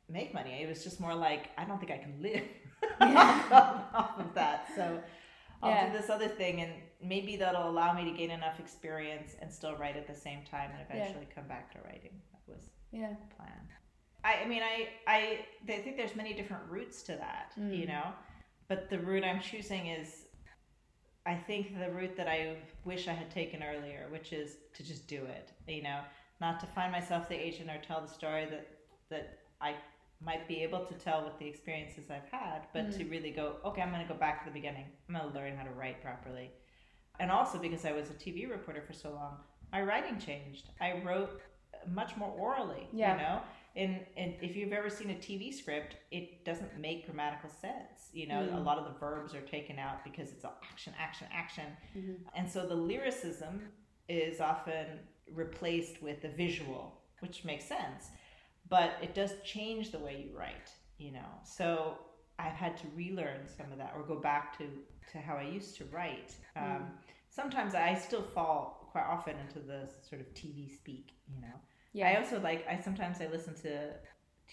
make 0.09 0.33
money. 0.35 0.63
It 0.63 0.69
was 0.69 0.83
just 0.85 1.01
more 1.01 1.15
like 1.15 1.51
I 1.59 1.65
don't 1.65 1.79
think 1.79 1.93
I 1.93 1.99
can 1.99 2.15
live 2.21 2.43
Yeah. 3.01 3.83
off 3.95 4.19
of 4.19 4.35
that. 4.35 4.67
So 4.75 5.01
I'll 5.63 5.71
Yeah. 5.71 5.91
do 5.91 5.99
this 5.99 6.11
other 6.11 6.29
thing 6.29 6.61
and 6.61 6.73
maybe 7.03 7.37
that'll 7.37 7.69
allow 7.69 7.93
me 7.93 8.05
to 8.11 8.17
gain 8.17 8.31
enough 8.31 8.59
experience 8.61 9.37
and 9.41 9.53
still 9.53 9.77
write 9.77 9.97
at 9.97 10.07
the 10.07 10.15
same 10.15 10.41
time 10.51 10.71
and 10.73 10.81
eventually 10.89 11.27
come 11.35 11.47
back 11.47 11.71
to 11.73 11.79
writing. 11.85 12.21
That 12.33 12.55
was 12.55 12.71
Yeah. 12.91 13.11
the 13.29 13.35
plan. 13.37 13.69
I, 14.25 14.43
I 14.45 14.47
mean 14.47 14.63
I, 14.63 14.89
I 15.07 15.45
I 15.69 15.79
think 15.79 15.97
there's 15.97 16.17
many 16.17 16.33
different 16.35 16.63
routes 16.69 17.03
to 17.05 17.13
that, 17.17 17.53
you 17.57 17.85
Mm. 17.85 17.89
know. 17.89 18.13
But 18.69 18.91
the 18.91 18.99
route 18.99 19.25
I'm 19.25 19.41
choosing 19.41 19.87
is 19.87 20.27
I 21.27 21.35
think 21.35 21.79
the 21.79 21.91
route 21.91 22.17
that 22.17 22.29
I 22.29 22.57
wish 22.85 23.07
I 23.09 23.13
had 23.13 23.31
taken 23.31 23.63
earlier, 23.63 24.07
which 24.11 24.33
is 24.33 24.57
to 24.75 24.83
just 24.83 25.07
do 25.07 25.25
it, 25.27 25.53
you 25.67 25.83
know, 25.83 26.01
not 26.41 26.59
to 26.61 26.67
find 26.67 26.91
myself 26.91 27.29
the 27.29 27.35
agent 27.35 27.69
or 27.71 27.79
tell 27.87 28.01
the 28.01 28.09
story 28.09 28.47
that 28.47 28.67
that 29.11 29.39
I 29.61 29.75
might 30.25 30.49
be 30.49 30.63
able 30.63 30.85
to 30.85 30.95
tell 30.95 31.25
with 31.25 31.39
the 31.39 31.47
experiences 31.47 32.11
I've 32.11 32.29
had, 32.31 32.63
but 32.73 32.93
to 32.95 33.05
really 33.05 33.31
go, 33.31 33.57
okay, 33.65 33.83
I'm 33.83 33.91
going 33.91 34.05
to 34.07 34.13
go 34.13 34.19
back 34.19 34.41
to 34.45 34.51
the 34.51 34.55
beginning. 34.55 34.87
I'm 35.09 35.15
going 35.15 35.29
to 35.33 35.39
learn 35.39 35.57
how 35.57 35.63
to 35.65 35.71
write 35.71 36.03
properly. 36.03 36.51
And 37.21 37.31
also 37.31 37.59
because 37.59 37.85
I 37.85 37.93
was 37.93 38.11
a 38.11 38.15
TV 38.15 38.51
reporter 38.51 38.83
for 38.87 38.93
so 38.93 39.11
long, 39.11 39.37
my 39.73 39.83
writing 39.83 40.19
changed. 40.19 40.71
I 40.81 41.01
wrote 41.05 41.41
much 41.87 42.17
more 42.17 42.31
orally, 42.31 42.89
Yeah. 42.93 43.13
you 43.13 43.23
know. 43.23 43.41
And, 43.77 44.01
and 44.17 44.35
if 44.43 44.57
you've 44.57 44.73
ever 44.73 44.91
seen 44.91 45.11
a 45.11 45.15
TV 45.15 45.55
script, 45.55 45.97
it 46.11 46.45
doesn't 46.45 46.77
make 46.81 47.05
grammatical 47.07 47.49
sense. 47.51 48.09
You 48.13 48.27
know, 48.27 48.43
a 48.43 48.47
Mm. 48.47 48.65
lot 48.65 48.79
of 48.79 48.85
the 48.93 48.99
verbs 48.99 49.35
are 49.37 49.41
taken 49.43 49.79
out 49.79 50.03
because 50.03 50.33
it's 50.33 50.45
all 50.45 50.59
action, 50.73 50.95
action, 50.99 51.29
action. 51.33 51.65
Mhm. 51.97 52.17
And 52.35 52.51
so 52.51 52.67
the 52.67 52.75
lyricism 52.75 53.69
is 54.09 54.41
often 54.41 54.99
replaced 55.33 56.03
with 56.03 56.23
the 56.23 56.29
visual, 56.31 57.01
which 57.21 57.45
makes 57.45 57.67
sense. 57.67 58.11
But 58.69 58.93
it 59.03 59.15
does 59.15 59.35
change 59.45 59.91
the 59.93 59.99
way 59.99 60.27
you 60.29 60.37
write, 60.39 60.71
you 60.99 61.13
know. 61.13 61.31
So 61.45 61.99
I've 62.39 62.53
had 62.53 62.77
to 62.79 62.87
relearn 62.95 63.47
some 63.47 63.73
of 63.73 63.79
that 63.79 63.93
or 63.97 64.03
go 64.03 64.17
back 64.21 64.57
to, 64.59 64.65
to 65.13 65.19
how 65.19 65.37
I 65.37 65.43
used 65.43 65.77
to 65.79 65.85
write. 65.87 66.37
Um, 66.57 66.63
Mm. 66.65 66.91
Sometimes 67.31 67.75
I 67.75 67.95
still 67.95 68.23
fall 68.23 68.89
quite 68.91 69.05
often 69.05 69.37
into 69.39 69.61
the 69.61 69.89
sort 70.09 70.21
of 70.21 70.27
TV 70.35 70.69
speak, 70.75 71.13
you 71.29 71.41
know. 71.43 71.55
Yeah. 71.93 72.09
I 72.09 72.17
also 72.17 72.41
like 72.41 72.67
I 72.69 72.81
sometimes 72.81 73.21
I 73.21 73.27
listen 73.27 73.55
to 73.63 73.91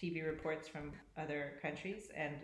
TV 0.00 0.24
reports 0.24 0.68
from 0.68 0.92
other 1.16 1.54
countries 1.62 2.08
and 2.14 2.34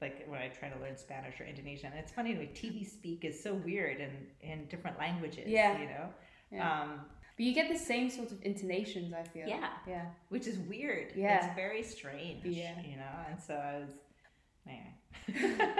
like 0.00 0.24
when 0.26 0.40
I 0.40 0.48
try 0.48 0.68
to 0.70 0.78
learn 0.80 0.96
Spanish 0.96 1.40
or 1.40 1.44
Indonesian. 1.44 1.92
It's 1.92 2.12
funny 2.12 2.34
way 2.34 2.50
TV 2.54 2.86
speak 2.88 3.24
is 3.24 3.40
so 3.42 3.54
weird 3.54 4.00
in 4.00 4.10
in 4.40 4.66
different 4.68 4.98
languages. 4.98 5.44
Yeah. 5.46 5.78
You 5.80 5.86
know? 5.88 6.08
Yeah. 6.50 6.82
Um 6.82 7.00
but 7.38 7.46
you 7.46 7.54
get 7.54 7.70
the 7.72 7.78
same 7.78 8.10
sort 8.10 8.32
of 8.32 8.42
intonations. 8.42 9.14
I 9.14 9.22
feel. 9.22 9.46
Yeah. 9.48 9.68
Yeah. 9.86 10.06
which 10.28 10.46
is 10.46 10.58
weird. 10.58 11.12
Yeah. 11.16 11.46
It's 11.46 11.54
very 11.54 11.82
strange. 11.82 12.44
Yeah. 12.44 12.74
You 12.82 12.96
know? 12.96 13.14
And 13.30 13.40
so 13.40 13.54
I 13.54 13.78
was 13.78 13.90
man. 14.66 14.92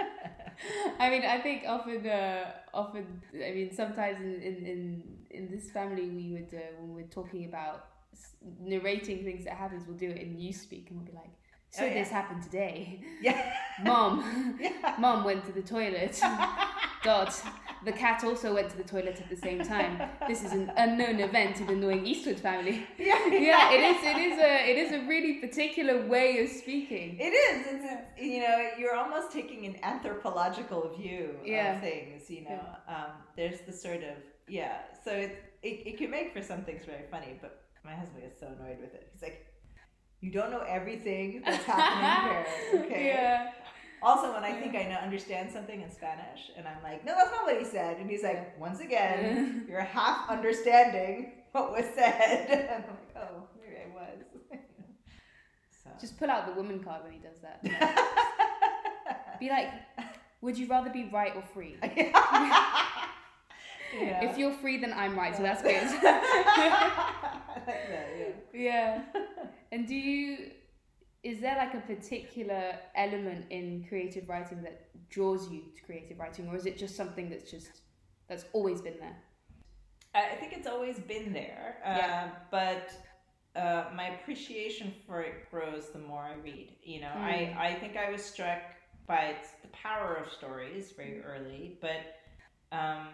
I 0.99 1.09
mean, 1.09 1.23
I 1.23 1.39
think 1.39 1.63
often, 1.67 2.05
uh, 2.07 2.51
often, 2.73 3.21
I 3.35 3.51
mean, 3.51 3.71
sometimes 3.73 4.19
in, 4.19 4.33
in, 4.41 4.55
in, 4.65 5.03
in 5.29 5.51
this 5.51 5.69
family, 5.71 6.09
we 6.09 6.31
would, 6.33 6.53
uh, 6.53 6.63
when 6.79 6.95
we're 6.95 7.07
talking 7.07 7.45
about 7.45 7.85
narrating 8.59 9.23
things 9.23 9.45
that 9.45 9.53
happens, 9.53 9.83
we'll 9.87 9.97
do 9.97 10.09
it 10.09 10.17
in 10.17 10.35
newspeak 10.35 10.89
and 10.89 10.97
we'll 10.97 11.05
be 11.05 11.13
like, 11.13 11.29
so 11.71 11.83
Oh, 11.83 11.85
yeah. 11.85 11.93
this 11.93 12.09
happened 12.09 12.41
today. 12.43 13.01
yeah. 13.21 13.53
Mom, 13.83 14.57
yeah. 14.61 14.95
mom 14.99 15.23
went 15.23 15.45
to 15.45 15.51
the 15.51 15.61
toilet. 15.61 16.19
Dot, 17.03 17.33
the 17.85 17.91
cat 17.91 18.23
also 18.23 18.53
went 18.53 18.69
to 18.71 18.77
the 18.77 18.83
toilet 18.83 19.17
at 19.21 19.29
the 19.29 19.35
same 19.35 19.59
time. 19.63 20.01
This 20.27 20.43
is 20.43 20.51
an 20.51 20.71
unknown 20.77 21.19
event 21.19 21.59
in 21.61 21.67
the 21.67 21.75
Knowing 21.75 22.05
Eastwood 22.05 22.39
family. 22.39 22.85
Yeah. 22.97 23.27
Yeah, 23.27 23.71
it 23.75 23.81
is. 23.91 23.97
It 24.03 24.17
is 24.17 24.37
a. 24.39 24.69
It 24.71 24.77
is 24.83 24.91
a 24.91 25.07
really 25.07 25.33
particular 25.45 26.05
way 26.07 26.43
of 26.43 26.49
speaking. 26.49 27.17
It 27.19 27.33
is. 27.45 27.57
It's, 27.73 27.85
it's 27.85 28.21
you 28.21 28.39
know 28.41 28.57
you're 28.77 28.95
almost 28.95 29.31
taking 29.31 29.65
an 29.65 29.75
anthropological 29.83 30.81
view 30.97 31.35
Yeah. 31.43 31.75
of 31.75 31.81
things. 31.81 32.29
You 32.29 32.41
know, 32.45 32.61
um, 32.87 33.11
there's 33.35 33.61
the 33.61 33.71
sort 33.73 34.03
of 34.03 34.15
yeah. 34.47 34.79
So 35.03 35.11
it, 35.11 35.31
it 35.63 35.75
it 35.89 35.97
can 35.97 36.09
make 36.11 36.33
for 36.33 36.41
some 36.41 36.63
things 36.63 36.83
very 36.85 37.05
funny, 37.11 37.37
but 37.41 37.63
my 37.85 37.93
husband 37.93 38.23
is 38.25 38.33
so 38.39 38.47
annoyed 38.47 38.79
with 38.81 38.93
it. 38.93 39.07
He's 39.13 39.21
like, 39.21 39.45
"You 40.21 40.31
don't 40.31 40.51
know 40.51 40.63
everything 40.67 41.41
that's 41.45 41.63
happening 41.63 42.29
here." 42.31 42.45
Okay. 42.85 43.05
Yeah. 43.07 43.51
Also, 44.01 44.33
when 44.33 44.43
I 44.43 44.53
think 44.53 44.75
I 44.75 44.83
know 44.83 44.95
understand 44.95 45.51
something 45.51 45.81
in 45.81 45.91
Spanish, 45.91 46.51
and 46.57 46.67
I'm 46.67 46.81
like, 46.83 47.05
"No, 47.05 47.13
that's 47.15 47.31
not 47.31 47.43
what 47.43 47.57
he 47.57 47.65
said," 47.65 47.97
and 47.97 48.09
he's 48.09 48.23
like, 48.23 48.59
"Once 48.59 48.79
again, 48.79 49.65
you're 49.67 49.81
half 49.81 50.29
understanding 50.29 51.33
what 51.51 51.71
was 51.71 51.85
said," 51.95 52.47
and 52.49 52.69
I'm 52.69 52.83
like, 52.89 53.15
"Oh, 53.17 53.43
maybe 53.61 53.77
I 53.77 53.93
was." 53.93 54.23
so. 55.83 55.89
Just 55.99 56.17
pull 56.17 56.29
out 56.29 56.45
the 56.47 56.53
woman 56.53 56.83
card 56.83 57.03
when 57.03 57.13
he 57.13 57.19
does 57.19 57.39
that. 57.41 57.63
Be 59.39 59.49
like, 59.49 59.69
would 60.41 60.57
you 60.57 60.67
rather 60.67 60.89
be 60.89 61.09
right 61.13 61.33
or 61.33 61.41
free? 61.53 61.77
Yeah. 63.97 64.23
If 64.23 64.37
you're 64.37 64.53
free, 64.53 64.77
then 64.77 64.93
I'm 64.93 65.17
right, 65.17 65.35
so 65.35 65.41
that's 65.41 65.61
good. 65.61 65.75
I 65.75 67.07
yeah. 67.63 68.31
yeah. 68.53 69.01
And 69.71 69.87
do 69.87 69.95
you, 69.95 70.51
is 71.23 71.39
there 71.39 71.57
like 71.57 71.73
a 71.73 71.81
particular 71.81 72.79
element 72.95 73.45
in 73.49 73.85
creative 73.87 74.29
writing 74.29 74.61
that 74.63 74.87
draws 75.09 75.49
you 75.51 75.63
to 75.75 75.83
creative 75.83 76.19
writing, 76.19 76.47
or 76.47 76.55
is 76.55 76.65
it 76.65 76.77
just 76.77 76.95
something 76.95 77.29
that's 77.29 77.49
just, 77.49 77.81
that's 78.27 78.45
always 78.53 78.81
been 78.81 78.97
there? 78.99 79.17
I 80.15 80.35
think 80.39 80.53
it's 80.53 80.67
always 80.67 80.99
been 80.99 81.33
there, 81.33 81.77
uh, 81.85 81.95
Yeah. 81.95 82.29
but 82.49 82.91
uh, 83.55 83.85
my 83.95 84.09
appreciation 84.09 84.93
for 85.05 85.21
it 85.21 85.49
grows 85.51 85.91
the 85.91 85.99
more 85.99 86.23
I 86.23 86.35
read. 86.43 86.75
You 86.83 87.01
know, 87.01 87.13
Mm. 87.15 87.21
I, 87.23 87.55
I 87.59 87.73
think 87.75 87.97
I 87.97 88.09
was 88.11 88.23
struck 88.23 88.61
by 89.07 89.35
the 89.61 89.67
power 89.69 90.15
of 90.15 90.31
stories 90.31 90.91
very 90.91 91.21
early, 91.21 91.77
but 91.81 92.15
um, 92.71 93.07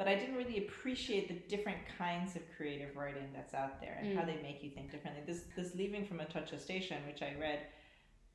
but 0.00 0.08
I 0.08 0.14
didn't 0.14 0.34
really 0.36 0.56
appreciate 0.66 1.28
the 1.28 1.34
different 1.54 1.76
kinds 1.98 2.34
of 2.34 2.40
creative 2.56 2.96
writing 2.96 3.28
that's 3.34 3.52
out 3.52 3.82
there 3.82 3.98
and 4.00 4.16
how 4.16 4.22
Mm. 4.22 4.28
they 4.28 4.40
make 4.42 4.62
you 4.64 4.70
think 4.70 4.90
differently. 4.90 5.22
This 5.26 5.42
this 5.54 5.74
leaving 5.74 6.06
from 6.06 6.20
a 6.20 6.24
Atocha 6.24 6.58
Station, 6.58 6.96
which 7.06 7.20
I 7.20 7.34
read. 7.38 7.60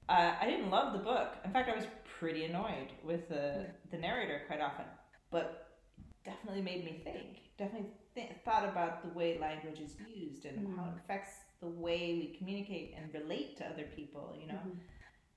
Uh, 0.08 0.36
I 0.40 0.46
didn't 0.46 0.70
love 0.70 0.94
the 0.94 1.00
book. 1.00 1.30
In 1.44 1.50
fact, 1.52 1.68
I 1.68 1.76
was 1.76 1.88
pretty 2.20 2.46
annoyed 2.46 2.90
with 3.04 3.28
the, 3.30 3.66
the 3.90 3.98
narrator 3.98 4.42
quite 4.46 4.62
often. 4.62 4.86
But 5.32 5.80
definitely 6.24 6.62
made 6.62 6.86
me 6.86 7.02
think. 7.04 7.40
Definitely 7.58 7.90
th- 8.14 8.30
thought 8.46 8.66
about 8.70 9.02
the 9.02 9.10
way 9.18 9.40
language 9.40 9.80
is 9.80 9.96
used 10.08 10.46
and 10.46 10.68
Mm. 10.68 10.78
how 10.78 10.84
it 10.92 10.98
affects 11.00 11.34
the 11.62 11.72
way 11.86 12.14
we 12.22 12.36
communicate 12.38 12.94
and 12.96 13.12
relate 13.12 13.58
to 13.58 13.66
other 13.66 13.86
people. 13.96 14.38
You 14.40 14.50
know, 14.52 14.62
Mhm. 14.68 14.78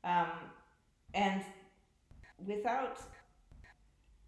Um, 0.05 0.51
and 1.15 1.43
without, 2.47 3.01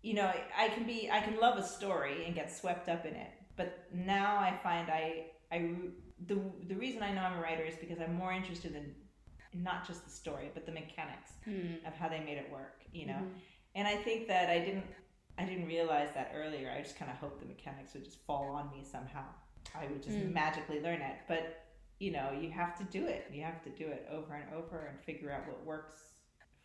you 0.02 0.14
know, 0.14 0.32
I 0.56 0.68
can 0.68 0.84
be, 0.86 1.10
I 1.10 1.20
can 1.20 1.38
love 1.38 1.58
a 1.58 1.62
story 1.62 2.24
and 2.26 2.34
get 2.34 2.50
swept 2.54 2.88
up 2.88 3.04
in 3.06 3.14
it. 3.14 3.30
But 3.56 3.86
now 3.92 4.36
I 4.38 4.58
find 4.62 4.88
I, 4.90 5.26
I, 5.52 5.72
the, 6.26 6.40
the 6.68 6.74
reason 6.74 7.02
I 7.02 7.12
know 7.12 7.20
I'm 7.22 7.38
a 7.38 7.42
writer 7.42 7.62
is 7.64 7.74
because 7.76 7.98
I'm 8.00 8.14
more 8.14 8.32
interested 8.32 8.74
in 8.74 8.94
not 9.52 9.86
just 9.86 10.04
the 10.04 10.10
story, 10.10 10.50
but 10.54 10.64
the 10.66 10.72
mechanics 10.72 11.32
Hmm. 11.44 11.84
of 11.86 11.94
how 11.94 12.08
they 12.08 12.20
made 12.20 12.38
it 12.38 12.50
work, 12.52 12.82
you 12.92 13.06
know? 13.06 13.14
Mhm. 13.14 13.30
And 13.74 13.88
I 13.88 13.96
think 13.96 14.28
that 14.28 14.48
I 14.50 14.58
didn't 14.58 14.86
I 15.38 15.44
didn't 15.44 15.66
realize 15.66 16.08
that 16.14 16.32
earlier. 16.34 16.70
I 16.70 16.82
just 16.82 16.96
kind 16.98 17.10
of 17.10 17.16
hoped 17.16 17.40
the 17.40 17.46
mechanics 17.46 17.94
would 17.94 18.04
just 18.04 18.18
fall 18.26 18.50
on 18.54 18.70
me 18.70 18.84
somehow. 18.84 19.24
I 19.74 19.86
would 19.86 20.02
just 20.02 20.18
Mm. 20.18 20.32
magically 20.34 20.80
learn 20.80 21.00
it. 21.00 21.16
But 21.28 21.64
you 21.98 22.10
know, 22.12 22.32
you 22.32 22.50
have 22.50 22.76
to 22.78 22.84
do 22.84 23.06
it. 23.06 23.26
You 23.32 23.42
have 23.44 23.62
to 23.64 23.70
do 23.70 23.86
it 23.88 24.06
over 24.10 24.34
and 24.34 24.52
over 24.54 24.86
and 24.86 24.98
figure 25.00 25.30
out 25.30 25.46
what 25.46 25.64
works 25.64 26.09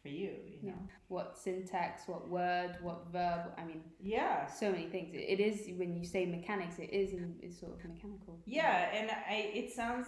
for 0.05 0.09
you. 0.21 0.33
You 0.53 0.59
Yeah. 0.61 0.71
know. 0.71 0.77
What 1.07 1.27
syntax, 1.43 2.07
what 2.11 2.23
word, 2.29 2.71
what 2.87 2.99
verb. 3.11 3.41
I 3.57 3.63
mean, 3.69 3.81
Yeah. 3.99 4.45
so 4.61 4.65
many 4.71 4.87
things. 4.93 5.09
It, 5.13 5.25
it 5.35 5.39
is 5.39 5.55
when 5.79 5.91
you 5.99 6.05
say 6.05 6.21
mechanics, 6.37 6.75
it 6.79 6.91
is 7.01 7.13
in, 7.13 7.35
it's 7.45 7.59
sort 7.59 7.71
of 7.73 7.79
mechanical. 7.93 8.33
Yeah, 8.45 8.89
and 8.97 9.09
I 9.11 9.35
it 9.61 9.67
sounds 9.79 10.07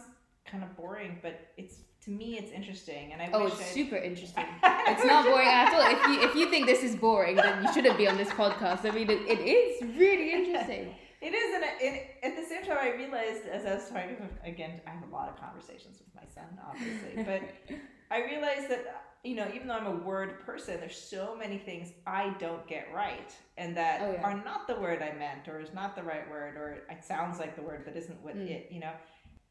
kind 0.51 0.63
of 0.63 0.69
boring, 0.77 1.13
but 1.25 1.33
it's 1.61 1.75
to 2.05 2.11
me 2.11 2.27
it's 2.37 2.51
interesting, 2.59 3.11
and 3.13 3.19
I 3.23 3.27
Oh, 3.33 3.45
wish 3.45 3.53
it's 3.53 3.61
I'd- 3.63 3.73
super 3.81 3.97
interesting. 4.09 4.45
It's 4.93 5.03
not 5.13 5.25
boring 5.25 5.47
at 5.61 5.73
all. 5.73 5.83
If 5.95 6.01
you 6.11 6.17
if 6.29 6.33
you 6.39 6.45
think 6.53 6.63
this 6.73 6.83
is 6.89 6.95
boring, 6.95 7.35
then 7.43 7.53
you 7.63 7.69
shouldn't 7.73 7.97
be 8.03 8.07
on 8.11 8.17
this 8.21 8.29
podcast. 8.41 8.81
I 8.89 8.91
mean, 8.97 9.09
it, 9.15 9.21
it 9.35 9.41
is 9.57 9.71
really 10.03 10.27
interesting. 10.39 10.85
It 11.27 11.33
is, 11.41 11.49
and, 11.55 11.63
and 11.85 11.95
at 12.27 12.33
the 12.39 12.45
same 12.51 12.63
time, 12.67 12.77
I 12.79 12.89
realized 13.03 13.43
as 13.57 13.65
I 13.65 13.73
was 13.79 13.89
talking 13.89 14.17
again, 14.53 14.73
I 14.87 14.91
have 14.91 15.03
a 15.09 15.13
lot 15.19 15.27
of 15.31 15.35
conversations 15.45 15.95
with 16.03 16.11
my 16.21 16.27
son, 16.37 16.49
obviously, 16.69 17.13
but 17.31 17.41
I 18.15 18.17
realized 18.31 18.67
that 18.73 18.83
you 19.23 19.35
know, 19.35 19.47
even 19.53 19.67
though 19.67 19.73
I'm 19.73 19.87
a 19.87 19.91
word 19.95 20.45
person, 20.45 20.79
there's 20.79 20.97
so 20.97 21.35
many 21.35 21.57
things 21.57 21.91
I 22.05 22.35
don't 22.39 22.65
get 22.67 22.87
right, 22.93 23.35
and 23.57 23.75
that 23.75 24.01
Oh, 24.01 24.11
yeah. 24.13 24.21
are 24.23 24.35
not 24.43 24.67
the 24.67 24.75
word 24.75 25.01
I 25.01 25.17
meant, 25.17 25.47
or 25.47 25.59
is 25.59 25.73
not 25.73 25.95
the 25.95 26.03
right 26.03 26.29
word, 26.29 26.55
or 26.55 26.83
it 26.89 27.03
sounds 27.03 27.39
like 27.39 27.55
the 27.55 27.61
word 27.61 27.83
but 27.85 27.95
isn't 27.95 28.21
what 28.21 28.35
Mm. 28.35 28.49
it, 28.49 28.71
you 28.71 28.79
know, 28.79 28.93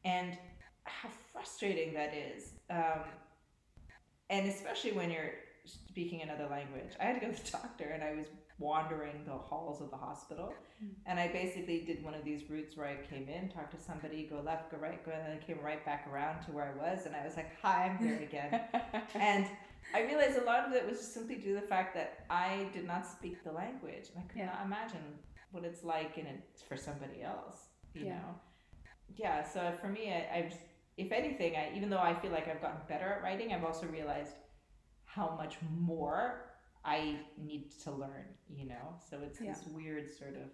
and 0.04 0.38
how 0.84 1.08
frustrating 1.32 1.94
that 1.94 2.14
is. 2.14 2.52
Um, 2.70 3.04
and 4.30 4.48
especially 4.48 4.92
when 4.92 5.10
you're 5.10 5.32
speaking 5.64 6.22
another 6.22 6.46
language. 6.48 6.92
I 7.00 7.04
had 7.04 7.20
to 7.20 7.26
go 7.26 7.32
to 7.32 7.44
the 7.44 7.50
doctor, 7.50 7.84
and 7.86 8.02
I 8.02 8.12
was 8.14 8.26
wandering 8.58 9.24
the 9.26 9.32
halls 9.32 9.80
of 9.82 9.90
the 9.90 9.96
hospital, 9.96 10.54
Mm. 10.82 10.94
and 11.06 11.20
I 11.20 11.28
basically 11.28 11.80
did 11.84 12.02
one 12.04 12.14
of 12.14 12.24
these 12.24 12.48
routes 12.50 12.76
where 12.76 12.86
I 12.86 12.96
came 12.96 13.28
in, 13.28 13.48
talked 13.48 13.72
to 13.72 13.80
somebody, 13.80 14.26
go 14.26 14.40
left, 14.40 14.70
go 14.70 14.78
right, 14.78 15.02
go, 15.04 15.10
and 15.12 15.22
then 15.26 15.38
I 15.40 15.44
came 15.44 15.58
right 15.60 15.84
back 15.84 16.06
around 16.10 16.42
to 16.44 16.52
where 16.52 16.64
I 16.72 16.76
was, 16.76 17.06
and 17.06 17.14
I 17.16 17.24
was 17.24 17.36
like, 17.36 17.50
"Hi, 17.62 17.84
I'm 17.86 17.98
here 17.98 18.18
again." 18.22 18.60
and 19.14 19.46
I 19.94 20.02
realized 20.02 20.36
a 20.38 20.44
lot 20.44 20.66
of 20.66 20.72
it 20.72 20.86
was 20.86 20.98
just 20.98 21.14
simply 21.14 21.36
due 21.36 21.54
to 21.54 21.60
the 21.60 21.66
fact 21.66 21.94
that 21.94 22.24
I 22.28 22.68
did 22.72 22.86
not 22.86 23.06
speak 23.06 23.42
the 23.44 23.52
language, 23.52 24.10
and 24.14 24.22
I 24.24 24.26
could 24.28 24.38
Yeah. 24.38 24.46
not 24.46 24.64
imagine 24.64 25.18
what 25.52 25.64
it's 25.64 25.84
like 25.84 26.18
in 26.18 26.26
it 26.26 26.42
for 26.68 26.76
somebody 26.76 27.22
else. 27.22 27.68
You 27.94 28.06
Yeah. 28.06 28.14
know, 28.18 28.34
yeah. 29.16 29.42
So 29.42 29.72
for 29.80 29.88
me, 29.88 30.12
I, 30.12 30.38
I've, 30.38 30.54
if 30.96 31.12
anything, 31.12 31.56
I 31.56 31.72
even 31.76 31.88
though 31.90 31.98
I 32.10 32.14
feel 32.14 32.32
like 32.32 32.48
I've 32.48 32.60
gotten 32.60 32.80
better 32.88 33.06
at 33.14 33.22
writing, 33.22 33.52
I've 33.52 33.64
also 33.64 33.86
realized 33.86 34.36
how 35.04 35.34
much 35.36 35.56
more 35.70 36.50
I 36.86 37.16
need 37.36 37.72
to 37.84 37.90
learn. 37.90 38.26
You 38.48 38.66
know, 38.68 38.94
so 39.10 39.20
it's 39.22 39.40
Yeah. 39.40 39.52
this 39.52 39.66
weird 39.66 40.10
sort 40.10 40.36
of 40.36 40.48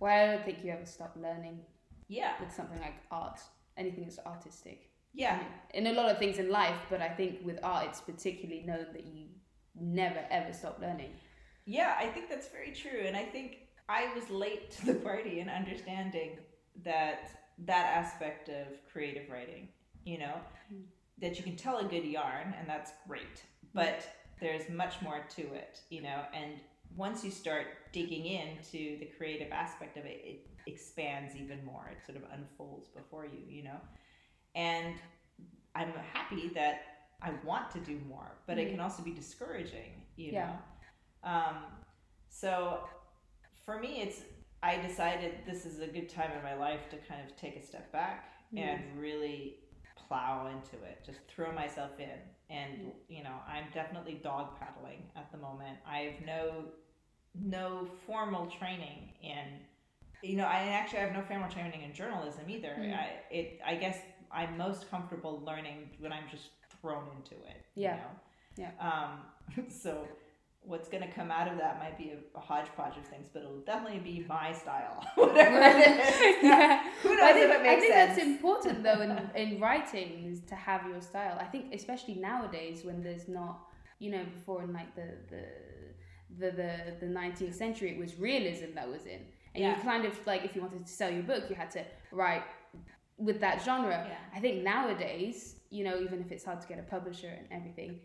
Well, 0.00 0.12
I 0.12 0.32
don't 0.32 0.44
think 0.44 0.64
you 0.64 0.72
ever 0.72 0.86
stop 0.86 1.14
learning 1.16 1.64
yeah, 2.08 2.38
with 2.40 2.52
something 2.52 2.80
like 2.80 2.94
art. 3.10 3.40
Anything 3.76 4.04
that's 4.04 4.18
artistic. 4.20 4.90
yeah. 5.12 5.38
in 5.74 5.86
a 5.86 5.92
lot 5.92 6.10
of 6.10 6.18
things 6.18 6.38
in 6.38 6.48
life, 6.50 6.80
but 6.90 7.00
I 7.00 7.08
think 7.08 7.44
with 7.44 7.58
art, 7.62 7.86
it's 7.88 8.00
particularly 8.00 8.62
known 8.62 8.86
that 8.92 9.04
you 9.06 9.28
never 9.74 10.20
ever 10.30 10.52
stop 10.52 10.80
learning. 10.80 11.12
Yeah, 11.66 11.94
I 11.98 12.06
think 12.08 12.28
that's 12.28 12.48
very 12.48 12.72
true, 12.72 13.00
and 13.06 13.16
I 13.16 13.24
think 13.24 13.48
I 13.88 14.12
was 14.14 14.28
late 14.30 14.70
to 14.76 14.86
the 14.86 14.94
party 14.94 15.40
in 15.40 15.48
understanding 15.48 16.38
that 16.84 17.20
that 17.58 17.86
aspect 17.96 18.48
of 18.48 18.66
creative 18.92 19.30
writing. 19.30 19.68
You 20.04 20.18
know, 20.18 20.36
Mm. 20.72 20.84
that 21.18 21.36
you 21.38 21.44
can 21.44 21.56
tell 21.56 21.78
a 21.78 21.84
good 21.84 22.04
yarn, 22.04 22.52
and 22.58 22.68
that's 22.68 22.92
great, 23.06 23.44
but 23.72 23.98
there's 24.40 24.68
much 24.68 25.00
more 25.02 25.24
to 25.36 25.42
it. 25.54 25.80
You 25.90 26.02
know, 26.02 26.22
and 26.34 26.52
once 26.96 27.24
you 27.24 27.30
start 27.30 27.66
digging 27.92 28.26
into 28.26 28.98
the 28.98 29.08
creative 29.16 29.52
aspect 29.52 29.96
of 29.96 30.04
it, 30.04 30.20
it 30.24 30.46
expands 30.66 31.36
even 31.36 31.64
more. 31.64 31.90
It 31.90 32.04
sort 32.04 32.18
of 32.18 32.24
unfolds 32.32 32.88
before 32.88 33.24
you. 33.26 33.40
You 33.48 33.64
know, 33.64 33.80
and 34.54 34.94
I'm 35.74 35.92
happy 36.12 36.48
that 36.54 36.82
I 37.22 37.30
want 37.44 37.70
to 37.72 37.78
do 37.80 37.98
more, 38.08 38.36
but 38.46 38.58
it 38.58 38.68
Mm. 38.68 38.70
can 38.72 38.80
also 38.80 39.02
be 39.02 39.12
discouraging. 39.12 40.02
You 40.16 40.32
Yeah. 40.32 40.46
know. 40.46 40.58
Um, 41.30 41.56
so 42.28 42.80
for 43.64 43.78
me, 43.78 44.02
it's 44.02 44.22
I 44.62 44.78
decided 44.80 45.44
this 45.46 45.66
is 45.66 45.80
a 45.80 45.86
good 45.86 46.08
time 46.08 46.30
in 46.32 46.42
my 46.42 46.54
life 46.54 46.88
to 46.90 46.96
kind 46.96 47.20
of 47.28 47.36
take 47.36 47.56
a 47.56 47.62
step 47.62 47.92
back 47.92 48.30
Mm. 48.52 48.58
and 48.58 48.98
really 48.98 49.58
plow 49.96 50.46
into 50.46 50.82
it, 50.84 51.02
just 51.04 51.20
throw 51.28 51.52
myself 51.52 51.98
in. 51.98 52.18
And 52.50 52.92
you 53.08 53.22
know, 53.22 53.36
I'm 53.48 53.64
definitely 53.72 54.20
dog 54.22 54.58
paddling 54.58 55.02
at 55.16 55.30
the 55.32 55.38
moment. 55.38 55.78
I 55.86 55.98
have 55.98 56.26
no 56.26 56.64
no 57.34 57.88
formal 58.06 58.46
training 58.46 59.10
in 59.22 59.60
you 60.22 60.36
know, 60.36 60.44
I 60.44 60.68
actually 60.68 61.00
have 61.00 61.12
no 61.12 61.22
formal 61.22 61.50
training 61.50 61.82
in 61.82 61.92
journalism 61.92 62.44
either. 62.48 62.76
Mm. 62.78 62.94
I 62.94 63.10
it 63.30 63.60
I 63.64 63.74
guess 63.76 63.98
I'm 64.30 64.56
most 64.56 64.90
comfortable 64.90 65.42
learning 65.46 65.90
when 65.98 66.12
I'm 66.12 66.24
just 66.30 66.50
thrown 66.80 67.04
into 67.16 67.34
it. 67.44 67.64
Yeah. 67.74 67.98
You 68.56 68.64
know? 68.64 68.70
Um, 68.80 69.68
so 69.68 70.06
what's 70.66 70.88
going 70.88 71.02
to 71.02 71.10
come 71.10 71.30
out 71.30 71.46
of 71.46 71.58
that 71.58 71.78
might 71.78 71.96
be 71.98 72.12
a, 72.12 72.38
a 72.38 72.40
hodgepodge 72.40 72.96
of 72.96 73.04
things, 73.06 73.28
but 73.32 73.42
it'll 73.42 73.60
definitely 73.60 73.98
be 73.98 74.24
my 74.28 74.50
style. 74.52 75.04
Whatever 75.14 75.58
it 75.60 75.76
is. 75.98 76.36
Yeah. 76.42 76.82
Who 77.02 77.10
knows 77.10 77.22
I 77.22 77.32
think, 77.32 77.50
if 77.50 77.60
it 77.60 77.66
I 77.66 77.80
think 77.80 77.92
sense? 77.94 78.16
that's 78.16 78.26
important 78.26 78.82
though 78.82 79.00
in, 79.02 79.10
in 79.54 79.60
writing 79.60 80.24
is 80.30 80.40
to 80.48 80.54
have 80.54 80.86
your 80.88 81.00
style. 81.00 81.36
I 81.40 81.44
think 81.44 81.74
especially 81.74 82.14
nowadays 82.14 82.82
when 82.84 83.02
there's 83.02 83.28
not, 83.28 83.60
you 83.98 84.10
know, 84.10 84.24
before 84.34 84.62
in 84.62 84.72
like 84.72 84.94
the 84.94 85.08
the 85.30 85.44
the 86.40 86.50
the, 86.50 86.72
the 87.00 87.06
19th 87.06 87.54
century 87.54 87.90
it 87.90 87.98
was 87.98 88.18
realism 88.18 88.74
that 88.74 88.88
was 88.88 89.04
in. 89.06 89.20
And 89.54 89.62
Yeah. 89.62 89.76
you 89.76 89.82
kind 89.82 90.04
of 90.04 90.14
like 90.26 90.44
if 90.44 90.56
you 90.56 90.62
wanted 90.62 90.86
to 90.86 90.92
sell 90.92 91.10
your 91.10 91.22
book 91.22 91.44
you 91.50 91.56
had 91.56 91.70
to 91.72 91.84
write 92.10 92.42
with 93.18 93.38
that 93.40 93.62
genre. 93.62 94.06
Yeah. 94.08 94.16
I 94.36 94.40
think 94.40 94.62
nowadays, 94.64 95.56
you 95.70 95.84
know, 95.84 96.00
even 96.00 96.20
if 96.20 96.32
it's 96.32 96.44
hard 96.44 96.60
to 96.62 96.66
get 96.66 96.78
a 96.78 96.82
publisher 96.82 97.28
and 97.28 97.46
everything, 97.52 98.00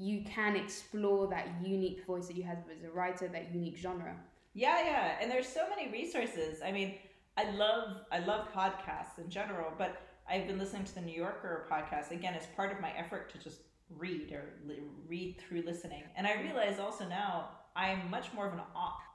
you 0.00 0.22
can 0.24 0.56
explore 0.56 1.28
that 1.28 1.46
unique 1.62 2.06
voice 2.06 2.26
that 2.28 2.36
you 2.36 2.42
have 2.42 2.58
as 2.74 2.82
a 2.84 2.90
writer, 2.90 3.28
that 3.28 3.52
unique 3.54 3.76
genre. 3.76 4.16
Yeah, 4.54 4.82
yeah, 4.82 5.18
and 5.20 5.30
there's 5.30 5.46
so 5.46 5.68
many 5.68 5.92
resources. 5.92 6.62
I 6.64 6.72
mean, 6.72 6.94
I 7.36 7.50
love 7.50 7.98
I 8.10 8.20
love 8.20 8.48
podcasts 8.52 9.18
in 9.22 9.28
general, 9.28 9.70
but 9.76 10.00
I've 10.28 10.46
been 10.46 10.58
listening 10.58 10.84
to 10.84 10.94
the 10.94 11.02
New 11.02 11.18
Yorker 11.26 11.66
podcast 11.70 12.10
again 12.12 12.34
as 12.34 12.46
part 12.56 12.72
of 12.72 12.80
my 12.80 12.90
effort 12.96 13.30
to 13.32 13.38
just 13.38 13.60
read 13.90 14.32
or 14.32 14.44
li- 14.66 14.80
read 15.06 15.36
through 15.40 15.62
listening. 15.62 16.04
And 16.16 16.26
I 16.26 16.40
realize 16.40 16.78
also 16.78 17.06
now 17.06 17.50
I'm 17.76 18.10
much 18.10 18.32
more 18.32 18.46
of 18.46 18.54
an 18.54 18.60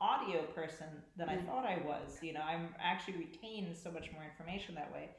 audio 0.02 0.44
person 0.60 0.88
than 1.18 1.30
I 1.30 1.38
Mm. 1.38 1.46
thought 1.48 1.66
I 1.66 1.78
was. 1.92 2.20
You 2.22 2.34
know, 2.34 2.42
I'm 2.42 2.76
actually 2.80 3.18
retain 3.18 3.74
so 3.76 3.90
much 3.92 4.12
more 4.14 4.24
information 4.24 4.76
that 4.76 4.92
way. 4.94 5.10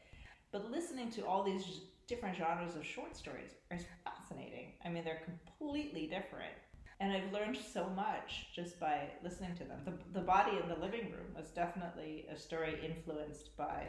But 0.53 0.71
listening 0.71 1.11
to 1.17 1.27
all 1.27 1.43
these 1.43 1.65
different 2.07 2.37
genres 2.37 2.77
of 2.77 2.85
short 2.85 3.17
stories 3.17 3.51
is 3.71 3.85
fascinating. 4.05 4.73
I 4.85 4.89
mean, 4.89 5.05
they're 5.05 5.23
completely 5.25 6.07
different 6.07 6.55
and 6.99 7.13
I've 7.13 7.31
learned 7.33 7.59
so 7.59 7.89
much 7.91 8.47
just 8.55 8.81
by 8.81 9.11
listening 9.23 9.55
to 9.57 9.65
them. 9.65 9.81
The, 9.85 10.19
the 10.19 10.25
body 10.25 10.53
in 10.63 10.69
the 10.69 10.77
living 10.77 11.13
room 11.13 11.27
was 11.37 11.51
definitely 11.51 12.25
a 12.33 12.37
story 12.37 12.79
influenced 12.83 13.55
by 13.57 13.89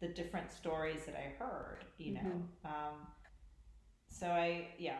the 0.00 0.08
different 0.08 0.52
stories 0.52 1.06
that 1.06 1.14
I 1.14 1.32
heard, 1.42 1.84
you 1.96 2.14
know. 2.14 2.42
Um, 2.64 3.06
so 4.08 4.26
I, 4.26 4.68
yeah, 4.78 4.98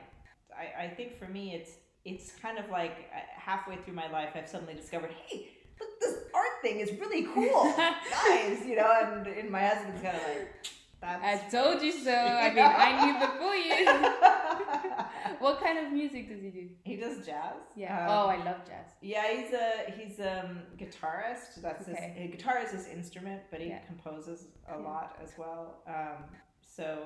I, 0.57 0.85
I 0.85 0.89
think 0.89 1.19
for 1.19 1.29
me, 1.29 1.55
it's 1.55 1.73
it's 2.05 2.33
kind 2.41 2.59
of 2.59 2.69
like 2.71 3.11
uh, 3.15 3.21
halfway 3.37 3.77
through 3.77 3.95
my 3.95 4.11
life, 4.11 4.31
I've 4.35 4.49
suddenly 4.49 4.75
discovered, 4.75 5.15
hey, 5.27 5.51
look, 5.79 6.01
this 6.01 6.17
art 6.35 6.63
thing 6.63 6.81
is 6.81 6.91
really 6.99 7.25
cool, 7.33 7.73
guys, 7.77 8.67
you 8.67 8.77
know. 8.77 8.93
And, 9.01 9.27
and 9.27 9.51
my 9.51 9.61
husband's 9.61 10.03
kind 10.03 10.17
of 10.17 10.23
like, 10.23 10.67
I 11.03 11.19
that's. 11.37 11.53
told 11.53 11.83
you 11.83 11.93
so. 11.93 12.15
I 12.47 12.51
mean, 12.51 12.65
I 12.65 12.91
knew 13.05 13.15
before 13.27 13.55
you. 13.57 15.37
what 15.39 15.61
kind 15.61 15.79
of 15.85 15.93
music 15.93 16.29
does 16.29 16.41
he 16.43 16.51
do? 16.51 16.69
he 16.85 16.97
does 16.97 17.25
jazz. 17.27 17.55
Yeah. 17.77 18.07
Um, 18.07 18.11
oh, 18.11 18.27
I 18.29 18.37
love 18.45 18.65
jazz. 18.67 18.87
Yeah, 19.01 19.25
he's 19.33 19.53
a 19.53 19.91
he's 19.97 20.21
um 20.21 20.61
guitarist. 20.79 21.61
That's 21.61 21.89
Okay. 21.89 22.13
his, 22.17 22.23
his 22.23 22.31
guitar 22.37 22.61
is 22.65 22.71
his 22.71 22.87
instrument, 22.87 23.43
but 23.51 23.61
he 23.61 23.69
Yeah. 23.69 23.79
composes 23.81 24.47
a 24.69 24.73
Yeah. 24.79 24.85
lot 24.89 25.19
as 25.23 25.33
well. 25.37 25.83
Um, 25.87 26.25
so 26.61 27.05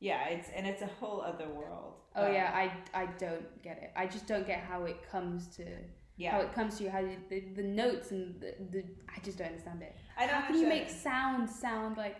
yeah, 0.00 0.24
it's 0.28 0.48
and 0.56 0.66
it's 0.66 0.82
a 0.82 0.86
whole 0.86 1.20
other 1.22 1.48
world. 1.48 1.94
Oh 2.16 2.26
Um, 2.26 2.32
yeah, 2.32 2.50
I 2.54 2.72
I 3.02 3.06
don't 3.18 3.62
get 3.62 3.78
it. 3.82 3.92
I 3.96 4.06
just 4.06 4.26
don't 4.26 4.46
get 4.46 4.60
how 4.60 4.84
it 4.84 4.98
comes 5.10 5.46
to 5.56 5.64
yeah. 6.16 6.32
how 6.32 6.40
it 6.40 6.52
comes 6.52 6.78
to 6.78 6.84
you. 6.84 6.90
How 6.90 6.98
you, 7.00 7.16
the 7.28 7.40
the 7.54 7.62
notes 7.62 8.10
and 8.10 8.40
the, 8.40 8.54
the 8.72 8.84
I 9.14 9.20
just 9.22 9.38
don't 9.38 9.48
understand 9.48 9.82
it. 9.82 9.94
I 10.18 10.26
don't 10.26 10.34
How 10.40 10.46
can 10.48 10.58
you 10.58 10.66
make 10.66 10.90
sound 10.90 11.48
sound 11.48 11.96
like 11.96 12.16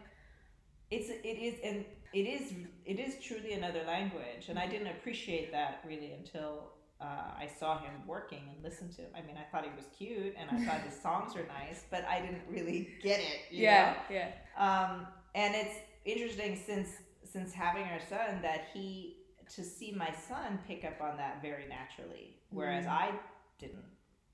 it's 0.90 1.08
it 1.10 1.38
is 1.38 1.54
and 1.64 1.84
it 2.12 2.26
is 2.26 2.52
it 2.84 2.98
is 2.98 3.16
truly 3.22 3.52
another 3.52 3.82
language, 3.86 4.48
and 4.48 4.58
I 4.58 4.66
didn't 4.66 4.88
appreciate 4.88 5.52
that 5.52 5.82
really 5.86 6.12
until 6.12 6.72
uh, 7.00 7.04
I 7.38 7.48
saw 7.58 7.78
him 7.78 7.92
working 8.06 8.42
and 8.52 8.62
listened 8.62 8.92
to. 8.96 9.02
Him. 9.02 9.10
I 9.16 9.22
mean, 9.22 9.36
I 9.38 9.44
thought 9.50 9.64
he 9.64 9.70
was 9.76 9.86
cute, 9.96 10.34
and 10.38 10.50
I 10.50 10.64
thought 10.66 10.80
his 10.82 11.00
songs 11.00 11.34
were 11.34 11.46
nice, 11.46 11.84
but 11.90 12.04
I 12.06 12.20
didn't 12.20 12.42
really 12.48 12.88
get 13.02 13.20
it. 13.20 13.40
yeah, 13.50 13.94
know? 14.10 14.16
yeah. 14.16 14.28
Um, 14.58 15.06
and 15.34 15.54
it's 15.54 15.76
interesting 16.04 16.60
since 16.66 16.88
since 17.24 17.52
having 17.52 17.84
our 17.84 18.00
son 18.08 18.42
that 18.42 18.62
he 18.74 19.16
to 19.54 19.62
see 19.64 19.92
my 19.92 20.12
son 20.28 20.58
pick 20.66 20.84
up 20.84 21.00
on 21.00 21.16
that 21.16 21.40
very 21.42 21.66
naturally, 21.68 22.36
whereas 22.50 22.86
Mm. 22.86 22.90
I 22.90 23.10
didn't. 23.58 23.84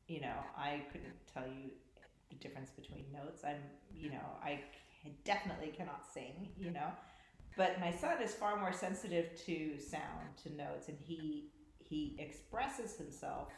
You 0.09 0.21
know, 0.21 0.39
I 0.57 0.83
couldn't 0.93 1.17
tell 1.33 1.47
you 1.47 1.71
the 2.31 2.37
difference 2.37 2.71
between 2.71 3.05
notes. 3.13 3.43
I'm, 3.45 3.61
you 3.93 4.11
know, 4.11 4.27
I 4.43 4.61
c- 5.07 5.17
definitely 5.25 5.69
cannot 5.69 6.05
sing. 6.13 6.49
You 6.59 6.71
know, 6.71 6.89
but 7.57 7.81
my 7.81 7.91
son 7.91 8.21
is 8.23 8.35
far 8.35 8.57
more 8.59 8.73
sensitive 8.73 9.35
to 9.47 9.79
sound, 9.79 10.27
to 10.45 10.55
notes, 10.55 10.89
and 10.89 10.99
he 11.01 11.51
he 11.79 12.17
expresses 12.19 12.97
himself 12.97 13.49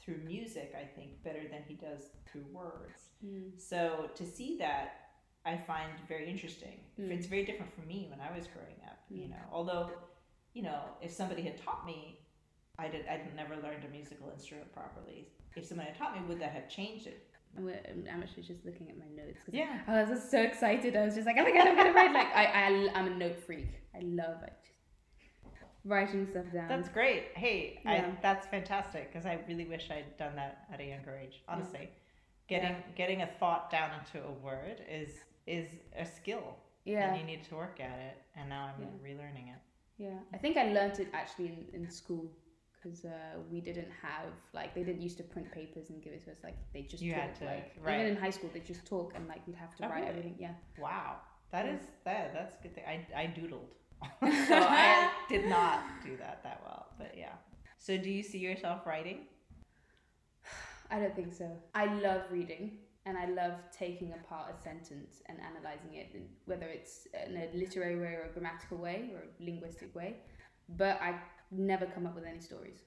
through 0.00 0.18
music. 0.18 0.74
I 0.78 0.84
think 0.84 1.22
better 1.22 1.42
than 1.50 1.62
he 1.66 1.74
does 1.74 2.10
through 2.30 2.44
words. 2.52 3.00
Mm. 3.24 3.58
So 3.60 4.10
to 4.14 4.24
see 4.26 4.56
that, 4.58 4.88
I 5.46 5.56
find 5.56 5.92
very 6.08 6.28
interesting. 6.30 6.80
Mm. 7.00 7.10
It's 7.10 7.26
very 7.26 7.44
different 7.44 7.72
from 7.74 7.86
me 7.88 8.06
when 8.10 8.20
I 8.20 8.36
was 8.36 8.46
growing 8.46 8.80
up. 8.86 8.98
You 9.10 9.24
Mm. 9.24 9.30
know, 9.30 9.44
although, 9.52 9.90
you 10.52 10.62
know, 10.62 10.82
if 11.00 11.10
somebody 11.10 11.42
had 11.42 11.56
taught 11.62 11.86
me, 11.86 12.18
I 12.78 12.88
did. 12.88 13.06
I 13.06 13.20
never 13.36 13.56
learned 13.56 13.84
a 13.84 13.88
musical 13.88 14.30
instrument 14.30 14.72
properly. 14.72 15.28
If 15.56 15.64
somebody 15.64 15.90
had 15.90 15.98
taught 15.98 16.14
me, 16.20 16.26
would 16.26 16.40
that 16.40 16.50
have 16.52 16.68
changed 16.68 17.06
it? 17.06 17.26
I'm, 17.56 18.22
actually 18.22 18.42
just 18.42 18.64
looking 18.64 18.88
at 18.90 18.98
my 18.98 19.04
notes. 19.16 19.38
Yeah. 19.50 19.80
I 19.86 20.00
was 20.00 20.08
just 20.10 20.30
so 20.30 20.40
excited. 20.42 20.96
I 20.96 21.04
was 21.04 21.14
just 21.14 21.26
like, 21.26 21.36
oh 21.38 21.44
my 21.44 21.52
god, 21.52 21.68
I'm 21.68 21.76
gonna 21.76 21.92
write. 21.92 22.12
Like, 22.12 22.34
I, 22.34 22.44
I, 22.46 22.90
I'm 22.94 23.06
a 23.06 23.16
note 23.16 23.38
freak. 23.46 23.68
I 23.94 24.00
love 24.02 24.42
it. 24.42 24.52
Writing 25.84 26.26
stuff 26.30 26.46
down. 26.52 26.68
That's 26.68 26.88
great. 26.88 27.24
Hey, 27.34 27.80
Yeah. 27.84 27.90
I, 27.92 28.18
that's 28.22 28.46
fantastic 28.46 29.12
because 29.12 29.26
I 29.26 29.38
really 29.46 29.66
wish 29.66 29.90
I'd 29.90 30.16
done 30.16 30.34
that 30.36 30.64
at 30.72 30.80
a 30.80 30.84
younger 30.84 31.14
age. 31.16 31.42
Honestly, 31.46 31.90
getting 32.48 32.70
Yeah. 32.70 32.94
getting 32.96 33.22
a 33.22 33.26
thought 33.38 33.70
down 33.70 33.90
into 33.98 34.26
a 34.26 34.32
word 34.32 34.82
is 34.90 35.10
is 35.46 35.68
a 35.98 36.06
skill, 36.06 36.56
yeah. 36.86 37.10
and 37.10 37.20
you 37.20 37.26
need 37.26 37.44
to 37.44 37.54
work 37.54 37.80
at 37.80 37.98
it. 37.98 38.16
And 38.34 38.48
now 38.48 38.72
I'm 38.74 38.82
Yeah. 38.82 39.08
relearning 39.12 39.48
it. 39.54 39.60
Yeah, 39.98 40.18
I 40.32 40.38
think 40.38 40.56
I 40.56 40.72
learned 40.72 40.98
it 41.00 41.08
actually 41.12 41.68
in, 41.72 41.82
in 41.82 41.90
school 41.90 42.30
because 42.84 43.04
uh, 43.04 43.38
we 43.50 43.60
didn't 43.60 43.88
have 44.02 44.26
like 44.52 44.74
they 44.74 44.82
didn't 44.82 45.00
used 45.02 45.16
to 45.16 45.22
print 45.22 45.50
papers 45.50 45.88
and 45.90 46.02
give 46.02 46.12
it 46.12 46.24
to 46.24 46.30
us. 46.30 46.38
Like 46.44 46.56
they 46.72 46.82
just 46.82 47.02
You 47.02 47.12
talk. 47.12 47.22
had 47.22 47.34
to, 47.36 47.44
like 47.46 47.72
right. 47.82 47.94
even 48.00 48.06
in 48.12 48.16
high 48.16 48.30
school 48.30 48.50
they 48.52 48.60
just 48.60 48.84
talk 48.86 49.12
and 49.16 49.26
like 49.28 49.40
you'd 49.46 49.56
have 49.56 49.74
to 49.76 49.84
Oh, 49.86 49.88
write 49.88 50.00
really? 50.00 50.08
everything. 50.08 50.36
Yeah. 50.38 50.52
Wow, 50.78 51.16
that 51.52 51.64
Yeah. 51.66 51.72
is 51.74 51.80
that 52.04 52.32
that's 52.34 52.54
a 52.58 52.62
good 52.62 52.74
thing. 52.74 52.84
I 52.86 53.06
I 53.22 53.26
doodled, 53.26 53.68
so 54.48 54.56
I 54.58 55.10
did 55.28 55.46
not 55.46 55.80
do 56.04 56.16
that 56.18 56.42
that 56.44 56.60
well. 56.64 56.86
But 56.98 57.14
yeah. 57.16 57.32
So 57.78 57.96
do 57.98 58.10
you 58.10 58.22
see 58.22 58.38
yourself 58.38 58.86
writing? 58.86 59.18
I 60.90 60.98
don't 61.00 61.14
think 61.16 61.32
so. 61.34 61.50
I 61.74 61.86
love 61.86 62.22
reading 62.30 62.78
and 63.06 63.18
I 63.18 63.26
love 63.26 63.54
taking 63.76 64.12
apart 64.12 64.54
a 64.58 64.62
sentence 64.62 65.22
and 65.26 65.38
analyzing 65.40 65.94
it, 65.94 66.14
whether 66.46 66.66
it's 66.66 67.06
in 67.26 67.36
a 67.36 67.48
literary 67.54 67.98
way 67.98 68.14
or 68.14 68.28
a 68.30 68.32
grammatical 68.32 68.78
way 68.78 69.10
or 69.14 69.20
a 69.20 69.44
linguistic 69.44 69.94
way. 69.94 70.16
But 70.78 71.00
I 71.02 71.14
never 71.50 71.86
come 71.86 72.06
up 72.06 72.14
with 72.14 72.24
any 72.24 72.40
stories. 72.40 72.78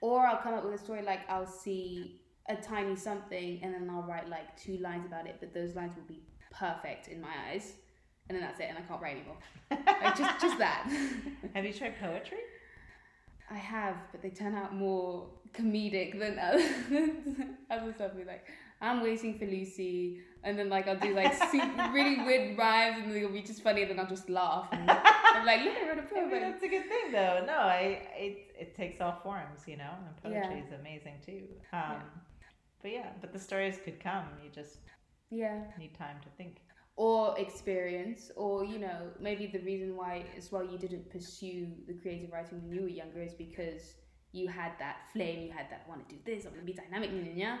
Or 0.00 0.26
I'll 0.26 0.38
come 0.38 0.54
up 0.54 0.64
with 0.64 0.74
a 0.74 0.78
story 0.78 1.02
like 1.02 1.20
I'll 1.28 1.46
see 1.46 2.20
a 2.48 2.56
tiny 2.56 2.96
something 2.96 3.60
and 3.62 3.74
then 3.74 3.88
I'll 3.90 4.02
write 4.02 4.28
like 4.28 4.56
two 4.56 4.78
lines 4.78 5.06
about 5.06 5.26
it, 5.26 5.36
but 5.40 5.52
those 5.52 5.74
lines 5.76 5.96
will 5.96 6.04
be 6.04 6.20
perfect 6.50 7.08
in 7.08 7.20
my 7.20 7.32
eyes. 7.48 7.74
And 8.28 8.36
then 8.36 8.46
that's 8.46 8.60
it, 8.60 8.66
and 8.68 8.78
I 8.78 8.82
can't 8.82 9.02
write 9.02 9.16
anymore. 9.16 9.38
Like 9.70 10.16
just 10.16 10.40
just 10.40 10.58
that. 10.58 10.88
Have 11.54 11.64
you 11.64 11.72
tried 11.72 11.98
poetry? 12.00 12.38
I 13.50 13.56
have, 13.56 13.96
but 14.12 14.22
they 14.22 14.30
turn 14.30 14.54
out 14.54 14.72
more 14.72 15.26
comedic 15.52 16.16
than 16.16 16.38
other, 16.38 16.62
other 17.70 17.92
stuff. 17.92 18.16
Be 18.16 18.22
like, 18.22 18.46
I'm 18.80 19.02
waiting 19.02 19.38
for 19.38 19.46
Lucy, 19.46 20.20
and 20.42 20.58
then 20.58 20.68
like 20.68 20.88
I'll 20.88 20.98
do 20.98 21.14
like 21.14 21.34
super, 21.50 21.90
really 21.92 22.24
weird 22.24 22.56
rhymes, 22.58 22.98
and 23.02 23.14
it'll 23.14 23.30
be 23.30 23.42
just 23.42 23.62
funny, 23.62 23.82
and 23.82 23.90
then 23.90 23.98
I'll 24.00 24.06
just 24.08 24.28
laugh. 24.30 24.68
And 24.72 24.90
I'm 25.34 25.44
like, 25.44 25.62
look, 25.64 25.76
I 25.76 25.88
wrote 25.88 25.98
a 25.98 26.02
I 26.02 26.04
poem. 26.04 26.30
mean, 26.30 26.40
that's 26.42 26.62
a 26.62 26.68
good 26.68 26.88
thing, 26.88 27.12
though. 27.12 27.44
No, 27.46 27.54
I 27.58 28.08
it 28.16 28.36
it 28.58 28.74
takes 28.76 29.00
all 29.00 29.18
forms, 29.22 29.60
you 29.66 29.76
know, 29.76 29.92
and 30.06 30.16
poetry 30.22 30.60
is 30.60 30.72
amazing 30.72 31.16
too. 31.24 31.42
Um, 31.72 31.80
Yeah. 31.92 32.02
But 32.82 32.90
yeah, 32.92 33.10
but 33.20 33.32
the 33.32 33.38
stories 33.38 33.78
could 33.84 34.00
come. 34.00 34.26
You 34.42 34.50
just 34.50 34.78
yeah, 35.30 35.64
need 35.78 35.94
time 35.94 36.16
to 36.22 36.28
think. 36.36 36.56
or 36.96 37.38
experience, 37.38 38.30
or 38.36 38.64
you 38.64 38.78
know, 38.78 39.10
maybe 39.20 39.46
the 39.46 39.60
reason 39.60 39.96
why 39.96 40.24
as 40.36 40.50
well 40.52 40.64
you 40.64 40.78
didn't 40.78 41.10
pursue 41.10 41.68
the 41.86 41.94
creative 41.94 42.30
writing 42.32 42.60
when 42.62 42.72
you 42.72 42.82
were 42.82 42.88
younger 42.88 43.22
is 43.22 43.34
because 43.34 43.94
you 44.32 44.48
had 44.48 44.72
that 44.78 44.96
flame, 45.12 45.40
you 45.42 45.52
had 45.52 45.66
that 45.70 45.88
want 45.88 46.08
to 46.08 46.14
do 46.14 46.20
this, 46.24 46.44
I 46.46 46.48
want 46.48 46.60
to 46.60 46.66
be 46.66 46.72
dynamic, 46.72 47.10
yeah. 47.36 47.58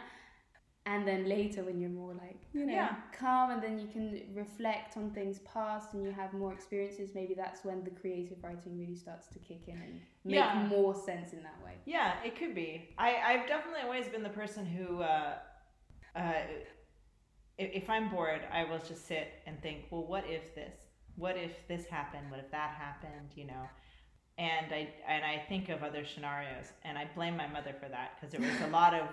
And 0.86 1.06
then 1.06 1.28
later, 1.28 1.62
when 1.62 1.78
you're 1.80 1.90
more 1.90 2.14
like, 2.14 2.40
you 2.52 2.64
know, 2.66 2.72
Yeah. 2.72 2.96
calm, 3.12 3.50
and 3.50 3.62
then 3.62 3.78
you 3.78 3.86
can 3.88 4.34
reflect 4.34 4.96
on 4.96 5.10
things 5.12 5.38
past 5.40 5.92
and 5.94 6.02
you 6.02 6.10
have 6.10 6.32
more 6.32 6.52
experiences, 6.52 7.10
maybe 7.14 7.34
that's 7.34 7.64
when 7.64 7.84
the 7.84 7.90
creative 7.90 8.42
writing 8.42 8.78
really 8.78 8.96
starts 8.96 9.26
to 9.28 9.38
kick 9.38 9.68
in 9.68 9.74
and 9.74 10.00
make 10.24 10.36
Yeah. 10.36 10.66
more 10.68 10.94
sense 10.94 11.32
in 11.32 11.42
that 11.42 11.62
way. 11.62 11.74
Yeah, 11.84 12.14
it 12.24 12.34
could 12.36 12.54
be. 12.54 12.88
I, 12.98 13.16
I've 13.16 13.46
definitely 13.46 13.82
always 13.82 14.08
been 14.08 14.22
the 14.22 14.30
person 14.30 14.64
who, 14.64 15.02
uh, 15.02 15.34
uh, 16.16 16.32
if, 17.58 17.82
if 17.82 17.90
I'm 17.90 18.08
bored, 18.08 18.40
I 18.50 18.64
will 18.64 18.78
just 18.78 19.06
sit 19.06 19.28
and 19.46 19.60
think, 19.62 19.84
well, 19.90 20.06
what 20.06 20.24
if 20.26 20.54
this? 20.54 20.74
What 21.16 21.36
if 21.36 21.52
this 21.68 21.84
happened? 21.86 22.30
What 22.30 22.40
if 22.40 22.50
that 22.52 22.70
happened? 22.70 23.32
You 23.36 23.46
know, 23.48 23.68
and 24.38 24.72
I 24.72 24.88
and 25.06 25.24
I 25.24 25.44
think 25.48 25.68
of 25.68 25.82
other 25.82 26.04
scenarios, 26.06 26.72
and 26.84 26.96
I 26.96 27.06
blame 27.14 27.36
my 27.36 27.46
mother 27.46 27.74
for 27.78 27.88
that 27.88 28.12
because 28.16 28.32
there 28.32 28.40
was 28.40 28.58
a 28.62 28.70
lot 28.72 28.94
of 28.94 29.06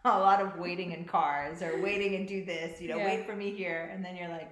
a 0.04 0.18
lot 0.18 0.40
of 0.40 0.58
waiting 0.58 0.92
in 0.92 1.04
cars 1.04 1.62
or 1.62 1.80
waiting 1.82 2.14
and 2.14 2.26
do 2.28 2.44
this, 2.44 2.80
you 2.80 2.88
know, 2.88 2.96
Yeah. 2.98 3.06
wait 3.06 3.26
for 3.26 3.34
me 3.36 3.50
here, 3.54 3.90
and 3.92 4.04
then 4.04 4.16
you're 4.16 4.28
like, 4.28 4.50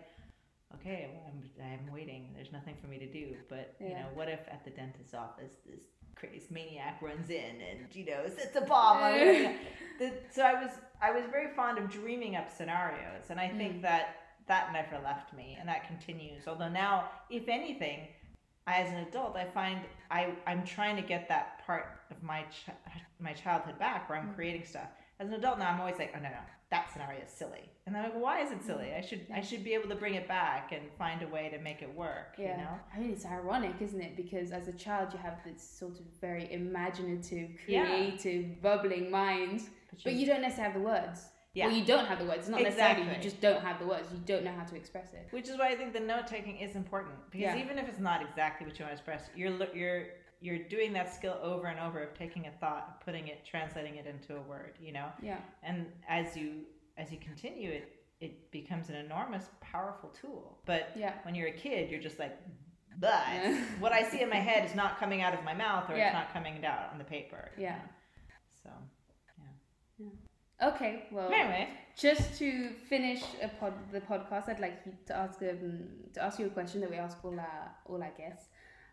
okay, 0.74 1.10
well, 1.12 1.24
I'm 1.28 1.42
I'm 1.62 1.92
waiting. 1.92 2.30
There's 2.34 2.52
nothing 2.52 2.76
for 2.80 2.86
me 2.88 2.98
to 2.98 3.06
do, 3.10 3.34
but 3.48 3.74
you 3.80 3.90
know, 3.90 4.06
what 4.14 4.28
if 4.28 4.40
at 4.50 4.64
the 4.64 4.70
dentist's 4.70 5.14
office 5.14 5.54
this 5.64 5.84
crazy 6.14 6.46
maniac 6.50 7.00
runs 7.02 7.28
in 7.30 7.60
and 7.60 7.94
you 7.94 8.04
know 8.06 8.22
sets 8.28 8.56
a 8.56 8.60
bomb 8.62 9.02
on 9.02 9.14
me? 9.18 9.56
so 10.30 10.42
I 10.42 10.54
was 10.62 10.70
I 11.00 11.10
was 11.12 11.24
very 11.30 11.54
fond 11.54 11.78
of 11.78 11.90
dreaming 11.90 12.36
up 12.36 12.50
scenarios, 12.50 13.30
and 13.30 13.40
I 13.40 13.48
think 13.48 13.76
Mm. 13.78 13.82
that 13.82 14.16
that 14.48 14.72
never 14.72 15.02
left 15.02 15.32
me, 15.34 15.56
and 15.58 15.68
that 15.68 15.86
continues. 15.88 16.46
Although 16.46 16.68
now, 16.68 17.08
if 17.30 17.48
anything, 17.48 18.06
I, 18.68 18.74
as 18.82 18.90
an 18.90 18.98
adult, 19.08 19.36
I 19.36 19.44
find 19.46 19.80
I 20.10 20.34
I'm 20.46 20.64
trying 20.64 20.96
to 20.96 21.02
get 21.02 21.28
that 21.28 21.64
part 21.66 21.86
of 22.10 22.22
my 22.22 22.42
ch- 22.42 22.70
my 23.18 23.32
childhood 23.32 23.78
back, 23.78 24.08
where 24.08 24.18
I'm 24.18 24.28
Mm. 24.28 24.34
creating 24.34 24.64
stuff. 24.64 24.88
As 25.18 25.28
an 25.28 25.34
adult 25.34 25.58
now, 25.58 25.70
I'm 25.70 25.80
always 25.80 25.98
like, 25.98 26.12
oh 26.14 26.18
no 26.18 26.28
no, 26.28 26.36
that 26.70 26.92
scenario 26.92 27.22
is 27.24 27.30
silly, 27.30 27.70
and 27.86 27.96
I'm 27.96 28.04
like, 28.04 28.20
why 28.20 28.42
is 28.42 28.50
it 28.50 28.62
silly? 28.62 28.86
Mm-hmm. 28.86 28.98
I 28.98 29.00
should 29.00 29.26
I 29.36 29.40
should 29.40 29.64
be 29.64 29.72
able 29.74 29.88
to 29.88 29.94
bring 29.94 30.14
it 30.14 30.28
back 30.28 30.72
and 30.72 30.82
find 30.98 31.22
a 31.22 31.28
way 31.28 31.48
to 31.48 31.58
make 31.58 31.80
it 31.82 31.94
work. 31.94 32.34
Yeah. 32.38 32.50
You 32.50 32.56
know. 32.64 32.78
I 32.94 32.98
mean, 32.98 33.10
it's 33.12 33.24
ironic, 33.24 33.76
isn't 33.80 34.00
it? 34.00 34.16
Because 34.16 34.52
as 34.52 34.68
a 34.68 34.72
child, 34.72 35.12
you 35.12 35.18
have 35.20 35.38
this 35.44 35.62
sort 35.62 35.98
of 35.98 36.06
very 36.20 36.52
imaginative, 36.52 37.50
Yeah. 37.66 37.86
creative, 37.86 38.60
bubbling 38.60 39.10
mind, 39.10 39.62
but 40.04 40.12
you 40.12 40.26
don't 40.26 40.42
necessarily 40.42 40.72
have 40.74 40.82
the 40.82 40.86
words. 40.86 41.26
Yeah. 41.54 41.68
Well, 41.68 41.76
you 41.76 41.86
don't 41.86 42.04
have 42.04 42.18
the 42.18 42.26
words. 42.26 42.40
It's 42.40 42.48
not 42.50 42.60
necessarily 42.60 43.08
you 43.16 43.22
just 43.22 43.40
don't 43.40 43.62
have 43.62 43.78
the 43.78 43.86
words. 43.86 44.08
You 44.12 44.18
don't 44.26 44.44
know 44.44 44.52
how 44.52 44.64
to 44.64 44.76
express 44.76 45.14
it. 45.14 45.28
Which 45.30 45.48
is 45.48 45.56
why 45.58 45.68
I 45.68 45.74
think 45.74 45.94
the 45.94 46.00
note 46.00 46.26
taking 46.26 46.58
is 46.58 46.76
important 46.76 47.14
because 47.30 47.54
Yeah. 47.54 47.56
even 47.64 47.78
if 47.78 47.88
it's 47.88 47.98
not 47.98 48.20
exactly 48.20 48.66
what 48.66 48.78
you 48.78 48.84
want 48.84 48.90
to 48.94 49.00
express, 49.00 49.30
you're 49.34 49.52
you're 49.74 50.08
you're 50.46 50.64
doing 50.76 50.92
that 50.92 51.12
skill 51.12 51.36
over 51.42 51.66
and 51.66 51.80
over 51.86 51.98
of 52.06 52.14
taking 52.14 52.46
a 52.46 52.50
thought, 52.60 53.00
putting 53.04 53.26
it, 53.32 53.38
translating 53.44 53.96
it 53.96 54.06
into 54.06 54.36
a 54.36 54.42
word. 54.42 54.74
You 54.80 54.92
know, 54.92 55.08
Yeah. 55.30 55.38
and 55.68 55.86
as 56.08 56.36
you 56.36 56.48
as 57.02 57.10
you 57.12 57.18
continue 57.30 57.70
it, 57.78 57.84
it 58.20 58.50
becomes 58.50 58.88
an 58.88 58.94
enormous, 59.06 59.44
powerful 59.60 60.08
tool. 60.20 60.44
But 60.64 60.82
Yeah. 61.02 61.14
when 61.24 61.34
you're 61.34 61.48
a 61.48 61.58
kid, 61.66 61.90
you're 61.90 62.00
just 62.00 62.18
like, 62.24 62.34
but 62.98 63.22
what 63.82 63.92
I 63.92 64.02
see 64.10 64.20
in 64.22 64.30
my 64.30 64.42
head 64.50 64.64
is 64.68 64.74
not 64.74 64.98
coming 65.02 65.20
out 65.20 65.34
of 65.34 65.42
my 65.50 65.52
mouth 65.52 65.90
or 65.90 65.96
Yeah. 65.96 66.06
it's 66.06 66.14
not 66.20 66.32
coming 66.32 66.64
out 66.64 66.90
on 66.92 66.98
the 66.98 67.04
paper. 67.16 67.50
Yeah. 67.58 67.76
know? 67.76 67.82
So 68.62 68.70
yeah. 69.42 70.06
yeah. 70.06 70.68
Okay. 70.70 70.92
Well, 71.12 71.28
anyway, 71.30 71.68
just 71.98 72.38
to 72.38 72.70
finish 72.92 73.22
a 73.42 73.48
pod, 73.60 73.74
the 73.92 74.00
podcast, 74.00 74.48
I'd 74.48 74.60
like 74.60 74.78
to 75.08 75.14
ask 75.16 75.42
um, 75.42 75.88
to 76.14 76.22
ask 76.26 76.38
you 76.38 76.46
a 76.46 76.50
question 76.58 76.80
that 76.82 76.90
we 76.90 76.96
ask 76.96 77.22
all 77.24 77.38
our 77.38 77.74
all 77.88 78.02
our 78.02 78.14
guests. 78.16 78.48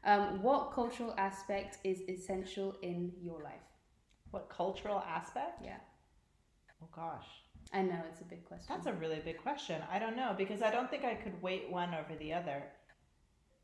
Um, 0.05 0.41
what 0.43 0.73
cultural 0.73 1.13
aspect 1.17 1.77
is 1.83 2.01
essential 2.09 2.75
in 2.81 3.11
your 3.21 3.41
life? 3.43 3.59
what 4.31 4.49
cultural 4.49 4.97
aspect? 5.07 5.61
Yeah. 5.63 5.77
Oh 6.81 6.87
gosh. 6.91 7.27
I 7.71 7.83
know 7.83 7.99
it's 8.09 8.21
a 8.21 8.23
big 8.25 8.43
question. 8.45 8.65
That's 8.67 8.87
a 8.87 8.93
really 8.93 9.19
big 9.23 9.37
question. 9.37 9.79
I 9.91 9.99
don't 9.99 10.15
know 10.15 10.33
because 10.35 10.63
I 10.63 10.71
don't 10.71 10.89
think 10.89 11.05
I 11.05 11.13
could 11.13 11.39
weight 11.39 11.69
one 11.69 11.93
over 11.93 12.15
the 12.19 12.33
other. 12.33 12.63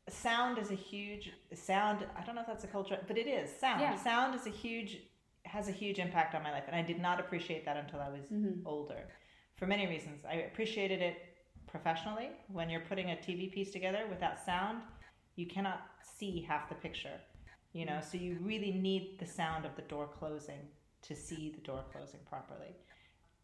Sound 0.08 0.58
is 0.58 0.70
a 0.70 0.76
huge 0.76 1.32
sound. 1.54 2.06
I 2.16 2.24
don't 2.24 2.36
know 2.36 2.40
if 2.42 2.46
that's 2.46 2.62
a 2.62 2.68
culture, 2.68 2.98
but 3.08 3.18
it 3.18 3.26
is 3.26 3.50
sound. 3.50 3.80
Yeah. 3.80 3.96
Sound 3.96 4.34
is 4.36 4.46
a 4.46 4.50
huge 4.50 4.98
has 5.44 5.66
a 5.68 5.72
huge 5.72 5.98
impact 5.98 6.36
on 6.36 6.42
my 6.44 6.52
life, 6.52 6.64
and 6.68 6.76
I 6.76 6.82
did 6.82 7.00
not 7.00 7.18
appreciate 7.18 7.64
that 7.64 7.76
until 7.76 7.98
I 8.00 8.10
was 8.10 8.26
Mhm. 8.28 8.62
older, 8.64 9.08
for 9.56 9.66
many 9.66 9.86
reasons. 9.88 10.24
I 10.24 10.34
appreciated 10.34 11.00
it 11.02 11.16
professionally 11.66 12.30
when 12.48 12.70
you're 12.70 12.82
putting 12.82 13.10
a 13.10 13.16
TV 13.16 13.48
piece 13.50 13.72
together 13.72 14.06
without 14.08 14.38
sound. 14.38 14.82
You 15.40 15.46
cannot 15.46 15.80
see 16.02 16.44
half 16.46 16.68
the 16.68 16.74
picture, 16.74 17.18
you 17.72 17.86
know. 17.86 18.00
So 18.00 18.18
you 18.18 18.38
really 18.42 18.72
need 18.72 19.18
the 19.18 19.26
sound 19.26 19.64
of 19.64 19.74
the 19.74 19.82
door 19.82 20.08
closing 20.18 20.60
to 21.02 21.16
see 21.16 21.52
the 21.54 21.62
door 21.62 21.82
closing 21.92 22.20
properly. 22.28 22.76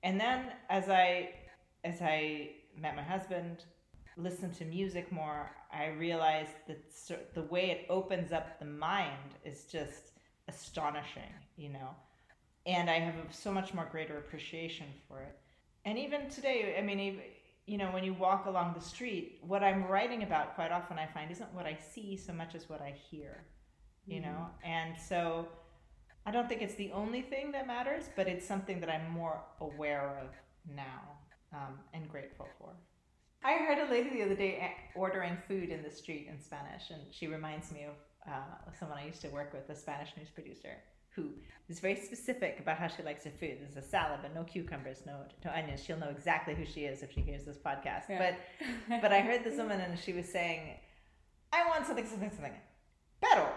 And 0.02 0.20
then 0.20 0.52
as 0.68 0.88
I 0.88 1.30
as 1.84 2.02
I 2.02 2.50
met 2.76 2.96
my 2.96 3.02
husband, 3.02 3.64
listened 4.16 4.54
to 4.54 4.64
music 4.64 5.10
more, 5.10 5.50
I 5.72 5.86
realized 5.86 6.56
that 6.68 6.80
the 7.34 7.42
way 7.42 7.70
it 7.70 7.86
opens 7.88 8.32
up 8.32 8.58
the 8.58 8.66
mind 8.66 9.30
is 9.44 9.64
just 9.64 10.12
astonishing, 10.48 11.32
you 11.56 11.70
know. 11.70 11.90
And 12.66 12.90
I 12.90 12.98
have 12.98 13.14
so 13.30 13.52
much 13.52 13.72
more 13.72 13.88
greater 13.90 14.18
appreciation 14.18 14.86
for 15.08 15.20
it. 15.20 15.38
And 15.84 15.96
even 15.98 16.28
today, 16.28 16.74
I 16.78 16.82
mean, 16.82 17.20
you 17.66 17.78
know, 17.78 17.90
when 17.90 18.04
you 18.04 18.14
walk 18.14 18.46
along 18.46 18.74
the 18.74 18.80
street, 18.80 19.38
what 19.42 19.62
I'm 19.62 19.84
writing 19.84 20.22
about 20.22 20.54
quite 20.54 20.70
often 20.70 20.98
I 20.98 21.06
find 21.06 21.30
isn't 21.30 21.52
what 21.52 21.66
I 21.66 21.76
see 21.76 22.16
so 22.16 22.32
much 22.32 22.54
as 22.54 22.68
what 22.68 22.80
I 22.80 22.94
hear, 23.10 23.44
you 24.06 24.20
mm-hmm. 24.20 24.30
know? 24.30 24.46
And 24.64 24.94
so 24.96 25.48
I 26.24 26.30
don't 26.30 26.48
think 26.48 26.62
it's 26.62 26.76
the 26.76 26.92
only 26.92 27.22
thing 27.22 27.50
that 27.52 27.66
matters, 27.66 28.04
but 28.14 28.28
it's 28.28 28.46
something 28.46 28.80
that 28.80 28.88
I'm 28.88 29.10
more 29.10 29.40
aware 29.60 30.20
of 30.22 30.28
now 30.74 31.02
um, 31.52 31.78
and 31.92 32.08
grateful 32.08 32.46
for. 32.58 32.70
I 33.44 33.54
heard 33.58 33.78
a 33.78 33.90
lady 33.90 34.10
the 34.10 34.22
other 34.22 34.34
day 34.34 34.58
eh, 34.60 34.70
ordering 34.94 35.36
food 35.46 35.70
in 35.70 35.82
the 35.82 35.90
street 35.90 36.28
in 36.30 36.40
Spanish, 36.40 36.90
and 36.90 37.02
she 37.10 37.26
reminds 37.26 37.72
me 37.72 37.84
of 37.84 38.32
uh, 38.32 38.70
someone 38.78 38.98
I 38.98 39.06
used 39.06 39.22
to 39.22 39.28
work 39.28 39.52
with, 39.52 39.68
a 39.70 39.78
Spanish 39.78 40.10
news 40.16 40.28
producer, 40.30 40.76
who 41.16 41.30
is 41.68 41.80
very 41.80 41.96
specific 41.96 42.58
about 42.60 42.76
how 42.78 42.86
she 42.86 43.02
likes 43.02 43.24
her 43.24 43.30
food. 43.30 43.58
There's 43.60 43.76
a 43.76 43.88
salad, 43.88 44.20
but 44.22 44.34
no 44.34 44.44
cucumbers, 44.44 45.02
no 45.06 45.14
no 45.44 45.50
onions. 45.50 45.82
She'll 45.82 45.98
know 45.98 46.10
exactly 46.10 46.54
who 46.54 46.64
she 46.64 46.82
is 46.82 47.02
if 47.02 47.12
she 47.12 47.20
hears 47.20 47.44
this 47.44 47.56
podcast. 47.56 48.04
Yeah. 48.08 48.34
But 48.88 49.00
but 49.02 49.12
I 49.12 49.20
heard 49.20 49.42
this 49.42 49.56
woman, 49.56 49.80
and 49.80 49.98
she 49.98 50.12
was 50.12 50.26
saying, 50.26 50.78
"I 51.52 51.66
want 51.66 51.86
something, 51.86 52.06
something, 52.06 52.30
something." 52.30 52.52
Pero, 53.20 53.48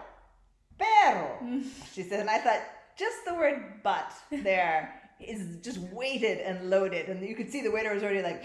pero, 0.78 1.38
she 1.92 2.02
said, 2.02 2.20
and 2.20 2.30
I 2.30 2.38
thought 2.38 2.62
just 2.98 3.24
the 3.26 3.34
word 3.34 3.62
"but" 3.84 4.12
there 4.30 5.00
is 5.20 5.58
just 5.62 5.78
weighted 5.78 6.38
and 6.38 6.70
loaded, 6.70 7.08
and 7.08 7.22
you 7.22 7.36
could 7.36 7.50
see 7.52 7.60
the 7.60 7.70
waiter 7.70 7.94
was 7.94 8.02
already 8.02 8.22
like 8.22 8.44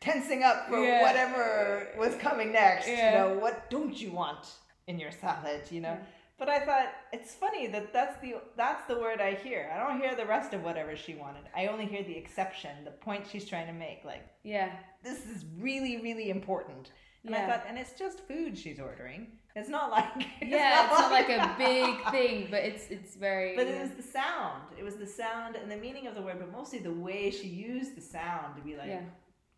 tensing 0.00 0.42
up 0.42 0.68
for 0.68 0.84
yeah. 0.84 1.02
whatever 1.02 1.88
was 1.96 2.14
coming 2.16 2.52
next. 2.52 2.88
Yeah. 2.88 3.06
You 3.06 3.18
know, 3.18 3.40
what 3.40 3.70
don't 3.70 3.98
you 3.98 4.12
want 4.12 4.44
in 4.86 4.98
your 4.98 5.12
salad? 5.12 5.62
You 5.70 5.80
know. 5.80 5.98
Yeah. 6.42 6.44
But 6.44 6.62
I 6.62 6.64
thought 6.64 6.92
it's 7.12 7.34
funny 7.34 7.66
that 7.68 7.92
that's 7.92 8.20
the 8.20 8.36
that's 8.56 8.86
the 8.86 8.98
word 8.98 9.20
I 9.20 9.34
hear. 9.34 9.70
I 9.74 9.78
don't 9.78 10.00
hear 10.00 10.14
the 10.14 10.26
rest 10.26 10.52
of 10.54 10.62
whatever 10.62 10.96
she 10.96 11.14
wanted. 11.14 11.42
I 11.56 11.66
only 11.66 11.86
hear 11.86 12.02
the 12.02 12.16
exception, 12.16 12.70
the 12.84 12.90
point 12.90 13.26
she's 13.30 13.44
trying 13.44 13.66
to 13.66 13.72
make. 13.72 14.04
Like, 14.04 14.26
yeah, 14.42 14.70
this 15.02 15.26
is 15.26 15.44
really 15.58 16.00
really 16.02 16.30
important. 16.30 16.90
And 17.24 17.34
yeah. 17.34 17.44
I 17.44 17.50
thought, 17.50 17.64
and 17.68 17.78
it's 17.78 17.92
just 17.92 18.26
food 18.26 18.58
she's 18.58 18.80
ordering. 18.80 19.28
It's 19.54 19.68
not 19.68 19.90
like 19.90 20.08
it's 20.40 20.50
yeah, 20.50 20.88
not 20.90 20.90
it's 20.90 21.00
not 21.00 21.12
like, 21.12 21.28
a 21.28 21.54
big 21.58 22.10
thing, 22.10 22.48
but 22.50 22.64
it's 22.64 22.88
it's 22.90 23.14
very. 23.14 23.54
But 23.56 23.66
it 23.66 23.80
was 23.80 23.90
the 23.90 24.02
sound. 24.02 24.62
It 24.78 24.82
was 24.82 24.96
the 24.96 25.06
sound 25.06 25.56
and 25.56 25.70
the 25.70 25.76
meaning 25.76 26.06
of 26.06 26.14
the 26.14 26.22
word, 26.22 26.38
but 26.40 26.50
mostly 26.50 26.80
the 26.80 26.92
way 26.92 27.30
she 27.30 27.46
used 27.46 27.96
the 27.96 28.00
sound 28.00 28.56
to 28.56 28.62
be 28.62 28.76
like 28.76 28.88
yeah 28.88 29.02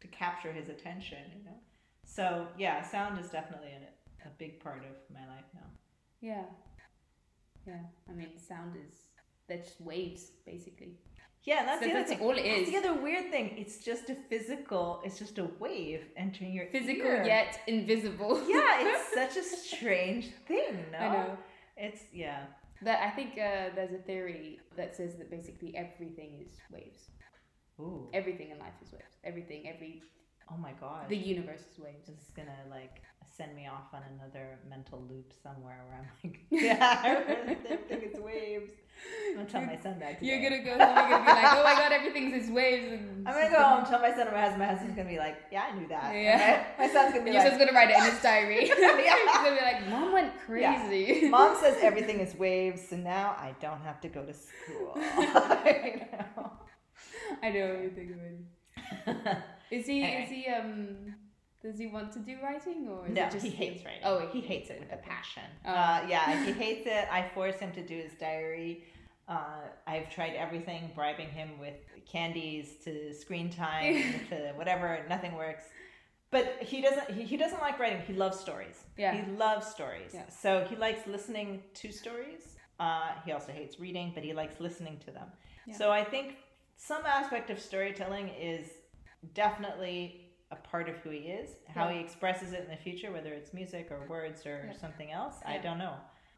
to 0.05 0.09
capture 0.09 0.53
his 0.53 0.69
attention, 0.69 1.19
you 1.37 1.45
know. 1.45 1.57
So 2.05 2.47
yeah, 2.59 2.83
sound 2.83 3.19
is 3.19 3.31
definitely 3.31 3.71
a, 3.71 4.29
a 4.29 4.31
big 4.39 4.61
part 4.61 4.83
of 4.85 4.95
my 5.13 5.27
life 5.27 5.47
now. 5.55 5.69
Yeah, 6.21 6.45
yeah. 7.67 7.81
I 8.09 8.13
mean, 8.13 8.29
sound 8.39 8.77
is 8.77 8.95
they're 9.49 9.63
waves, 9.81 10.33
basically. 10.47 10.99
Yeah, 11.45 11.67
that's 11.67 11.81
so 11.81 11.87
the 11.87 11.91
other 11.93 12.01
that's 12.01 12.13
thing. 12.13 12.21
all 12.21 12.31
it 12.31 12.41
is. 12.41 12.73
That's 12.73 12.83
the 12.85 12.91
other 12.91 13.03
weird 13.03 13.31
thing. 13.31 13.55
It's 13.59 13.85
just 13.85 14.09
a 14.09 14.17
physical. 14.31 15.03
It's 15.05 15.19
just 15.19 15.37
a 15.39 15.51
wave 15.59 16.05
entering 16.17 16.55
your 16.55 16.67
physical 16.73 17.05
ear. 17.07 17.23
yet 17.25 17.61
invisible. 17.67 18.41
yeah, 18.49 18.81
it's 18.81 19.13
such 19.15 19.37
a 19.37 19.47
strange 19.47 20.31
thing. 20.49 20.87
No, 20.91 20.99
I 20.99 21.13
know. 21.13 21.39
It's 21.77 22.05
yeah. 22.13 22.45
That 22.83 23.01
I 23.03 23.11
think 23.11 23.33
uh, 23.33 23.75
there's 23.75 23.93
a 23.93 23.99
theory 23.99 24.59
that 24.77 24.97
says 24.97 25.17
that 25.17 25.31
basically 25.31 25.77
everything 25.77 26.43
is 26.47 26.55
waves. 26.73 27.11
Ooh. 27.79 28.09
Everything 28.15 28.51
in 28.51 28.59
life 28.59 28.75
is 28.83 28.93
waves. 28.93 29.17
Everything, 29.23 29.69
every. 29.69 30.03
Oh 30.51 30.57
my 30.57 30.73
god. 30.81 31.09
The 31.09 31.17
universe 31.17 31.61
is 31.73 31.79
waves. 31.79 32.07
This 32.07 32.17
is 32.17 32.33
gonna 32.37 32.51
like 32.71 33.03
send 33.37 33.57
me 33.57 33.67
off 33.67 33.93
on 33.93 34.03
another 34.15 34.59
mental 34.69 35.03
loop 35.09 35.33
somewhere 35.43 35.83
where 35.89 35.99
I'm 35.99 36.09
like, 36.23 36.41
yeah, 36.51 37.03
everything 37.05 38.03
is 38.03 38.21
waves. 38.21 38.71
I'm 39.31 39.35
gonna 39.37 39.49
tell 39.49 39.63
my 39.63 39.77
son 39.77 39.99
that. 39.99 40.21
Today. 40.21 40.27
You're 40.31 40.43
gonna 40.43 40.63
go 40.63 40.71
home. 40.71 40.79
You're 40.79 41.19
gonna 41.19 41.25
be 41.25 41.31
like, 41.31 41.53
oh 41.53 41.63
my 41.65 41.75
god, 41.75 41.93
everything's 41.93 42.45
is 42.45 42.51
waves. 42.51 42.93
And 42.93 43.27
I'm 43.27 43.35
gonna 43.35 43.51
go 43.51 43.63
home, 43.63 43.85
tell 43.85 44.01
my 44.01 44.11
son 44.11 44.29
and 44.29 44.33
my 44.33 44.41
husband. 44.41 44.61
My 44.61 44.67
husband's 44.67 44.97
gonna 44.97 45.09
be 45.09 45.19
like, 45.19 45.37
yeah, 45.51 45.65
I 45.71 45.79
knew 45.79 45.89
that. 45.89 46.15
Yeah. 46.15 46.65
My, 46.79 46.87
my 46.87 46.93
son's 46.93 47.13
gonna 47.13 47.25
be 47.25 47.31
Your 47.33 47.41
like, 47.41 47.49
son's 47.49 47.59
gonna 47.59 47.73
write 47.73 47.91
it 47.91 47.99
in 47.99 48.05
his 48.05 48.23
diary. 48.23 48.69
yeah. 48.69 48.75
He's 49.25 49.37
gonna 49.37 49.57
be 49.57 49.63
like, 49.63 49.89
mom 49.89 50.13
went 50.13 50.33
crazy. 50.47 51.21
Yeah. 51.23 51.29
Mom 51.31 51.57
says 51.61 51.77
everything 51.83 52.21
is 52.21 52.37
waves, 52.37 52.89
so 52.89 52.97
now 52.97 53.35
I 53.39 53.55
don't 53.61 53.81
have 53.81 54.01
to 54.03 54.09
go 54.09 54.25
to 54.25 54.33
school. 54.33 54.93
I 57.43 57.51
know 57.51 57.67
everything 57.67 58.15
about 59.07 59.39
Is 59.71 59.87
he? 59.87 60.03
Anyway. 60.03 60.23
Is 60.25 60.31
he? 60.31 60.47
Um. 60.49 61.15
Does 61.63 61.79
he 61.79 61.87
want 61.87 62.13
to 62.13 62.19
do 62.19 62.37
writing 62.43 62.87
or 62.89 63.09
no? 63.09 63.27
he 63.41 63.49
hates 63.49 63.83
writing. 63.87 64.03
Oh, 64.05 64.29
he, 64.31 64.41
he 64.41 64.47
hates 64.47 64.69
it 64.69 64.81
with 64.81 64.93
a 64.93 64.99
passion. 65.03 65.45
Oh. 65.65 65.71
Uh, 65.71 66.05
yeah, 66.07 66.45
he 66.45 66.53
hates 66.53 66.87
it. 66.87 67.09
I 67.11 67.31
force 67.35 67.59
him 67.59 67.73
to 67.73 67.83
do 67.83 67.97
his 67.97 68.13
diary. 68.21 68.85
Uh, 69.27 69.63
I've 69.87 70.11
tried 70.11 70.35
everything, 70.35 70.91
bribing 70.95 71.29
him 71.29 71.59
with 71.59 71.77
candies 72.07 72.75
to 72.85 73.15
screen 73.15 73.49
time 73.49 73.95
to 74.29 74.53
whatever. 74.57 75.07
Nothing 75.09 75.35
works. 75.37 75.65
But 76.31 76.57
he 76.61 76.83
doesn't. 76.83 77.11
He, 77.11 77.23
he 77.23 77.37
doesn't 77.39 77.61
like 77.61 77.79
writing. 77.79 78.03
He 78.07 78.13
loves 78.13 78.39
stories. 78.39 78.85
Yeah. 78.99 79.15
He 79.15 79.33
loves 79.33 79.67
stories. 79.67 80.11
Yeah. 80.13 80.29
So 80.29 80.67
he 80.69 80.77
likes 80.77 81.07
listening 81.07 81.63
to 81.75 81.93
stories. 81.93 82.57
Uh, 82.79 83.13
he 83.25 83.33
also 83.33 83.53
hates 83.53 83.81
reading, 83.81 84.13
but 84.15 84.23
he 84.23 84.35
likes 84.35 84.61
listening 84.61 84.99
to 85.07 85.13
them. 85.13 85.29
Yeah. 85.67 85.77
So 85.77 85.91
I 85.91 86.05
think 86.05 86.37
some 86.77 87.07
aspect 87.07 87.51
of 87.51 87.59
storytelling 87.59 88.29
is 88.29 88.67
definitely 89.35 90.25
a 90.51 90.57
part 90.57 90.89
of 90.89 90.97
who 90.97 91.11
he 91.11 91.19
is. 91.19 91.51
How 91.75 91.89
yeah. 91.89 91.95
he 91.95 92.01
expresses 92.01 92.53
it 92.53 92.65
in 92.65 92.71
the 92.71 92.77
future, 92.77 93.13
whether 93.13 93.33
it's 93.33 93.53
music 93.53 93.89
or 93.91 94.07
words 94.09 94.47
or 94.47 94.69
yeah. 94.71 94.79
something 94.79 95.11
else, 95.11 95.37
yeah. 95.43 95.53
I 95.53 95.59
don't 95.59 95.79
know. 95.79 95.95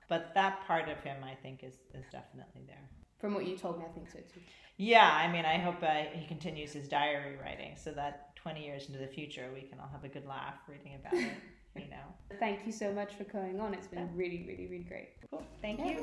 But 0.09 0.33
that 0.35 0.65
part 0.67 0.89
of 0.89 0.99
him, 1.01 1.17
I 1.25 1.35
think, 1.35 1.65
is, 1.65 1.75
is 1.95 2.05
definitely 2.13 2.63
there. 2.67 2.89
From 3.21 3.35
what 3.35 3.47
you 3.47 3.57
told 3.57 3.79
me, 3.79 3.85
I 3.89 3.93
think 3.93 4.09
so 4.09 4.19
too. 4.19 4.41
Yeah, 4.77 5.11
I 5.11 5.31
mean, 5.33 5.45
I 5.45 5.59
hope 5.59 5.83
uh, 5.83 6.05
he 6.13 6.27
continues 6.27 6.73
his 6.73 6.87
diary 6.87 7.37
writing 7.43 7.75
so 7.77 7.93
that 7.93 8.37
20 8.37 8.65
years 8.65 8.87
into 8.87 8.99
the 8.99 9.07
future, 9.07 9.49
we 9.55 9.63
can 9.63 9.81
all 9.81 9.89
have 9.91 10.05
a 10.05 10.09
good 10.09 10.27
laugh 10.27 10.55
reading 10.69 10.95
about 10.95 11.15
it, 11.15 11.33
you 11.75 11.89
know. 11.89 12.37
Thank 12.39 12.67
you 12.67 12.73
so 12.73 12.93
much 12.93 13.15
for 13.15 13.25
coming 13.25 13.59
on. 13.59 13.73
It's 13.75 13.87
been 13.87 14.09
really, 14.15 14.45
really, 14.47 14.67
really 14.71 14.85
great. 14.85 15.09
Cool. 15.31 15.43
Thank 15.63 15.81
you. 15.81 16.03